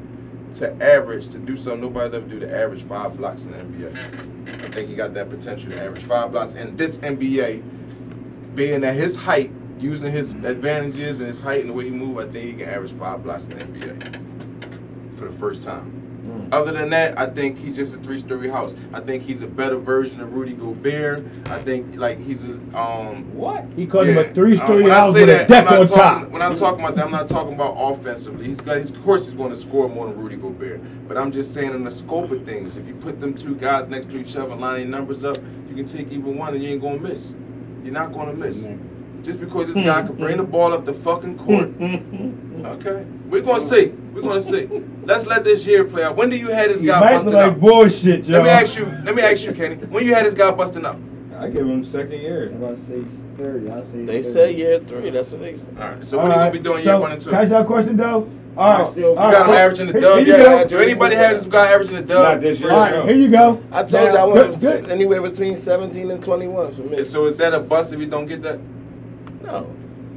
to 0.53 0.71
average 0.81 1.27
to 1.29 1.37
do 1.39 1.57
something 1.57 1.81
nobody's 1.81 2.13
ever 2.13 2.25
do 2.25 2.39
to 2.39 2.57
average 2.57 2.83
five 2.83 3.17
blocks 3.17 3.43
in 3.43 3.51
the 3.51 3.57
NBA. 3.57 3.89
I 3.91 4.67
think 4.69 4.87
he 4.87 4.95
got 4.95 5.13
that 5.15 5.29
potential 5.29 5.71
to 5.71 5.83
average 5.83 6.03
five 6.03 6.31
blocks 6.31 6.53
in 6.53 6.77
this 6.77 6.97
NBA, 6.99 7.61
being 8.55 8.83
at 8.83 8.95
his 8.95 9.15
height, 9.15 9.51
using 9.79 10.11
his 10.11 10.33
advantages 10.33 11.19
and 11.19 11.27
his 11.27 11.39
height 11.39 11.61
and 11.61 11.69
the 11.69 11.73
way 11.73 11.85
he 11.85 11.89
move. 11.91 12.17
I 12.17 12.23
think 12.31 12.45
he 12.45 12.53
can 12.53 12.69
average 12.69 12.93
five 12.93 13.23
blocks 13.23 13.45
in 13.45 13.51
the 13.51 13.65
NBA 13.65 15.17
for 15.17 15.25
the 15.25 15.37
first 15.37 15.63
time. 15.63 16.01
Mm. 16.25 16.53
Other 16.53 16.71
than 16.71 16.89
that, 16.89 17.17
I 17.19 17.27
think 17.27 17.57
he's 17.59 17.75
just 17.75 17.93
a 17.93 17.97
three-story 17.99 18.49
house. 18.49 18.75
I 18.93 18.99
think 18.99 19.21
he's 19.21 19.43
a 19.43 19.47
better 19.47 19.77
version 19.77 20.21
of 20.21 20.33
Rudy 20.33 20.53
Gobert. 20.53 21.23
I 21.45 21.61
think 21.61 21.95
like 21.97 22.19
he's 22.19 22.45
a 22.45 22.53
um 22.75 23.31
What? 23.35 23.65
He 23.75 23.85
called 23.85 24.07
him 24.07 24.17
a 24.17 24.23
three-story 24.23 24.77
um, 24.77 24.83
when 24.83 24.91
I 24.91 24.95
house 24.95 25.13
say 25.13 25.21
with 25.21 25.29
a 25.29 25.33
that, 25.33 25.47
deck 25.47 25.65
I'm 25.67 25.71
not 25.73 25.79
on 25.81 25.87
talking, 25.87 26.23
top. 26.23 26.29
When 26.31 26.41
I'm 26.41 26.55
talking 26.55 26.79
about 26.79 26.95
that, 26.95 27.05
I'm 27.05 27.11
not 27.11 27.27
talking 27.27 27.53
about 27.53 27.75
offensively. 27.77 28.47
He's 28.47 28.61
got, 28.61 28.77
he's, 28.77 28.89
of 28.89 29.03
course, 29.03 29.25
he's 29.25 29.35
going 29.35 29.51
to 29.51 29.55
score 29.55 29.87
more 29.87 30.07
than 30.07 30.17
Rudy 30.17 30.35
Gobert. 30.37 31.07
But 31.07 31.17
I'm 31.17 31.31
just 31.31 31.53
saying 31.53 31.71
in 31.71 31.83
the 31.83 31.91
scope 31.91 32.31
of 32.31 32.43
things, 32.43 32.77
if 32.77 32.87
you 32.87 32.95
put 32.95 33.19
them 33.19 33.35
two 33.35 33.55
guys 33.55 33.87
next 33.87 34.09
to 34.11 34.17
each 34.17 34.35
other, 34.35 34.55
lining 34.55 34.89
numbers 34.89 35.23
up, 35.23 35.37
you 35.69 35.75
can 35.75 35.85
take 35.85 36.11
even 36.11 36.37
one 36.37 36.53
and 36.55 36.63
you 36.63 36.71
ain't 36.71 36.81
gonna 36.81 36.99
miss. 36.99 37.35
You're 37.85 37.93
not 37.93 38.11
gonna 38.11 38.31
mm-hmm. 38.31 38.41
miss. 38.41 39.25
Just 39.25 39.39
because 39.39 39.71
this 39.71 39.75
guy 39.75 40.01
can 40.01 40.15
bring 40.15 40.37
the 40.37 40.43
ball 40.43 40.73
up 40.73 40.85
the 40.85 40.93
fucking 40.93 41.37
court. 41.37 41.77
Mm-hmm. 41.77 42.65
Okay, 42.65 43.05
we're 43.27 43.41
gonna 43.41 43.59
see. 43.59 43.89
We're 44.11 44.23
gonna 44.23 44.41
see. 44.41 44.67
Let's 45.03 45.27
let 45.27 45.43
this 45.43 45.67
year 45.67 45.83
play 45.85 46.03
out. 46.03 46.15
When 46.15 46.31
do 46.31 46.35
you 46.35 46.47
have 46.47 46.69
this 46.69 46.79
He 46.81 46.87
guy 46.87 46.99
busting 46.99 47.33
like 47.33 47.51
up? 47.51 47.59
bullshit, 47.59 48.25
y'all. 48.25 48.41
Let 48.41 48.43
me 48.43 48.49
ask 48.49 48.75
you. 48.75 48.85
Let 49.03 49.13
me 49.13 49.21
ask 49.21 49.45
you, 49.45 49.53
Kenny. 49.53 49.75
When 49.75 50.03
you 50.03 50.15
had 50.15 50.25
this 50.25 50.33
guy 50.33 50.49
busting 50.49 50.83
up? 50.83 50.97
I 51.37 51.49
give 51.49 51.67
him 51.67 51.85
second 51.85 52.19
year. 52.19 52.47
I'm 52.47 52.63
about 52.63 52.77
to 52.77 52.83
say 52.83 52.93
it's 52.95 53.17
30. 53.37 53.69
I'll 53.69 53.85
say 53.85 54.05
They 54.05 54.21
30. 54.23 54.33
say 54.33 54.55
year 54.55 54.79
three. 54.79 55.09
That's 55.11 55.29
what 55.29 55.41
they 55.41 55.55
say. 55.55 55.71
All 55.79 55.89
right. 55.89 56.03
So 56.03 56.17
when 56.17 56.27
are 56.27 56.29
you 56.29 56.39
gonna 56.39 56.51
be 56.51 56.59
doing 56.59 56.83
so, 56.83 56.91
year 56.91 56.99
one 56.99 57.11
and 57.11 57.21
two? 57.21 57.29
Can 57.29 57.39
I 57.39 57.41
ask 57.43 57.51
you 57.51 57.57
a 57.57 57.65
question 57.65 57.97
though? 57.97 58.27
All 58.57 58.85
right, 58.87 58.97
You 58.97 59.05
all 59.07 59.11
You 59.13 59.17
right. 59.19 59.31
got 59.31 59.49
him 59.49 59.55
averaging 59.55 59.87
the 59.87 59.93
Here- 59.93 60.01
dub. 60.01 60.17
Here 60.19 60.25
you 60.37 60.43
Yeah. 60.43 60.63
go. 60.63 60.69
Do 60.69 60.77
anybody 60.79 61.15
have 61.15 61.35
this 61.35 61.45
guy 61.45 61.71
averaging 61.73 61.95
the 61.97 62.01
dub? 62.03 62.23
Not 62.23 62.41
this 62.41 62.59
year. 62.59 62.71
All 62.71 62.79
right, 62.83 63.05
here 63.05 63.15
you 63.17 63.27
go. 63.29 63.59
I 63.71 63.83
told 63.83 64.03
you 64.03 64.09
I 64.09 64.13
Now, 64.13 64.29
want 64.29 64.61
good, 64.61 64.89
anywhere 64.89 65.21
between 65.21 65.55
17 65.57 66.09
and 66.11 66.23
21 66.23 66.71
for 66.71 66.81
me. 66.83 67.03
So 67.03 67.25
is 67.25 67.35
that 67.35 67.53
a 67.53 67.59
bust 67.59 67.91
if 67.93 67.99
you 67.99 68.05
don't 68.05 68.25
get 68.25 68.41
that? 68.43 68.59
No. 69.45 69.67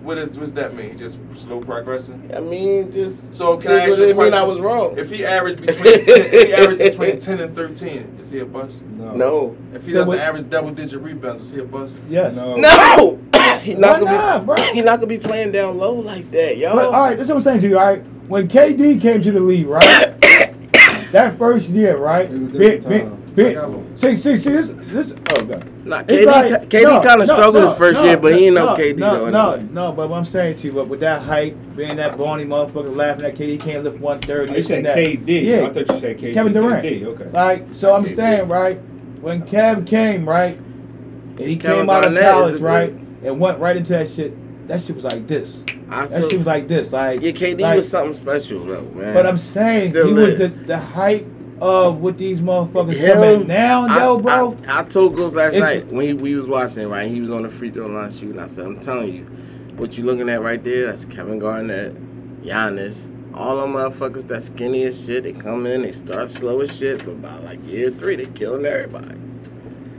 what 0.05 0.17
is 0.17 0.39
what's 0.39 0.53
that 0.53 0.75
mean? 0.75 0.89
He 0.89 0.95
just 0.97 1.19
slow 1.35 1.61
progressing. 1.61 2.31
I 2.35 2.41
mean, 2.41 2.91
just 2.91 3.35
So 3.35 3.59
can 3.59 3.73
I 3.73 3.81
ask 3.89 3.99
you 3.99 4.07
mean 4.07 4.15
question? 4.15 4.39
I 4.39 4.43
was 4.43 4.59
wrong. 4.59 4.95
If 4.97 5.11
he 5.11 5.23
averaged 5.27 5.61
between 5.61 5.85
10, 5.85 6.03
if 6.07 6.47
he 6.47 6.55
averaged 6.55 6.79
between 6.79 7.19
ten 7.27 7.41
and 7.41 7.55
thirteen, 7.55 8.17
is 8.19 8.31
he 8.31 8.39
a 8.39 8.47
bust? 8.47 8.85
No. 8.97 9.13
no, 9.13 9.57
If 9.75 9.85
he 9.85 9.91
So 9.93 9.99
doesn't 9.99 10.15
what- 10.15 10.19
average 10.23 10.49
double 10.49 10.71
digit 10.71 11.03
rebounds, 11.03 11.43
is 11.43 11.51
he 11.51 11.61
a 11.61 11.65
bust? 11.65 11.99
Yes. 12.09 12.35
No. 12.35 12.57
no. 12.57 13.19
he 13.63 13.75
not 13.75 14.01
Why 14.01 14.07
gonna 14.07 14.17
not, 14.17 14.41
be, 14.41 14.47
bro? 14.47 14.57
He 14.73 14.81
not 14.81 14.97
gonna 15.01 15.07
be 15.09 15.19
playing 15.19 15.53
down 15.53 15.77
low 15.77 15.93
like 15.95 16.31
that, 16.31 16.57
yo. 16.57 16.73
But, 16.75 16.87
all 16.87 17.03
right, 17.03 17.19
this 17.19 17.25
is 17.27 17.29
what 17.29 17.39
I'm 17.39 17.43
saying 17.43 17.61
to 17.61 17.69
you. 17.69 17.79
All 17.79 17.85
right, 17.87 18.03
when 18.29 18.47
KD 18.49 19.01
came 19.01 19.23
to 19.23 19.33
the 19.33 19.41
league, 19.41 19.67
right? 19.67 20.21
that 21.13 21.37
first 21.39 21.69
year, 21.71 21.97
right? 21.97 22.27
It 22.31 22.39
was 22.39 22.55
a 22.55 22.59
Big, 22.59 22.83
different 22.83 23.27
big, 23.27 23.35
big. 23.35 23.57
I 23.57 23.61
got 23.63 23.71
one. 23.71 23.99
See, 23.99 24.17
see, 24.17 24.37
see, 24.37 24.51
this, 24.51 24.69
this. 24.69 25.13
Oh 25.31 25.45
god. 25.45 25.87
Nah, 25.87 26.03
KD, 26.03 26.27
like- 26.27 26.63
KD 26.69 26.83
no, 26.83 27.03
kind 27.03 27.23
of 27.23 27.29
no, 27.29 27.35
struggled 27.35 27.55
no, 27.65 27.69
his 27.71 27.79
first 27.79 27.99
no, 27.99 28.05
year, 28.05 28.17
but 28.19 28.35
he 28.35 28.47
ain't 28.47 28.55
no, 28.55 28.67
no, 28.67 28.77
KD 28.77 28.99
no, 28.99 29.11
though. 29.25 29.31
No, 29.31 29.53
anyway. 29.53 29.69
no, 29.73 29.93
but 29.93 30.11
what 30.11 30.19
I'm 30.19 30.25
saying 30.25 30.59
to 30.59 30.67
you, 30.67 30.73
but 30.73 30.89
with 30.89 31.01
that 31.01 31.23
height, 31.23 31.77
being 31.77 31.97
that 31.97 32.19
bony 32.19 32.45
motherfucker 32.45 32.95
laughing 32.95 33.25
at 33.25 33.35
KD, 33.35 33.47
he 33.49 33.59
can't 33.59 33.85
lift 33.85 33.99
130. 33.99 34.53
Oh, 34.53 34.57
You 34.57 34.63
said 34.63 34.85
that. 34.85 34.97
KD. 34.97 35.43
Yeah. 35.45 35.67
I 35.67 35.71
thought 35.73 35.89
you 35.95 36.01
said 36.01 36.19
KD. 36.19 36.35
Kevin 36.35 36.53
Durant. 36.53 36.85
KD, 36.85 37.07
okay. 37.07 37.31
Like, 37.31 37.67
so 37.75 37.95
I'm 37.95 38.05
KD. 38.05 38.17
saying, 38.17 38.49
right, 38.49 38.77
when 39.21 39.43
Kev 39.43 39.87
came, 39.87 40.29
right, 40.29 40.57
and 40.57 41.39
he 41.41 41.57
Kevin 41.57 41.81
came 41.87 41.91
out 41.91 42.05
of 42.07 42.13
Garnett 42.15 42.23
is 42.25 42.31
college, 42.31 42.61
right, 42.61 42.91
and 43.25 43.41
went 43.41 43.59
right 43.59 43.77
into 43.77 43.93
that 43.95 44.09
shit, 44.11 44.35
that 44.69 44.83
shit 44.83 44.95
was 44.95 45.05
like 45.05 45.27
this. 45.27 45.63
I 45.91 46.07
That 46.07 46.19
feel- 46.21 46.29
shit 46.31 46.39
was 46.39 46.47
like 46.47 46.69
this. 46.69 46.93
Like, 46.93 47.21
yeah, 47.23 47.33
KD 47.33 47.61
like- 47.61 47.77
was 47.77 47.89
something 47.89 48.15
special, 48.15 48.65
though, 48.65 48.83
man. 48.95 49.15
But 49.15 49.27
I'm 49.27 49.39
saying, 49.39 49.91
Still 49.91 50.09
he 50.09 50.13
was 50.15 50.39
the, 50.39 50.49
the 50.49 50.79
height 50.79 51.27
of 51.61 52.01
what 52.01 52.17
these 52.19 52.41
motherfuckers 52.41 52.93
Him, 52.95 53.13
coming 53.15 53.47
now, 53.49 53.87
I, 53.89 53.99
yo, 54.05 54.19
bro. 54.21 54.57
I, 54.69 54.81
I 54.81 54.83
told 54.85 55.17
Ghost 55.17 55.35
last 55.35 55.55
It's- 55.55 55.85
night 55.85 55.93
when 55.93 56.07
he, 56.07 56.13
we 56.15 56.37
was 56.37 56.47
watching 56.47 56.85
it, 56.85 56.87
right? 56.87 57.11
He 57.11 57.21
was 57.21 57.31
on 57.31 57.43
the 57.43 57.49
free 57.51 57.71
throw 57.71 57.87
line 57.87 58.11
shooting. 58.11 58.39
I 58.39 58.47
said, 58.47 58.67
I'm 58.67 58.79
telling 58.81 59.13
you, 59.13 59.25
what 59.77 59.97
you 59.99 60.05
looking 60.05 60.29
at 60.29 60.41
right 60.43 60.63
there, 60.63 60.87
that's 60.87 61.05
Kevin 61.07 61.39
Garnett, 61.39 61.95
Giannis, 62.45 63.13
all 63.35 63.61
them 63.61 63.73
motherfuckers 63.75 64.27
that 64.29 64.43
skinny 64.43 64.85
as 64.85 65.05
shit. 65.05 65.23
They 65.25 65.33
come 65.33 65.67
in, 65.67 65.83
they 65.83 65.93
start 65.93 66.29
slow 66.31 66.61
as 66.61 66.77
shit, 66.77 67.05
but 67.05 67.21
by 67.23 67.37
like 67.39 67.59
year 67.67 67.91
three, 67.91 68.17
they 68.17 68.27
killing 68.27 68.65
everybody. 68.67 69.15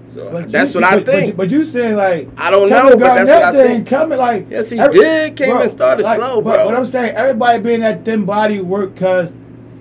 So 0.10 0.30
But 0.32 0.52
that's 0.52 0.74
you- 0.74 0.82
what 0.82 0.90
I 0.92 0.96
but- 0.98 1.06
but- 1.06 1.14
think. 1.16 1.38
But, 1.38 1.50
you 1.52 1.66
saying 1.66 1.96
like 1.96 2.28
I 2.38 2.50
don't 2.50 2.68
Kevin 2.70 2.90
know, 2.92 2.98
but 2.98 3.14
that's 3.16 3.30
what 3.30 3.38
I 3.44 3.52
Garnett 3.52 3.68
think. 3.68 3.88
Coming 3.88 4.18
like 4.18 4.46
Yes, 4.50 4.70
he 4.70 4.78
did. 4.78 5.36
Came 5.36 5.58
and 5.58 5.70
started 5.72 6.04
like, 6.04 6.18
slow, 6.18 6.42
but, 6.42 6.56
bro. 6.56 6.66
But 6.66 6.76
I'm 6.76 6.86
saying 6.86 7.16
everybody 7.16 7.60
being 7.62 7.82
that 7.82 8.04
thin 8.06 8.26
body 8.26 8.60
work, 8.62 8.96
cause 8.96 9.32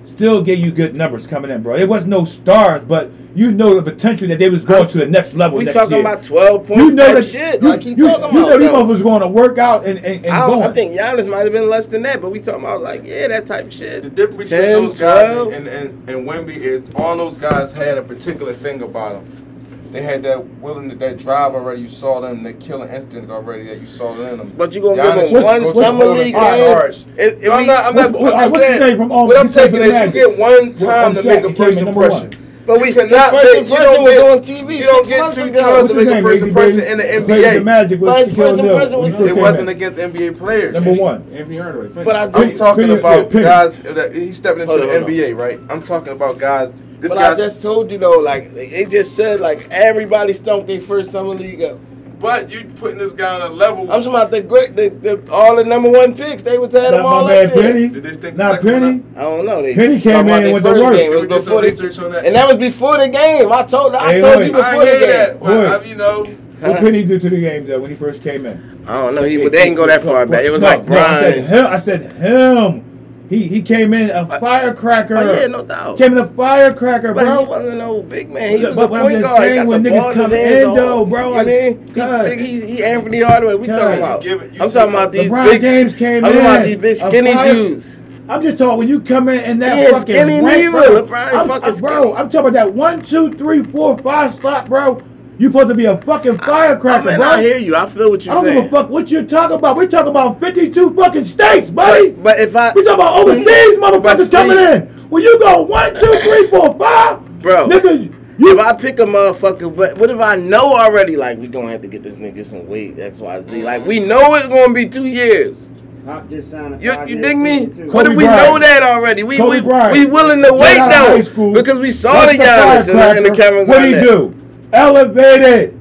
still 0.04 0.42
gave 0.42 0.58
you 0.58 0.70
good 0.70 0.96
numbers 0.96 1.26
coming 1.26 1.50
in, 1.50 1.62
bro. 1.62 1.76
It 1.76 1.88
was 1.88 2.04
no 2.06 2.24
stars, 2.24 2.82
but 2.86 3.10
you 3.34 3.52
know 3.52 3.74
the 3.78 3.82
potential 3.82 4.26
that 4.28 4.38
they 4.38 4.48
was 4.50 4.64
going 4.64 4.80
I'm 4.82 4.88
to 4.88 4.98
the 4.98 5.06
next 5.06 5.34
level. 5.34 5.58
we 5.58 5.64
next 5.64 5.76
talking 5.76 5.92
year. 5.98 6.00
about 6.00 6.22
12 6.22 6.66
points 6.66 6.82
you 6.82 6.94
know 6.94 7.06
type 7.06 7.14
that 7.16 7.24
shit. 7.24 7.62
You, 7.62 7.68
like 7.68 7.82
he 7.82 7.90
you, 7.90 7.96
talking 8.08 8.22
you 8.34 8.40
about. 8.46 8.48
know 8.48 8.58
these 8.58 8.68
though. 8.70 8.84
motherfuckers 8.84 9.02
going 9.02 9.20
to 9.20 9.28
work 9.28 9.58
out 9.58 9.84
and 9.86 9.98
and, 9.98 10.24
and 10.26 10.34
I, 10.34 10.46
don't, 10.46 10.58
going. 10.60 10.70
I 10.70 10.72
think 10.74 10.92
Giannis 10.92 11.28
might 11.30 11.40
have 11.40 11.52
been 11.52 11.68
less 11.68 11.86
than 11.86 12.02
that, 12.02 12.20
but 12.20 12.30
we 12.32 12.40
talking 12.40 12.62
about 12.64 12.80
like 12.82 13.04
yeah, 13.04 13.28
that 13.28 13.46
type 13.46 13.66
of 13.66 13.72
shit. 13.72 14.02
The 14.02 14.10
difference 14.10 14.50
between 14.50 14.60
10, 14.68 14.72
those 14.82 14.98
guys 14.98 15.32
12. 15.34 15.52
and, 15.52 15.68
and, 15.68 16.08
and 16.08 16.28
Wemby 16.28 16.56
is 16.56 16.90
all 16.96 17.16
those 17.16 17.36
guys 17.36 17.72
had 17.72 17.96
a 17.98 18.02
particular 18.02 18.54
thing 18.54 18.82
about 18.82 19.12
them. 19.24 19.44
They 19.90 20.02
had 20.02 20.22
that 20.24 20.46
willing 20.60 20.88
that 20.88 21.16
drive 21.18 21.54
already. 21.54 21.80
You 21.80 21.88
saw 21.88 22.20
them, 22.20 22.42
that 22.42 22.60
killing 22.60 22.88
instinct 22.90 23.30
already 23.30 23.64
that 23.68 23.80
you 23.80 23.86
saw 23.86 24.12
in 24.20 24.38
them. 24.38 24.48
But 24.56 24.74
you 24.74 24.82
gonna 24.82 25.00
Giannis 25.02 25.30
give 25.30 25.38
him 25.38 25.42
one 25.64 25.72
summer 25.74 26.04
league 26.06 26.34
game? 26.34 26.92
State. 26.92 27.12
It- 27.16 27.38
it 27.42 27.48
No, 27.48 27.52
I'm 27.54 27.66
not. 27.66 27.84
I'm 27.86 27.94
not. 27.94 28.10
What- 28.12 28.20
what- 28.20 28.34
I'm 28.34 28.50
just 28.50 28.54
saying. 28.62 28.98
name 28.98 29.08
What 29.08 29.36
I'm 29.38 29.48
taking 29.48 29.80
is 29.82 30.06
you 30.06 30.12
get 30.12 30.38
one 30.38 30.74
time 30.74 31.14
to 31.14 31.22
make 31.22 31.44
a 31.44 31.52
first 31.52 31.80
impression. 31.80 32.30
But 32.66 32.82
we 32.82 32.92
cannot 32.92 33.30
first 33.30 33.44
make- 33.44 33.54
you 33.54 33.60
impression 33.60 33.94
don't 33.94 34.02
was 34.04 34.12
get- 34.12 34.30
on 34.30 34.42
TV. 34.42 34.76
you 34.76 34.84
don't 34.84 35.08
get 35.08 35.32
two 35.32 35.50
times 35.50 35.90
to 35.90 35.96
make 35.96 36.08
a 36.08 36.20
first 36.20 36.42
impression 36.42 36.80
in 36.82 36.98
the 36.98 37.14
NBA. 37.14 37.58
The 37.60 37.64
Magic 37.64 37.98
with 38.02 38.10
But 38.10 38.30
first 38.32 38.60
impression 38.60 38.98
was 39.00 39.20
It 39.20 39.36
wasn't 39.36 39.68
against 39.70 39.98
NBA 39.98 40.32
players. 40.32 40.74
number 40.74 40.92
one. 40.92 41.22
Anthony 41.34 41.56
Hardaway. 41.56 42.04
But 42.04 42.14
I 42.14 42.24
I'm 42.24 42.52
talking 42.54 42.90
about 42.90 43.30
guys 43.30 43.78
that 43.78 44.14
he's 44.14 44.36
stepping 44.36 44.60
into 44.64 44.76
the. 44.76 44.82
NBA, 44.86 45.32
right? 45.34 45.58
I'm 45.70 45.80
talking 45.80 46.12
about 46.12 46.36
guys. 46.38 46.82
This 47.00 47.12
But 47.12 47.18
I 47.18 47.34
just 47.36 47.62
told 47.62 47.92
you 47.92 47.98
though, 47.98 48.18
like 48.20 48.50
it 48.54 48.90
just 48.90 49.14
said, 49.14 49.40
like 49.40 49.68
everybody 49.70 50.32
stumped 50.32 50.66
their 50.66 50.80
first 50.80 51.12
summer 51.12 51.30
league 51.32 51.62
up. 51.62 51.78
But 52.18 52.50
you 52.50 52.64
putting 52.76 52.98
this 52.98 53.12
guy 53.12 53.32
on 53.40 53.48
a 53.52 53.54
level. 53.54 53.82
I'm 53.82 54.02
talking 54.02 54.08
about 54.08 54.32
the 54.32 54.42
great, 54.42 54.74
the, 54.74 54.88
the 54.88 55.32
all 55.32 55.54
the 55.54 55.62
number 55.62 55.88
one 55.88 56.16
picks. 56.16 56.42
They 56.42 56.58
was 56.58 56.72
had 56.72 56.90
Not 56.90 56.96
them 56.96 57.06
all 57.06 57.22
my 57.22 57.30
man 57.32 57.46
up 57.46 57.54
there. 57.54 57.62
Penny. 57.72 57.88
Did 57.88 58.02
they 58.02 58.12
stick 58.12 58.34
the 58.34 58.42
Not 58.42 58.64
one 58.64 58.72
Penny. 58.80 59.02
I 59.16 59.20
don't 59.20 59.46
know. 59.46 59.62
They 59.62 59.74
Penny 59.76 59.88
just 59.94 60.02
came 60.02 60.26
talking 60.26 60.48
in 60.48 60.52
with 60.54 60.64
the 60.64 60.70
first 60.70 60.82
work. 60.82 60.94
game. 60.96 61.12
It 61.12 61.14
was 61.14 61.22
we 61.26 61.28
some 61.30 61.38
before 61.44 61.60
the, 61.60 61.66
research 61.68 61.98
on 62.00 62.10
that? 62.10 62.26
and 62.26 62.34
that 62.34 62.48
was 62.48 62.56
before 62.56 62.98
the 62.98 63.08
game. 63.08 63.52
I 63.52 63.62
told, 63.62 63.94
I 63.94 64.12
Hey, 64.14 64.20
told 64.20 64.36
wait. 64.38 64.46
you 64.46 64.52
before 64.52 64.64
I 64.64 64.78
the 64.84 64.90
hear 64.90 64.98
game. 64.98 65.08
that. 65.10 65.38
But, 65.40 65.46
Boy. 65.46 65.66
I, 65.66 65.84
you 65.84 65.94
know, 65.94 66.24
What 66.58 66.78
Penny 66.80 67.04
do 67.04 67.20
to 67.20 67.30
the 67.30 67.40
game 67.40 67.66
though 67.68 67.78
when 67.78 67.90
he 67.90 67.96
first 67.96 68.20
came 68.24 68.46
in? 68.46 68.84
I 68.88 68.94
don't 69.00 69.14
know. 69.14 69.22
He, 69.22 69.36
they 69.36 69.48
didn't 69.50 69.76
go 69.76 69.86
that 69.86 70.02
far 70.02 70.26
back. 70.26 70.44
It 70.44 70.50
was 70.50 70.60
No, 70.62 70.66
like 70.66 70.88
no, 70.88 70.98
I 70.98 71.20
said 71.20 71.46
Brian. 71.46 71.46
him. 71.46 71.66
I 71.68 71.78
said 71.78 72.02
him. 72.16 72.84
He 73.28 73.46
he 73.46 73.60
came 73.60 73.92
in 73.92 74.08
a 74.10 74.14
uh, 74.22 74.38
firecracker. 74.38 75.16
Oh 75.16 75.32
yeah, 75.38 75.46
no 75.48 75.62
doubt. 75.64 75.98
Came 75.98 76.12
in 76.12 76.18
a 76.18 76.28
firecracker, 76.28 77.12
But 77.12 77.24
he 77.40 77.44
wasn't 77.44 77.76
no 77.78 78.02
big 78.02 78.30
man. 78.30 78.52
He 78.52 78.62
Yeah, 78.62 78.68
was 78.68 78.76
but 78.76 78.84
a 78.84 78.88
what 78.88 79.02
I'm 79.02 79.20
just 79.20 79.36
saying, 79.36 79.66
when 79.66 79.84
niggas 79.84 79.98
ball 80.00 80.10
in 80.10 80.16
his 80.16 80.24
come 80.24 80.32
in, 80.32 80.74
though, 80.74 81.04
bro, 81.04 81.30
like, 81.30 81.46
I 81.46 81.50
mean? 81.50 81.86
He, 81.88 81.92
God. 81.92 82.32
he, 82.38 82.60
he 82.66 82.84
Anthony 82.84 83.20
Hardaway. 83.20 83.54
We 83.56 83.66
God. 83.66 83.78
talking 83.78 83.98
about. 83.98 84.24
You 84.24 84.38
it- 84.38 84.52
you 84.54 84.62
I'm 84.62 84.70
talking 84.70 84.94
about 84.94 85.12
these 85.12 85.30
LeBron 85.30 85.44
big. 85.44 85.60
James 85.60 85.94
came 85.94 86.16
in. 86.18 86.24
I'm 86.24 86.32
talking 86.32 86.46
about 86.46 86.64
these 86.64 86.76
big 86.76 86.96
skinny 86.96 87.32
fire- 87.34 87.52
dudes. 87.52 87.98
I'm 88.30 88.42
just 88.42 88.58
talking 88.58 88.78
when 88.78 88.88
you 88.88 89.00
come 89.00 89.28
in 89.28 89.40
and 89.40 89.60
that 89.62 89.76
He 89.76 89.84
ain't 89.84 89.92
fucking 89.92 90.14
skinny 90.14 90.40
rank, 90.42 90.70
bro. 90.72 91.02
LeBron 91.02 91.32
I'm, 91.34 91.48
fucking 91.48 91.64
I'm- 91.70 91.80
bro, 91.80 92.02
skinny. 92.02 92.14
I'm 92.16 92.28
talking 92.28 92.40
about 92.40 92.52
that 92.54 92.72
one, 92.74 93.02
two, 93.04 93.34
three, 93.34 93.62
four, 93.62 93.98
five 93.98 94.34
slot, 94.34 94.68
bro. 94.68 95.02
You 95.38 95.46
supposed 95.48 95.68
to 95.68 95.74
be 95.74 95.84
a 95.84 95.96
fucking 96.02 96.40
I, 96.40 96.46
firecracker, 96.46 97.04
man, 97.06 97.18
bro. 97.20 97.28
I 97.28 97.42
hear 97.42 97.58
you. 97.58 97.76
I 97.76 97.86
feel 97.86 98.10
what 98.10 98.24
you're 98.26 98.34
don't 98.34 98.44
give 98.44 98.64
a 98.64 98.68
fuck 98.68 98.90
what 98.90 99.10
you're 99.10 99.22
talking 99.24 99.56
about. 99.56 99.76
We're 99.76 99.86
talking 99.88 100.10
about 100.10 100.40
52 100.40 100.94
fucking 100.94 101.24
states, 101.24 101.70
buddy. 101.70 102.10
But, 102.10 102.22
but 102.22 102.40
if 102.40 102.56
I, 102.56 102.72
we 102.74 102.82
talking 102.82 102.94
about 103.00 103.18
overseas 103.20 103.78
But 103.78 103.94
motherfuckers 104.02 104.26
Steve- 104.26 104.30
coming 104.32 104.58
in. 104.58 104.82
When 105.10 105.22
you 105.22 105.38
go 105.38 105.62
one, 105.62 105.94
two, 105.94 106.18
three, 106.22 106.48
four, 106.50 106.76
five, 106.78 107.40
Bro. 107.40 107.68
nigga, 107.68 108.12
you 108.38 108.52
if 108.52 108.58
I 108.58 108.72
pick 108.74 108.98
a 108.98 109.04
motherfucker, 109.04 109.74
but 109.74 109.96
what 109.96 110.10
if 110.10 110.20
I 110.20 110.36
know 110.36 110.74
already? 110.76 111.16
Like 111.16 111.38
we 111.38 111.46
gonna 111.48 111.70
have 111.70 111.82
to 111.82 111.88
get 111.88 112.02
this 112.02 112.14
nigga 112.16 112.44
some 112.44 112.66
weight, 112.68 112.98
X, 112.98 113.18
Y, 113.18 113.40
Z. 113.42 113.62
Like 113.62 113.86
we 113.86 114.00
know 114.00 114.34
it's 114.34 114.48
gonna 114.48 114.72
be 114.74 114.86
two 114.88 115.06
years. 115.06 115.68
Pop 116.04 116.28
just 116.28 116.50
signed 116.50 116.82
You, 116.82 116.92
five 116.94 117.08
you 117.08 117.14
year 117.16 117.22
dig 117.22 117.36
me? 117.38 117.56
extension, 117.64 117.88
too. 117.88 117.94
What 117.94 118.06
if 118.06 118.16
we 118.16 118.24
Bryant. 118.24 118.52
know 118.52 118.58
that 118.58 118.82
already? 118.82 119.22
We 119.22 119.36
Kobe 119.36 119.60
we, 119.60 119.66
Bryant. 119.66 119.92
we 119.92 120.04
willing 120.06 120.42
to 120.42 120.52
wait 120.52 120.78
out 120.78 120.88
of 120.90 120.92
high 120.92 121.20
though 121.34 121.52
because 121.54 121.78
we 121.80 121.90
saw 121.90 122.12
That's 122.26 122.32
the 122.32 122.38
the 122.38 122.44
Giannis 122.44 122.88
and 122.90 122.98
the, 122.98 123.10
and 123.10 123.18
the 123.26 123.28
firecracker. 123.30 123.42
Kevin 123.42 123.66
What 123.66 123.80
do 123.82 123.88
you 123.90 124.00
do? 124.00 124.34
Elevated. 124.72 125.74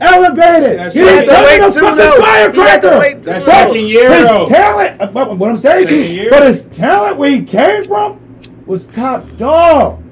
Elevated. 0.00 0.78
That's 0.78 0.94
he 0.94 1.02
right. 1.02 1.26
didn't 1.26 1.28
He 1.28 1.30
had 1.30 1.30
to 1.30 1.32
turn 1.32 1.44
wait 1.44 1.60
a 1.60 1.72
fucking 1.72 1.96
though. 1.96 2.52
He 2.52 2.60
had 2.60 2.82
to 2.82 2.88
firecracker. 2.90 3.20
That's 3.20 3.44
Bro, 3.44 3.54
second 3.54 3.86
year, 3.88 4.10
his 4.14 4.26
though. 4.28 4.46
talent, 4.48 5.00
uh, 5.02 5.06
but 5.08 5.36
what 5.36 5.50
I'm 5.50 5.56
saying, 5.58 6.28
but 6.30 6.46
his 6.46 6.62
talent 6.66 7.16
where 7.18 7.30
he 7.30 7.42
came 7.42 7.84
from 7.84 8.18
was 8.66 8.86
top 8.86 9.26
dog. 9.36 10.02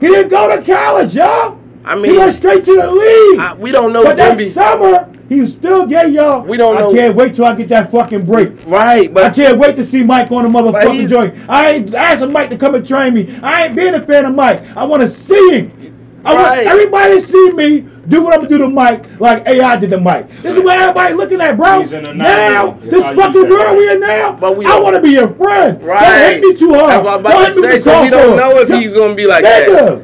He 0.00 0.08
didn't 0.08 0.28
go 0.28 0.54
to 0.54 0.62
college, 0.62 1.14
y'all. 1.16 1.58
I 1.86 1.94
mean, 1.96 2.12
he 2.12 2.18
went 2.18 2.34
straight 2.34 2.64
to 2.66 2.74
the 2.76 2.90
league. 2.90 3.38
I, 3.40 3.54
we 3.58 3.70
don't 3.72 3.92
know 3.92 4.04
but 4.04 4.16
that 4.16 4.36
Wemby. 4.38 4.50
summer, 4.50 5.10
he 5.28 5.46
still 5.46 5.86
gave 5.86 6.12
y'all. 6.12 6.42
We 6.44 6.56
don't 6.58 6.76
I 6.76 6.80
know- 6.80 6.92
can't 6.92 7.14
wait 7.14 7.34
till 7.34 7.44
I 7.46 7.54
get 7.54 7.68
that 7.68 7.90
fucking 7.90 8.26
break. 8.26 8.52
Right, 8.66 9.12
but 9.12 9.24
I 9.24 9.30
can't 9.30 9.58
wait 9.58 9.76
to 9.76 9.84
see 9.84 10.02
Mike 10.02 10.30
on 10.32 10.44
the 10.44 10.50
motherfucking 10.50 11.08
joint. 11.08 11.34
I 11.48 11.70
ain't 11.72 11.94
asking 11.94 12.32
Mike 12.32 12.50
to 12.50 12.58
come 12.58 12.74
and 12.74 12.86
train 12.86 13.14
me. 13.14 13.38
I 13.42 13.66
ain't 13.66 13.76
being 13.76 13.94
a 13.94 14.04
fan 14.04 14.24
of 14.26 14.34
Mike. 14.34 14.62
I 14.76 14.84
want 14.84 15.00
to 15.02 15.08
see 15.08 15.50
him. 15.50 15.83
I 16.24 16.34
Right. 16.34 16.56
want 16.56 16.66
everybody 16.66 17.14
to 17.14 17.20
see 17.20 17.50
me 17.52 17.84
do 18.08 18.22
what 18.22 18.34
I'm 18.34 18.40
gonna 18.40 18.48
do 18.48 18.58
to 18.58 18.68
Mike, 18.68 19.04
like 19.20 19.46
AI 19.46 19.76
did 19.76 19.90
to 19.90 19.98
Mike. 20.00 20.28
This 20.42 20.56
is 20.56 20.62
what 20.62 20.78
everybody 20.78 21.14
looking 21.14 21.40
at, 21.40 21.56
bro. 21.56 21.80
He's 21.80 21.92
an. 21.92 22.16
Now, 22.16 22.76
this 22.82 23.04
fucking 23.04 23.48
world 23.48 23.72
it. 23.72 23.78
we 23.78 23.92
in 23.92 24.00
now, 24.00 24.36
But 24.40 24.56
we 24.56 24.66
I 24.66 24.78
want 24.78 24.96
to 24.96 25.02
be 25.02 25.10
your 25.10 25.28
friend. 25.28 25.82
Right. 25.82 26.00
Don't 26.00 26.18
hate 26.18 26.40
me 26.42 26.54
too 26.54 26.74
hard. 26.74 26.90
That's 26.90 27.04
what 27.04 27.14
I'm 27.14 27.20
about 27.20 27.32
Don't 27.32 27.54
to 27.54 27.70
say, 27.72 27.78
so 27.78 28.02
we 28.02 28.10
don't 28.10 28.36
know 28.36 28.58
if 28.58 28.68
he's 28.68 28.94
gonna 28.94 29.14
be 29.14 29.26
like 29.26 29.42
that. 29.44 30.02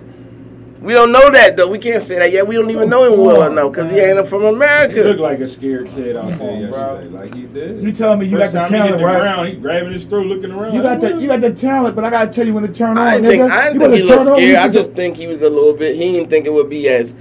Nigga, 0.81 0.86
we 0.86 0.93
don't 0.93 1.12
know 1.12 1.31
that 1.31 1.57
though. 1.57 1.69
We 1.69 1.78
can't 1.78 2.02
say 2.02 2.19
that 2.19 2.32
yet. 2.32 2.47
We 2.47 2.57
don't 2.57 2.70
even 2.70 2.89
know 2.89 3.12
him 3.12 3.20
well 3.20 3.51
enough 3.51 3.73
because 3.73 3.90
he 3.90 3.98
ain't 3.98 4.27
from 4.27 4.44
America. 4.44 4.94
He 4.94 5.02
looked 5.02 5.20
like 5.20 5.40
a 5.40 5.48
scared 5.48 5.89
kid 5.89 6.16
out 6.16 6.39
there 6.39 6.51
on, 6.51 6.70
bro. 6.70 6.94
yesterday. 6.94 7.09
Like 7.11 7.35
he 7.35 7.43
did. 7.43 7.82
You 7.82 7.93
telling 7.93 8.19
me 8.20 8.27
you 8.27 8.39
First 8.39 8.55
got 8.55 8.70
the 8.70 8.77
time 8.77 8.82
he 8.85 8.89
talent, 8.89 9.05
right? 9.05 9.20
ground, 9.20 9.48
he 9.48 9.55
grabbing 9.57 9.93
his 9.93 10.05
throat, 10.05 10.27
looking 10.27 10.51
around. 10.51 10.74
You 10.74 10.82
got 10.82 11.01
like, 11.01 11.15
the 11.15 11.20
you 11.20 11.28
got 11.28 11.40
the 11.40 11.52
talent, 11.52 11.94
but 11.94 12.05
I 12.05 12.11
gotta 12.11 12.32
tell 12.32 12.47
you 12.47 12.55
when 12.55 12.66
to 12.66 12.73
turn 12.73 12.97
on, 12.97 12.98
I 12.98 13.20
didn't 13.20 13.27
nigga. 13.27 13.28
think, 13.31 13.52
I 13.52 13.65
didn't 13.65 13.81
wanna 13.81 13.93
think 13.94 14.05
he 14.05 14.11
looked 14.11 14.27
scared. 14.27 14.57
I 14.57 14.69
just 14.69 14.93
think 14.94 15.16
he 15.16 15.27
was 15.27 15.43
a 15.43 15.51
little 15.51 15.74
bit. 15.74 15.97
He 15.97 16.12
didn't 16.12 16.31
think 16.31 16.47
it 16.47 16.52
would 16.52 16.70
be 16.70 16.89
as 16.89 17.15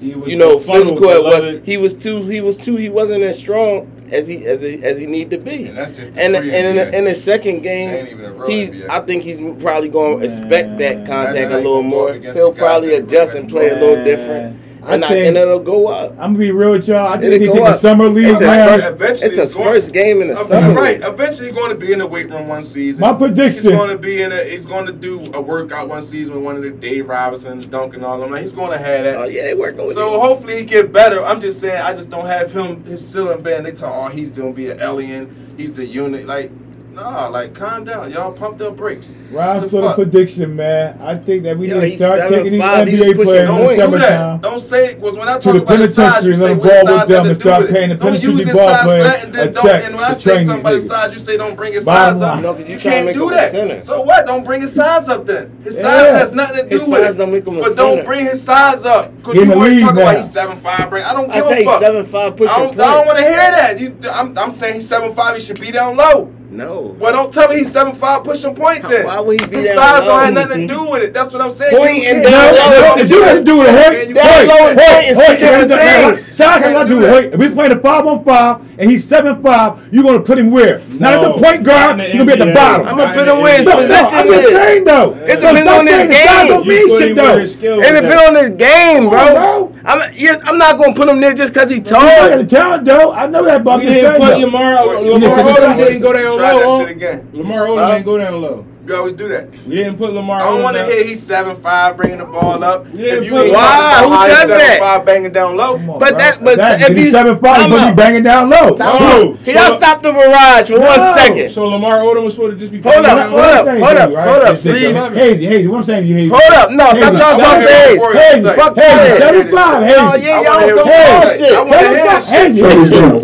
He 0.00 0.14
was 0.14 0.30
you 0.30 0.36
know 0.36 0.58
physical. 0.58 1.08
It 1.10 1.22
was 1.22 1.66
he 1.66 1.76
was 1.76 1.94
too 1.96 2.22
he 2.22 2.40
was 2.40 2.56
too 2.56 2.76
he 2.76 2.88
wasn't 2.88 3.22
as 3.22 3.38
strong 3.38 3.90
as 4.12 4.28
he 4.28 4.46
as 4.46 4.60
he, 4.60 4.82
as 4.84 4.98
he 4.98 5.06
need 5.06 5.30
to 5.30 5.38
be. 5.38 5.66
And 5.66 5.76
that's 5.78 5.96
just 5.96 6.14
the 6.14 6.22
and 6.22 6.36
and 6.36 6.44
in, 6.46 6.52
NBA. 6.76 6.90
the, 6.90 6.98
in 6.98 7.04
the 7.04 7.14
second 7.14 7.62
game, 7.62 8.06
even 8.06 8.42
he's 8.48 8.84
I 8.88 9.00
think 9.00 9.22
he's 9.22 9.40
probably 9.62 9.88
going 9.88 10.20
to 10.20 10.24
expect 10.24 10.78
that 10.78 11.06
contact 11.06 11.52
a 11.52 11.56
little 11.56 11.82
more. 11.82 12.14
He'll 12.14 12.52
probably 12.52 12.94
adjust 12.94 13.34
and 13.36 13.48
play 13.48 13.70
a 13.70 13.74
little 13.74 13.96
Man. 13.96 14.04
different. 14.04 14.69
I 14.82 14.94
and, 14.94 15.04
I, 15.04 15.08
think- 15.08 15.26
and 15.28 15.36
it'll 15.36 15.60
go 15.60 15.88
up. 15.88 16.12
I'm 16.12 16.32
gonna 16.32 16.38
be 16.38 16.50
real 16.52 16.70
with 16.72 16.88
y'all. 16.88 17.06
I 17.08 17.12
think 17.18 17.24
It'll 17.34 17.38
they 17.54 17.60
take 17.60 17.64
the 17.72 17.78
summer 17.78 18.08
league 18.08 18.28
It's 18.28 18.40
a 18.40 18.96
first- 18.96 19.22
It's 19.22 19.36
his 19.36 19.48
it's 19.48 19.54
going- 19.54 19.68
first 19.68 19.92
game 19.92 20.22
in 20.22 20.28
the 20.28 20.36
summer. 20.36 20.74
right. 20.74 21.00
Eventually, 21.02 21.48
he's 21.48 21.56
going 21.56 21.70
to 21.70 21.76
be 21.76 21.92
in 21.92 21.98
the 21.98 22.06
weight 22.06 22.30
room 22.30 22.48
one 22.48 22.62
season. 22.62 23.02
My 23.02 23.12
prediction- 23.12 23.62
He's 23.70 23.72
going 23.72 23.90
to 23.90 23.98
be 23.98 24.22
in 24.22 24.32
a. 24.32 24.42
He's 24.44 24.64
going 24.66 24.86
to 24.86 24.92
do 24.92 25.22
a 25.34 25.40
workout 25.40 25.88
one 25.88 26.00
season 26.02 26.34
with 26.36 26.44
one 26.44 26.56
of 26.56 26.62
the 26.62 26.70
Dave 26.70 27.08
Robinsons, 27.08 27.66
Duncan, 27.66 28.02
all 28.04 28.18
them. 28.20 28.30
Like, 28.30 28.42
he's 28.42 28.52
going 28.52 28.70
to 28.72 28.78
have 28.78 29.04
that. 29.04 29.16
Oh 29.16 29.24
yeah, 29.24 29.42
they 29.42 29.54
working 29.54 29.84
with 29.84 29.94
So 29.94 30.14
him. 30.14 30.20
hopefully 30.20 30.58
he 30.58 30.64
get 30.64 30.92
better. 30.92 31.22
I'm 31.24 31.40
just 31.40 31.60
saying 31.60 31.80
I 31.82 31.92
just 31.92 32.08
don't 32.10 32.26
have 32.26 32.50
him 32.52 32.82
his 32.84 33.06
ceiling 33.06 33.42
band. 33.42 33.66
They 33.66 33.72
talk, 33.72 33.92
oh 33.94 34.08
he's 34.08 34.30
gonna 34.30 34.52
be 34.52 34.70
an 34.70 34.80
alien. 34.80 35.54
He's 35.56 35.74
the 35.74 35.84
unit. 35.84 36.26
Like, 36.26 36.50
nah, 36.92 37.28
like 37.28 37.54
calm 37.54 37.84
down. 37.84 38.10
Y'all 38.10 38.32
pump 38.32 38.58
their 38.58 38.70
brakes. 38.70 39.14
Ron's 39.30 39.64
The 39.64 39.68
for 39.70 39.80
the 39.82 39.94
prediction, 39.94 40.56
man. 40.56 41.00
I 41.00 41.14
think 41.16 41.44
that 41.44 41.56
we 41.58 41.68
Yo, 41.68 41.80
need 41.80 41.92
to 41.92 41.96
start 41.98 42.28
taking 42.28 42.52
these 42.52 42.60
7'5", 42.62 42.86
NBA 42.88 43.14
players 43.24 43.48
in 43.50 43.56
point. 43.56 43.68
the 43.68 43.76
Don't 43.76 43.90
do 43.90 43.98
that. 43.98 44.08
summertime. 44.08 44.40
Don't 44.40 44.60
say 44.60 44.86
it 44.90 45.00
because 45.00 45.16
when 45.16 45.28
I 45.28 45.32
talk 45.38 45.42
the 45.54 45.62
about 45.62 45.78
the 45.78 45.88
size, 45.88 46.26
you 46.26 46.34
say 46.34 46.52
and 46.52 46.60
what 46.60 46.68
ball 46.68 46.72
his 46.72 46.84
with 46.86 46.98
size 46.98 47.08
them 47.08 47.16
got 47.16 47.22
to 47.24 47.30
and 47.30 47.38
do 47.38 47.40
start 47.40 47.62
with 47.62 47.70
paying 47.72 47.90
it. 47.90 47.98
the 47.98 48.04
Don't 48.04 48.12
use 48.12 48.22
penitentiary 48.22 48.44
his 48.44 48.56
ball 48.56 48.68
size 48.68 48.80
for 48.80 48.84
players 48.86 49.06
that, 49.10 49.24
and 49.24 49.34
then 49.34 49.52
don't. 49.52 49.62
check 49.64 49.84
And 49.84 49.94
when 49.94 50.04
I 50.04 50.12
say 50.12 50.22
train 50.30 50.38
these 50.38 50.46
somebody's 50.46 50.88
size, 50.88 51.12
you 51.12 51.18
say 51.18 51.36
don't 51.36 51.56
bring 51.56 51.72
his 51.72 51.84
size 51.84 52.22
up. 52.22 52.42
line. 52.42 52.42
You 52.44 52.50
you 52.50 52.78
trying 52.80 53.06
to 53.06 53.12
can't 53.12 53.14
do 53.14 53.30
that. 53.30 53.84
So 53.84 54.02
what? 54.02 54.26
Don't 54.26 54.44
bring 54.44 54.60
his 54.60 54.72
size 54.74 55.08
up 55.08 55.26
then. 55.26 55.56
His 55.62 55.74
size 55.80 56.12
has 56.12 56.32
nothing 56.32 56.56
to 56.56 56.68
do 56.68 56.78
with 56.78 56.88
size 56.88 57.14
it. 57.14 57.18
don't 57.18 57.32
make 57.32 57.46
him 57.46 57.56
a 57.58 57.60
but 57.60 57.76
don't 57.76 58.04
bring 58.04 58.24
his 58.24 58.42
size 58.42 58.84
up 58.84 59.16
because 59.16 59.36
you 59.36 59.44
the 59.46 59.56
want 59.56 59.70
to 59.70 59.80
talk 59.80 59.92
about 59.92 60.04
now. 60.12 60.16
he's 60.16 60.32
seven 60.32 60.56
five. 60.58 60.90
Bring. 60.90 61.04
I 61.04 61.12
don't 61.12 61.32
give 61.32 61.46
a 61.46 61.64
fuck. 61.64 61.82
I 61.82 62.30
pushing 62.30 62.56
don't. 62.56 62.80
I 62.80 62.94
don't 62.94 63.06
want 63.06 63.18
to 63.18 63.24
hear 63.24 63.32
that. 63.36 64.14
I'm, 64.14 64.36
I'm 64.38 64.50
saying 64.50 64.74
he's 64.74 64.88
seven 64.88 65.12
five. 65.14 65.36
He 65.36 65.42
should 65.42 65.60
be 65.60 65.70
down 65.70 65.96
low. 65.96 66.34
No. 66.50 66.96
Well, 66.98 67.12
don't 67.12 67.32
tell 67.32 67.48
me 67.48 67.58
he's 67.58 67.70
seven 67.70 67.94
five 67.94 68.24
pushing 68.24 68.54
point 68.56 68.82
then. 68.82 69.06
Why 69.06 69.20
would 69.20 69.40
he 69.40 69.46
be 69.46 69.56
His 69.56 69.66
down 69.66 69.76
size 69.76 70.00
low? 70.00 70.06
don't 70.06 70.24
have 70.24 70.34
nothing 70.34 70.66
to 70.66 70.74
do 70.74 70.90
with 70.90 71.02
it. 71.04 71.14
That's 71.14 71.32
what 71.32 71.42
I'm 71.42 71.50
saying. 71.52 72.06
And 72.06 72.22
down 72.24 72.54
No, 72.54 72.60
low 72.60 72.96
no, 72.96 73.02
it 73.02 73.08
do 73.08 73.20
have 73.20 73.38
to 73.38 73.44
do 73.44 73.58
with 73.58 73.68
it. 73.68 73.74
Hey, 73.74 74.08
You 74.08 74.14
Down 74.14 74.24
hey, 74.26 74.46
low 74.48 74.68
is 74.68 74.78
hey, 74.78 74.94
point 74.94 75.06
is 75.06 75.16
hey, 75.16 75.26
two 75.36 75.40
different 75.68 75.70
hey, 75.70 76.16
things. 76.16 76.36
Size 76.36 76.38
has 76.38 76.62
Can't 76.62 76.74
nothing 76.74 76.88
to 76.88 76.94
do 76.94 77.00
do 77.00 77.00
with 77.00 77.24
it. 77.24 77.34
If 77.34 77.40
we 77.40 77.48
playing 77.50 77.72
a 77.72 77.80
five 77.80 78.06
on 78.06 78.24
five 78.24 78.69
and 78.80 78.90
he's 78.90 79.06
seven 79.06 79.42
five, 79.42 79.88
you're 79.92 80.02
gonna 80.02 80.20
put 80.20 80.38
him 80.38 80.50
where? 80.50 80.80
Not 80.98 81.12
at 81.14 81.20
the 81.22 81.32
point 81.34 81.62
guard. 81.64 81.98
You're 81.98 82.12
gonna 82.12 82.24
be 82.24 82.32
at 82.32 82.38
the 82.38 82.52
bottom. 82.54 82.88
I'm 82.88 82.96
gonna 82.96 83.12
put 83.14 83.28
him 83.28 83.40
where 83.42 83.56
his 83.58 83.66
the 83.66 83.74
No, 83.74 83.76
NBA. 83.76 83.88
no, 83.88 83.94
position 84.00 84.18
I'm 84.18 84.26
just 84.26 84.46
is. 84.48 84.54
saying 84.56 84.84
though. 84.84 85.12
It 85.12 85.38
Stop 85.38 85.54
depends 85.54 85.70
on 85.70 85.86
his 85.86 85.94
saying 85.94 86.08
the 86.08 86.14
size 86.14 86.38
game. 86.40 86.48
don't 86.48 86.64
You 86.64 86.70
mean 86.70 86.88
put 86.88 86.98
shit 86.98 87.10
him 87.10 87.16
where 87.16 87.26
though. 87.34 87.38
his 87.40 87.52
skills 87.52 87.84
It 87.84 87.94
at. 87.94 88.00
depends 88.00 88.22
on 88.28 88.34
his 88.36 88.50
game, 88.50 89.00
Come 89.02 89.08
bro. 89.10 89.20
on, 89.20 89.32
bro. 89.34 89.72
I'm, 89.84 90.00
yes, 90.14 90.40
I'm 90.44 90.58
not 90.58 90.78
gonna 90.78 90.94
put 90.94 91.08
him 91.08 91.20
there 91.20 91.34
just 91.34 91.52
because 91.54 91.70
he 91.70 91.76
You 91.76 91.82
got 91.82 92.36
the 92.38 92.46
tall. 92.46 92.46
talent 92.46 92.84
though. 92.86 93.12
I 93.12 93.26
know 93.26 93.44
that, 93.44 93.62
but 93.64 93.70
I'm 93.72 93.78
We 93.80 93.86
just 93.86 93.94
didn't 94.00 94.10
saying 94.12 94.22
put 94.22 94.40
though. 94.40 94.46
Lamar. 94.46 95.02
You 95.04 95.12
Lamar 95.12 95.36
just- 95.36 95.58
Odom 95.60 95.76
didn't 95.76 96.00
go 96.02 96.12
down 96.12 96.36
Try 96.36 96.42
that 96.52 96.66
low. 96.66 96.78
shit 96.78 96.86
huh? 96.88 96.92
again. 96.94 97.28
Lamar 97.32 97.66
Odom 97.66 97.84
Huh? 97.84 97.92
didn't 97.92 98.04
go 98.06 98.18
down 98.18 98.40
low. 98.42 98.64
You 98.90 98.96
always 98.96 99.12
do 99.12 99.28
that. 99.28 99.48
We 99.68 99.76
didn't 99.76 99.98
put 99.98 100.12
Lamar. 100.12 100.42
I 100.42 100.46
don't 100.50 100.64
want 100.64 100.76
to 100.76 100.84
hear 100.84 101.04
he's 101.04 101.22
seven 101.22 101.54
five 101.62 101.96
bringing 101.96 102.18
the 102.18 102.24
ball 102.24 102.64
up. 102.64 102.86
You 102.92 102.98
didn't 103.04 103.18
If 103.20 103.24
you 103.26 103.30
put- 103.30 103.44
ain't 103.46 103.54
Why? 103.54 104.00
Who 104.00 104.06
about 104.08 104.18
how 104.18 104.26
does 104.26 104.38
seven 104.40 104.58
that? 104.58 104.78
five 104.80 105.04
banging 105.06 105.30
down 105.32 105.56
low. 105.56 105.74
On, 105.76 105.86
But 106.00 106.08
bro. 106.08 106.18
that- 106.18 106.38
but 106.42 106.56
That- 106.56 106.80
if 106.80 106.88
he's 106.88 106.98
he's- 106.98 107.12
seven 107.12 107.38
five, 107.38 107.56
time 107.60 107.70
but 107.70 107.78
he 107.82 107.86
out. 107.86 107.94
banging 107.96 108.22
down 108.24 108.50
low. 108.50 108.74
Time 108.74 108.98
No. 108.98 109.06
out. 109.06 109.44
Can 109.44 109.54
So- 109.54 109.62
y'all 109.68 109.76
stop 109.76 110.02
the 110.02 110.10
barrage 110.12 110.66
for 110.70 110.80
one 110.80 110.98
No. 111.00 111.12
second? 111.14 111.50
So 111.50 111.68
Lamar 111.68 111.98
Odom 111.98 112.24
was 112.24 112.34
supposed 112.34 112.54
to 112.54 112.58
just 112.58 112.72
be. 112.72 112.80
Hold 112.82 112.96
up, 112.96 113.04
down 113.04 113.30
hold 113.30 113.40
up, 113.44 113.68
hold 113.68 113.96
up, 113.96 114.12
right? 114.12 114.28
hold 114.28 114.42
up, 114.42 114.54
It's 114.54 114.64
just- 114.64 114.76
please. 114.76 114.96
Hazy, 115.20 115.46
Hazy, 115.46 115.66
what 115.68 115.76
I'm 115.78 115.84
saying, 115.84 116.06
you 116.08 116.14
Hazy. 116.16 116.30
Hold 116.30 116.52
up, 116.58 116.70
no, 116.72 116.84
stop 116.86 116.96
Hazy, 116.96 117.00
trying 117.00 117.16
to 117.16 117.22
talk 117.44 117.56
Hazy. 117.62 118.18
Hazy, 118.18 118.48
Fuck 118.58 118.76
Hazy, 118.76 119.18
seven 119.22 119.52
five, 119.52 119.82
Hazy. 119.84 119.94
Oh 120.00 120.14
yeah, 120.16 120.34
I 120.34 120.42
y'all 120.42 120.60
some 120.66 120.90
bullshit. 120.90 121.38
say. 121.38 121.54
I 121.54 121.60
wanna 121.60 121.70
Seven 121.70 121.94
five, 121.94 122.16
this. 122.16 122.30
Hazy, 122.30 122.60
Hazy, 122.60 122.90
seven 122.90 123.20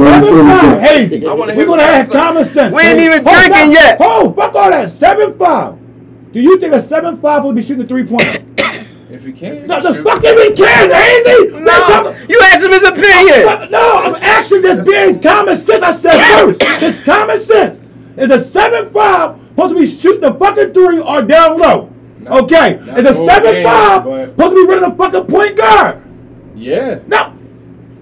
five, 0.46 0.80
Hazy. 0.80 1.26
We're 1.56 1.66
gonna 1.66 1.82
have 1.82 2.10
common 2.10 2.44
sense. 2.44 2.72
We 2.72 2.82
ain't 2.82 3.00
even 3.00 3.24
drinking 3.24 3.72
yet. 3.72 3.96
Oh, 4.00 4.32
fuck 4.36 4.54
all 4.54 4.70
that. 4.70 4.90
Seven 4.92 5.34
five. 5.36 5.55
Do 6.32 6.40
you 6.42 6.58
think 6.58 6.74
a 6.74 6.80
seven 6.80 7.20
five 7.20 7.44
would 7.44 7.56
be 7.56 7.62
shooting 7.62 7.84
a 7.84 7.86
three 7.86 8.04
point? 8.06 8.42
If 9.08 9.24
he 9.24 9.32
can. 9.32 9.68
No, 9.68 9.80
the 9.80 9.94
Shoot. 9.94 10.04
fuck 10.04 10.20
if 10.24 10.48
he 10.48 10.64
can, 10.64 10.90
Hazy. 10.90 11.60
No, 11.60 12.10
you 12.28 12.40
asked 12.42 12.64
him 12.64 12.72
his 12.72 12.82
opinion. 12.82 13.70
No, 13.70 14.00
I'm 14.02 14.16
asking 14.16 14.62
this 14.62 14.84
being 14.84 15.22
common 15.22 15.54
sense. 15.56 15.80
I 15.80 15.92
said 15.92 16.18
first. 16.44 16.58
It's 16.82 16.98
common 17.00 17.40
sense. 17.40 17.80
Is 18.16 18.32
a 18.32 18.40
seven 18.40 18.92
five 18.92 19.38
supposed 19.50 19.74
to 19.74 19.80
be 19.80 19.86
shooting 19.86 20.22
the 20.22 20.34
fucking 20.34 20.72
three 20.74 20.98
or 20.98 21.22
down 21.22 21.56
low? 21.56 21.92
Okay. 22.26 22.80
not 22.84 22.98
Is 22.98 23.06
a 23.06 23.14
seven 23.14 23.52
game, 23.52 23.64
five 23.64 24.02
supposed 24.02 24.56
to 24.56 24.66
be 24.66 24.66
running 24.74 24.90
a 24.90 24.96
fucking 24.96 25.26
point 25.26 25.56
guard? 25.56 26.02
Yeah. 26.56 26.98
No. 27.06 27.32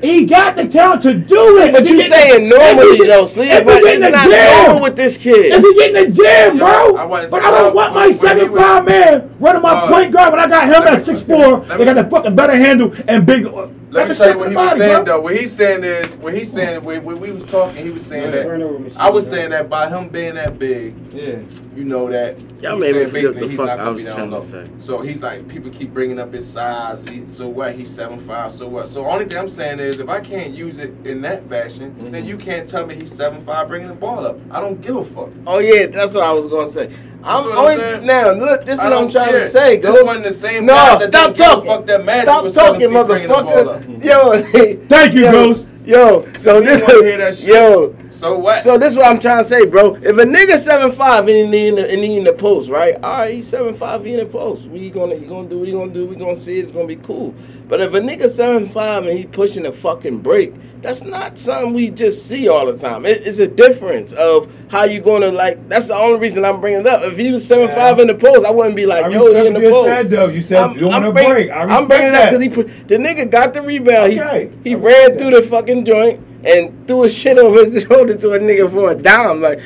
He 0.05 0.27
got 0.27 0.55
the 0.55 0.67
talent 0.69 1.03
to 1.05 1.15
do 1.15 1.59
it. 1.61 1.73
But 1.73 1.89
you 1.89 2.03
saying 2.03 2.45
if 2.45 2.59
normally 2.59 2.97
he- 2.99 3.07
though, 3.07 3.25
sleep, 3.27 3.49
but 3.65 3.77
he 3.79 3.81
get 3.81 3.85
it's 3.85 3.95
in 3.95 4.01
the 4.03 4.11
not 4.11 4.29
gym. 4.29 4.67
normal 4.67 4.83
with 4.83 4.97
this 4.97 5.17
kid. 5.17 5.47
If 5.47 5.63
he 5.63 5.75
get 5.75 5.97
in 5.97 6.11
the 6.11 6.17
gym, 6.17 6.57
Yo, 6.59 6.65
bro. 6.65 6.97
I 6.97 7.05
wasn't- 7.07 7.31
but 7.31 7.43
I 7.43 7.51
don't 7.51 7.75
want 7.75 7.95
my 7.95 8.01
when 8.01 8.11
he 8.11 8.13
seven 8.19 8.55
five 8.55 8.85
man 8.85 9.31
running 9.41 9.63
my 9.63 9.71
Uh, 9.73 9.89
point 9.89 10.11
guard 10.13 10.33
when 10.33 10.41
I 10.41 10.47
got 10.49 10.65
him 10.67 10.83
at 10.95 11.05
six 11.05 11.23
four. 11.23 11.65
They 11.79 11.85
got 11.87 11.95
the 11.97 12.05
fucking 12.05 12.35
better 12.35 12.55
handle 12.55 12.93
and 13.09 13.25
big. 13.25 13.47
Let 13.95 14.09
me 14.09 14.15
tell 14.17 14.31
you 14.33 14.39
what 14.39 14.51
he 14.51 14.57
was 14.57 14.77
saying 14.77 15.05
though. 15.05 15.21
What 15.21 15.37
he's 15.37 15.53
saying 15.53 15.85
is, 15.85 16.17
what 16.17 16.35
he's 16.35 16.51
saying 16.53 16.83
when, 16.83 17.05
when 17.05 17.21
we 17.21 17.31
was 17.31 17.45
talking, 17.45 17.83
he 17.83 17.91
was 17.91 18.05
saying 18.05 18.33
that. 18.33 18.93
I 18.97 19.09
was 19.09 19.29
saying 19.29 19.51
that 19.51 19.71
by 19.71 19.89
him 19.89 20.09
being 20.09 20.35
that 20.35 20.59
big, 20.59 20.95
Yeah. 21.13 21.37
you 21.77 21.85
know 21.85 22.11
that 22.11 22.39
Y'all 22.61 22.75
he's 22.75 22.81
made 22.81 22.89
me 22.89 22.93
saying 22.93 23.09
forget 23.09 23.13
basically 23.13 23.41
the 23.41 23.49
he's 23.49 23.57
fuck 23.57 23.67
not 23.67 23.79
I 23.79 23.85
gonna 23.85 23.93
was 23.93 24.03
be 24.03 24.05
down 24.07 24.17
trying 24.17 24.31
to 24.31 24.37
low. 24.37 24.43
say. 24.43 24.67
So 24.79 25.01
he's 25.01 25.23
like 25.23 25.47
people 25.49 25.71
keep 25.71 25.95
bringing 25.95 26.19
up 26.19 26.33
his 26.33 26.47
size. 26.47 27.09
He, 27.09 27.27
so 27.27 27.49
what? 27.49 27.75
He's 27.75 27.89
seven 27.95 28.19
five. 28.21 28.51
So 28.51 28.67
what? 28.67 28.89
So 28.89 29.07
only 29.07 29.27
thing 29.27 29.39
I'm 29.39 29.49
saying 29.49 29.79
is 29.79 30.01
if 30.01 30.09
I 30.09 30.21
can't 30.21 30.51
use 30.53 30.79
it 30.79 30.93
in 31.07 31.21
that 31.23 31.49
fashion, 31.49 31.95
then 32.11 32.25
you 32.25 32.37
can't 32.37 32.69
tell 32.69 32.85
me 32.87 32.97
he's 32.97 33.13
seven 33.13 33.45
five 33.45 33.69
bringing 33.69 33.89
the 33.89 33.95
ball 33.95 34.27
up. 34.27 34.41
I 34.51 34.61
don't 34.61 34.81
give 34.81 34.97
a 34.97 35.05
fuck. 35.05 35.31
Oh 35.47 35.59
yeah, 35.61 35.87
that's 35.87 36.15
what 36.15 36.25
I 36.25 36.33
was 36.33 36.47
gonna 36.49 36.69
say. 36.69 36.91
I'm 37.25 37.45
You 37.45 37.51
what 37.51 37.59
I'm 37.59 37.65
only 37.65 37.77
saying? 37.77 38.07
now. 38.07 38.31
Look, 38.33 38.65
this 38.67 38.75
is 38.79 38.81
what 38.85 38.93
I'm 38.93 39.11
trying 39.11 39.31
care. 39.31 39.41
to 39.41 39.49
say. 39.49 39.77
This 39.79 39.91
Ghost. 39.91 40.05
wasn't 40.05 40.25
the 40.25 40.33
same 40.33 40.67
No, 40.67 40.75
guys 40.75 40.99
that 40.99 41.09
stop 41.09 41.35
didn't 41.35 41.37
give 41.37 41.47
a 41.47 41.51
talking. 41.51 41.67
fuck 41.71 41.87
that 41.87 42.05
Magic 42.05 42.23
Stop 42.29 42.45
was 42.45 42.55
talking, 42.55 42.81
feet 42.81 43.07
bringing 43.07 43.29
the 43.29 43.35
ball 43.35 43.69
up. 43.71 43.83
motherfucker. 43.83 44.05
Yo, 44.05 44.89
Thank 44.89 45.15
you, 45.15 45.21
yo, 45.23 45.33
Ghost. 45.33 45.67
Yo, 45.87 46.33
so 46.39 46.61
He 46.61 46.67
this, 46.67 46.83
wanna 46.83 46.95
hear 47.03 47.19
that 47.19 47.41
yo, 47.43 47.95
So 48.11 48.39
what? 48.39 48.63
so 48.63 48.79
this 48.79 48.93
is 48.93 48.97
what 48.97 49.07
I'm 49.07 49.21
trying 49.21 49.39
to 49.39 49.45
say, 49.45 49.67
bro. 49.67 49.95
If 49.97 50.05
a 50.19 50.25
nigga 50.25 50.59
seven 50.59 50.93
five 50.93 51.29
and 51.29 51.53
he 51.53 51.69
in 51.69 51.75
the, 51.75 51.91
and 51.91 52.03
he 52.05 52.17
in 52.17 52.25
the 52.25 52.33
post, 52.33 52.71
right? 52.71 52.95
All 53.03 53.19
right, 53.19 53.35
he's 53.35 53.49
seven 53.49 53.75
five, 53.75 54.05
he 54.05 54.13
in 54.15 54.21
the 54.21 54.27
post. 54.27 54.67
We 54.69 54.91
gonna 54.91 55.15
he 55.17 55.27
gonna 55.27 55.49
do 55.49 55.59
what 55.59 55.69
he 55.69 55.73
gonna 55.75 55.93
do. 55.93 56.07
We 56.07 56.17
gonna 56.17 56.41
see 56.41 56.59
it's 56.59 56.73
gonna 56.73 56.87
be 56.87 56.97
cool. 56.97 57.35
But 57.69 57.81
if 57.81 57.95
a 57.95 58.01
nigga 58.01 58.31
seven 58.31 58.69
five 58.69 59.07
and 59.07 59.19
he 59.19 59.25
pushing 59.27 59.67
a 59.67 59.73
fucking 59.73 60.19
break, 60.19 60.53
that's 60.83 61.03
not 61.03 61.39
something 61.39 61.73
we 61.73 61.91
just 61.91 62.27
see 62.27 62.47
all 62.47 62.67
the 62.67 62.77
time. 62.77 63.07
It, 63.07 63.27
it's 63.27 63.39
a 63.39 63.49
difference 63.49 64.13
of 64.13 64.53
how 64.69 64.85
you 64.85 65.01
gonna 65.01 65.31
like. 65.31 65.67
That's 65.69 65.87
the 65.87 65.95
only 65.95 66.19
reason 66.19 66.45
I'm 66.45 66.61
bringing 66.61 66.81
it 66.81 66.87
up. 66.87 67.03
If 67.03 67.17
he 67.17 67.33
was 67.33 67.47
seven 67.47 67.69
five 67.69 67.99
in 68.01 68.09
the 68.09 68.15
post, 68.15 68.45
I 68.45 68.51
wouldn't 68.51 68.77
be 68.77 68.85
like, 68.85 69.07
I 69.07 69.09
yo, 69.09 69.33
he 69.35 69.47
in 69.47 69.55
the 69.55 69.61
post. 69.61 69.89
said, 69.89 70.09
though. 70.09 70.29
You 70.29 70.43
said 70.43 70.77
you 70.77 70.89
want 70.89 71.15
bringing, 71.15 71.33
break. 71.33 71.51
I 71.51 71.63
I'm 71.63 71.89
bringing 71.89 72.15
up 72.15 72.31
because 72.31 72.43
he 72.43 72.51
put 72.51 72.89
the 72.89 72.97
nigga 72.97 73.31
got 73.31 73.55
the 73.55 73.63
rebound. 73.63 74.13
Okay. 74.13 74.51
He 74.63 74.71
he 74.71 74.75
ran 74.75 75.17
that. 75.17 75.31
the 75.31 75.43
fucking 75.43 75.87
joint 75.87 76.21
and 76.45 76.87
threw 76.87 77.05
a 77.05 77.09
shit 77.09 77.39
over 77.39 77.65
his 77.65 77.83
shoulder 77.83 78.15
to 78.15 78.33
a 78.33 78.39
nigga 78.39 78.71
for 78.71 78.91
a 78.91 78.95
dime. 78.95 79.41
Like 79.41 79.61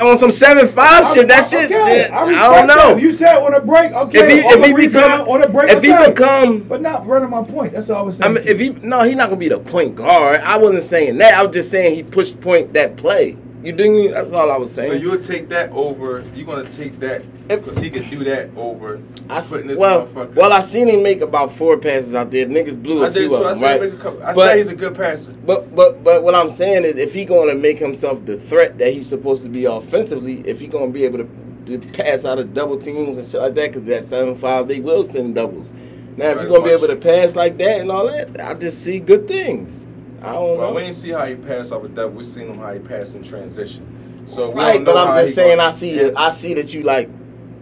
on 0.00 0.18
some 0.18 0.30
seven 0.30 0.68
five 0.68 1.12
shit. 1.12 1.28
That 1.28 1.48
shit. 1.48 1.66
Okay, 1.70 2.08
I, 2.08 2.26
respect 2.26 2.40
don't 2.40 2.66
know. 2.66 2.94
that. 2.94 3.00
You 3.00 3.16
said 3.16 3.36
on 3.38 3.54
a 3.54 3.60
break. 3.60 3.92
Okay. 3.92 4.18
if 4.18 4.30
he 4.30 4.38
if 4.40 4.64
he 4.66 4.86
become 4.86 5.28
on 5.28 5.42
a 5.42 5.48
break. 5.48 5.70
if 5.70 5.82
he 5.82 5.94
become 6.10 6.60
But 6.60 6.82
not 6.82 7.06
running 7.06 7.30
my 7.30 7.42
point. 7.42 7.72
That's 7.72 7.90
all 7.90 7.98
I 7.98 8.02
was 8.02 8.20
I 8.20 8.24
saying. 8.24 8.34
mean, 8.34 8.44
if 8.46 8.58
he 8.58 8.70
no, 8.86 9.02
he's 9.02 9.16
not 9.16 9.26
gonna 9.28 9.36
be 9.38 9.48
the 9.48 9.58
point 9.58 9.96
guard. 9.96 10.40
I 10.40 10.56
wasn't 10.58 10.82
saying 10.84 11.18
that. 11.18 11.34
I 11.34 11.42
was 11.44 11.54
just 11.54 11.70
saying 11.70 11.94
he 11.94 12.02
pushed 12.02 12.40
point 12.40 12.72
that 12.74 12.96
play. 12.96 13.36
You 13.64 13.72
dig 13.72 13.90
me? 13.90 14.08
That's 14.08 14.30
all 14.32 14.50
I 14.52 14.58
was 14.58 14.70
saying. 14.70 14.90
So 14.92 14.96
you'll 14.98 15.20
take 15.20 15.48
that 15.48 15.70
over. 15.72 16.22
You're 16.34 16.44
gonna 16.46 16.64
take 16.68 17.00
that 17.00 17.22
because 17.48 17.78
he 17.78 17.88
could 17.88 18.10
do 18.10 18.22
that 18.24 18.50
over 18.56 19.00
I 19.30 19.40
putting 19.40 19.68
this 19.68 19.78
well, 19.78 20.06
motherfucker. 20.06 20.34
well, 20.34 20.52
I 20.52 20.60
seen 20.60 20.88
him 20.88 21.02
make 21.02 21.22
about 21.22 21.50
four 21.52 21.78
passes 21.78 22.14
out 22.14 22.30
there. 22.30 22.46
Niggas 22.46 22.80
blew 22.82 23.02
a 23.02 23.06
I 23.06 23.10
did 23.10 23.16
few 23.16 23.28
too. 23.30 23.34
I 23.36 23.38
of 23.38 23.44
them, 23.48 23.58
said 23.58 23.80
right? 23.80 23.90
make 23.90 23.98
a 23.98 24.02
couple. 24.02 24.22
I 24.22 24.34
But- 24.34 24.48
said 24.48 24.56
he's 24.58 24.68
a 24.68 24.74
good 24.76 24.94
passer. 24.94 25.32
But 25.32 25.74
but 25.74 26.04
but 26.04 26.22
what 26.22 26.34
I'm 26.34 26.50
saying 26.50 26.84
is, 26.84 26.96
if 26.96 27.14
he 27.14 27.24
going 27.24 27.48
to 27.48 27.54
make 27.54 27.78
himself 27.78 28.24
the 28.26 28.36
threat 28.36 28.76
that 28.78 28.92
he's 28.92 29.08
supposed 29.08 29.42
to 29.44 29.48
be 29.48 29.64
offensively, 29.64 30.42
if 30.46 30.60
he 30.60 30.66
going 30.66 30.88
to 30.88 30.92
be 30.92 31.04
able 31.04 31.18
to, 31.18 31.78
to 31.78 31.88
pass 31.92 32.26
out 32.26 32.38
of 32.38 32.52
double 32.52 32.78
teams 32.78 33.16
and 33.16 33.26
shit 33.26 33.40
like 33.40 33.54
that, 33.54 33.72
because 33.72 33.86
that 33.86 34.04
seven 34.04 34.36
five 34.36 34.68
they 34.68 34.80
will 34.80 35.04
send 35.04 35.34
doubles. 35.36 35.72
Now, 36.18 36.28
if 36.30 36.36
you're 36.36 36.48
going 36.48 36.60
to 36.62 36.68
be 36.68 36.72
able 36.74 36.86
to 36.88 36.96
pass 36.96 37.34
like 37.34 37.56
that 37.58 37.80
and 37.80 37.90
all 37.90 38.06
that, 38.08 38.38
I 38.40 38.54
just 38.54 38.84
see 38.84 39.00
good 39.00 39.26
things. 39.26 39.84
I 40.24 40.32
don't 40.32 40.58
Well, 40.58 40.68
know. 40.70 40.76
we 40.76 40.82
ain't 40.82 40.94
see 40.94 41.10
how 41.10 41.24
he 41.26 41.34
passed 41.34 41.72
off 41.72 41.82
with 41.82 41.94
that. 41.96 42.12
We 42.12 42.24
seen 42.24 42.48
him 42.48 42.58
how 42.58 42.72
he 42.72 42.78
passed 42.78 43.14
in 43.14 43.22
transition. 43.22 44.22
So 44.26 44.52
right, 44.52 44.82
but 44.84 44.96
I'm 44.96 45.22
just 45.24 45.34
saying, 45.34 45.58
gonna- 45.58 45.68
I 45.68 45.72
see 45.72 45.90
it. 45.92 46.14
I 46.16 46.30
see 46.30 46.54
that 46.54 46.72
you 46.72 46.82
like. 46.82 47.08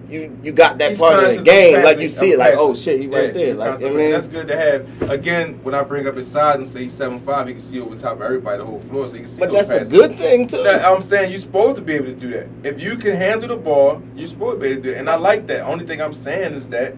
You, 0.09 0.36
you 0.43 0.52
got 0.52 0.76
that 0.76 0.90
He's 0.90 0.98
part 0.98 1.14
of 1.24 1.36
the 1.39 1.43
game, 1.43 1.72
passing- 1.74 1.84
like 1.84 1.98
you 1.98 2.10
see 2.10 2.32
it, 2.32 2.39
like 2.39 2.55
oh 2.59 2.74
shit, 2.74 3.01
he 3.01 3.06
Yeah, 3.06 3.18
right 3.18 3.32
there, 3.32 3.55
like 3.55 3.82
I 3.82 3.89
mean, 3.89 4.10
that's 4.10 4.26
good 4.26 4.47
to 4.48 4.55
have. 4.56 5.10
Again, 5.10 5.59
when 5.62 5.74
I 5.74 5.82
bring 5.82 6.06
up 6.06 6.16
his 6.16 6.28
size 6.28 6.56
and 6.59 6.68
say 6.68 6.82
he's 6.82 6.93
seven 6.93 7.18
five, 7.20 7.47
he 7.47 7.55
can 7.55 7.62
see 7.62 7.80
over 7.80 7.97
top 7.97 8.16
of 8.16 8.22
everybody, 8.22 8.59
the 8.59 8.66
whole 8.66 8.78
floor, 8.78 9.06
so 9.09 9.14
he 9.14 9.20
can 9.20 9.28
see 9.28 9.40
but 9.40 9.51
those 9.51 9.68
that's 9.68 9.89
a 9.89 9.90
good 9.90 10.18
thing 10.18 10.47
too. 10.48 10.62
That, 10.64 10.84
I'm 10.84 11.01
saying 11.01 11.30
you're 11.30 11.39
supposed 11.40 11.76
to 11.76 11.82
be 11.82 11.94
able 11.94 12.06
to 12.06 12.12
do 12.12 12.30
that. 12.32 12.47
If 12.62 12.82
you 12.82 12.97
can 12.97 13.16
handle 13.16 13.48
the 13.48 13.56
ball, 13.56 14.02
you're 14.14 14.26
supposed 14.26 14.60
to 14.60 14.66
be 14.66 14.72
able 14.72 14.82
to 14.82 14.89
do 14.90 14.94
it. 14.94 14.98
And 14.98 15.09
I 15.09 15.16
like 15.16 15.47
that. 15.47 15.62
Only 15.62 15.86
thing 15.86 16.02
I'm 16.02 16.12
saying 16.12 16.52
is 16.52 16.68
that, 16.68 16.94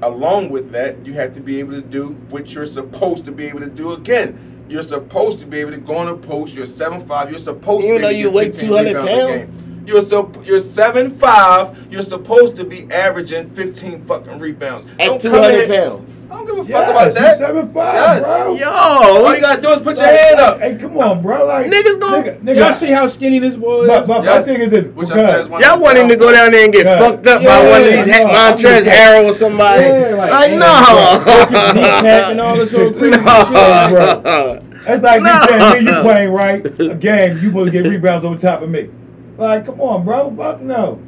along 0.00 0.50
with 0.50 0.70
that, 0.70 1.04
you 1.04 1.14
have 1.14 1.34
to 1.34 1.40
be 1.40 1.58
able 1.58 1.72
to 1.72 1.82
do 1.82 2.10
what 2.30 2.54
you're 2.54 2.64
supposed 2.64 3.24
to 3.24 3.32
be 3.32 3.46
able 3.46 3.60
to 3.60 3.68
do 3.70 3.92
again. 3.92 4.38
You're 4.72 4.80
supposed 4.80 5.38
to 5.40 5.46
be 5.46 5.58
able 5.58 5.72
to 5.72 5.76
go 5.76 5.96
on 5.96 6.08
a 6.08 6.16
post. 6.16 6.54
You're 6.54 6.64
seven 6.64 7.02
five. 7.02 7.28
You're 7.28 7.38
supposed 7.38 7.84
Even 7.84 7.96
to 7.96 8.02
though 8.04 8.08
be 8.08 8.16
you 8.16 8.30
weigh 8.30 8.44
get 8.46 8.54
15 8.54 8.68
200 8.70 8.96
a 8.96 9.06
pounds? 9.06 9.88
You're 9.90 10.00
so 10.00 10.32
you're 10.44 10.60
seven 10.60 11.10
five. 11.18 11.92
You're 11.92 12.00
supposed 12.00 12.56
to 12.56 12.64
be 12.64 12.90
averaging 12.90 13.50
fifteen 13.50 14.00
fucking 14.00 14.38
rebounds. 14.38 14.86
At 14.98 15.20
two 15.20 15.28
hundred 15.28 15.68
pounds. 15.68 16.21
I 16.32 16.34
don't 16.36 16.46
give 16.46 16.54
a 16.58 16.64
fuck 16.64 16.68
Yes, 16.70 16.90
about 16.90 17.06
you 17.08 17.12
that. 17.14 17.36
seven 17.38 17.72
five, 17.74 17.94
Yes. 17.94 18.22
bro. 18.24 18.54
Yo, 18.54 18.70
All 18.70 19.34
you 19.34 19.40
gotta 19.42 19.60
do 19.60 19.68
is 19.68 19.78
put 19.80 19.96
your 19.98 20.06
Like, 20.06 20.16
hand 20.18 20.36
like, 20.38 20.48
up. 20.48 20.60
Hey, 20.60 20.76
come 20.76 20.98
on, 20.98 21.22
bro. 21.22 21.46
Like 21.46 21.66
Niggas 21.70 22.00
gon- 22.00 22.24
nigga, 22.24 22.40
nigga, 22.40 22.56
Y'all 22.56 22.72
see 22.72 22.86
how 22.90 23.06
skinny 23.06 23.38
this 23.38 23.54
boy 23.56 23.82
is? 23.82 23.88
But, 23.88 24.06
but 24.06 24.24
Yes. 24.24 24.46
my 24.46 24.52
thing 24.52 24.62
is 24.62 24.68
this. 24.70 24.84
Which 24.94 25.10
I 25.10 25.14
said 25.16 25.40
is 25.40 25.48
one 25.48 25.60
Y'all 25.60 25.78
want 25.80 25.98
him 25.98 26.08
to 26.08 26.16
go 26.16 26.32
down 26.32 26.50
there 26.52 26.64
and 26.64 26.72
get 26.72 26.86
Yeah. 26.86 26.98
fucked 27.00 27.26
up 27.26 27.42
by 27.42 27.44
Yeah, 27.44 27.70
one 27.70 27.80
of 27.82 27.86
these 27.86 27.98
I 28.14 28.18
know. 28.22 28.26
ha- 28.28 28.48
I'm 28.48 28.56
Montrezl 28.56 28.82
Harrell 28.90 29.30
or 29.30 29.32
somebody? 29.34 29.82
Yeah, 29.82 30.14
like, 30.16 30.30
like, 30.32 30.50
no. 30.52 31.72
kneecap 31.74 32.30
and 32.30 32.40
all 32.40 32.56
this 32.56 32.74
old 32.74 32.96
crazy 32.98 33.12
shit. 33.12 33.22
bro. 33.22 34.58
That's 34.86 35.02
like 35.02 35.22
No. 35.22 35.32
me 35.32 35.46
saying 35.48 35.84
me, 35.84 35.90
you 35.92 36.00
playing 36.00 36.32
right 36.32 36.66
a 36.80 36.94
game, 36.94 37.38
you 37.42 37.48
supposed 37.50 37.72
to 37.72 37.82
get 37.82 37.88
rebounds 37.88 38.24
over 38.24 38.36
top 38.38 38.62
of 38.62 38.70
me. 38.70 38.88
Like, 39.36 39.66
come 39.66 39.80
on, 39.82 40.04
bro. 40.04 40.32
Fuck 40.36 40.60
no. 40.62 40.98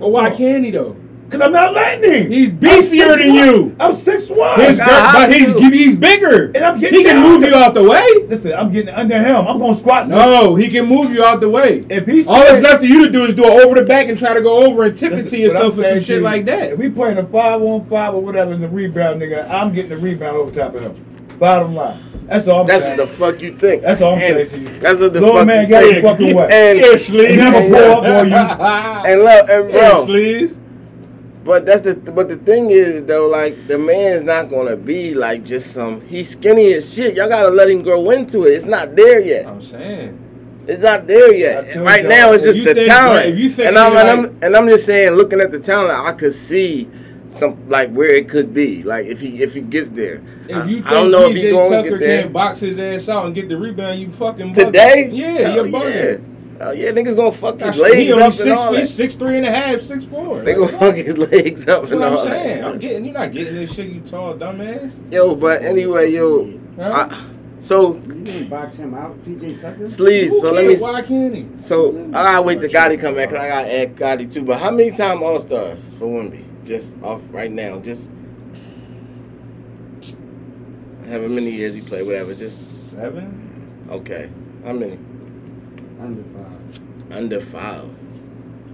But 0.00 0.08
why 0.08 0.30
can't 0.30 0.64
he 0.64 0.70
though? 0.70 0.96
Cause 1.30 1.40
I'm 1.40 1.52
not 1.52 1.72
letting 1.72 2.10
him. 2.26 2.30
He's 2.30 2.52
beefier 2.52 3.16
6'1". 3.16 3.18
than 3.18 3.34
you. 3.34 3.76
I'm 3.80 3.92
six 3.92 4.28
one. 4.28 4.60
His 4.60 4.78
girl, 4.78 4.86
have 4.88 5.28
but 5.28 5.34
he's 5.34 5.52
to. 5.52 5.58
he's 5.70 5.96
bigger. 5.96 6.46
And 6.48 6.58
I'm 6.58 6.78
getting 6.78 6.98
He 7.00 7.04
can 7.04 7.16
down. 7.22 7.32
move 7.32 7.42
you 7.42 7.54
out 7.54 7.74
the 7.74 7.82
way. 7.82 8.06
Listen, 8.28 8.52
I'm 8.52 8.70
getting 8.70 8.94
under 8.94 9.18
him. 9.18 9.36
I'm 9.48 9.58
gonna 9.58 9.74
squat. 9.74 10.06
No, 10.08 10.54
he 10.54 10.68
can 10.68 10.86
move 10.86 11.12
you 11.12 11.24
out 11.24 11.40
the 11.40 11.48
way. 11.48 11.84
If 11.88 12.06
he's 12.06 12.28
All 12.28 12.34
that's 12.36 12.62
left 12.62 12.80
for 12.80 12.86
you 12.86 13.06
to 13.06 13.10
do 13.10 13.24
is 13.24 13.34
do 13.34 13.44
it 13.44 13.64
over 13.64 13.74
the 13.74 13.82
back 13.86 14.08
and 14.08 14.16
try 14.18 14.34
to 14.34 14.42
go 14.42 14.64
over 14.64 14.84
and 14.84 14.96
tip 14.96 15.12
it 15.12 15.28
to 15.30 15.36
yourself 15.38 15.76
what 15.76 15.86
or 15.86 15.90
some 15.94 16.00
shit 16.04 16.18
you, 16.18 16.22
like 16.22 16.42
If 16.42 16.46
that. 16.46 16.78
we 16.78 16.88
playing 16.90 17.18
a 17.18 17.26
five 17.26 17.60
on 17.62 17.84
five 17.86 18.14
or 18.14 18.20
whatever 18.22 18.52
in 18.52 18.60
the 18.60 18.68
rebound, 18.68 19.20
nigga, 19.20 19.48
I'm 19.50 19.72
getting 19.72 19.90
the 19.90 19.96
rebound 19.96 20.36
over 20.36 20.52
top 20.54 20.74
of 20.74 20.82
him. 20.82 21.04
Bottom 21.40 21.74
line. 21.74 22.00
That's 22.26 22.46
all 22.46 22.60
I'm 22.60 22.66
That's 22.68 22.82
saying. 22.84 22.98
what 22.98 23.08
the 23.08 23.14
fuck 23.14 23.40
you 23.40 23.56
think. 23.58 23.82
That's 23.82 24.00
all 24.00 24.14
I'm 24.14 24.20
And 24.22 24.48
saying 24.48 24.50
to 24.50 24.58
you. 24.72 24.78
That's 24.78 25.00
what 25.00 25.12
the 25.12 25.20
Little 25.20 25.36
fuck 25.36 25.46
man 25.46 25.64
you 25.64 25.68
got 25.68 25.82
think. 25.84 26.04
fucking 26.04 26.36
way. 26.36 26.48
And, 26.50 26.78
Yeah, 26.78 26.86
Sleaze. 26.94 27.30
And 27.32 27.40
I'm 27.42 27.54
a 27.54 27.68
pull 27.68 27.92
up 27.92 28.04
on 28.04 28.28
you. 28.28 28.36
and 29.10 29.22
look, 29.22 29.48
and 29.50 29.70
Yeah, 29.70 29.90
bro, 29.90 30.06
Sleaze. 30.06 30.58
But 31.44 31.66
that's 31.66 31.82
the 31.82 31.94
but 31.94 32.28
the 32.28 32.36
thing 32.36 32.70
is 32.70 33.04
though, 33.04 33.28
like 33.28 33.66
the 33.68 33.78
man's 33.78 34.22
not 34.24 34.48
gonna 34.48 34.76
be 34.76 35.12
like 35.14 35.44
just 35.44 35.72
some 35.72 36.00
he's 36.02 36.30
skinny 36.30 36.72
as 36.72 36.92
shit. 36.94 37.16
Y'all 37.16 37.28
gotta 37.28 37.50
let 37.50 37.68
him 37.68 37.82
grow 37.82 38.10
into 38.10 38.44
it. 38.46 38.52
It's 38.54 38.64
not 38.64 38.96
there 38.96 39.20
yet. 39.20 39.46
I'm 39.46 39.60
saying. 39.60 40.20
It's 40.66 40.82
not 40.82 41.06
there 41.06 41.34
yet. 41.34 41.74
told 41.74 41.84
Right 41.86 42.00
y'all, 42.00 42.08
now 42.10 42.32
it's 42.32 42.44
just 42.44 42.58
the 42.64 42.72
think- 42.72 42.86
talent. 42.86 43.26
if 43.28 43.38
you 43.38 43.50
think 43.50 43.68
and 43.68 43.76
I'm 43.76 43.92
he 43.92 43.98
and 43.98 44.22
like- 44.22 44.32
I'm 44.32 44.42
and 44.42 44.56
I'm 44.56 44.68
just 44.68 44.86
saying, 44.86 45.12
looking 45.12 45.40
at 45.40 45.50
the 45.50 45.60
talent, 45.60 45.98
I 45.98 46.12
could 46.12 46.32
see 46.32 46.88
some 47.28 47.68
like 47.68 47.90
where 47.90 48.10
it 48.14 48.26
could 48.30 48.54
be. 48.54 48.82
Like 48.82 49.04
if 49.04 49.20
he 49.20 49.42
if 49.42 49.52
he 49.52 49.60
gets 49.60 49.90
there. 49.90 50.22
If 50.48 50.56
I, 50.56 50.64
think 50.66 50.86
I 50.86 50.90
don't 50.94 51.10
know 51.10 51.28
if 51.28 51.36
he 51.36 51.50
going 51.50 51.70
to 51.70 51.76
Tucker 51.82 51.90
get 51.90 52.00
there. 52.00 52.22
can't 52.22 52.32
box 52.32 52.60
his 52.60 52.78
ass 52.78 53.08
out 53.10 53.26
and 53.26 53.34
get 53.34 53.50
the 53.50 53.58
rebound, 53.58 54.00
you 54.00 54.08
fucking 54.08 54.54
bugging. 54.54 54.66
Today? 54.66 55.10
Yeah, 55.12 55.26
Hell 55.50 55.66
you're 55.66 55.88
yeah. 55.90 56.16
Bugging. 56.58 56.66
Oh 56.66 56.72
yeah, 56.72 56.90
niggas 56.92 57.16
gonna 57.16 57.32
fuck 57.32 57.54
his 57.60 57.76
Gosh, 57.76 57.78
legs 57.78 57.96
he 57.96 58.12
only 58.12 58.24
up 58.24 58.32
six 58.32 58.44
and 58.44 58.52
all 58.58 58.70
feet, 58.72 58.80
that. 58.80 58.86
six 58.88 59.14
three 59.14 59.36
and 59.38 59.46
a 59.46 59.50
half, 59.50 59.82
six 59.82 60.04
four. 60.04 60.40
They 60.42 60.54
gonna 60.54 60.68
fuck 60.78 60.94
his 60.96 61.16
legs 61.18 61.66
up 61.68 61.82
That's 61.82 61.92
and 61.92 62.00
what 62.00 62.12
all 62.12 62.18
I'm 62.20 62.24
saying. 62.28 62.60
that. 62.60 62.66
I'm 62.70 62.78
getting, 62.78 63.04
you're 63.04 63.14
not 63.14 63.32
getting 63.32 63.54
this 63.54 63.72
shit, 63.74 63.88
you 63.88 64.00
tall 64.00 64.34
dumbass. 64.34 65.12
Yo, 65.12 65.34
but 65.34 65.62
anyway, 65.62 66.10
yo, 66.12 66.58
Huh? 66.76 67.08
I, 67.10 67.24
so 67.60 67.94
You 67.94 68.00
didn't 68.14 68.48
box 68.48 68.76
him 68.76 68.94
out, 68.94 69.16
PJ 69.24 69.60
Tucker. 69.60 69.88
sleeves. 69.88 70.32
Who 70.34 70.40
So 70.40 70.52
let 70.52 70.66
me. 70.66 70.76
Why 70.76 71.00
can't 71.02 71.34
he? 71.34 71.46
So 71.56 71.96
I 72.08 72.10
gotta 72.10 72.42
wait 72.42 72.60
till 72.60 72.68
Gotti 72.68 73.00
come 73.00 73.14
back, 73.14 73.30
cause 73.30 73.38
I 73.38 73.48
gotta 73.48 73.72
add 73.80 73.96
Gotti 73.96 74.32
too. 74.32 74.42
But 74.42 74.60
how 74.60 74.70
many 74.70 74.90
time 74.90 75.22
All 75.22 75.40
Stars 75.40 75.92
for 75.98 76.06
Wemby? 76.06 76.44
Just 76.64 76.96
off 77.02 77.20
right 77.30 77.50
now, 77.50 77.78
just 77.80 78.10
however 81.06 81.28
many 81.28 81.50
years 81.50 81.74
he 81.74 81.80
played, 81.82 82.06
whatever. 82.06 82.34
Just 82.34 82.90
Seven, 82.90 83.86
okay. 83.90 84.30
How 84.64 84.72
many? 84.72 84.98
Under 86.00 86.22
five. 86.22 87.12
Under 87.16 87.40
five. 87.40 87.88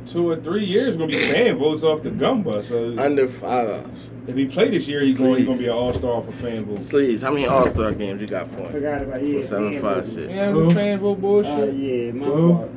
two 0.07 0.29
or 0.31 0.37
three 0.37 0.65
years 0.65 0.93
gonna 0.93 1.07
be 1.09 1.19
fan 1.31 1.59
votes 1.59 1.83
off 1.83 2.03
the 2.03 2.11
gum 2.11 2.43
bus. 2.43 2.69
So 2.69 2.97
Under 2.99 3.29
five. 3.29 3.87
if 4.27 4.35
he 4.37 4.47
play 4.47 4.71
this 4.71 4.89
year, 4.89 5.01
he's 5.03 5.17
going, 5.19 5.37
he's 5.39 5.47
gonna 5.47 5.59
be 5.59 5.67
an 5.67 5.73
all 5.73 5.93
star 5.93 6.23
for 6.23 6.33
fan 6.33 6.65
vote. 6.65 6.79
Sleeves. 6.79 7.23
How 7.23 7.31
many 7.33 7.47
All 7.47 7.67
Star 7.69 7.93
games 7.93 8.21
you 8.21 8.27
got 8.27 8.51
for 8.51 8.61
I 8.61 8.65
him? 8.65 8.73
forgot 8.73 9.03
about 9.03 9.27
yeah. 9.27 9.41
For 9.41 9.47
seven 9.47 9.73
fan 9.73 9.83
five 9.83 10.05
vote. 10.07 10.15
shit. 10.15 10.31
Yeah, 10.31 10.51
Who? 10.51 10.71
fan 10.73 10.99
vote 10.99 11.13
Uh, 11.13 11.21
bullshit. 11.21 11.75
yeah, 11.75 12.13
my 12.13 12.27
Who? 12.27 12.49
fault. 12.55 12.71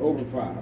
Over 0.00 0.24
five. 0.24 0.56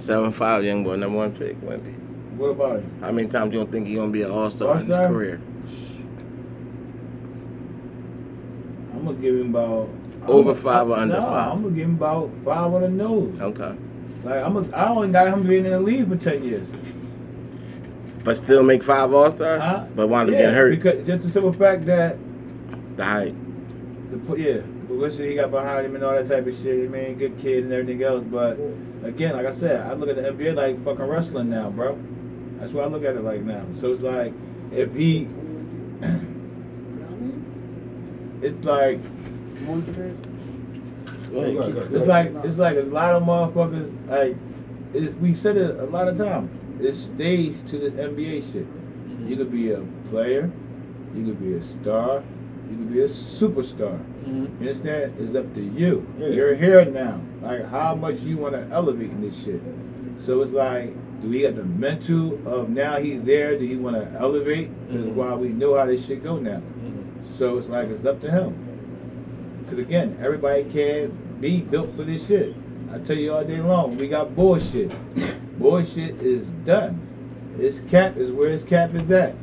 Seven 0.00 0.32
five, 0.32 0.64
young 0.64 0.82
boy, 0.84 0.96
number 0.96 1.18
one 1.18 1.32
pick. 1.32 1.60
Wemby. 1.60 1.94
What 2.36 2.46
about 2.48 2.76
it? 2.76 2.84
How 3.00 3.12
many 3.12 3.28
times 3.28 3.52
you 3.52 3.60
don't 3.60 3.70
think 3.70 3.86
he 3.86 3.96
gonna 3.96 4.10
be 4.10 4.22
an 4.22 4.30
All 4.30 4.48
Star 4.50 4.80
in 4.80 4.86
his 4.86 4.96
career? 4.96 5.40
I'm 8.94 9.04
gonna 9.04 9.18
give 9.18 9.34
him 9.36 9.50
about 9.54 9.88
Over 10.26 10.50
I'm 10.50 10.56
five 10.56 10.88
or 10.88 10.96
under 10.96 11.18
nah, 11.18 11.30
five? 11.30 11.52
I'm 11.52 11.62
gonna 11.62 11.74
give 11.74 11.88
him 11.88 11.94
about 11.96 12.30
five 12.44 12.74
on 12.74 12.82
the 12.82 12.88
nose. 12.88 13.40
Okay. 13.40 13.76
Like 14.22 14.44
I'm, 14.44 14.56
a, 14.56 14.76
I 14.76 14.90
only 14.90 15.08
got 15.08 15.28
him 15.28 15.46
being 15.46 15.64
in 15.64 15.72
the 15.72 15.80
league 15.80 16.08
for 16.08 16.16
ten 16.16 16.44
years. 16.44 16.70
But 18.22 18.36
still 18.36 18.62
make 18.62 18.82
five 18.82 19.12
All 19.12 19.30
Stars? 19.30 19.62
Huh? 19.62 19.86
But 19.94 20.12
up 20.12 20.28
yeah, 20.28 20.32
getting 20.32 20.54
hurt. 20.54 20.70
because 20.70 21.06
just 21.06 21.22
the 21.22 21.30
simple 21.30 21.52
fact 21.52 21.86
that 21.86 22.18
The 22.96 23.04
height. 23.04 23.34
the 24.10 24.36
yeah, 24.36 24.58
the 24.58 24.86
publicity 24.86 25.30
he 25.30 25.34
got 25.36 25.50
behind 25.50 25.86
him 25.86 25.94
and 25.94 26.04
all 26.04 26.12
that 26.12 26.28
type 26.28 26.46
of 26.46 26.54
shit. 26.54 26.84
I 26.84 26.88
mean, 26.88 27.16
good 27.16 27.38
kid 27.38 27.64
and 27.64 27.72
everything 27.72 28.02
else. 28.02 28.24
But 28.24 28.58
again, 29.02 29.36
like 29.36 29.46
I 29.46 29.54
said, 29.54 29.86
I 29.86 29.94
look 29.94 30.10
at 30.10 30.16
the 30.16 30.22
NBA 30.22 30.54
like 30.54 30.84
fucking 30.84 31.06
wrestling 31.06 31.48
now, 31.48 31.70
bro. 31.70 31.98
That's 32.58 32.72
what 32.72 32.84
I 32.84 32.88
look 32.88 33.04
at 33.04 33.16
it 33.16 33.22
like 33.22 33.40
now. 33.40 33.64
So 33.74 33.90
it's 33.90 34.02
like 34.02 34.34
if 34.70 34.94
he, 34.94 35.26
it's 38.42 38.64
like 38.64 39.00
Come 39.60 39.70
on, 39.70 39.82
Chris. 39.94 40.14
It's 41.32 42.06
like 42.06 42.32
it's 42.44 42.56
like 42.58 42.76
a 42.76 42.82
lot 42.82 43.14
of 43.14 43.22
motherfuckers 43.22 43.90
like 44.08 44.36
it, 44.94 45.14
we 45.20 45.34
said 45.34 45.56
it 45.56 45.78
a 45.78 45.84
lot 45.84 46.08
of 46.08 46.18
times. 46.18 46.50
It's 46.80 46.98
staged 46.98 47.68
to 47.68 47.78
this 47.78 47.92
NBA 47.94 48.52
shit. 48.52 48.66
You 49.28 49.36
could 49.36 49.52
be 49.52 49.70
a 49.70 49.80
player, 50.10 50.50
you 51.14 51.24
could 51.24 51.40
be 51.40 51.54
a 51.54 51.62
star, 51.62 52.22
you 52.70 52.76
could 52.76 52.92
be 52.92 53.00
a 53.02 53.08
superstar. 53.08 54.00
Mhm. 54.26 54.42
You 54.60 54.68
understand? 54.68 55.12
It's 55.20 55.34
up 55.36 55.54
to 55.54 55.60
you. 55.62 56.06
Yeah. 56.18 56.28
You're 56.28 56.54
here 56.54 56.84
now. 56.86 57.20
Like 57.42 57.66
how 57.70 57.94
much 57.94 58.20
you 58.22 58.36
want 58.38 58.54
to 58.54 58.66
elevate 58.72 59.10
in 59.10 59.20
this 59.20 59.40
shit. 59.44 59.60
So 60.20 60.42
it's 60.42 60.52
like, 60.52 60.92
do 61.22 61.30
he 61.30 61.42
have 61.42 61.54
the 61.56 61.64
mental 61.64 62.38
of 62.46 62.70
now 62.70 62.96
he's 62.96 63.22
there? 63.22 63.56
Do 63.58 63.64
he 63.64 63.76
want 63.76 63.96
to 63.96 64.18
elevate? 64.18 64.70
Because 64.88 65.06
Mhm. 65.06 65.14
why 65.14 65.34
we 65.34 65.50
know 65.50 65.76
how 65.76 65.86
this 65.86 66.04
shit 66.04 66.24
go 66.24 66.38
now. 66.38 66.56
Mhm. 66.58 67.38
So 67.38 67.58
it's 67.58 67.68
like 67.68 67.88
it's 67.88 68.04
up 68.04 68.20
to 68.22 68.30
him. 68.30 68.54
Cause 69.70 69.78
again, 69.78 70.18
everybody 70.20 70.64
can't 70.64 71.40
be 71.40 71.60
built 71.60 71.94
for 71.94 72.02
this 72.02 72.26
shit. 72.26 72.56
I 72.92 72.98
tell 72.98 73.16
you 73.16 73.32
all 73.32 73.44
day 73.44 73.60
long, 73.60 73.96
we 73.98 74.08
got 74.08 74.34
bullshit. 74.34 74.90
bullshit 75.60 76.20
is 76.20 76.44
done. 76.64 77.00
His 77.56 77.80
cap 77.88 78.16
is 78.16 78.32
where 78.32 78.50
his 78.50 78.64
cap 78.64 78.92
is 78.96 79.08
at. 79.12 79.36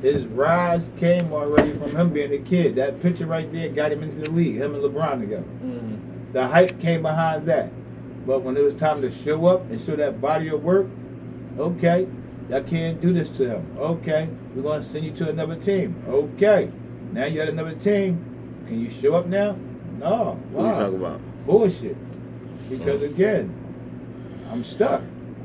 His 0.00 0.24
rise 0.24 0.88
came 0.96 1.30
already 1.34 1.72
from 1.72 1.94
him 1.94 2.08
being 2.14 2.32
a 2.32 2.38
kid. 2.38 2.76
That 2.76 3.02
picture 3.02 3.26
right 3.26 3.52
there 3.52 3.68
got 3.68 3.92
him 3.92 4.02
into 4.02 4.22
the 4.22 4.30
league. 4.30 4.54
Him 4.54 4.74
and 4.74 4.82
LeBron 4.82 5.20
together. 5.20 5.44
Mhm. 5.62 5.98
The 6.32 6.48
hype 6.48 6.80
came 6.80 7.02
behind 7.02 7.44
that. 7.48 7.70
But 8.26 8.40
when 8.42 8.56
it 8.56 8.62
was 8.62 8.72
time 8.72 9.02
to 9.02 9.10
show 9.12 9.44
up 9.44 9.70
and 9.70 9.78
show 9.78 9.96
that 9.96 10.18
body 10.18 10.48
of 10.48 10.64
work, 10.64 10.86
okay, 11.58 12.06
I 12.50 12.60
can't 12.60 13.02
do 13.02 13.12
this 13.12 13.28
to 13.36 13.46
him. 13.46 13.66
Okay, 13.78 14.28
we're 14.56 14.62
gonna 14.62 14.82
send 14.82 15.04
you 15.04 15.10
to 15.10 15.28
another 15.28 15.56
team. 15.56 15.94
Okay, 16.08 16.70
now 17.12 17.26
you're 17.26 17.42
at 17.42 17.50
another 17.50 17.74
team. 17.74 18.18
Can 18.66 18.80
you 18.80 18.88
show 18.88 19.12
up 19.14 19.26
now? 19.26 19.56
No. 19.98 20.38
What 20.52 20.64
are 20.64 20.66
you 20.66 20.72
Why? 20.72 20.78
talking 20.78 20.96
about? 20.96 21.20
Bullshit. 21.46 21.96
Because 22.70 23.02
again, 23.02 23.52
I'm 24.50 24.64
stuck. 24.64 25.02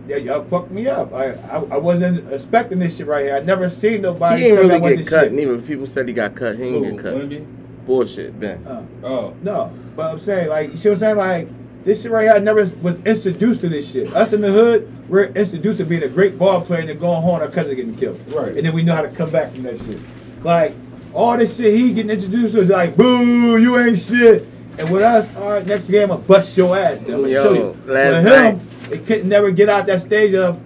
Yeah, 0.08 0.16
y'all 0.18 0.44
fucked 0.46 0.72
me 0.72 0.88
up. 0.88 1.14
I, 1.14 1.34
I 1.34 1.58
I 1.72 1.78
wasn't 1.78 2.32
expecting 2.34 2.80
this 2.80 2.98
shit 2.98 3.06
right 3.08 3.26
here. 3.26 3.36
I 3.36 3.42
never 3.42 3.70
seen 3.70 4.02
nobody. 4.02 4.42
He 4.42 4.48
didn't 4.50 4.58
tell 4.58 4.68
me 4.68 4.74
I 4.74 4.88
really 4.90 4.98
get 5.04 5.08
cut. 5.08 5.24
shit. 5.26 5.34
Neither 5.34 5.58
people 5.60 5.86
said 5.88 6.08
he 6.08 6.14
got 6.14 6.36
cut. 6.36 6.56
He 6.56 6.64
didn't 6.64 6.84
Who, 6.84 6.92
get 6.94 7.00
cut. 7.02 7.14
Wemby? 7.16 7.46
Bullshit, 7.86 8.40
Ben. 8.40 8.66
Uh, 8.66 8.84
Oh. 9.04 9.34
No, 9.44 9.72
but 9.96 10.12
I'm 10.12 10.20
saying 10.20 10.50
like 10.50 10.72
you 10.72 10.78
see 10.78 10.90
what 10.90 10.96
I'm 10.96 11.00
saying 11.00 11.18
like 11.18 11.48
this 11.86 12.02
shit 12.02 12.12
right 12.12 12.24
here. 12.24 12.34
I 12.34 12.40
never 12.40 12.62
was 12.82 12.96
introduced 13.06 13.62
to 13.62 13.70
this 13.70 13.90
shit. 13.92 14.14
Us 14.16 14.34
in 14.34 14.42
the 14.42 14.52
hood, 14.52 14.92
we're 15.10 15.26
introduced 15.26 15.78
to 15.78 15.86
being 15.86 16.04
a 16.04 16.08
great 16.10 16.40
ball 16.40 16.62
player 16.62 16.80
and 16.82 16.90
then 16.90 16.98
going 17.00 17.22
home, 17.22 17.42
our 17.42 17.48
cousin 17.48 17.76
getting 17.76 17.96
killed. 17.96 18.20
Right. 18.34 18.56
And 18.58 18.66
then 18.66 18.74
we 18.74 18.82
know 18.84 18.96
how 18.96 19.02
to 19.02 19.10
come 19.10 19.30
back 19.30 19.52
from 19.54 19.64
that 19.64 19.78
shit. 19.80 20.00
Like 20.44 20.74
all 21.14 21.38
this 21.38 21.58
shit 21.58 21.74
he 21.74 21.94
getting 21.94 22.12
introduced 22.12 22.54
to 22.56 22.62
is 22.62 22.70
like, 22.70 22.96
boo, 22.96 23.58
you 23.58 23.78
ain't 23.80 24.00
shit. 24.00 24.46
And 24.80 24.90
with 24.92 25.02
us, 25.04 25.34
all 25.38 25.50
right, 25.52 25.66
next 25.68 25.86
game 25.90 26.12
I'ma 26.12 26.18
bust 26.22 26.56
your 26.58 26.76
ass. 26.78 27.00
Then 27.00 27.16
I'm 27.16 27.22
gonna 27.22 27.34
Yo, 27.34 27.44
show 27.44 27.54
you. 27.54 27.64
last 27.94 28.24
with 28.24 28.34
him, 28.34 28.58
night- 28.58 28.60
he 28.94 28.98
couldn't 29.06 29.30
never 29.30 29.52
get 29.52 29.70
out 29.70 29.86
that 29.88 30.02
stage 30.02 30.34
of, 30.36 30.58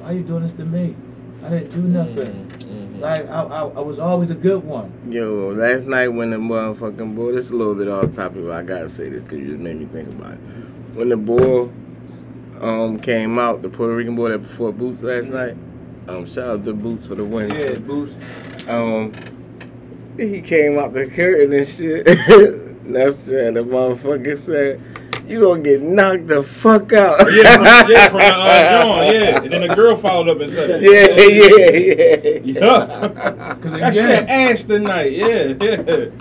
why 0.00 0.12
you 0.12 0.22
doing 0.22 0.42
this 0.44 0.52
to 0.52 0.64
me? 0.64 0.94
I 1.44 1.48
didn't 1.48 1.70
do 1.70 1.82
nothing. 1.82 2.46
Mhm. 2.46 3.00
Like 3.00 3.28
I, 3.30 3.42
I, 3.42 3.60
I 3.62 3.80
was 3.80 3.98
always 3.98 4.28
the 4.28 4.34
good 4.34 4.62
one. 4.64 4.92
Yo, 5.08 5.48
last 5.50 5.84
night 5.86 6.08
when 6.08 6.30
the 6.30 6.36
motherfucking 6.36 7.14
boy, 7.14 7.32
this 7.32 7.46
is 7.46 7.50
a 7.52 7.56
little 7.56 7.74
bit 7.74 7.88
off 7.88 8.12
topic, 8.12 8.44
but 8.44 8.52
I 8.52 8.62
gotta 8.62 8.88
say 8.88 9.08
this 9.08 9.22
because 9.22 9.38
you 9.38 9.46
just 9.48 9.58
made 9.58 9.76
me 9.78 9.84
think 9.86 10.08
about 10.08 10.32
it. 10.32 10.38
When 10.94 11.08
the 11.08 11.16
boy 11.16 11.68
um 12.60 12.98
came 12.98 13.38
out, 13.38 13.62
the 13.62 13.68
Puerto 13.68 13.94
Rican 13.94 14.16
boy 14.16 14.30
that 14.30 14.38
before 14.38 14.72
Boots 14.72 15.02
last 15.02 15.28
night, 15.28 15.56
um, 16.08 16.26
shout 16.26 16.46
out 16.48 16.64
to 16.64 16.72
Boots 16.72 17.06
for 17.06 17.14
the 17.14 17.24
win. 17.24 17.50
Yeah, 17.54 17.74
boost. 17.78 18.16
Um, 18.68 19.12
he 20.18 20.40
came 20.40 20.78
out 20.78 20.92
the 20.92 21.06
curtain 21.06 21.52
and 21.52 21.66
shit. 21.66 22.04
That's 22.86 23.18
said 23.18 23.54
the 23.54 23.64
motherfucker 23.64 24.38
said, 24.38 24.80
You 25.28 25.40
gonna 25.40 25.60
get 25.60 25.82
knocked 25.82 26.28
the 26.28 26.42
fuck 26.44 26.92
out. 26.92 27.18
Yeah, 27.32 27.54
from, 27.56 27.64
yeah, 27.90 28.08
from 28.08 28.18
the 28.18 28.24
uh, 28.26 28.70
John, 28.82 29.12
yeah. 29.12 29.42
And 29.42 29.52
then 29.52 29.60
the 29.68 29.74
girl 29.74 29.96
followed 29.96 30.28
up 30.28 30.40
and 30.40 30.52
said, 30.52 30.80
yeah, 30.82 31.08
yeah, 31.16 31.40
yeah. 32.44 32.60
Yeah. 32.60 33.54
Cause 33.60 33.72
That 33.80 33.94
shit 33.94 34.28
ass 34.28 34.62
tonight, 34.62 35.12
yeah, 35.12 35.26
yeah. 35.60 35.76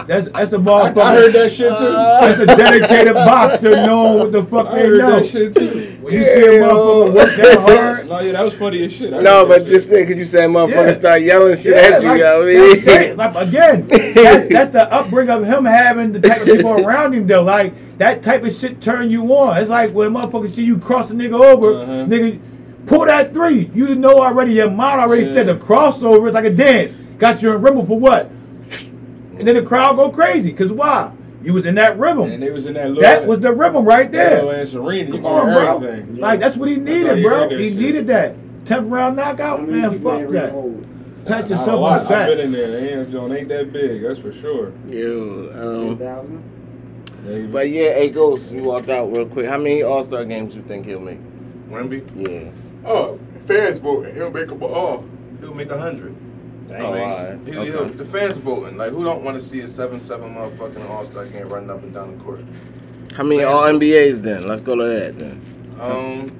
that's 0.07 0.30
that's 0.31 0.53
a 0.53 0.57
I, 0.57 0.59
motherfucker. 0.59 1.01
I 1.01 1.13
heard 1.15 1.34
that 1.34 1.51
shit 1.51 1.77
too. 1.77 1.84
That's 1.85 2.39
a 2.39 2.45
dedicated 2.47 3.13
boxer 3.13 3.72
knowing 3.72 4.17
what 4.19 4.31
the 4.31 4.43
fuck 4.43 4.67
I 4.67 4.73
they 4.76 4.88
heard 4.88 4.97
know. 4.99 5.19
that 5.19 5.30
shit 5.30 5.53
too. 5.55 5.97
When 6.01 6.13
you 6.13 6.23
see 6.23 6.31
a 6.31 6.61
motherfucker 6.61 7.13
work 7.13 7.35
that 7.35 7.59
hard, 7.59 7.77
No, 8.07 8.19
yeah, 8.22 8.32
that 8.34 8.44
was 8.44 8.53
funny 8.53 8.84
as 8.84 8.94
shit. 8.94 9.14
I 9.14 9.22
No, 9.22 9.45
but 9.45 9.65
just 9.65 9.88
shit. 9.88 9.98
say, 9.99 10.06
cause 10.06 10.15
you 10.15 10.26
said 10.26 10.49
motherfuckers 10.49 10.88
Yeah. 10.88 10.91
start 10.99 11.22
yelling 11.22 11.57
shit 11.57 11.76
yeah, 11.76 11.82
at 11.95 12.02
you. 12.02 12.07
like, 12.10 12.18
you 12.18 12.23
know 12.23 12.40
what 12.40 12.48
I 12.48 12.52
mean? 12.53 12.84
great. 12.84 13.18
Like, 13.18 13.36
again, 13.48 13.88
that's, 13.88 14.49
that's 14.49 14.72
the 14.72 14.94
upbringing 14.94 15.32
of 15.34 15.45
him 15.45 15.65
having 15.65 16.11
the 16.11 16.19
type 16.19 16.41
of 16.41 16.48
people 16.48 16.86
around 16.86 17.14
him 17.14 17.26
though. 17.27 17.44
Like 17.44 17.73
that 17.98 18.22
type 18.23 18.44
of 18.44 18.53
shit 18.53 18.82
turn 18.82 19.10
you 19.10 19.23
on. 19.36 19.57
It's 19.57 19.69
like 19.69 19.91
when 19.91 20.11
motherfuckers 20.14 20.53
see 20.53 20.64
you 20.64 20.77
cross 20.77 21.10
a 21.11 21.14
nigga 21.14 21.40
over, 21.40 21.73
Uh-huh. 21.82 21.91
nigga, 22.06 22.40
pull 22.86 23.06
that 23.06 23.34
three. 23.34 23.69
You 23.73 23.95
know 23.95 24.19
already. 24.22 24.53
Your 24.53 24.69
mind 24.69 25.02
already 25.02 25.23
Yeah. 25.26 25.34
said 25.34 25.48
the 25.48 25.56
crossover 25.56 26.27
is 26.27 26.34
like 26.34 26.45
a 26.45 26.52
dance. 26.52 26.95
Got 27.18 27.41
you 27.41 27.53
in 27.53 27.61
rhythm 27.61 27.86
for 27.86 27.98
what? 27.99 28.30
And 29.38 29.48
then 29.48 29.56
the 29.56 29.64
crowd 29.64 29.95
go 29.98 30.10
crazy. 30.10 30.53
Cause 30.53 30.72
why? 30.72 31.11
You 31.45 31.53
was 31.53 31.65
in 31.67 31.76
that 31.76 31.99
rhythm. 31.99 32.23
And 32.23 32.41
they 32.41 32.49
was 32.49 32.65
in 32.65 32.73
that 32.73 32.88
little. 32.89 33.03
That 33.03 33.27
was 33.27 33.39
the 33.39 33.53
rhythm 33.53 33.85
right 33.85 34.11
there. 34.11 34.43
Little 34.43 34.51
ass 34.51 34.73
arena. 34.73 35.11
Come 35.11 35.26
on, 35.27 35.45
bro. 35.45 35.76
everything. 35.76 36.17
Like 36.17 36.39
that's 36.39 36.57
what 36.57 36.67
he 36.67 36.77
needed, 36.77 37.22
bro. 37.22 37.49
He 37.49 37.69
shit. 37.69 37.77
needed 37.77 38.07
that. 38.07 38.35
Tenth 38.65 38.88
round 38.88 39.15
knockout, 39.15 39.59
How 39.59 39.65
many 39.65 39.99
man. 39.99 40.01
Fuck 40.01 40.31
that. 40.31 40.51
hold? 40.51 40.88
Pat 41.27 41.47
yourself 41.47 41.84
on 41.84 42.03
the 42.03 42.09
back. 42.09 42.30
I've 42.30 42.38
been 42.38 42.45
in 42.47 42.51
there. 42.51 42.80
Hands 42.80 43.05
ain't, 43.05 43.11
John 43.11 43.31
ain't 43.31 43.49
that 43.49 43.72
big. 43.72 44.01
That's 44.01 44.19
for 44.19 44.34
sure. 44.34 44.73
Yeah. 44.88 45.05
um, 45.59 46.43
Maybe. 47.23 47.47
but 47.47 47.69
yeah, 47.69 47.93
hey, 47.93 48.09
Ghost, 48.09 48.51
you 48.51 48.63
walked 48.63 48.89
out 48.89 49.11
real 49.15 49.27
quick. 49.27 49.47
How 49.47 49.59
many 49.59 49.84
All 49.84 50.03
Star 50.03 50.26
games 50.26 50.55
you 50.55 50.63
think 50.63 50.88
he'll 50.88 50.99
make? 50.99 51.19
Wemby. 51.69 52.03
Yeah. 52.15 52.49
Oh, 52.89 53.19
fans 53.45 53.77
voting. 53.77 54.15
He'll 54.15 54.31
make 54.31 54.49
a 54.49 54.65
all. 54.65 55.05
He'll 55.41 55.53
make 55.53 55.69
a 55.69 55.80
hundred. 55.80 56.15
Oh, 56.72 56.74
alright. 56.74 57.40
He- 57.46 57.58
Okay. 57.58 57.66
he'll- 57.72 57.86
The 57.86 58.06
fans 58.06 58.38
voting. 58.38 58.78
Like, 58.78 58.92
who 58.92 59.04
don't 59.04 59.24
want 59.24 59.40
to 59.40 59.42
see 59.46 59.60
a 59.62 59.68
seven-seven 59.68 60.34
motherfucking 60.36 60.90
All 60.90 61.06
Star 61.06 61.26
game 61.26 61.48
running 61.50 61.70
up 61.70 61.84
and 61.84 61.94
down 61.94 62.18
the 62.18 62.24
court? 62.24 62.42
How 63.14 63.24
many 63.24 63.44
All 63.44 63.64
NBAs 63.64 64.22
then? 64.22 64.48
Let's 64.48 64.62
go 64.62 64.76
to 64.76 64.84
that 64.84 65.18
then. 65.18 65.42
Um, 65.80 66.32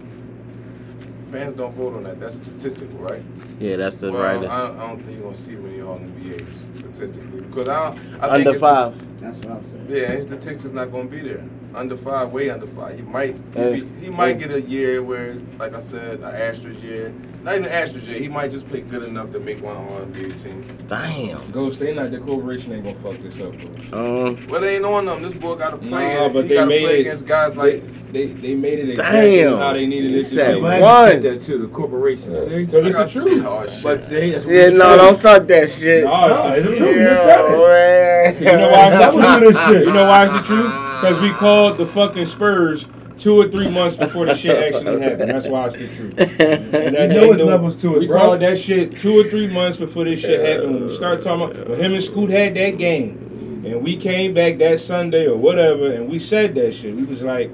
fans 1.32 1.54
don't 1.54 1.74
vote 1.76 1.96
on 1.96 2.04
that. 2.04 2.20
That's 2.20 2.36
statistical, 2.38 2.98
right? 3.00 3.22
Yeah, 3.60 3.76
that's 3.78 3.96
the 3.96 4.12
well, 4.12 4.22
brightest. 4.22 4.52
I, 4.54 4.66
I 4.74 4.88
don't 4.88 4.98
think 5.00 5.12
you're 5.18 5.24
gonna 5.24 5.36
see 5.36 5.56
many 5.56 5.82
All 5.82 6.00
NBAs 6.00 6.46
statistically 6.80 7.42
because 7.42 7.68
I, 7.70 7.84
don't, 7.84 7.94
I 7.94 8.00
think 8.00 8.24
Under 8.24 8.50
it's- 8.50 8.60
five. 8.60 9.22
That's 9.22 9.38
what 9.40 9.52
I'm 9.58 9.66
saying. 9.66 9.86
Yeah, 9.90 10.12
his 10.12 10.26
statistics 10.26 10.72
not 10.74 10.92
gonna 10.92 11.06
be 11.06 11.22
there. 11.22 11.44
Under 11.76 11.98
five, 11.98 12.32
way 12.32 12.50
under 12.50 12.68
five. 12.68 12.96
He 12.96 13.02
might, 13.04 13.36
he, 13.56 13.82
be- 13.84 14.06
he 14.06 14.10
might 14.10 14.40
get 14.40 14.50
a 14.52 14.62
year 14.62 15.04
where, 15.04 15.36
like 15.60 15.74
I 15.76 15.80
said, 15.80 16.20
an 16.22 16.32
Astros 16.34 16.82
year. 16.82 17.14
Not 17.44 17.56
even 17.58 17.66
an 17.70 17.72
Astros 17.88 18.08
year. 18.08 18.18
He 18.18 18.28
might 18.28 18.50
just 18.50 18.68
play 18.70 18.80
good 18.82 19.04
enough 19.04 19.32
to 19.34 19.40
make 19.40 19.62
one 19.62 19.76
on 19.78 20.12
NBA 20.14 20.42
team. 20.42 20.64
Damn. 20.88 21.52
Ghost, 21.52 21.80
they 21.80 21.94
not 21.94 22.10
the 22.12 22.18
corporation 22.20 22.72
ain't 22.74 22.86
gonna 22.86 22.96
fuck 23.14 23.22
this 23.22 23.40
up. 23.42 23.52
Bro. 23.92 24.28
Um, 24.28 24.48
Well, 24.48 24.62
they 24.62 24.78
ain't 24.78 24.86
on 24.86 25.06
them. 25.06 25.22
This 25.22 25.34
boy 25.34 25.56
got 25.56 25.72
to 25.72 25.78
play. 25.78 25.90
Nah, 25.90 26.26
it. 26.26 26.34
but 26.34 26.44
he 26.44 26.48
they 26.50 26.56
gotta 26.56 26.68
made 26.68 26.84
play 26.86 26.98
it. 26.98 27.02
against 27.02 27.26
guys 27.28 27.56
like. 27.58 27.84
they, 28.12 28.26
they 28.28 28.28
they 28.28 28.56
made 28.56 28.80
it 28.80 28.90
exactly 28.92 29.42
Damn. 29.42 29.58
how 29.58 29.74
they 29.74 29.86
needed 29.86 30.12
He 30.12 30.20
it 30.22 30.24
to 30.24 30.30
said 30.30 30.56
be. 30.56 30.62
One. 30.62 30.74
you 30.80 31.12
said 31.12 31.22
that 31.24 31.44
too, 31.44 31.58
the 31.60 31.68
corporation. 31.68 32.32
See? 32.32 32.66
Because 32.66 32.86
it's 32.86 32.96
Like 32.98 33.10
the 33.14 33.22
I 33.22 33.24
truth. 33.26 33.46
Oh, 33.46 33.66
shit. 33.68 33.84
But 33.84 34.04
see, 34.06 34.32
that's 34.32 34.46
what 34.46 34.54
yeah, 34.56 34.70
no, 34.70 34.78
said. 34.80 34.96
don't 34.98 35.16
start 35.16 35.48
that 35.50 35.70
shit. 35.70 36.04
No, 36.06 36.28
No, 36.30 36.54
it's 36.54 36.68
the 36.70 36.76
truth. 36.78 36.98
Yeah, 36.98 37.16
said 37.26 37.46
it. 37.46 37.58
man. 37.60 38.36
You 38.40 38.58
know 38.58 38.72
why 38.72 38.88
it's 38.88 38.98
That 38.98 39.12
the 39.12 39.46
was 39.46 39.56
truth? 39.56 39.68
shit. 39.76 39.86
You 39.86 39.94
know 39.94 40.06
why 40.06 40.24
it's 40.26 40.34
the 40.34 40.42
truth? 40.56 40.72
Because 41.06 41.22
we 41.22 41.32
called 41.32 41.78
the 41.78 41.86
fucking 41.86 42.26
Spurs 42.26 42.88
two 43.18 43.40
or 43.40 43.48
three 43.48 43.70
months 43.70 43.96
before 43.96 44.26
the 44.26 44.36
shit 44.36 44.58
actually 44.76 45.00
happened. 45.02 45.30
That's 45.30 45.48
why 45.48 45.68
it's 45.68 45.78
the 45.78 45.88
truth. 45.96 46.18
And 46.40 46.96
that 46.96 47.12
You 47.12 47.22
know 47.22 47.32
it's 47.34 47.44
levels 47.44 47.76
to 47.76 47.96
it, 47.96 48.00
We 48.00 48.08
bro. 48.08 48.20
called 48.20 48.40
that 48.42 48.58
shit 48.58 48.98
two 48.98 49.20
or 49.20 49.24
three 49.30 49.48
months 49.48 49.78
before 49.78 50.06
this 50.06 50.20
shit 50.22 50.40
happened. 50.44 50.74
When 50.76 50.88
we 50.88 50.96
started 50.96 51.24
talking 51.24 51.46
about 51.56 51.70
when 51.70 51.80
him 51.80 51.94
and 51.94 52.04
Scoot 52.04 52.30
had 52.32 52.56
that 52.56 52.78
game, 52.78 53.64
and 53.66 53.84
we 53.84 53.96
came 53.96 54.34
back 54.34 54.58
that 54.58 54.80
Sunday 54.80 55.28
or 55.28 55.38
whatever, 55.38 55.92
and 55.92 56.10
we 56.10 56.20
said 56.20 56.56
that 56.56 56.74
shit. 56.74 56.96
We 56.96 57.04
was 57.04 57.22
like, 57.22 57.52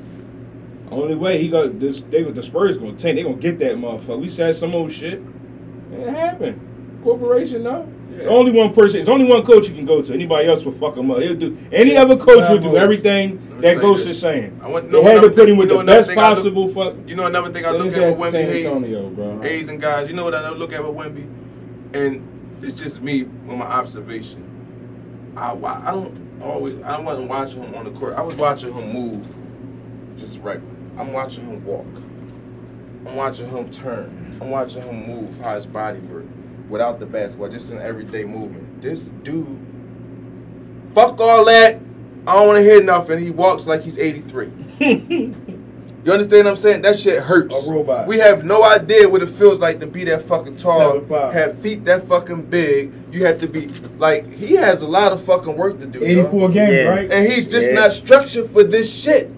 only 0.89 1.15
way 1.15 1.37
he 1.41 1.47
got 1.49 1.79
this, 1.79 2.01
they 2.03 2.23
the 2.23 2.43
Spurs 2.43 2.77
gonna 2.77 2.93
tank. 2.93 3.17
They 3.17 3.23
gonna 3.23 3.35
get 3.35 3.59
that 3.59 3.75
motherfucker. 3.75 4.19
We 4.19 4.29
said 4.29 4.55
some 4.55 4.73
old 4.75 4.91
shit, 4.91 5.19
and 5.19 6.01
it 6.03 6.09
happened. 6.09 6.99
Corporation, 7.03 7.63
no. 7.63 7.87
It's 8.15 8.25
Yeah. 8.25 8.31
only 8.31 8.51
one 8.51 8.73
person. 8.73 8.99
It's 8.99 9.09
only 9.09 9.25
one 9.25 9.43
coach 9.43 9.69
you 9.69 9.75
can 9.75 9.85
go 9.85 10.01
to. 10.01 10.13
Anybody 10.13 10.47
else 10.47 10.63
will 10.65 10.73
fuck 10.73 10.97
him 10.97 11.09
up. 11.11 11.19
He'll 11.21 11.33
do 11.35 11.57
any 11.71 11.95
other 11.95 12.15
coach 12.17 12.49
will 12.49 12.57
do 12.59 12.75
everything 12.77 13.39
that 13.61 13.79
Ghost 13.79 14.05
is 14.07 14.19
saying. 14.19 14.59
I 14.61 14.69
want- 14.69 14.91
They 14.91 15.01
know 15.01 15.09
had 15.09 15.21
to 15.21 15.29
put 15.29 15.47
him 15.49 15.57
with 15.57 15.69
you 15.69 15.75
know 15.75 15.79
the 15.81 15.85
best 15.85 16.09
I 16.09 16.13
look- 16.13 16.23
possible 16.35 16.67
fuck. 16.67 16.95
You 17.07 17.15
know 17.15 17.25
another 17.25 17.51
thing 17.51 17.65
I 17.65 17.71
look 17.71 17.95
at 17.95 18.17
with 18.17 18.33
Wemby 18.33 18.43
Hayes. 18.45 18.65
Antonio, 18.65 19.09
bro. 19.09 19.39
Hayes 19.41 19.69
and 19.69 19.79
guys, 19.81 20.09
you 20.09 20.15
know 20.15 20.25
what 20.25 20.35
I 20.35 20.49
look 20.51 20.73
at 20.73 20.85
with 20.85 20.95
Wemby? 20.95 21.23
And 21.93 22.21
it's 22.61 22.73
just 22.73 23.01
me 23.01 23.23
with 23.23 23.57
my 23.57 23.65
observation. 23.65 24.43
I, 25.37 25.53
I 25.53 25.91
don't 25.91 26.11
always, 26.43 26.75
I 26.83 26.99
wasn't 26.99 27.29
watching 27.29 27.63
him 27.63 27.73
on 27.75 27.85
the 27.85 27.91
court. 27.91 28.15
I 28.17 28.21
was 28.21 28.35
watching 28.35 28.73
him 28.73 28.91
move 28.93 29.25
just 30.17 30.41
regular. 30.43 30.67
I'm 30.97 31.13
watching 31.13 31.45
him 31.45 31.63
walk. 31.65 31.85
I'm 33.07 33.15
watching 33.15 33.47
him 33.49 33.69
turn. 33.71 34.37
I'm 34.41 34.49
watching 34.49 34.81
him 34.81 35.07
move, 35.07 35.39
how 35.41 35.55
his 35.55 35.65
body 35.65 35.99
work 35.99 36.25
without 36.71 36.99
the 36.99 37.05
basketball, 37.05 37.49
just 37.49 37.71
an 37.71 37.79
everyday 37.79 38.23
movement. 38.23 38.81
This 38.81 39.09
dude, 39.09 39.59
fuck 40.95 41.19
all 41.19 41.45
that. 41.45 41.79
I 42.25 42.35
don't 42.35 42.47
want 42.47 42.57
to 42.57 42.63
hear 42.63 42.81
nothing. 42.81 43.19
He 43.19 43.31
walks 43.31 43.67
like 43.67 43.83
he's 43.83 43.97
83. 43.99 44.51
You 46.03 46.11
understand 46.11 46.45
what 46.45 46.51
I'm 46.51 46.57
saying? 46.57 46.81
That 46.81 46.95
shit 46.95 47.21
hurts. 47.21 47.67
A 47.67 47.71
robot. 47.71 48.07
We 48.07 48.17
have 48.17 48.43
no 48.43 48.63
idea 48.63 49.07
what 49.07 49.21
it 49.21 49.29
feels 49.29 49.59
like 49.59 49.79
to 49.81 49.85
be 49.87 50.03
that 50.05 50.23
fucking 50.23 50.57
tall, 50.57 50.99
have 51.31 51.59
feet 51.59 51.83
that 51.85 52.05
fucking 52.07 52.47
big. 52.47 52.91
You 53.11 53.25
have 53.25 53.39
to 53.41 53.47
be 53.47 53.67
like 53.99 54.25
he 54.33 54.55
has 54.55 54.81
a 54.81 54.87
lot 54.87 55.11
of 55.11 55.23
fucking 55.23 55.55
work 55.55 55.77
to 55.79 55.85
do. 55.85 56.03
84 56.03 56.49
games, 56.49 56.71
Yeah. 56.71 56.83
right? 56.89 57.11
and 57.11 57.31
he's 57.31 57.45
just 57.45 57.69
Yeah. 57.69 57.81
not 57.81 57.91
structured 57.91 58.49
for 58.49 58.63
this 58.63 58.91
shit. 58.91 59.29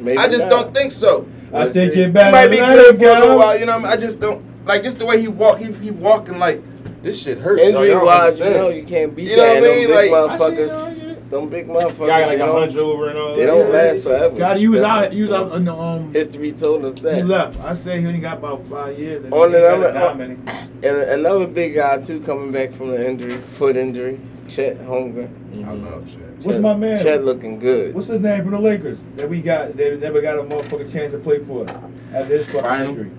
Maybe 0.00 0.18
I 0.18 0.26
just 0.26 0.46
not. 0.48 0.50
don't 0.50 0.74
think 0.74 0.90
so. 0.90 1.28
I 1.52 1.68
think 1.68 1.92
see. 1.92 2.00
it 2.02 2.12
might 2.12 2.48
be 2.48 2.56
good 2.56 2.98
for 2.98 3.04
a 3.04 3.20
little 3.20 3.38
while, 3.38 3.56
you 3.56 3.66
know. 3.66 3.74
I, 3.74 3.78
mean? 3.78 3.86
I 3.86 3.96
just 3.96 4.18
don't 4.18 4.42
like 4.66 4.82
just 4.82 4.98
the 4.98 5.06
way 5.06 5.20
he 5.20 5.28
walk. 5.28 5.58
He 5.58 5.70
he 5.70 5.92
walking 5.92 6.40
like 6.40 6.60
this 7.02 7.22
shit 7.22 7.38
hurt. 7.38 7.58
yo. 7.58 7.64
Injury 7.68 7.90
Y'all 7.90 8.06
wise, 8.06 8.38
you 8.38 8.44
know, 8.46 8.68
you 8.68 8.84
can't 8.84 9.14
beat 9.14 9.30
You 9.30 9.36
know 9.36 9.42
that. 9.42 9.60
what 9.62 9.70
I 9.70 9.74
mean? 9.74 9.88
them 9.90 9.96
big 10.00 10.10
Like, 10.10 10.30
motherfuckers, 10.30 10.96
you 10.96 11.06
know, 11.06 11.14
them 11.30 11.48
big 11.48 11.66
motherfuckers, 11.68 12.06
Guy 12.06 12.20
got 12.20 12.26
like 12.28 12.34
a 12.34 12.38
don't, 12.38 12.58
hundred 12.60 12.78
over 12.82 13.08
and 13.08 13.18
all. 13.18 13.34
they 13.34 13.40
that. 13.40 13.46
don't 13.46 13.58
Yeah, 13.72 13.78
last 13.92 14.02
forever. 14.04 14.36
Scotty, 14.36 14.60
you 14.60 14.70
was 14.72 14.80
out. 14.80 15.12
You 15.12 15.22
was 15.24 15.32
out 15.32 15.52
on 15.52 15.64
the 15.64 15.74
um. 15.74 16.12
History 16.12 16.52
told 16.52 16.84
us 16.84 16.94
He 16.96 17.00
that. 17.02 17.26
left. 17.26 17.60
I 17.60 17.74
say 17.74 18.00
he 18.00 18.06
only 18.06 18.20
got 18.20 18.38
about 18.38 18.66
five 18.66 18.98
years. 18.98 19.24
And 19.24 19.32
On 19.32 19.48
he 19.48 19.54
the 19.54 19.60
got 19.60 19.94
other- 19.94 20.36
And 20.82 20.96
another 20.96 21.46
big 21.46 21.74
guy 21.74 22.00
too 22.00 22.20
coming 22.20 22.52
back 22.52 22.72
from 22.72 22.88
the 22.90 23.06
injury, 23.08 23.32
foot 23.32 23.76
injury. 23.76 24.18
Chet 24.48 24.78
Holmgren. 24.80 25.28
I 25.64 25.72
love 25.74 26.08
Chet. 26.10 26.22
What's 26.42 26.58
my 26.58 26.74
man? 26.74 26.98
Chet 26.98 27.22
looking 27.24 27.58
good. 27.60 27.94
What's 27.94 28.08
his 28.08 28.18
name 28.20 28.42
from 28.42 28.52
the 28.52 28.58
Lakers 28.58 28.98
that 29.16 29.28
we 29.28 29.40
got? 29.42 29.76
They 29.76 29.96
never 29.98 30.20
got 30.20 30.38
a 30.38 30.42
motherfucking 30.42 30.90
chance 30.92 31.12
to 31.12 31.18
play 31.18 31.38
for 31.44 31.66
after 32.12 32.36
his 32.36 32.46
fucking 32.46 32.60
Find 32.62 32.88
injury. 32.88 33.10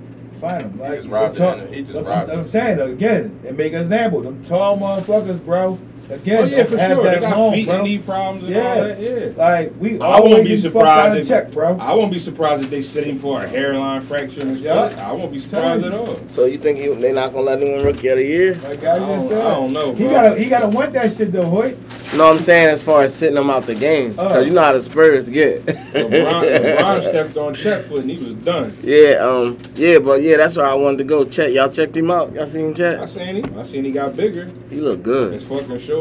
Find 0.41 0.61
him. 0.63 0.80
Like, 0.80 0.93
just 0.95 1.07
robbed 1.07 1.35
them 1.35 1.72
he 1.72 1.81
just 1.84 1.95
I'm- 1.97 2.05
robbed 2.05 2.31
I'm, 2.31 2.47
saying 2.47 2.80
again, 2.80 3.39
and 3.47 3.55
make 3.55 3.73
an 3.73 3.81
example. 3.84 4.22
Them 4.23 4.43
tall 4.43 4.77
motherfuckers, 4.80 5.45
bro. 5.45 5.77
Again, 6.12 6.44
Oh 6.44 6.46
yeah, 6.46 6.64
for 6.64 6.78
have 6.78 6.92
sure. 6.98 7.04
that 7.04 7.14
They 7.16 7.20
got 7.22 7.38
long, 7.38 7.54
feet 7.54 7.66
bro. 7.66 7.76
and 7.76 7.84
knee 7.86 7.98
problems 8.00 8.44
and 8.48 8.56
all 8.58 8.76
that. 8.84 9.00
Yeah. 9.00 9.30
Like 9.38 9.74
we 9.80 9.94
I 10.00 10.20
won't 10.20 10.34
always 10.34 10.44
be 10.44 10.62
get 10.62 10.72
fucked 10.74 10.76
out 10.86 10.90
surprised. 10.90 11.16
of 11.16 11.22
If, 11.22 11.28
check, 11.28 11.52
bro. 11.52 11.78
I 11.80 11.94
won't 11.94 12.12
be 12.12 12.20
surprised 12.20 12.64
if 12.66 12.70
they 12.70 12.82
sit 12.82 13.06
him 13.06 13.18
for 13.20 13.42
a 13.44 13.48
hairline 13.48 14.02
fracture 14.02 14.42
and 14.42 14.58
Yeah. 14.58 14.90
shit. 14.90 14.98
I 15.00 15.12
won't 15.14 15.32
be 15.32 15.40
surprised 15.40 15.86
at 15.86 15.94
all. 15.94 16.20
So 16.28 16.46
you 16.46 16.58
think 16.58 16.80
he, 16.80 16.88
they 16.88 17.14
not 17.14 17.32
gonna 17.32 17.46
let 17.46 17.62
him 17.62 17.72
win 17.74 17.86
Rookie 17.86 18.10
of 18.10 18.18
the 18.18 18.26
Year? 18.26 18.54
Like 18.56 18.84
I 18.84 18.96
I 18.96 18.98
just 18.98 19.08
don't- 19.08 19.30
said, 19.30 19.42
I 19.46 19.50
don't 19.52 19.74
know, 19.74 19.94
He 19.94 20.04
gotta, 20.10 20.40
he 20.40 20.50
gotta 20.50 20.68
want 20.68 20.94
that 20.94 21.12
shit 21.14 21.32
though, 21.32 21.46
Hoyt. 21.46 21.78
No, 22.18 22.30
I'm 22.30 22.40
saying 22.40 22.70
as 22.70 22.84
far 22.84 23.04
as 23.04 23.16
sitting 23.16 23.38
him 23.38 23.50
out 23.50 23.66
the 23.66 23.74
games, 23.76 24.16
Oh. 24.20 24.28
cause 24.28 24.46
you 24.46 24.54
know 24.54 24.62
how 24.64 24.74
the 24.74 24.82
Spurs 24.82 25.30
get. 25.30 25.66
LeBron, 25.66 26.10
LeBron 26.10 27.02
stepped 27.02 27.38
on 27.38 27.56
Chet 27.56 27.86
foot 27.86 28.02
and 28.02 28.10
he 28.12 28.18
was 28.24 28.34
done. 28.36 28.74
yeah, 28.84 29.14
um, 29.20 29.58
yeah, 29.76 29.98
but 30.00 30.22
yeah, 30.22 30.36
that's 30.38 30.58
where 30.58 30.66
I 30.66 30.74
wanted 30.74 30.98
to 31.00 31.04
go. 31.06 31.24
Check, 31.24 31.54
y'all 31.54 31.70
checked 31.70 31.96
him 31.96 32.12
out. 32.12 32.34
Y'all 32.34 32.48
seen 32.48 32.72
I 32.82 33.06
seen 33.06 33.36
him. 33.38 33.58
I 33.58 33.64
seen 33.64 33.86
he 33.86 33.92
got 33.92 34.16
bigger. 34.18 34.50
He 34.70 34.82
looked 34.82 35.06
look 35.08 35.32
His 35.34 35.44
good. 35.44 35.48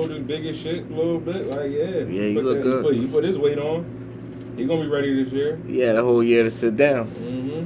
Fucking 0.02 0.16
shoulders 0.16 0.26
big 0.26 0.46
as 0.46 0.56
shit 0.58 0.84
a 0.90 0.94
little 0.94 1.18
bit. 1.20 1.46
Like 1.46 1.70
yeah. 1.70 1.84
Yeah, 1.86 2.28
he 2.28 2.34
put 2.34 2.44
look 2.44 2.56
that- 2.58 2.62
good. 2.62 2.76
He 2.76 2.82
put, 2.82 2.94
he 2.96 3.06
put 3.08 3.24
his 3.24 3.38
weight 3.38 3.58
on. 3.58 4.54
He 4.56 4.66
gonna 4.66 4.82
be 4.82 4.88
ready 4.88 5.22
this 5.24 5.32
year. 5.32 5.58
Yeah, 5.66 5.94
the 5.94 6.02
whole 6.02 6.22
year 6.22 6.42
to 6.42 6.50
sit 6.50 6.76
down. 6.76 7.06
hmm 7.06 7.64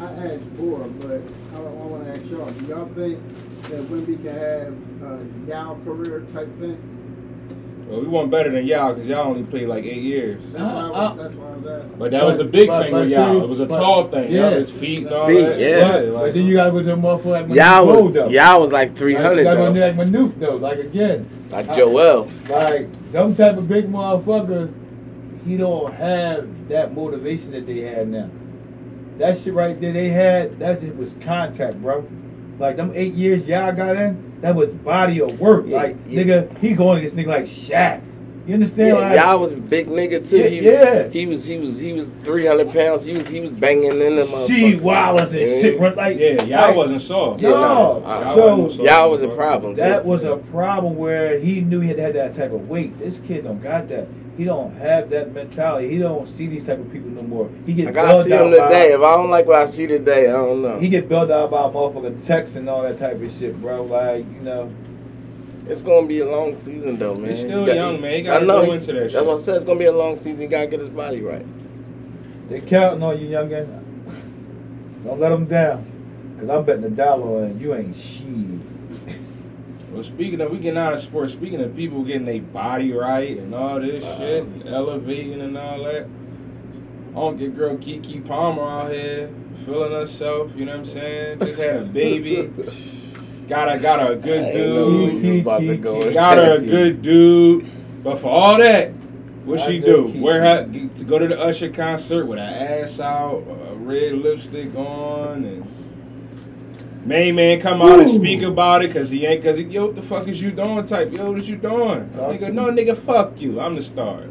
I 0.00 0.06
asked 0.06 0.44
four, 0.56 0.80
but 1.00 1.22
I, 1.54 1.56
I 1.56 1.60
want 1.60 2.04
to 2.04 2.10
ask 2.10 2.30
y'all, 2.30 2.50
do 2.50 2.64
y'all 2.66 2.86
think 2.94 3.18
that 3.62 3.80
Wemby 3.88 4.22
can 4.22 4.34
have 4.34 4.74
a 5.02 5.48
Yao 5.48 5.78
career 5.84 6.20
type 6.32 6.48
thing? 6.58 6.78
Well, 7.86 8.00
we 8.00 8.06
want 8.06 8.30
better 8.30 8.50
than 8.50 8.66
y'all 8.66 8.94
because 8.94 9.08
y'all 9.08 9.26
only 9.28 9.42
played 9.42 9.68
like 9.68 9.84
eight 9.84 10.02
years. 10.02 10.42
That's, 10.52 10.64
why, 10.64 10.70
I 10.70 10.88
was, 10.88 10.96
uh-huh. 10.96 11.14
that's 11.22 11.34
why 11.34 11.44
I 11.46 11.50
was 11.56 11.66
asking. 11.84 11.98
But 11.98 12.10
that 12.12 12.20
But- 12.22 12.30
was 12.30 12.38
a 12.38 12.44
big 12.44 12.68
but- 12.68 12.82
thing 12.82 12.92
but 12.92 13.00
with 13.02 13.10
y'all. 13.10 13.32
see, 13.32 13.44
It 13.44 13.48
was 13.48 13.60
a 13.60 13.66
but- 13.66 13.76
tall 13.78 14.08
thing. 14.08 14.32
yeah. 14.32 14.40
Yeah. 14.40 14.50
His 14.56 14.70
feet 14.70 14.98
and 15.00 15.12
all 15.12 15.26
Feet, 15.26 15.40
that. 15.40 15.60
yeah. 15.60 15.80
But, 15.92 16.04
like- 16.08 16.22
but 16.22 16.34
then 16.34 16.46
you 16.46 16.54
gotta 16.56 16.70
go 16.70 16.78
to 16.78 16.84
the 16.84 16.96
motherfucker 16.96 17.48
like 17.48 17.56
Y'all 17.56 17.86
Manute 17.86 18.04
was 18.06 18.14
though. 18.14 18.28
y'all 18.28 18.60
was 18.60 18.72
like 18.72 18.88
Like, 18.88 18.96
300 18.98 19.36
you 19.38 19.44
gotta 19.44 19.56
go 19.56 19.72
though, 19.72 19.80
like 19.86 19.96
Manute 19.96 20.38
though. 20.40 20.56
Like 20.56 20.78
again, 20.78 21.28
like 21.50 21.74
Joel. 21.76 22.28
like 22.50 23.12
them 23.12 23.34
type 23.34 23.56
of 23.58 23.68
big 23.68 23.88
motherfuckers, 23.92 24.72
he 25.44 25.56
don't 25.58 25.92
have 25.94 26.68
that 26.68 26.94
motivation 26.94 27.50
that 27.52 27.66
they 27.66 27.80
had 27.80 28.08
now. 28.08 28.30
That 29.18 29.36
shit 29.36 29.52
right 29.54 29.78
there 29.78 29.92
they 29.92 30.08
had, 30.08 30.58
that 30.58 30.80
just 30.80 30.94
was 30.96 31.14
contact, 31.20 31.80
bro. 31.82 32.04
Like 32.58 32.76
them 32.76 32.92
eight 32.94 33.12
years 33.14 33.46
y'all 33.46 33.72
got 33.72 33.96
in, 33.96 34.32
that 34.44 34.54
was 34.54 34.68
body 34.68 35.22
of 35.22 35.40
work. 35.40 35.64
Yeah, 35.66 35.76
like 35.78 35.96
yeah. 36.06 36.22
nigga, 36.22 36.58
he 36.58 36.74
going 36.74 36.98
against 36.98 37.16
nigga 37.16 37.28
like 37.28 37.44
Shaq. 37.44 38.02
You 38.46 38.52
understand? 38.52 38.88
Yeah, 38.88 38.94
like, 38.96 39.18
y'all 39.18 39.40
was 39.40 39.54
a 39.54 39.56
big 39.56 39.86
nigga 39.86 40.28
too. 40.28 40.36
Yeah, 40.36 40.46
he 40.48 40.56
was, 40.56 40.66
yeah. 40.66 41.08
He 41.08 41.26
was 41.26 41.46
he 41.46 41.56
was 41.58 41.78
he 41.78 41.92
was 41.94 42.10
three 42.20 42.44
hundred 42.44 42.70
pounds. 42.70 43.06
He 43.06 43.14
was 43.14 43.26
he 43.26 43.40
was 43.40 43.50
banging 43.50 43.92
in 44.02 44.16
the 44.16 44.26
She 44.46 44.74
motherfucker. 44.74 44.80
Wallace 44.82 45.30
and 45.30 45.40
Yeah. 45.40 45.60
shit. 45.62 45.80
Run, 45.80 45.94
like 45.96 46.18
Yeah, 46.18 46.42
y'all 46.42 46.48
like, 46.60 46.76
wasn't 46.76 47.00
soft. 47.00 47.40
Yeah, 47.40 47.48
No, 47.48 48.00
no, 48.00 48.06
Y'all 48.06 48.34
so 48.34 48.56
wasn't 48.56 48.72
soft, 48.72 48.90
Y'all 48.90 49.10
was 49.10 49.22
a 49.22 49.28
problem. 49.28 49.74
That 49.76 50.02
too. 50.02 50.08
was 50.10 50.24
a 50.24 50.36
problem 50.36 50.96
where 50.96 51.38
he 51.38 51.62
knew 51.62 51.80
he 51.80 51.88
had 51.88 51.96
to 51.96 52.02
have 52.02 52.12
that 52.12 52.34
type 52.34 52.52
of 52.52 52.68
weight. 52.68 52.98
This 52.98 53.16
kid 53.16 53.44
don't 53.44 53.62
got 53.62 53.88
that. 53.88 54.08
He 54.36 54.44
don't 54.44 54.72
have 54.76 55.10
that 55.10 55.32
mentality. 55.32 55.88
He 55.88 55.98
don't 55.98 56.26
see 56.26 56.46
these 56.48 56.66
type 56.66 56.80
of 56.80 56.90
people 56.92 57.10
no 57.10 57.22
more. 57.22 57.48
He 57.66 57.72
get 57.72 57.88
I 57.88 57.92
gotta 57.92 58.08
built 58.08 58.24
see 58.24 58.30
him 58.32 58.38
out 58.40 58.50
today. 58.50 58.88
by 58.90 58.94
If 58.96 59.00
I 59.00 59.16
don't 59.16 59.30
like 59.30 59.46
what 59.46 59.56
I 59.56 59.66
see 59.66 59.86
today, 59.86 60.28
I 60.28 60.32
don't 60.32 60.60
know. 60.62 60.78
he 60.78 60.88
get 60.88 61.08
built 61.08 61.30
out 61.30 61.50
by 61.52 61.58
motherfucking 61.58 62.24
text 62.24 62.56
and 62.56 62.68
all 62.68 62.82
that 62.82 62.98
type 62.98 63.20
of 63.22 63.30
shit, 63.30 63.60
bro. 63.60 63.84
Like 63.84 64.24
you 64.34 64.40
know, 64.40 64.70
It's 65.68 65.82
gonna 65.82 66.06
be 66.06 66.18
a 66.20 66.28
long 66.28 66.56
season 66.56 66.98
though, 66.98 67.14
man. 67.14 67.30
He's 67.30 67.38
still 67.40 67.60
You 67.60 67.66
got- 67.66 67.76
young, 67.76 68.00
man. 68.00 68.10
He 68.12 68.18
I 68.20 68.22
gotta 68.22 68.44
know 68.46 68.66
go 68.66 68.72
into 68.72 68.86
that 68.86 68.92
That's 69.00 69.12
shit. 69.14 69.26
what 69.26 69.38
I 69.38 69.42
said. 69.42 69.54
It's 69.56 69.64
gonna 69.64 69.78
be 69.78 69.84
a 69.86 69.92
long 69.92 70.16
season. 70.16 70.40
He 70.42 70.46
gotta 70.48 70.66
get 70.66 70.80
his 70.80 70.88
body 70.88 71.20
right. 71.22 71.46
they 72.48 72.60
counting 72.60 73.02
on 73.04 73.18
you, 73.20 73.28
youngin. 73.28 73.68
Don't 75.04 75.20
let 75.20 75.28
them 75.28 75.44
down, 75.46 75.86
cause 76.40 76.48
I'm 76.48 76.64
betting 76.64 76.84
a 76.84 76.90
dollar 76.90 77.44
on 77.44 77.60
you 77.60 77.74
ain't 77.74 77.94
shit. 77.94 78.24
Well, 79.94 80.02
speaking 80.02 80.40
of, 80.40 80.50
we 80.50 80.58
getting 80.58 80.78
out 80.78 80.92
of 80.92 80.98
sports. 81.00 81.32
Speaking 81.32 81.60
of 81.62 81.74
people 81.76 82.02
getting 82.02 82.24
their 82.24 82.40
body 82.40 82.92
right 82.92 83.38
and 83.38 83.54
all 83.54 83.80
this 83.80 84.04
Uh-huh. 84.04 84.18
shit, 84.18 84.42
and 84.42 84.68
elevating 84.68 85.40
and 85.40 85.56
all 85.56 85.84
that. 85.84 86.06
I 87.12 87.14
don't 87.14 87.36
get 87.38 87.56
girl 87.56 87.76
Keke 87.76 88.26
Palmer 88.26 88.62
out 88.64 88.90
here 88.90 89.30
feeling 89.64 89.92
herself. 89.92 90.50
You 90.56 90.64
know 90.64 90.72
what 90.72 90.78
I'm 90.80 90.84
saying? 90.86 91.38
Just 91.38 91.60
had 91.60 91.76
a 91.76 91.84
baby. 91.84 92.50
got 93.48 93.72
a 93.72 93.78
got 93.78 94.10
a 94.10 94.16
good 94.16 94.42
I 94.44 94.46
ain't 94.48 94.56
know 94.56 95.10
dude. 95.10 95.24
you 95.24 95.40
about 95.42 95.60
to 95.60 95.76
go. 95.76 96.12
Got 96.12 96.38
her 96.38 96.56
a 96.56 96.60
good 96.76 97.00
dude. 97.02 97.64
But 98.02 98.18
for 98.18 98.28
all 98.28 98.58
that, 98.58 98.90
what 99.44 99.60
she 99.60 99.78
do? 99.78 100.12
Wear 100.16 100.40
her 100.42 100.66
to 100.66 101.04
go 101.04 101.20
to 101.20 101.28
the 101.28 101.38
Usher 101.40 101.70
concert 101.70 102.26
with 102.26 102.38
her 102.40 102.44
ass 102.44 102.98
out, 102.98 103.44
a 103.70 103.74
red 103.76 104.14
lipstick 104.14 104.74
on, 104.74 105.44
and 105.44 105.64
main 107.04 107.34
man 107.34 107.60
come 107.60 107.82
out 107.82 108.00
and 108.00 108.08
speak 108.08 108.42
about 108.42 108.82
it 108.84 108.88
because 108.88 109.10
he 109.10 109.26
ain't 109.26 109.42
because 109.42 109.58
he 109.58 109.64
yo 109.64 109.86
what 109.86 109.96
the 109.96 110.02
fuck 110.02 110.26
is 110.28 110.40
you 110.40 110.50
doing 110.50 110.84
type 110.86 111.12
yo 111.12 111.30
what 111.30 111.38
is 111.38 111.48
you 111.48 111.56
doing 111.56 112.08
Talk 112.10 112.32
nigga 112.32 112.52
no 112.52 112.70
nigga 112.70 112.96
fuck 112.96 113.40
you 113.40 113.60
I'm 113.60 113.74
the 113.74 113.82
star 113.82 114.24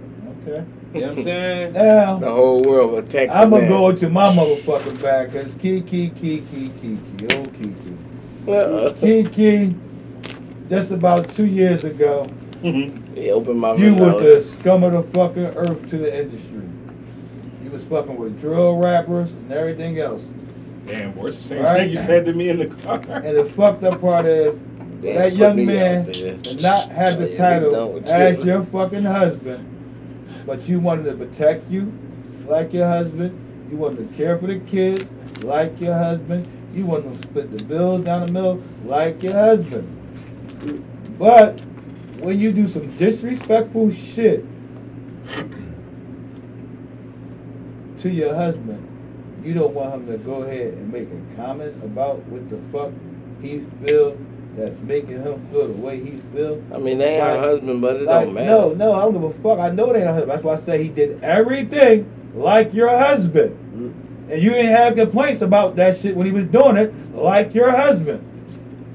Okay. 0.46 0.66
you 0.94 1.02
know 1.02 1.08
what 1.08 1.18
I'm 1.18 1.24
saying 1.24 1.74
Now 1.74 2.18
The 2.20 2.30
whole 2.32 2.62
world 2.64 2.98
attacked. 3.04 3.32
I'm 3.32 3.50
gonna 3.50 3.68
go 3.68 3.90
into 3.90 4.10
my 4.10 4.30
motherfucking 4.30 5.02
bag, 5.02 5.32
cause 5.32 5.54
Keke, 5.56 6.12
Keke, 6.12 6.42
Keke, 6.42 7.34
oh 7.34 7.46
Keke. 7.46 7.98
Uh-uh. 8.48 8.94
Keke, 8.96 9.74
just 10.68 10.92
about 10.92 11.32
two 11.32 11.46
years 11.46 11.84
ago, 11.86 12.28
mm-hmm. 12.62 13.16
He 13.16 13.30
opened 13.32 13.60
my 13.60 13.76
you 13.76 13.96
were 13.96 14.20
the 14.20 14.42
scum 14.44 14.84
of 14.84 14.92
the 14.94 15.04
fucking 15.14 15.46
earth 15.46 15.90
to 15.92 15.98
the 15.98 16.22
industry. 16.22 16.64
You 17.64 17.70
was 17.70 17.84
fucking 17.84 18.18
with 18.18 18.40
drill 18.40 18.78
rappers 18.78 19.32
and 19.32 19.54
everything 19.54 20.00
else. 20.00 20.26
Damn 20.86 21.12
boy 21.14 21.28
it's 21.28 21.38
the 21.40 21.44
same 21.44 21.62
Right. 21.64 21.78
thing 21.82 21.92
you 21.92 21.98
said 21.98 22.26
to 22.26 22.34
me 22.34 22.50
in 22.50 22.60
the 22.60 22.68
car 22.68 23.02
And 23.08 23.38
the 23.38 23.46
fucked 23.46 23.84
up 23.84 24.02
part 24.02 24.26
is 24.26 24.56
Damn, 25.02 25.16
that 25.16 25.34
young 25.36 25.66
man 25.66 26.06
did 26.06 26.62
not 26.62 26.90
have 26.90 27.16
Oh, 27.16 27.18
the 27.26 27.30
yeah, 27.32 27.38
title 27.38 27.72
done 27.72 27.92
you. 27.96 28.02
as 28.06 28.46
your 28.46 28.64
fucking 28.66 29.04
husband, 29.04 29.66
but 30.46 30.68
you 30.68 30.80
wanted 30.80 31.04
to 31.06 31.14
protect 31.14 31.70
you 31.70 31.92
like 32.48 32.72
your 32.74 32.88
husband. 32.88 33.38
You 33.70 33.78
wanted 33.78 34.10
to 34.10 34.18
care 34.18 34.38
for 34.38 34.48
the 34.48 34.60
kids 34.60 35.06
like 35.42 35.80
your 35.82 35.94
husband. 35.96 36.48
You 36.74 36.86
wanted 36.86 37.22
to 37.22 37.28
split 37.28 37.58
the 37.58 37.64
bills 37.66 38.06
down 38.06 38.26
the 38.28 38.32
middle 38.32 38.64
like 38.86 39.22
your 39.24 39.34
husband. 39.34 39.90
But 41.20 41.60
when 42.20 42.40
you 42.40 42.52
do 42.54 42.68
some 42.68 42.96
disrespectful 42.98 43.92
shit 43.92 44.46
to 48.00 48.10
your 48.10 48.34
husband, 48.36 48.88
you 49.44 49.54
don't 49.54 49.74
want 49.74 49.94
him 49.94 50.08
to 50.08 50.18
go 50.18 50.44
ahead 50.44 50.74
and 50.74 50.92
make 50.92 51.08
a 51.10 51.36
comment 51.36 51.76
about 51.84 52.20
what 52.28 52.50
the 52.50 52.58
fuck 52.72 52.92
he 53.42 53.66
feel 53.86 54.18
that's 54.56 54.80
making 54.82 55.22
him 55.24 55.46
feel 55.52 55.68
the 55.68 55.74
way 55.74 56.00
he 56.00 56.22
feel. 56.34 56.62
I 56.74 56.78
mean, 56.78 57.00
they 57.00 57.16
ain't 57.16 57.24
her 57.24 57.32
Like- 57.38 57.40
husband, 57.46 57.82
but 57.82 57.96
it 57.98 58.04
Like, 58.04 58.26
don't 58.26 58.34
matter. 58.36 58.48
no, 58.48 58.74
no, 58.74 58.94
I 58.94 59.02
don't 59.02 59.14
give 59.14 59.24
a 59.24 59.34
fuck. 59.42 59.60
I 59.60 59.70
know 59.72 59.92
they 59.92 60.00
ain't 60.00 60.10
a 60.10 60.14
husband. 60.14 60.32
That's 60.32 60.44
why 60.44 60.54
I 60.54 60.58
say 60.58 60.84
he 60.84 60.90
did 60.90 61.20
everything 61.24 62.06
like 62.36 62.74
your 62.74 62.90
husband. 62.90 63.58
Mm. 63.76 63.92
And 64.32 64.42
you 64.42 64.52
didn't 64.52 64.72
have 64.72 64.96
complaints 64.96 65.42
about 65.42 65.76
that 65.78 65.98
shit 65.98 66.16
when 66.16 66.26
he 66.26 66.32
was 66.32 66.46
doing 66.46 66.78
it 66.78 66.94
like 67.16 67.54
your 67.54 67.72
husband. 67.72 68.24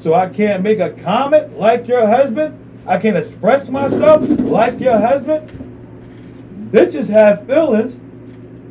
So 0.01 0.15
I 0.15 0.29
can't 0.29 0.63
make 0.63 0.79
a 0.81 0.91
comment 0.91 1.59
like 1.59 1.87
your 1.89 2.07
husband. 2.07 2.55
I 2.87 2.97
can't 2.99 3.17
express 3.17 3.69
myself 3.69 4.27
like 4.41 4.81
your 4.81 4.97
husband. 4.99 5.51
Bitches 6.71 7.09
have 7.11 7.47
feelings. 7.47 7.99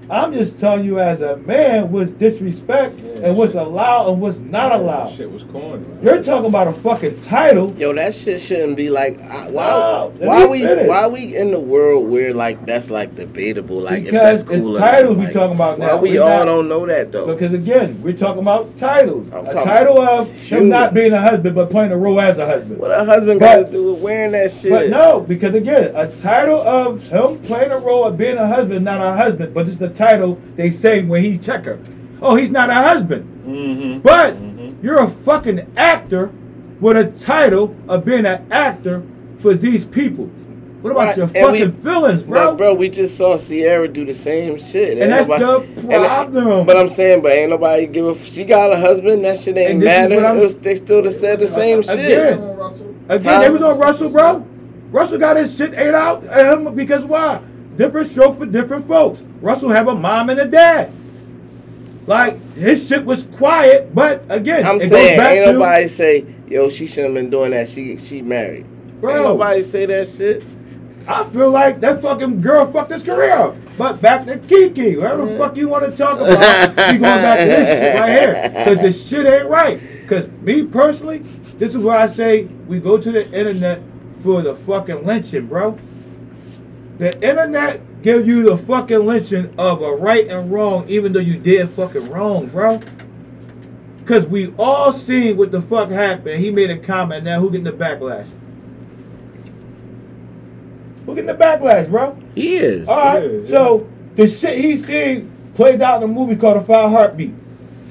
I'm 0.09 0.31
just 0.33 0.57
telling 0.57 0.85
you 0.85 0.99
as 0.99 1.19
a 1.21 1.35
man 1.37 1.91
what's 1.91 2.11
disrespect 2.11 2.97
Yeah. 2.97 3.27
and 3.27 3.37
what's 3.37 3.55
allowed 3.55 4.09
and 4.11 4.21
what's 4.21 4.37
not 4.37 4.71
allowed. 4.71 5.13
shit 5.13 5.29
was 5.29 5.43
corny 5.43 5.85
You're 6.01 6.23
talking 6.23 6.45
about 6.47 6.67
a 6.67 6.73
fucking 6.73 7.19
title. 7.19 7.73
Yo, 7.77 7.91
that 7.93 8.15
shit 8.15 8.39
shouldn't 8.41 8.77
be 8.77 8.89
like. 8.89 9.19
I- 9.21 9.49
Why? 9.49 9.65
No, 9.67 10.13
why 10.19 10.45
we? 10.45 10.61
finish. 10.61 10.87
Why 10.87 11.07
we 11.07 11.35
in 11.35 11.51
the 11.51 11.59
world 11.59 12.09
where 12.09 12.33
like 12.33 12.65
that's 12.65 12.89
like 12.89 13.15
debatable? 13.15 13.81
Like 13.81 14.05
Because 14.05 14.15
if 14.15 14.21
that's 14.21 14.43
cool 14.43 14.55
it's 14.55 14.65
or 14.77 14.79
not, 14.81 14.91
titles 14.91 15.17
we 15.17 15.25
talking 15.33 15.55
about 15.55 15.79
now. 15.79 15.97
we 15.97 16.11
We 16.11 16.17
all 16.19 16.29
not- 16.29 16.45
don't 16.45 16.69
know 16.69 16.85
that 16.85 17.11
though? 17.11 17.25
Because 17.33 17.53
again, 17.53 18.01
we're 18.01 18.15
talking 18.15 18.41
about 18.41 18.77
titles. 18.77 19.27
I'm 19.33 19.45
a 19.45 19.53
talking 19.53 19.67
title 19.67 20.01
about 20.01 20.19
of 20.21 20.31
him 20.33 20.69
not 20.69 20.93
being 20.93 21.11
a 21.11 21.19
husband, 21.21 21.53
but 21.53 21.69
playing 21.69 21.91
a 21.91 21.97
role 21.97 22.21
as 22.21 22.37
a 22.37 22.45
husband. 22.45 22.79
what 22.79 22.91
a 22.91 23.03
husband 23.03 23.41
But- 23.41 23.45
got 23.61 23.65
to 23.65 23.71
do 23.71 23.91
with 23.91 24.01
wearing 24.01 24.31
that 24.31 24.51
shit? 24.51 24.71
But 24.71 24.89
no, 24.89 25.19
because 25.19 25.53
again, 25.53 25.91
a 25.95 26.07
title 26.07 26.61
of 26.61 27.01
him 27.03 27.39
playing 27.39 27.71
a 27.71 27.77
role 27.77 28.05
of 28.05 28.17
being 28.17 28.37
a 28.37 28.47
husband, 28.47 28.85
not 28.85 29.01
a 29.01 29.11
husband, 29.17 29.53
but 29.53 29.65
just 29.65 29.79
the 29.79 29.96
title 29.97 30.39
they 30.55 30.69
say 30.69 31.03
when 31.03 31.23
he 31.23 31.37
check 31.37 31.65
her. 31.65 31.79
Oh, 32.21 32.35
he's 32.35 32.51
not 32.51 32.69
a 32.69 32.73
husband. 32.73 33.25
mm-hmm 33.47 33.99
But 33.99 34.35
Mhm. 34.35 34.75
you're 34.83 34.99
a 34.99 35.07
fucking 35.09 35.65
actor 35.77 36.29
with 36.79 36.97
a 36.97 37.05
title 37.19 37.75
of 37.87 38.05
being 38.05 38.25
an 38.25 38.41
actor 38.51 39.01
for 39.39 39.53
these 39.53 39.85
people. 39.85 40.29
What 40.81 40.91
about 40.91 41.07
Right, 41.07 41.17
your 41.17 41.27
fucking 41.27 41.51
we- 41.51 41.83
feelings, 41.83 42.21
Bro, 42.23 42.39
bro? 42.49 42.55
bro, 42.55 42.73
we 42.75 42.87
just 42.89 43.17
saw 43.17 43.35
Ciara 43.37 43.87
do 43.87 44.05
the 44.05 44.13
same 44.13 44.59
shit, 44.59 44.99
And 44.99 45.11
that's 45.11 45.27
nobody- 45.27 45.43
the 45.43 45.95
and- 45.95 46.67
but 46.67 46.77
I'm 46.77 46.87
saying, 46.89 47.21
but 47.21 47.31
ain't 47.31 47.49
nobody 47.49 47.87
give 47.87 48.05
a. 48.05 48.11
f- 48.11 48.25
She 48.31 48.43
got 48.45 48.71
a 48.71 48.75
husband. 48.77 49.25
That 49.25 49.39
shit 49.39 49.57
ain't 49.57 49.71
And 49.71 49.83
matter. 49.83 50.15
what 50.15 50.23
I'm- 50.25 50.37
It 50.37 50.43
was, 50.43 50.55
they 50.57 50.75
still 50.75 51.03
have 51.03 51.13
said 51.13 51.39
the 51.39 51.47
same 51.47 51.81
shit. 51.81 51.93
Again. 51.99 52.33
Come 52.37 52.49
on, 52.49 52.57
Russell. 52.57 52.85
Again, 53.09 53.41
they 53.41 53.49
was 53.49 53.61
on 53.63 53.79
Russell, 53.79 54.09
bro. 54.09 54.43
Russell 54.91 55.17
got 55.17 55.35
his 55.37 55.57
shit 55.57 55.73
ate 55.77 55.95
out 55.95 56.23
him 56.23 56.73
because 56.75 57.03
why? 57.03 57.39
Different 57.77 58.07
stroke 58.07 58.39
for 58.39 58.45
different 58.45 58.87
folks. 58.87 59.21
Russell 59.41 59.69
have 59.69 59.87
a 59.87 59.95
mom 59.95 60.29
and 60.29 60.39
a 60.39 60.45
dad. 60.45 60.91
Like 62.07 62.41
his 62.53 62.87
shit 62.87 63.05
was 63.05 63.23
quiet, 63.23 63.93
but 63.93 64.23
again, 64.29 64.65
I'm 64.65 64.77
it 64.77 64.89
saying, 64.89 65.17
goes 65.17 65.17
back 65.17 65.35
ain't 65.35 65.45
to 65.45 65.53
nobody 65.53 65.87
say, 65.87 66.25
yo, 66.47 66.69
she 66.69 66.87
shouldn't 66.87 67.15
have 67.15 67.23
been 67.23 67.29
doing 67.29 67.51
that. 67.51 67.69
She 67.69 67.97
she 67.97 68.21
married. 68.21 68.65
Bro. 69.01 69.13
Ain't 69.13 69.23
nobody 69.23 69.61
say 69.61 69.85
that 69.85 70.09
shit. 70.09 70.45
I 71.07 71.23
feel 71.25 71.51
like 71.51 71.79
that 71.81 72.01
fucking 72.01 72.41
girl 72.41 72.71
fucked 72.71 72.91
his 72.91 73.03
career 73.03 73.31
up. 73.31 73.55
But 73.77 74.01
back 74.01 74.25
to 74.25 74.37
Keke, 74.37 74.97
whatever 74.97 75.25
the 75.25 75.37
fuck 75.37 75.55
you 75.55 75.69
want 75.69 75.85
to 75.85 75.95
talk 75.95 76.19
about, 76.19 76.69
we 76.69 76.97
going 76.97 77.01
back 77.01 77.39
to 77.39 77.45
this 77.45 77.67
shit 77.67 77.99
right 77.99 78.09
here. 78.09 78.49
Because 78.49 78.77
this 78.81 79.07
shit 79.07 79.25
ain't 79.25 79.47
right. 79.47 79.79
Because 80.01 80.29
me 80.41 80.63
personally, 80.63 81.19
this 81.19 81.75
is 81.75 81.77
why 81.77 82.03
I 82.03 82.07
say 82.07 82.45
we 82.67 82.79
go 82.79 82.97
to 82.97 83.11
the 83.11 83.29
internet 83.31 83.81
for 84.23 84.41
the 84.41 84.55
fucking 84.55 85.05
lynching, 85.05 85.47
bro. 85.47 85.77
The 86.97 87.13
internet 87.21 87.81
give 88.01 88.27
you 88.27 88.43
the 88.43 88.57
fucking 88.57 89.05
lynching 89.05 89.53
of 89.57 89.81
a 89.81 89.93
right 89.93 90.27
and 90.27 90.51
wrong, 90.51 90.87
even 90.87 91.13
though 91.13 91.19
you 91.19 91.37
did 91.37 91.69
fucking 91.71 92.09
wrong, 92.09 92.47
bro. 92.47 92.79
Cause 94.05 94.25
we 94.25 94.53
all 94.57 94.91
seen 94.91 95.37
what 95.37 95.51
the 95.51 95.61
fuck 95.61 95.89
happened. 95.89 96.39
He 96.39 96.49
made 96.49 96.69
a 96.69 96.77
comment. 96.77 97.25
Now 97.25 97.39
who 97.41 97.51
getting 97.51 97.65
the 97.65 97.73
backlash? 97.73 98.29
Who 101.05 101.13
getting 101.13 101.25
the 101.25 101.35
backlash, 101.35 101.89
bro? 101.89 102.17
He 102.33 102.55
is. 102.55 102.87
All 102.87 102.97
right. 102.97 103.23
Yeah, 103.23 103.39
yeah. 103.39 103.47
So 103.47 103.87
the 104.15 104.27
shit 104.27 104.57
he 104.59 104.77
seen 104.77 105.31
played 105.55 105.81
out 105.81 106.01
in 106.01 106.09
a 106.09 106.13
movie 106.13 106.35
called 106.35 106.57
A 106.57 106.63
Fire 106.63 106.89
Heartbeat. 106.89 107.33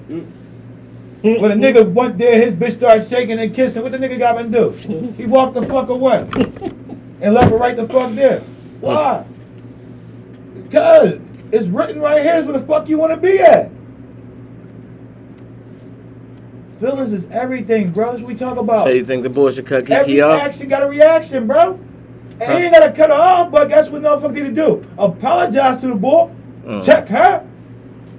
when 0.08 1.50
a 1.50 1.54
nigga 1.54 1.92
went 1.92 2.16
there, 2.16 2.40
his 2.40 2.54
bitch 2.54 2.76
started 2.76 3.06
shaking 3.06 3.38
and 3.38 3.54
kissing, 3.54 3.82
what 3.82 3.92
the 3.92 3.98
nigga 3.98 4.18
got 4.18 4.40
to 4.40 4.48
do? 4.48 4.70
He 5.16 5.26
walked 5.26 5.54
the 5.54 5.62
fuck 5.62 5.90
away 5.90 6.20
and 7.20 7.34
left 7.34 7.50
her 7.50 7.58
right 7.58 7.76
the 7.76 7.86
fuck 7.86 8.14
there. 8.14 8.42
Why? 8.80 9.26
Because 10.62 11.18
it's 11.52 11.66
written 11.66 12.00
right 12.00 12.22
here 12.22 12.36
is 12.36 12.46
where 12.46 12.58
the 12.58 12.66
fuck 12.66 12.88
you 12.88 12.98
want 12.98 13.12
to 13.12 13.16
be 13.16 13.38
at. 13.38 13.70
Feelings 16.80 17.12
is 17.12 17.24
everything, 17.30 17.90
bro. 17.90 18.10
That's 18.10 18.20
what 18.20 18.28
we 18.28 18.34
talk 18.34 18.58
about. 18.58 18.84
So 18.84 18.88
you 18.90 19.04
think 19.04 19.22
the 19.22 19.30
boy 19.30 19.50
should 19.52 19.66
cut 19.66 19.88
Every 19.88 20.14
Keke 20.14 20.26
off? 20.26 20.42
action 20.42 20.68
got 20.68 20.82
a 20.82 20.86
reaction, 20.86 21.46
bro. 21.46 21.80
And 22.38 22.58
he 22.58 22.64
ain't 22.64 22.74
gotta 22.74 22.92
cut 22.92 23.08
her 23.08 23.16
off, 23.16 23.50
but 23.50 23.70
guess 23.70 23.88
what 23.88 24.02
motherfucker 24.02 24.34
need 24.34 24.44
to 24.44 24.52
do? 24.54 24.86
Apologize 24.98 25.80
to 25.80 25.86
the 25.86 25.94
boy. 25.94 26.30
Mm. 26.66 26.84
Check 26.84 27.08
her. 27.08 27.46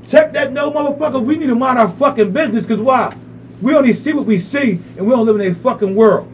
Check 0.07 0.33
that 0.33 0.53
no 0.53 0.71
motherfucker. 0.71 1.23
We 1.23 1.37
need 1.37 1.47
to 1.47 1.55
mind 1.55 1.77
our 1.77 1.89
fucking 1.89 2.31
business, 2.31 2.65
cause 2.65 2.79
why? 2.79 3.15
We 3.61 3.75
only 3.75 3.93
see 3.93 4.13
what 4.13 4.25
we 4.25 4.39
see, 4.39 4.79
and 4.97 5.05
we 5.05 5.11
don't 5.11 5.25
live 5.25 5.39
in 5.39 5.51
a 5.51 5.55
fucking 5.55 5.93
world. 5.93 6.31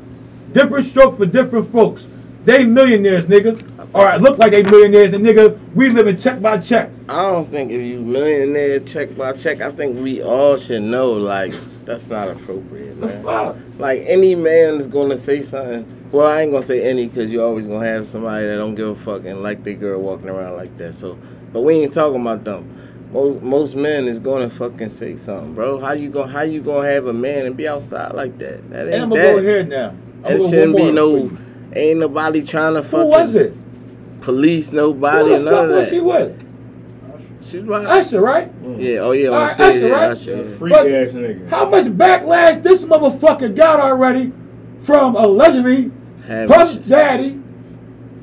Different 0.54 0.86
stroke 0.86 1.18
for 1.18 1.26
different 1.26 1.72
folks. 1.74 2.08
They 2.46 2.66
millionaires, 2.66 3.26
nigga. 3.26 3.70
All 3.96 4.04
right, 4.04 4.20
look 4.20 4.38
like 4.38 4.52
they 4.52 4.64
millionaires, 4.64 5.14
and 5.14 5.26
nigga, 5.26 5.58
we 5.76 5.90
living 5.90 6.18
check 6.18 6.42
by 6.42 6.58
check. 6.58 6.90
I 7.08 7.32
don't 7.32 7.50
think 7.50 7.72
if 7.72 7.80
you 7.80 8.00
millionaire 8.02 8.80
check 8.82 9.16
by 9.16 9.34
check, 9.34 9.62
I 9.62 9.72
think 9.72 10.02
we 10.02 10.22
all 10.22 10.58
should 10.58 10.82
know 10.82 11.14
like 11.14 11.54
that's 11.86 12.08
not 12.08 12.30
appropriate, 12.30 12.98
man. 12.98 13.60
Like 13.80 14.04
any 14.06 14.36
man 14.36 14.76
is 14.76 14.88
gonna 14.88 15.18
say 15.18 15.42
something. 15.42 15.86
Well, 16.12 16.28
I 16.28 16.42
ain't 16.42 16.52
gonna 16.52 16.64
say 16.64 16.84
any 16.84 17.08
because 17.08 17.32
you 17.32 17.42
always 17.42 17.66
gonna 17.66 17.86
have 17.88 18.06
somebody 18.06 18.46
that 18.46 18.56
don't 18.56 18.76
give 18.76 18.88
a 18.88 18.96
fuck 18.96 19.26
and 19.26 19.42
like 19.42 19.64
their 19.64 19.74
girl 19.74 20.00
walking 20.00 20.30
around 20.30 20.56
like 20.58 20.78
that. 20.78 20.94
So, 20.94 21.18
but 21.52 21.62
we 21.62 21.76
ain't 21.76 21.94
talking 21.94 22.22
about 22.22 22.44
them. 22.44 22.70
Most 23.12 23.42
most 23.42 23.76
men 23.76 24.08
is 24.08 24.20
gonna 24.20 24.50
fucking 24.50 24.90
say 24.90 25.18
something, 25.18 25.54
bro. 25.54 25.80
How 25.80 25.94
you 25.94 26.10
gonna 26.10 26.32
how 26.32 26.42
you 26.42 26.62
gonna 26.62 26.88
have 26.90 27.08
a 27.08 27.14
man 27.14 27.46
and 27.46 27.58
be 27.58 27.68
outside 27.68 28.14
like 28.14 28.38
that? 28.40 28.70
That 28.70 28.86
ain't 28.88 28.94
And 28.96 29.04
I'm 29.04 29.10
gonna 29.10 29.22
that. 29.22 29.32
go 29.34 29.38
ahead 29.40 29.70
now. 29.70 29.90
I'm 30.24 30.38
It 30.38 30.50
shouldn't 30.50 30.78
be 30.78 30.92
no. 30.92 31.32
For 31.74 31.80
you. 31.80 31.86
Ain't 31.86 32.00
nobody 32.00 32.44
trying 32.44 32.76
to 32.76 32.84
fuck. 32.84 33.02
Who 33.04 33.12
fucking 33.12 33.26
was 33.26 33.36
it? 33.36 33.58
police 34.22 34.72
nobody, 34.72 35.32
Who 35.32 35.38
nobody 35.38 35.44
the 35.44 35.44
none 35.44 35.54
fuck 35.54 35.64
of 35.64 35.76
was 35.76 35.90
she 35.90 36.00
with? 36.00 36.40
She's 37.44 37.64
right. 37.64 37.86
Usher, 37.86 38.22
right? 38.22 38.50
Yeah. 38.78 39.00
Oh 39.00 39.12
yeah. 39.12 39.28
On 39.30 39.34
Alright, 39.34 39.56
stage. 39.56 39.76
Usher, 39.84 39.88
yeah, 39.90 39.94
right? 39.94 40.12
Usher, 40.12 40.32
Yeah, 40.32 40.44
yeah. 40.44 40.56
freak 40.58 40.74
But 40.74 40.88
ass 40.88 41.12
nigga. 41.12 41.50
How 41.50 41.70
much 41.70 41.86
backlash 41.88 42.64
this 42.64 42.86
motherfucker 42.86 43.54
got 43.54 43.82
already 43.82 44.32
from 44.84 45.16
allegedly 45.18 45.92
Having 46.26 46.48
Puff 46.56 46.72
shit. 46.74 46.88
Daddy, 46.88 47.42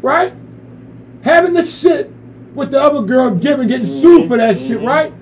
right? 0.01 0.32
Having 1.22 1.52
the 1.52 1.62
shit 1.62 2.10
with 2.55 2.70
the 2.70 2.81
other 2.81 3.02
girl 3.02 3.31
giving, 3.35 3.68
getting 3.68 3.85
sued 3.85 4.27
for 4.28 4.39
that 4.39 4.56
shit, 4.56 4.81
right? 4.81 5.12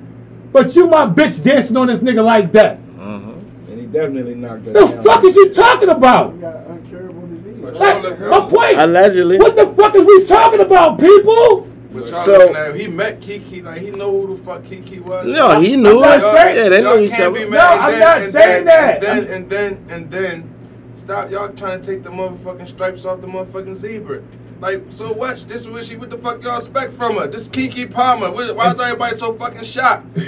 But 0.52 0.76
you 0.76 0.86
my 0.86 1.06
bitch 1.06 1.42
dancing 1.42 1.76
on 1.76 1.88
this 1.88 1.98
nigga 1.98 2.24
like 2.24 2.52
that. 2.52 2.78
Uh-huh. 3.00 3.32
And 3.68 3.80
he 3.80 3.86
definitely 3.86 4.36
knocked 4.36 4.64
that 4.66 4.74
The 4.74 4.86
down. 4.86 5.02
fuck 5.02 5.24
is 5.24 5.34
you 5.34 5.52
talking 5.52 5.88
about? 5.88 6.34
You 6.34 6.40
got 6.40 6.54
uncurable 6.68 7.17
disease. 7.60 7.78
But 7.78 7.80
right? 7.80 8.02
y'all 8.02 8.10
look 8.10 8.20
Like, 8.20 8.30
my 8.30 8.48
point. 8.48 8.78
Allegedly. 8.78 9.38
What 9.38 9.56
the 9.56 9.66
fuck 9.74 9.94
is 9.94 10.06
we 10.06 10.26
talking 10.26 10.60
about, 10.60 10.98
people? 10.98 11.68
So- 12.06 12.32
looking 12.32 12.56
at 12.56 12.76
he 12.76 12.86
met 12.86 13.20
Keke, 13.20 13.64
like 13.64 13.80
he 13.80 13.90
know 13.90 14.10
who 14.12 14.36
the 14.36 14.42
fuck 14.42 14.62
Keke 14.62 15.00
was. 15.00 15.26
No, 15.26 15.58
he 15.60 15.76
knew 15.76 16.02
I'm 16.02 16.18
it. 16.18 16.22
not 16.22 16.34
saying- 16.34 16.56
yeah, 16.56 16.68
they 16.68 16.82
know 16.82 16.98
each 16.98 17.12
other. 17.12 17.30
No. 17.48 17.58
I'm 17.58 17.90
and 17.90 18.00
not 18.00 18.22
and 18.22 18.32
saying 18.32 18.64
that. 18.66 19.02
And 19.04 19.26
then, 19.26 19.26
and 19.34 19.50
then, 19.50 19.78
and 19.88 20.10
then, 20.10 20.54
stop 20.92 21.30
y'all 21.30 21.48
trying 21.48 21.80
to 21.80 21.86
take 21.86 22.04
the 22.04 22.10
motherfucking 22.10 22.68
stripes 22.68 23.04
off 23.04 23.20
the 23.20 23.26
motherfucking 23.26 23.74
zebra. 23.74 24.20
Like, 24.60 24.84
so 24.90 25.12
what? 25.12 25.36
This 25.48 25.62
is 25.62 25.68
what 25.68 25.84
she, 25.84 25.96
what 25.96 26.10
the 26.10 26.18
fuck 26.18 26.42
y'all 26.42 26.58
expect 26.58 26.92
from 26.92 27.16
her? 27.16 27.26
This 27.26 27.48
Keke 27.48 27.90
Palmer. 27.90 28.30
Why 28.30 28.50
why 28.52 28.70
is 28.72 28.80
everybody 28.80 29.16
so 29.16 29.32
fucking 29.34 29.64
shocked? 29.64 30.18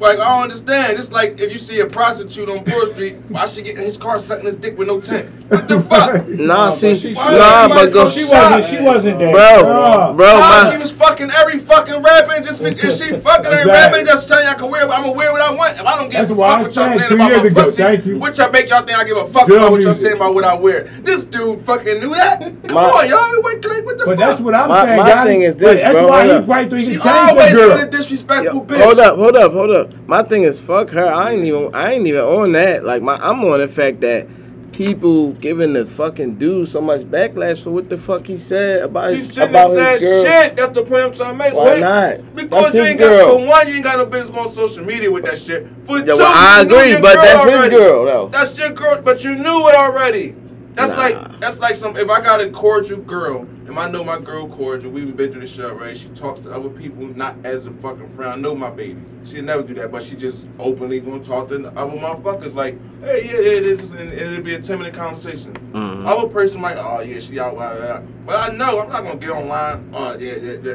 Like, 0.00 0.18
I 0.20 0.28
don't 0.34 0.42
understand. 0.44 0.98
It's 0.98 1.10
like 1.10 1.40
if 1.40 1.52
you 1.52 1.58
see 1.58 1.80
a 1.80 1.86
prostitute 1.86 2.48
on 2.48 2.62
Broad 2.62 2.92
Street, 2.92 3.16
why 3.28 3.46
she 3.46 3.62
get 3.62 3.76
in 3.76 3.84
his 3.84 3.96
car 3.96 4.20
sucking 4.20 4.44
his 4.46 4.56
dick 4.56 4.78
with 4.78 4.86
no 4.86 5.00
tent? 5.00 5.28
What 5.48 5.66
the 5.68 5.80
fuck? 5.80 6.26
Nah, 6.38 6.70
see, 6.70 6.96
she- 6.96 7.14
nah, 7.14 7.20
Why 7.20 7.32
is 7.34 7.40
everybody 7.42 7.86
but 7.88 7.92
go, 7.92 8.08
so 8.08 8.10
She 8.18 8.24
wasn't. 8.24 8.64
She 8.64 8.78
wasn't 8.80 9.18
that. 9.18 9.32
bro, 9.32 9.68
Nah. 9.68 10.12
bro, 10.12 10.26
Nah, 10.38 10.38
my, 10.64 10.70
she 10.70 10.78
was 10.78 10.92
fucking 10.92 11.30
every 11.36 11.58
fucking 11.58 12.00
rapping 12.00 12.44
just 12.44 12.62
because 12.62 12.96
she 13.02 13.10
fucking 13.26 13.46
every 13.46 13.58
Exactly. 13.60 13.72
rapping 13.72 14.06
just 14.06 14.28
telling 14.28 14.44
you 14.44 14.50
I 14.50 14.54
can 14.54 14.70
wear 14.70 14.82
I'm 14.82 15.02
gonna 15.02 15.12
wear 15.12 15.32
what 15.32 15.40
I 15.42 15.52
want. 15.52 15.74
If 15.78 15.84
I 15.84 15.96
don't 15.96 16.04
give 16.10 16.18
That's 16.20 16.30
a 16.30 16.34
why 16.34 16.56
fuck 16.62 16.66
what 16.68 16.76
y'all 16.76 16.98
saying 16.98 17.12
about 17.12 17.30
my 17.42 17.48
ago. 17.48 17.64
pussy, 17.64 17.82
Thank 17.82 18.06
you. 18.06 18.18
what 18.18 18.38
y'all 18.38 18.50
make 18.52 18.68
y'all 18.68 18.86
think 18.86 18.98
I 18.98 19.04
give 19.04 19.16
a 19.16 19.26
fuck 19.26 19.48
Good 19.48 19.56
about 19.58 19.72
what 19.72 19.80
y'all 19.82 19.94
saying 19.94 20.16
about 20.16 20.34
what 20.34 20.44
I 20.44 20.54
wear. 20.54 20.84
This 21.02 21.24
dude 21.24 21.60
fucking 21.62 21.98
knew 22.00 22.14
that. 22.14 22.40
Come 22.68 22.74
My- 22.74 22.82
on, 22.84 23.08
y'all. 23.08 23.42
Wait, 23.42 23.64
like, 23.64 23.84
what 23.84 23.98
the 23.98 24.04
But 24.06 24.16
fuck? 24.16 24.18
that's 24.28 24.40
what 24.40 24.54
I'm 24.54 24.68
My- 24.68 24.84
saying, 24.84 24.96
my 25.00 25.08
guys. 25.10 25.26
thing 25.26 25.42
is 25.42 25.54
But 25.54 25.60
this, 25.60 25.80
That's 25.80 25.94
why 25.94 26.00
hold 26.00 26.24
he 26.24 26.30
up. 26.30 26.46
probably 26.46 26.70
thought 26.70 26.78
he 26.78 26.84
she 26.84 26.96
could 27.00 27.06
always 27.10 27.54
been 27.54 27.80
a 27.80 27.90
disrespectful 27.90 28.64
bitch. 28.64 28.80
hold 28.84 28.98
up, 29.00 29.16
hold 29.16 29.36
up, 29.36 29.52
hold 29.52 29.70
up. 29.70 29.87
My 30.06 30.22
thing 30.22 30.42
is 30.44 30.58
fuck 30.60 30.90
her. 30.90 31.06
I 31.06 31.32
ain't 31.32 31.44
even 31.44 31.74
I 31.74 31.92
ain't 31.92 32.06
even 32.06 32.20
on 32.22 32.52
that. 32.52 32.84
Like 32.84 33.02
my 33.02 33.16
I'm 33.16 33.44
on 33.44 33.60
the 33.60 33.68
fact 33.68 34.00
that 34.02 34.26
people 34.72 35.32
giving 35.32 35.72
the 35.72 35.84
fucking 35.86 36.36
dude 36.36 36.68
so 36.68 36.80
much 36.80 37.02
backlash 37.02 37.62
for 37.64 37.70
what 37.70 37.88
the 37.90 37.98
fuck 37.98 38.26
he 38.26 38.38
said 38.38 38.82
about 38.82 39.10
He 39.10 39.18
his 39.18 39.26
shouldn't 39.26 39.50
about 39.50 39.70
have 39.76 39.78
his 39.78 40.00
said 40.00 40.00
girl. 40.00 40.24
shit. 40.24 40.56
That's 40.56 40.72
the 40.72 40.82
point 40.84 41.02
I'm 41.04 41.12
trying 41.12 41.32
to 41.32 41.38
make. 41.38 41.54
Why 41.54 41.64
Wait, 41.74 41.80
not? 41.80 42.34
Because 42.36 42.50
That's 42.50 42.74
you 42.74 42.80
his 42.82 42.90
ain't 42.90 42.98
girl. 42.98 43.26
got 43.26 43.40
for 43.40 43.46
one, 43.48 43.68
you 43.68 43.74
ain't 43.74 43.84
got 43.84 43.98
no 43.98 44.06
business 44.06 44.28
going 44.34 44.46
on 44.48 44.52
social 44.52 44.84
media 44.84 45.10
with 45.10 45.24
that 45.24 45.38
shit. 45.38 45.66
For 45.86 45.98
Yeah, 45.98 46.04
two, 46.04 46.16
well, 46.18 46.32
I 46.34 46.62
agree, 46.62 46.94
but 47.00 47.14
that's 47.14 47.40
already. 47.40 47.74
his 47.74 47.80
girl 47.80 48.04
though. 48.04 48.28
That's 48.28 48.56
your 48.58 48.70
girl, 48.70 49.02
but 49.02 49.24
you 49.24 49.34
knew 49.36 49.68
it 49.68 49.74
already. 49.74 50.34
That's 50.78 50.92
Nah. 50.92 50.98
like 50.98 51.40
that's 51.40 51.58
like 51.58 51.74
some. 51.74 51.96
If 51.96 52.08
I 52.08 52.20
got 52.20 52.40
a 52.40 52.50
cordial 52.50 53.00
girl, 53.00 53.40
and 53.66 53.76
I 53.76 53.90
know 53.90 54.04
my 54.04 54.18
girl 54.20 54.48
cordial, 54.48 54.92
we've 54.92 55.16
been 55.16 55.32
through 55.32 55.40
this 55.40 55.50
shit 55.50 55.72
right? 55.72 55.96
She 55.96 56.08
talks 56.10 56.38
to 56.42 56.54
other 56.54 56.68
people, 56.68 57.06
not 57.08 57.34
as 57.44 57.66
a 57.66 57.72
fucking 57.72 58.08
friend. 58.10 58.32
I 58.32 58.36
know 58.36 58.54
my 58.54 58.70
baby. 58.70 59.00
She'll 59.24 59.42
never 59.44 59.62
do 59.64 59.74
that, 59.74 59.90
but 59.90 60.02
she 60.04 60.14
just 60.14 60.46
openly 60.58 61.00
gonna 61.00 61.22
talk 61.22 61.48
to 61.48 61.66
other 61.76 61.96
motherfuckers. 61.96 62.54
Like, 62.54 62.76
hey, 63.02 63.24
yeah, 63.26 63.40
yeah, 63.54 63.60
this 63.60 63.82
is, 63.82 63.92
and 63.92 64.12
it'll 64.12 64.40
be 64.42 64.54
a 64.54 64.62
ten 64.62 64.78
minute 64.78 64.94
conversation. 64.94 65.52
Mhm. 65.72 66.06
Other 66.06 66.28
person 66.28 66.60
might, 66.60 66.76
oh 66.78 67.00
yeah, 67.00 67.18
she 67.18 67.38
out, 67.40 67.54
blah, 67.54 67.74
blah, 67.74 67.86
blah. 67.86 68.00
but 68.24 68.36
I 68.52 68.54
know 68.56 68.78
I'm 68.80 68.88
not 68.88 69.02
gonna 69.02 69.16
get 69.16 69.30
online. 69.30 69.90
Oh 69.92 70.16
yeah, 70.16 70.34
yeah, 70.40 70.56
yeah. 70.62 70.74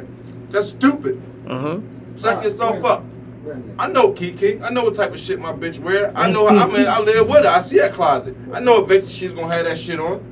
That's 0.49 0.67
stupid. 0.69 1.21
Uh-huh. 1.47 1.79
Suck 2.17 2.43
yourself 2.43 2.83
up. 2.83 3.03
Wait 3.43 3.51
a 3.51 3.57
minute. 3.57 3.75
I 3.79 3.87
know 3.87 4.11
Keke. 4.13 4.61
I 4.61 4.69
know 4.69 4.83
what 4.85 4.95
type 4.95 5.11
of 5.13 5.19
shit 5.19 5.39
my 5.39 5.51
bitch 5.53 5.79
wear. 5.79 6.11
I 6.15 6.31
know. 6.31 6.47
I 6.47 6.65
mean, 6.67 6.87
I 6.87 6.99
live 6.99 7.27
with 7.27 7.43
her. 7.43 7.49
I 7.49 7.59
see 7.59 7.77
her 7.79 7.89
closet. 7.89 8.35
I 8.53 8.59
know 8.59 8.81
eventually 8.83 9.11
she's 9.11 9.33
gonna 9.33 9.53
have 9.53 9.65
that 9.65 9.77
shit 9.77 9.99
on. 9.99 10.23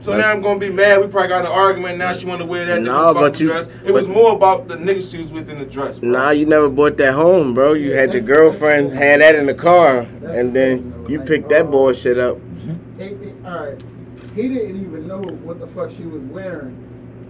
So 0.00 0.12
But- 0.12 0.18
now 0.18 0.30
I'm 0.32 0.40
gonna 0.42 0.58
be 0.58 0.70
mad. 0.70 1.00
We 1.00 1.06
probably 1.06 1.28
got 1.28 1.44
an 1.46 1.50
argument. 1.52 1.98
Now 1.98 2.12
she 2.12 2.26
want 2.26 2.40
to 2.42 2.46
wear 2.46 2.66
that 2.66 2.82
Nah, 2.82 3.12
different 3.12 3.14
but 3.14 3.20
fucking 3.32 3.46
you- 3.46 3.52
dress. 3.52 3.68
It 3.86 3.92
was 3.92 4.06
more 4.08 4.32
about 4.34 4.68
the 4.68 4.76
nigga 4.76 5.10
she 5.10 5.18
was 5.18 5.32
with 5.32 5.48
in 5.50 5.58
the 5.58 5.64
dress. 5.64 6.00
Bro. 6.00 6.10
Nah, 6.10 6.30
you 6.30 6.44
never 6.46 6.68
bought 6.68 6.96
that 6.98 7.14
home, 7.14 7.54
bro. 7.54 7.72
You 7.72 7.92
had 7.94 8.12
your 8.12 8.22
girlfriend 8.22 8.92
had 8.92 9.20
that 9.22 9.34
in 9.34 9.46
the 9.46 9.54
car, 9.54 10.06
and 10.26 10.52
then 10.54 10.92
you 11.08 11.20
picked 11.20 11.48
that 11.50 11.70
bullshit 11.70 12.18
up. 12.18 12.38
It- 12.98 13.04
it- 13.22 13.34
all 13.46 13.52
right, 13.66 13.80
he 14.36 14.48
didn't 14.48 14.80
even 14.80 15.06
know 15.08 15.18
what 15.42 15.58
the 15.60 15.66
fuck 15.66 15.90
she 15.90 16.04
was 16.04 16.20
wearing 16.30 16.76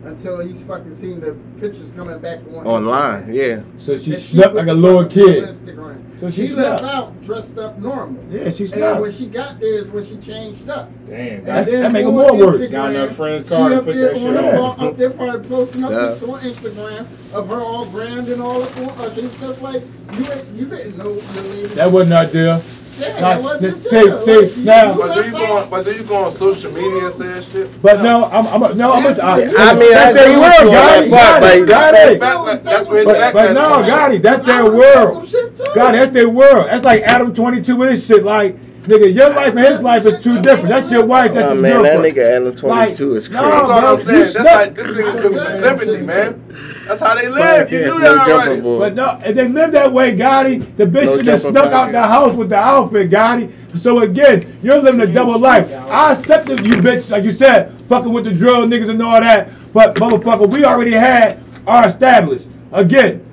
until 0.06 0.38
he's 0.40 0.60
fucking 0.62 0.94
seen 0.94 1.20
the 1.20 1.32
pictures 1.60 1.90
coming 1.96 2.18
back 2.18 2.40
on 2.56 2.66
Online, 2.66 3.24
Instagram. 3.26 3.34
yeah. 3.34 3.62
So 3.78 3.96
she 3.96 4.14
And 4.14 4.22
slept 4.22 4.48
put 4.54 4.56
like 4.56 4.68
a 4.68 4.72
little 4.74 5.06
kid. 5.06 5.44
Instagram. 5.44 6.00
So 6.20 6.30
she 6.30 6.46
she 6.46 6.54
left 6.54 6.80
slept. 6.80 6.94
out 6.94 7.22
dressed 7.22 7.58
up 7.58 7.78
normal. 7.78 8.22
Yeah, 8.30 8.50
she 8.50 8.64
And 8.64 8.72
slept. 8.72 9.00
when 9.00 9.12
she 9.12 9.26
got 9.26 9.58
there 9.60 9.74
is 9.74 9.88
when 9.88 10.04
she 10.04 10.16
changed 10.18 10.68
up. 10.70 10.88
Damn. 11.06 11.16
And 11.18 11.46
That- 11.46 11.66
then 11.66 11.82
that 11.82 11.92
make 11.92 12.04
it 12.04 12.08
on 12.08 12.14
more 12.14 12.36
worse. 12.36 12.56
Instagram, 12.56 12.70
Got 12.70 12.90
in 12.94 12.96
her 13.08 13.14
friend's 13.14 13.42
she 13.44 13.48
car 13.48 13.68
to 13.70 13.76
up 13.78 13.84
put 13.84 13.94
there 13.96 14.08
that 14.08 14.16
shit 14.16 14.26
on 14.28 14.34
the 14.34 14.52
on. 14.52 14.58
wall, 14.78 14.88
Up 14.88 14.96
there 14.96 15.10
probably 15.10 15.48
posting 15.48 15.84
up 15.84 15.90
Yeah. 15.90 16.08
pics 16.10 16.22
on 16.22 16.40
Instagram 16.40 17.06
of 17.34 17.48
her 17.48 17.60
all 17.60 17.84
grand 17.86 18.28
and 18.28 18.40
all 18.42 18.62
up 18.62 18.76
on 18.78 18.88
Usher. 19.06 19.20
It's 19.22 19.40
just 19.40 19.62
like 19.62 19.82
you 20.16 20.24
you 20.56 20.64
didn't 20.66 20.96
know 20.98 21.14
the 21.14 21.42
lady. 21.42 21.66
That 21.74 21.90
wasn't 21.90 22.12
our 22.14 22.26
deal. 22.26 22.60
Yeah, 22.98 23.08
not- 23.08 23.20
that 23.20 23.42
wasn't 23.42 23.82
the 23.82 23.88
say- 23.88 24.02
deal. 24.04 24.20
say, 24.22 24.36
Like, 24.40 24.56
you- 24.56 24.64
now- 24.64 24.94
But 24.96 25.14
do 25.14 25.22
you 25.24 25.30
go 25.32 25.56
on? 25.56 25.70
But 25.70 25.84
do 25.84 25.92
you 25.92 26.02
go 26.02 26.16
on 26.16 26.30
social 26.32 26.72
media 26.72 27.04
and 27.06 27.12
say 27.14 27.26
that 27.28 27.44
shit? 27.44 27.82
But 27.82 28.02
no, 28.02 28.24
I'm, 28.26 28.46
I'm 28.62 28.76
no, 28.78 28.92
I'm. 28.92 29.02
That's 29.04 29.20
I, 29.20 29.38
what- 29.38 29.60
I 29.60 29.74
mean, 29.74 29.90
that's 29.92 30.14
their 30.14 30.38
world, 30.40 30.54
you 30.60 30.66
on 30.66 30.72
that 30.72 31.04
Gotti. 31.04 31.10
Gotti, 31.10 31.40
but- 31.40 31.68
Gotti. 31.68 32.44
That's 32.46 32.62
that's 32.64 32.88
where 32.88 32.98
his 32.98 33.06
But, 33.06 33.32
but 33.32 33.52
no, 33.52 33.60
comes. 33.68 33.86
Gotti, 33.88 34.22
that's 34.22 34.46
their 34.46 34.64
world. 34.70 35.28
some. 35.28 35.50
God, 35.74 35.94
that's 35.94 36.10
their 36.12 36.28
world. 36.28 36.66
That's 36.68 36.84
like 36.84 37.02
Adam 37.02 37.34
22 37.34 37.76
with 37.76 37.90
his 37.90 38.06
shit. 38.06 38.24
Like, 38.24 38.56
nigga, 38.84 39.12
your 39.14 39.30
life 39.30 39.56
and 39.56 39.66
his 39.66 39.80
life 39.80 40.04
is 40.06 40.20
two 40.20 40.40
different. 40.42 40.68
That's 40.68 40.90
your 40.90 41.04
wife, 41.04 41.32
that's 41.34 41.50
Oh 41.50 41.54
his 41.54 41.62
man, 41.62 41.82
that 41.82 41.98
nigga 41.98 42.26
Adam 42.26 42.54
22 42.54 42.68
Like, 42.68 42.90
is 42.90 43.30
no, 43.30 43.40
crazy. 43.40 43.50
That's 43.56 43.70
all 43.70 43.96
I'm 43.96 44.02
saying. 44.02 44.18
you 44.18 44.24
That's 44.24 44.32
stuck- 44.32 44.54
like 44.54 44.74
this 44.74 44.86
nigga's 44.88 45.20
coming 45.20 45.38
from 45.38 45.58
sympathy, 45.60 46.02
man. 46.02 46.44
That's 46.86 47.00
how 47.00 47.14
they 47.14 47.28
live. 47.28 47.68
Podcast, 47.68 47.70
You 47.70 47.78
knew 47.86 48.00
that 48.00 48.26
jumper 48.26 48.32
already. 48.32 48.60
boy. 48.60 48.78
But 48.78 48.94
no, 48.94 49.18
if 49.24 49.34
they 49.34 49.48
live 49.48 49.72
that 49.72 49.92
way, 49.92 50.16
Gotti, 50.16 50.76
the 50.76 50.84
bitch 50.84 51.04
No 51.06 51.16
should 51.16 51.26
have 51.26 51.40
snuck 51.40 51.66
out 51.66 51.72
pocket. 51.72 51.92
the 51.92 52.02
house 52.02 52.34
with 52.34 52.48
the 52.50 52.56
outfit, 52.56 53.10
Gotti. 53.10 53.50
So 53.78 54.00
again, 54.00 54.58
you're 54.62 54.78
living 54.80 55.00
a 55.00 55.06
double 55.12 55.38
life. 55.38 55.72
I 55.72 56.12
accept 56.12 56.46
that 56.48 56.64
you 56.64 56.74
bitch, 56.76 57.10
like 57.10 57.24
you 57.24 57.32
said, 57.32 57.72
fucking 57.88 58.12
with 58.12 58.24
the 58.24 58.32
drill 58.32 58.66
niggas 58.66 58.88
and 58.88 59.02
all 59.02 59.20
that. 59.20 59.48
But 59.72 59.96
motherfucker, 59.96 60.48
we 60.48 60.64
already 60.64 60.92
had 60.92 61.42
our 61.66 61.86
established. 61.86 62.46
Again, 62.72 63.24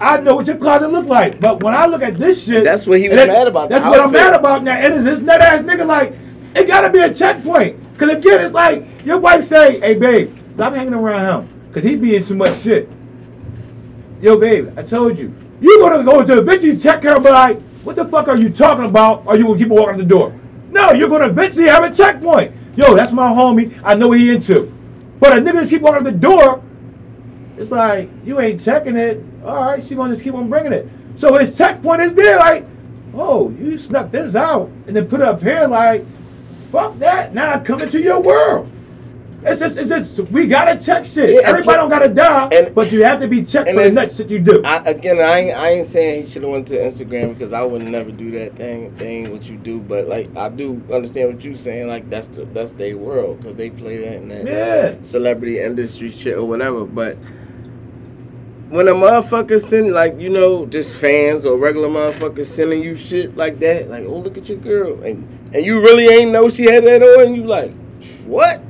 I 0.00 0.18
know 0.18 0.34
what 0.34 0.46
your 0.46 0.56
closet 0.56 0.88
look 0.90 1.06
like, 1.06 1.40
but 1.40 1.62
when 1.62 1.74
I 1.74 1.86
look 1.86 2.02
at 2.02 2.14
this 2.14 2.44
shit, 2.44 2.64
That's 2.64 2.86
what 2.86 2.98
he 3.00 3.08
was 3.08 3.18
it- 3.20 3.28
mad 3.28 3.46
about, 3.48 3.68
That's 3.68 3.84
what 3.84 4.00
I'm 4.00 4.10
mad 4.12 4.34
about 4.34 4.62
now. 4.64 4.78
It 4.78 4.92
is 4.92 5.04
this 5.04 5.18
nut 5.20 5.40
ass 5.40 5.62
nigga 5.62 5.86
like 5.86 6.14
it 6.54 6.66
gotta 6.66 6.90
be 6.90 6.98
a 7.00 7.12
checkpoint. 7.12 7.76
Cause 7.98 8.10
again, 8.10 8.40
it's 8.40 8.52
like 8.54 8.86
your 9.04 9.18
wife 9.18 9.44
say, 9.44 9.78
"Hey 9.80 9.94
babe, 9.94 10.34
stop 10.54 10.74
hanging 10.74 10.94
around 10.94 11.42
him, 11.44 11.48
cause 11.72 11.82
he 11.82 11.96
be 11.96 12.16
in 12.16 12.24
too 12.24 12.34
much 12.34 12.58
shit." 12.60 12.88
Yo, 14.20 14.38
babe, 14.38 14.72
I 14.78 14.82
told 14.82 15.18
you. 15.18 15.34
You 15.60 15.80
gonna 15.80 16.04
go 16.04 16.24
to 16.24 16.34
the 16.34 16.42
bitches 16.42 16.82
check 16.82 17.02
her, 17.04 17.18
but 17.20 17.32
like, 17.32 17.60
what 17.84 17.96
the 17.96 18.04
fuck 18.04 18.28
are 18.28 18.36
you 18.36 18.50
talking 18.50 18.84
about? 18.84 19.24
Or 19.26 19.36
you 19.36 19.44
gonna 19.44 19.58
keep 19.58 19.68
walking 19.68 19.98
the 19.98 20.04
door? 20.04 20.32
No, 20.70 20.92
you're 20.92 21.08
gonna 21.08 21.28
eventually 21.28 21.66
have 21.66 21.84
a 21.84 21.94
checkpoint. 21.94 22.52
Yo, 22.76 22.94
that's 22.94 23.12
my 23.12 23.28
homie. 23.28 23.80
I 23.84 23.94
know 23.94 24.08
what 24.08 24.18
he 24.18 24.32
into. 24.32 24.72
But 25.20 25.36
a 25.36 25.40
nigga 25.40 25.60
just 25.60 25.70
keep 25.70 25.82
walking 25.82 26.04
the 26.04 26.12
door. 26.12 26.62
It's 27.56 27.70
like 27.70 28.08
you 28.24 28.40
ain't 28.40 28.60
checking 28.60 28.96
it. 28.96 29.22
All 29.44 29.56
right, 29.56 29.84
she 29.84 29.94
gonna 29.94 30.14
just 30.14 30.24
keep 30.24 30.34
on 30.34 30.48
bringing 30.48 30.72
it. 30.72 30.88
So 31.16 31.36
his 31.36 31.56
checkpoint 31.56 32.02
is 32.02 32.14
there. 32.14 32.38
Like, 32.38 32.66
oh, 33.14 33.50
you 33.50 33.78
snuck 33.78 34.10
this 34.10 34.34
out 34.34 34.70
and 34.86 34.96
then 34.96 35.06
put 35.08 35.20
it 35.20 35.26
up 35.26 35.42
here. 35.42 35.66
Like, 35.66 36.04
fuck 36.70 36.98
that. 36.98 37.34
Now 37.34 37.52
I'm 37.52 37.64
coming 37.64 37.88
to 37.90 38.00
your 38.00 38.20
world. 38.20 38.70
It's 39.44 39.60
just, 39.60 39.76
it's 39.76 39.88
just, 39.88 40.18
we 40.30 40.46
gotta 40.46 40.78
check 40.82 41.04
shit. 41.04 41.30
Yeah, 41.30 41.48
Everybody 41.48 41.76
don't 41.78 41.90
gotta 41.90 42.08
die, 42.08 42.48
and- 42.52 42.74
but 42.74 42.92
you 42.92 43.02
have 43.02 43.20
to 43.20 43.26
be 43.28 43.42
checked 43.42 43.68
for 43.70 43.82
the 43.82 43.90
nuts 43.90 44.16
that 44.18 44.30
you 44.30 44.38
do. 44.38 44.62
I, 44.64 44.76
again, 44.84 45.18
I 45.18 45.38
ain't, 45.40 45.56
I 45.58 45.68
ain't 45.70 45.86
saying 45.88 46.22
he 46.24 46.28
should 46.30 46.42
have 46.42 46.52
went 46.52 46.68
to 46.68 46.76
Instagram 46.78 47.30
because 47.36 47.52
I 47.52 47.62
would 47.62 47.82
never 47.82 48.12
do 48.12 48.30
that 48.38 48.54
thing, 48.54 48.92
thing 48.92 49.32
what 49.32 49.48
you 49.48 49.56
do. 49.56 49.80
But 49.80 50.06
like, 50.08 50.34
I 50.36 50.48
do 50.48 50.80
understand 50.92 51.34
what 51.34 51.44
you're 51.44 51.54
saying. 51.56 51.88
Like 51.88 52.08
that's 52.08 52.28
the 52.28 52.44
that's 52.44 52.72
their 52.72 52.96
world 52.96 53.38
because 53.40 53.56
they 53.56 53.70
play 53.70 53.98
that 53.98 54.14
in 54.14 54.28
that 54.28 54.46
Yeah. 54.46 54.94
Uh, 55.00 55.02
celebrity 55.02 55.58
industry 55.58 56.10
shit 56.12 56.36
or 56.38 56.44
whatever. 56.46 56.84
But 56.84 57.16
when 58.70 58.88
a 58.88 58.92
motherfucker 58.92 59.60
send 59.60 59.92
like 59.92 60.18
you 60.18 60.30
know 60.30 60.66
just 60.66 60.96
fans 60.96 61.44
or 61.44 61.58
regular 61.58 61.88
motherfuckers 61.88 62.46
sending 62.46 62.82
you 62.82 62.94
shit 62.96 63.36
like 63.36 63.58
that, 63.58 63.90
like 63.90 64.04
oh 64.06 64.18
look 64.18 64.38
at 64.38 64.48
your 64.48 64.58
girl, 64.58 65.02
and 65.02 65.26
and 65.52 65.66
you 65.66 65.80
really 65.80 66.06
ain't 66.08 66.30
know 66.30 66.48
she 66.48 66.64
had 66.64 66.84
that 66.84 67.02
on, 67.02 67.34
you 67.34 67.44
like 67.44 67.72
what? 68.24 68.62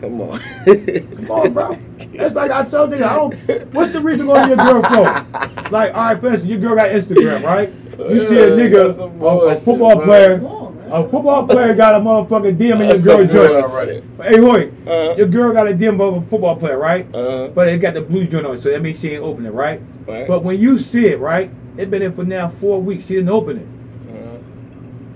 Come 0.00 0.20
on, 0.20 0.38
Come 0.38 1.30
on, 1.30 1.52
bro. 1.52 1.76
It's 2.20 2.34
like 2.34 2.50
I 2.50 2.64
told 2.64 2.90
you, 2.92 3.04
I 3.04 3.14
don't. 3.16 3.34
What's 3.74 3.92
the 3.92 4.00
reason 4.00 4.26
going 4.26 4.42
to 4.42 4.48
your 4.48 4.56
girl 4.56 4.82
phone? 4.82 5.70
Like, 5.70 5.94
all 5.94 6.02
right, 6.06 6.18
for 6.18 6.28
instance, 6.28 6.44
your 6.50 6.58
girl 6.58 6.74
got 6.74 6.90
Instagram, 6.90 7.44
right? 7.44 7.68
You 7.98 8.26
see 8.26 8.38
a 8.38 8.50
nigga, 8.50 8.98
a, 8.98 9.24
a 9.52 9.56
football 9.56 9.96
bro. 9.96 10.04
player, 10.04 10.38
Come 10.38 10.46
on, 10.46 10.76
man. 10.76 10.88
a 10.92 11.02
football 11.08 11.46
player 11.46 11.74
got 11.74 11.94
a 11.94 12.00
motherfucking 12.04 12.56
DM 12.56 12.72
in 12.72 12.78
your 12.78 12.86
That's 12.88 13.00
girl 13.00 13.24
joint. 13.26 13.70
bullshit. 13.70 14.04
Hey, 14.22 14.40
Hoy, 14.40 14.70
Uh-huh. 14.90 15.14
your 15.16 15.26
girl 15.28 15.52
got 15.52 15.68
a 15.68 15.72
DM 15.74 16.00
of 16.00 16.22
a 16.22 16.26
football 16.28 16.56
player, 16.56 16.78
right? 16.78 17.06
Uh, 17.14 17.48
But 17.48 17.68
it 17.68 17.78
got 17.78 17.94
the 17.94 18.00
blue 18.02 18.26
joint 18.26 18.46
on 18.46 18.54
it, 18.56 18.60
so 18.60 18.70
that 18.70 18.80
means 18.82 18.98
she 18.98 19.10
ain't 19.14 19.22
open 19.22 19.46
it, 19.46 19.50
right? 19.52 19.80
right. 20.06 20.26
But 20.26 20.42
when 20.42 20.58
you 20.58 20.78
see 20.78 21.06
it, 21.06 21.20
right? 21.20 21.50
It 21.76 21.90
been 21.90 22.02
in 22.02 22.12
for 22.14 22.24
now 22.24 22.48
four 22.60 22.80
weeks. 22.80 23.06
She 23.06 23.14
didn't 23.14 23.30
open 23.30 23.58
it. 23.58 23.66
Uh-huh. 24.08 24.38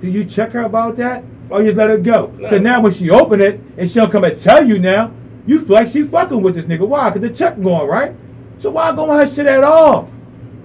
Do 0.02 0.09
you 0.10 0.24
check 0.24 0.52
her 0.52 0.62
about 0.62 0.96
that? 0.98 1.24
Or 1.51 1.60
you 1.60 1.66
just 1.69 1.77
let 1.77 1.90
her 1.90 1.98
go? 1.98 2.28
Because 2.28 2.60
now 2.60 2.81
when 2.81 2.93
she 2.93 3.10
open 3.10 3.40
it 3.40 3.60
and 3.77 3.90
she'll 3.90 4.09
come 4.09 4.24
and 4.24 4.39
tell 4.40 4.66
you 4.66 4.78
now, 4.78 5.12
you 5.47 5.60
feel 5.60 5.74
like 5.74 5.89
she 5.89 6.02
fucking 6.05 6.40
with 6.43 6.55
this 6.55 6.64
nigga. 6.64 6.86
Why? 6.86 7.10
Because 7.10 7.28
the 7.28 7.35
check 7.35 7.60
going, 7.60 7.89
right? 7.89 8.14
So 8.59 8.70
why 8.70 8.94
go 8.94 9.10
on 9.10 9.19
her 9.19 9.27
shit 9.27 9.47
at 9.47 9.64
all? 9.64 10.09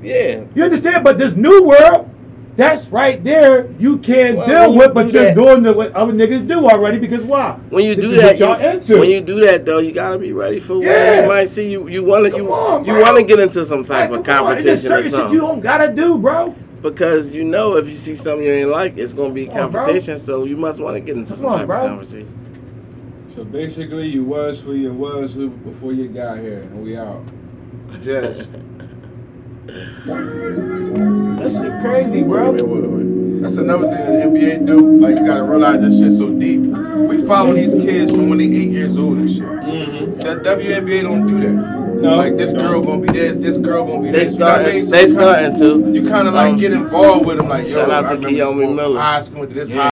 yeah. 0.04 0.44
You 0.56 0.64
understand? 0.64 1.04
But 1.04 1.18
this 1.18 1.34
new 1.36 1.64
world, 1.64 2.10
that's 2.56 2.88
right 2.88 3.24
there, 3.24 3.70
you 3.80 3.98
can't 3.98 4.38
Well, 4.38 4.48
deal 4.48 4.72
you 4.74 4.78
with, 4.80 4.94
but 4.94 5.12
you're 5.12 5.26
that- 5.26 5.36
doing 5.36 5.64
the, 5.64 5.74
what 5.74 5.91
other 5.94 6.14
niggas 6.14 6.48
do 6.48 6.68
already 6.68 6.98
because 6.99 7.24
why? 7.24 7.58
When 7.70 7.84
you 7.86 7.95
This 7.95 8.06
do 8.06 8.18
that, 8.18 8.38
y'all 8.40 8.60
you, 8.62 8.68
into. 8.70 8.99
when 8.99 9.10
you 9.10 9.22
do 9.22 9.40
that 9.45 9.66
though, 9.66 9.80
you 9.80 9.91
gotta 9.91 10.18
be 10.18 10.32
ready 10.34 10.60
for 10.60 10.76
what 10.76 10.86
Yeah. 10.86 11.22
you 11.24 11.28
might 11.28 11.49
see. 11.49 11.70
You 11.72 11.88
you 11.88 12.04
want 12.04 12.32
to 12.32 12.38
you 12.38 12.52
on, 12.54 12.86
you 12.86 12.95
want 12.98 13.18
to 13.18 13.24
get 13.24 13.40
into 13.40 13.64
some 13.66 13.84
type 13.86 14.10
Like, 14.12 14.20
of 14.22 14.26
come 14.26 14.45
on, 14.48 14.54
it's 14.58 14.64
competition 14.84 14.91
or 14.91 15.04
something 15.04 15.34
you 15.34 15.40
don't 15.41 15.60
gotta 15.60 15.91
do, 15.94 16.18
bro. 16.18 16.56
Because 16.82 17.34
you 17.34 17.44
know 17.44 17.76
if 17.78 17.88
you 17.90 17.95
see 17.95 18.16
something 18.16 18.45
you 18.45 18.52
ain't 18.52 18.70
like, 18.70 18.98
it's 18.98 19.14
gonna 19.14 19.34
be 19.34 19.48
Come 19.48 19.58
on, 19.58 19.72
competition. 19.74 20.18
so 20.18 20.44
you 20.45 20.58
must 20.58 20.80
want 20.80 20.95
to 20.95 20.99
get 20.99 21.16
into 21.18 21.32
Come 21.34 21.40
some 21.41 21.49
on, 21.52 21.58
type 21.60 21.68
bro. 21.68 21.84
of 21.84 21.90
competition. 21.90 23.30
So 23.36 23.44
basically, 23.44 24.08
you 24.08 24.24
was 24.24 24.60
who 24.62 24.74
you 24.74 24.94
was 24.94 25.36
who 25.36 25.49
before 25.49 25.94
you 25.94 26.08
got 26.08 26.40
here, 26.40 26.62
and 26.62 26.84
we 26.84 26.98
out. 26.98 27.24
Yes. 28.02 28.48
That 29.68 31.52
shit 31.52 31.82
crazy, 31.84 32.24
bro. 32.24 32.52
Wait, 32.52 32.62
wait, 32.68 32.84
wait. 32.84 33.41
That's 33.41 33.58
another 33.58 33.90
thing 33.90 34.34
the 34.34 34.40
NBA 34.40 34.66
do. 34.66 34.98
Like 34.99 35.18
you 35.20 35.26
gotta 35.26 35.44
realize 35.44 35.82
this 35.82 35.99
shit 35.99 36.12
so 36.12 36.30
deep. 36.38 36.62
We 36.62 37.26
follow 37.28 37.54
these 37.54 37.74
kids 37.74 38.12
from 38.12 38.30
when 38.30 38.40
they 38.40 38.45
eight 38.45 38.72
years 38.72 38.98
old 38.98 39.18
and 39.20 39.30
shit. 39.30 39.44
Mm-hmm. 39.44 40.20
That 40.20 40.38
WNBA 40.44 41.04
don't 41.04 41.28
do 41.28 41.40
that. 41.41 41.86
No, 42.02 42.15
like 42.18 42.38
this 42.38 42.52
they 42.52 42.57
girl 42.57 42.82
gonna 42.82 43.02
be 43.02 43.11
this, 43.11 43.36
this 43.38 43.57
girl 43.57 43.86
gonna 43.86 44.02
be 44.03 44.11
They 44.11 44.19
this. 44.19 44.34
You 44.34 44.40
know 44.40 44.45
what 44.45 44.53
I 44.53 44.64
starting. 44.64 44.76
mean? 44.76 44.84
So 44.84 44.91
They 44.91 45.02
you 45.02 45.07
kinda- 45.07 45.22
starting 45.22 45.60
to. 45.94 45.99
You 45.99 46.10
kind 46.10 46.28
of 46.28 46.34
like 46.34 46.52
Um, 46.52 46.57
get 46.57 46.74
involved 46.74 47.26
with 47.26 47.38
them, 47.38 47.49
like 47.49 47.68
yo. 47.68 47.74
shout 47.74 47.91
out 47.91 48.06
I 48.06 48.10
to 48.10 48.15
remember 48.15 48.30
Keone 48.30 48.38
this 48.38 48.45
boy 48.56 48.65
from 48.65 48.76
Miller. 48.76 48.99
High 49.02 49.19
school 49.19 49.40
went 49.40 49.49
to 49.52 49.56
this 49.60 49.69
Yeah. 49.72 49.90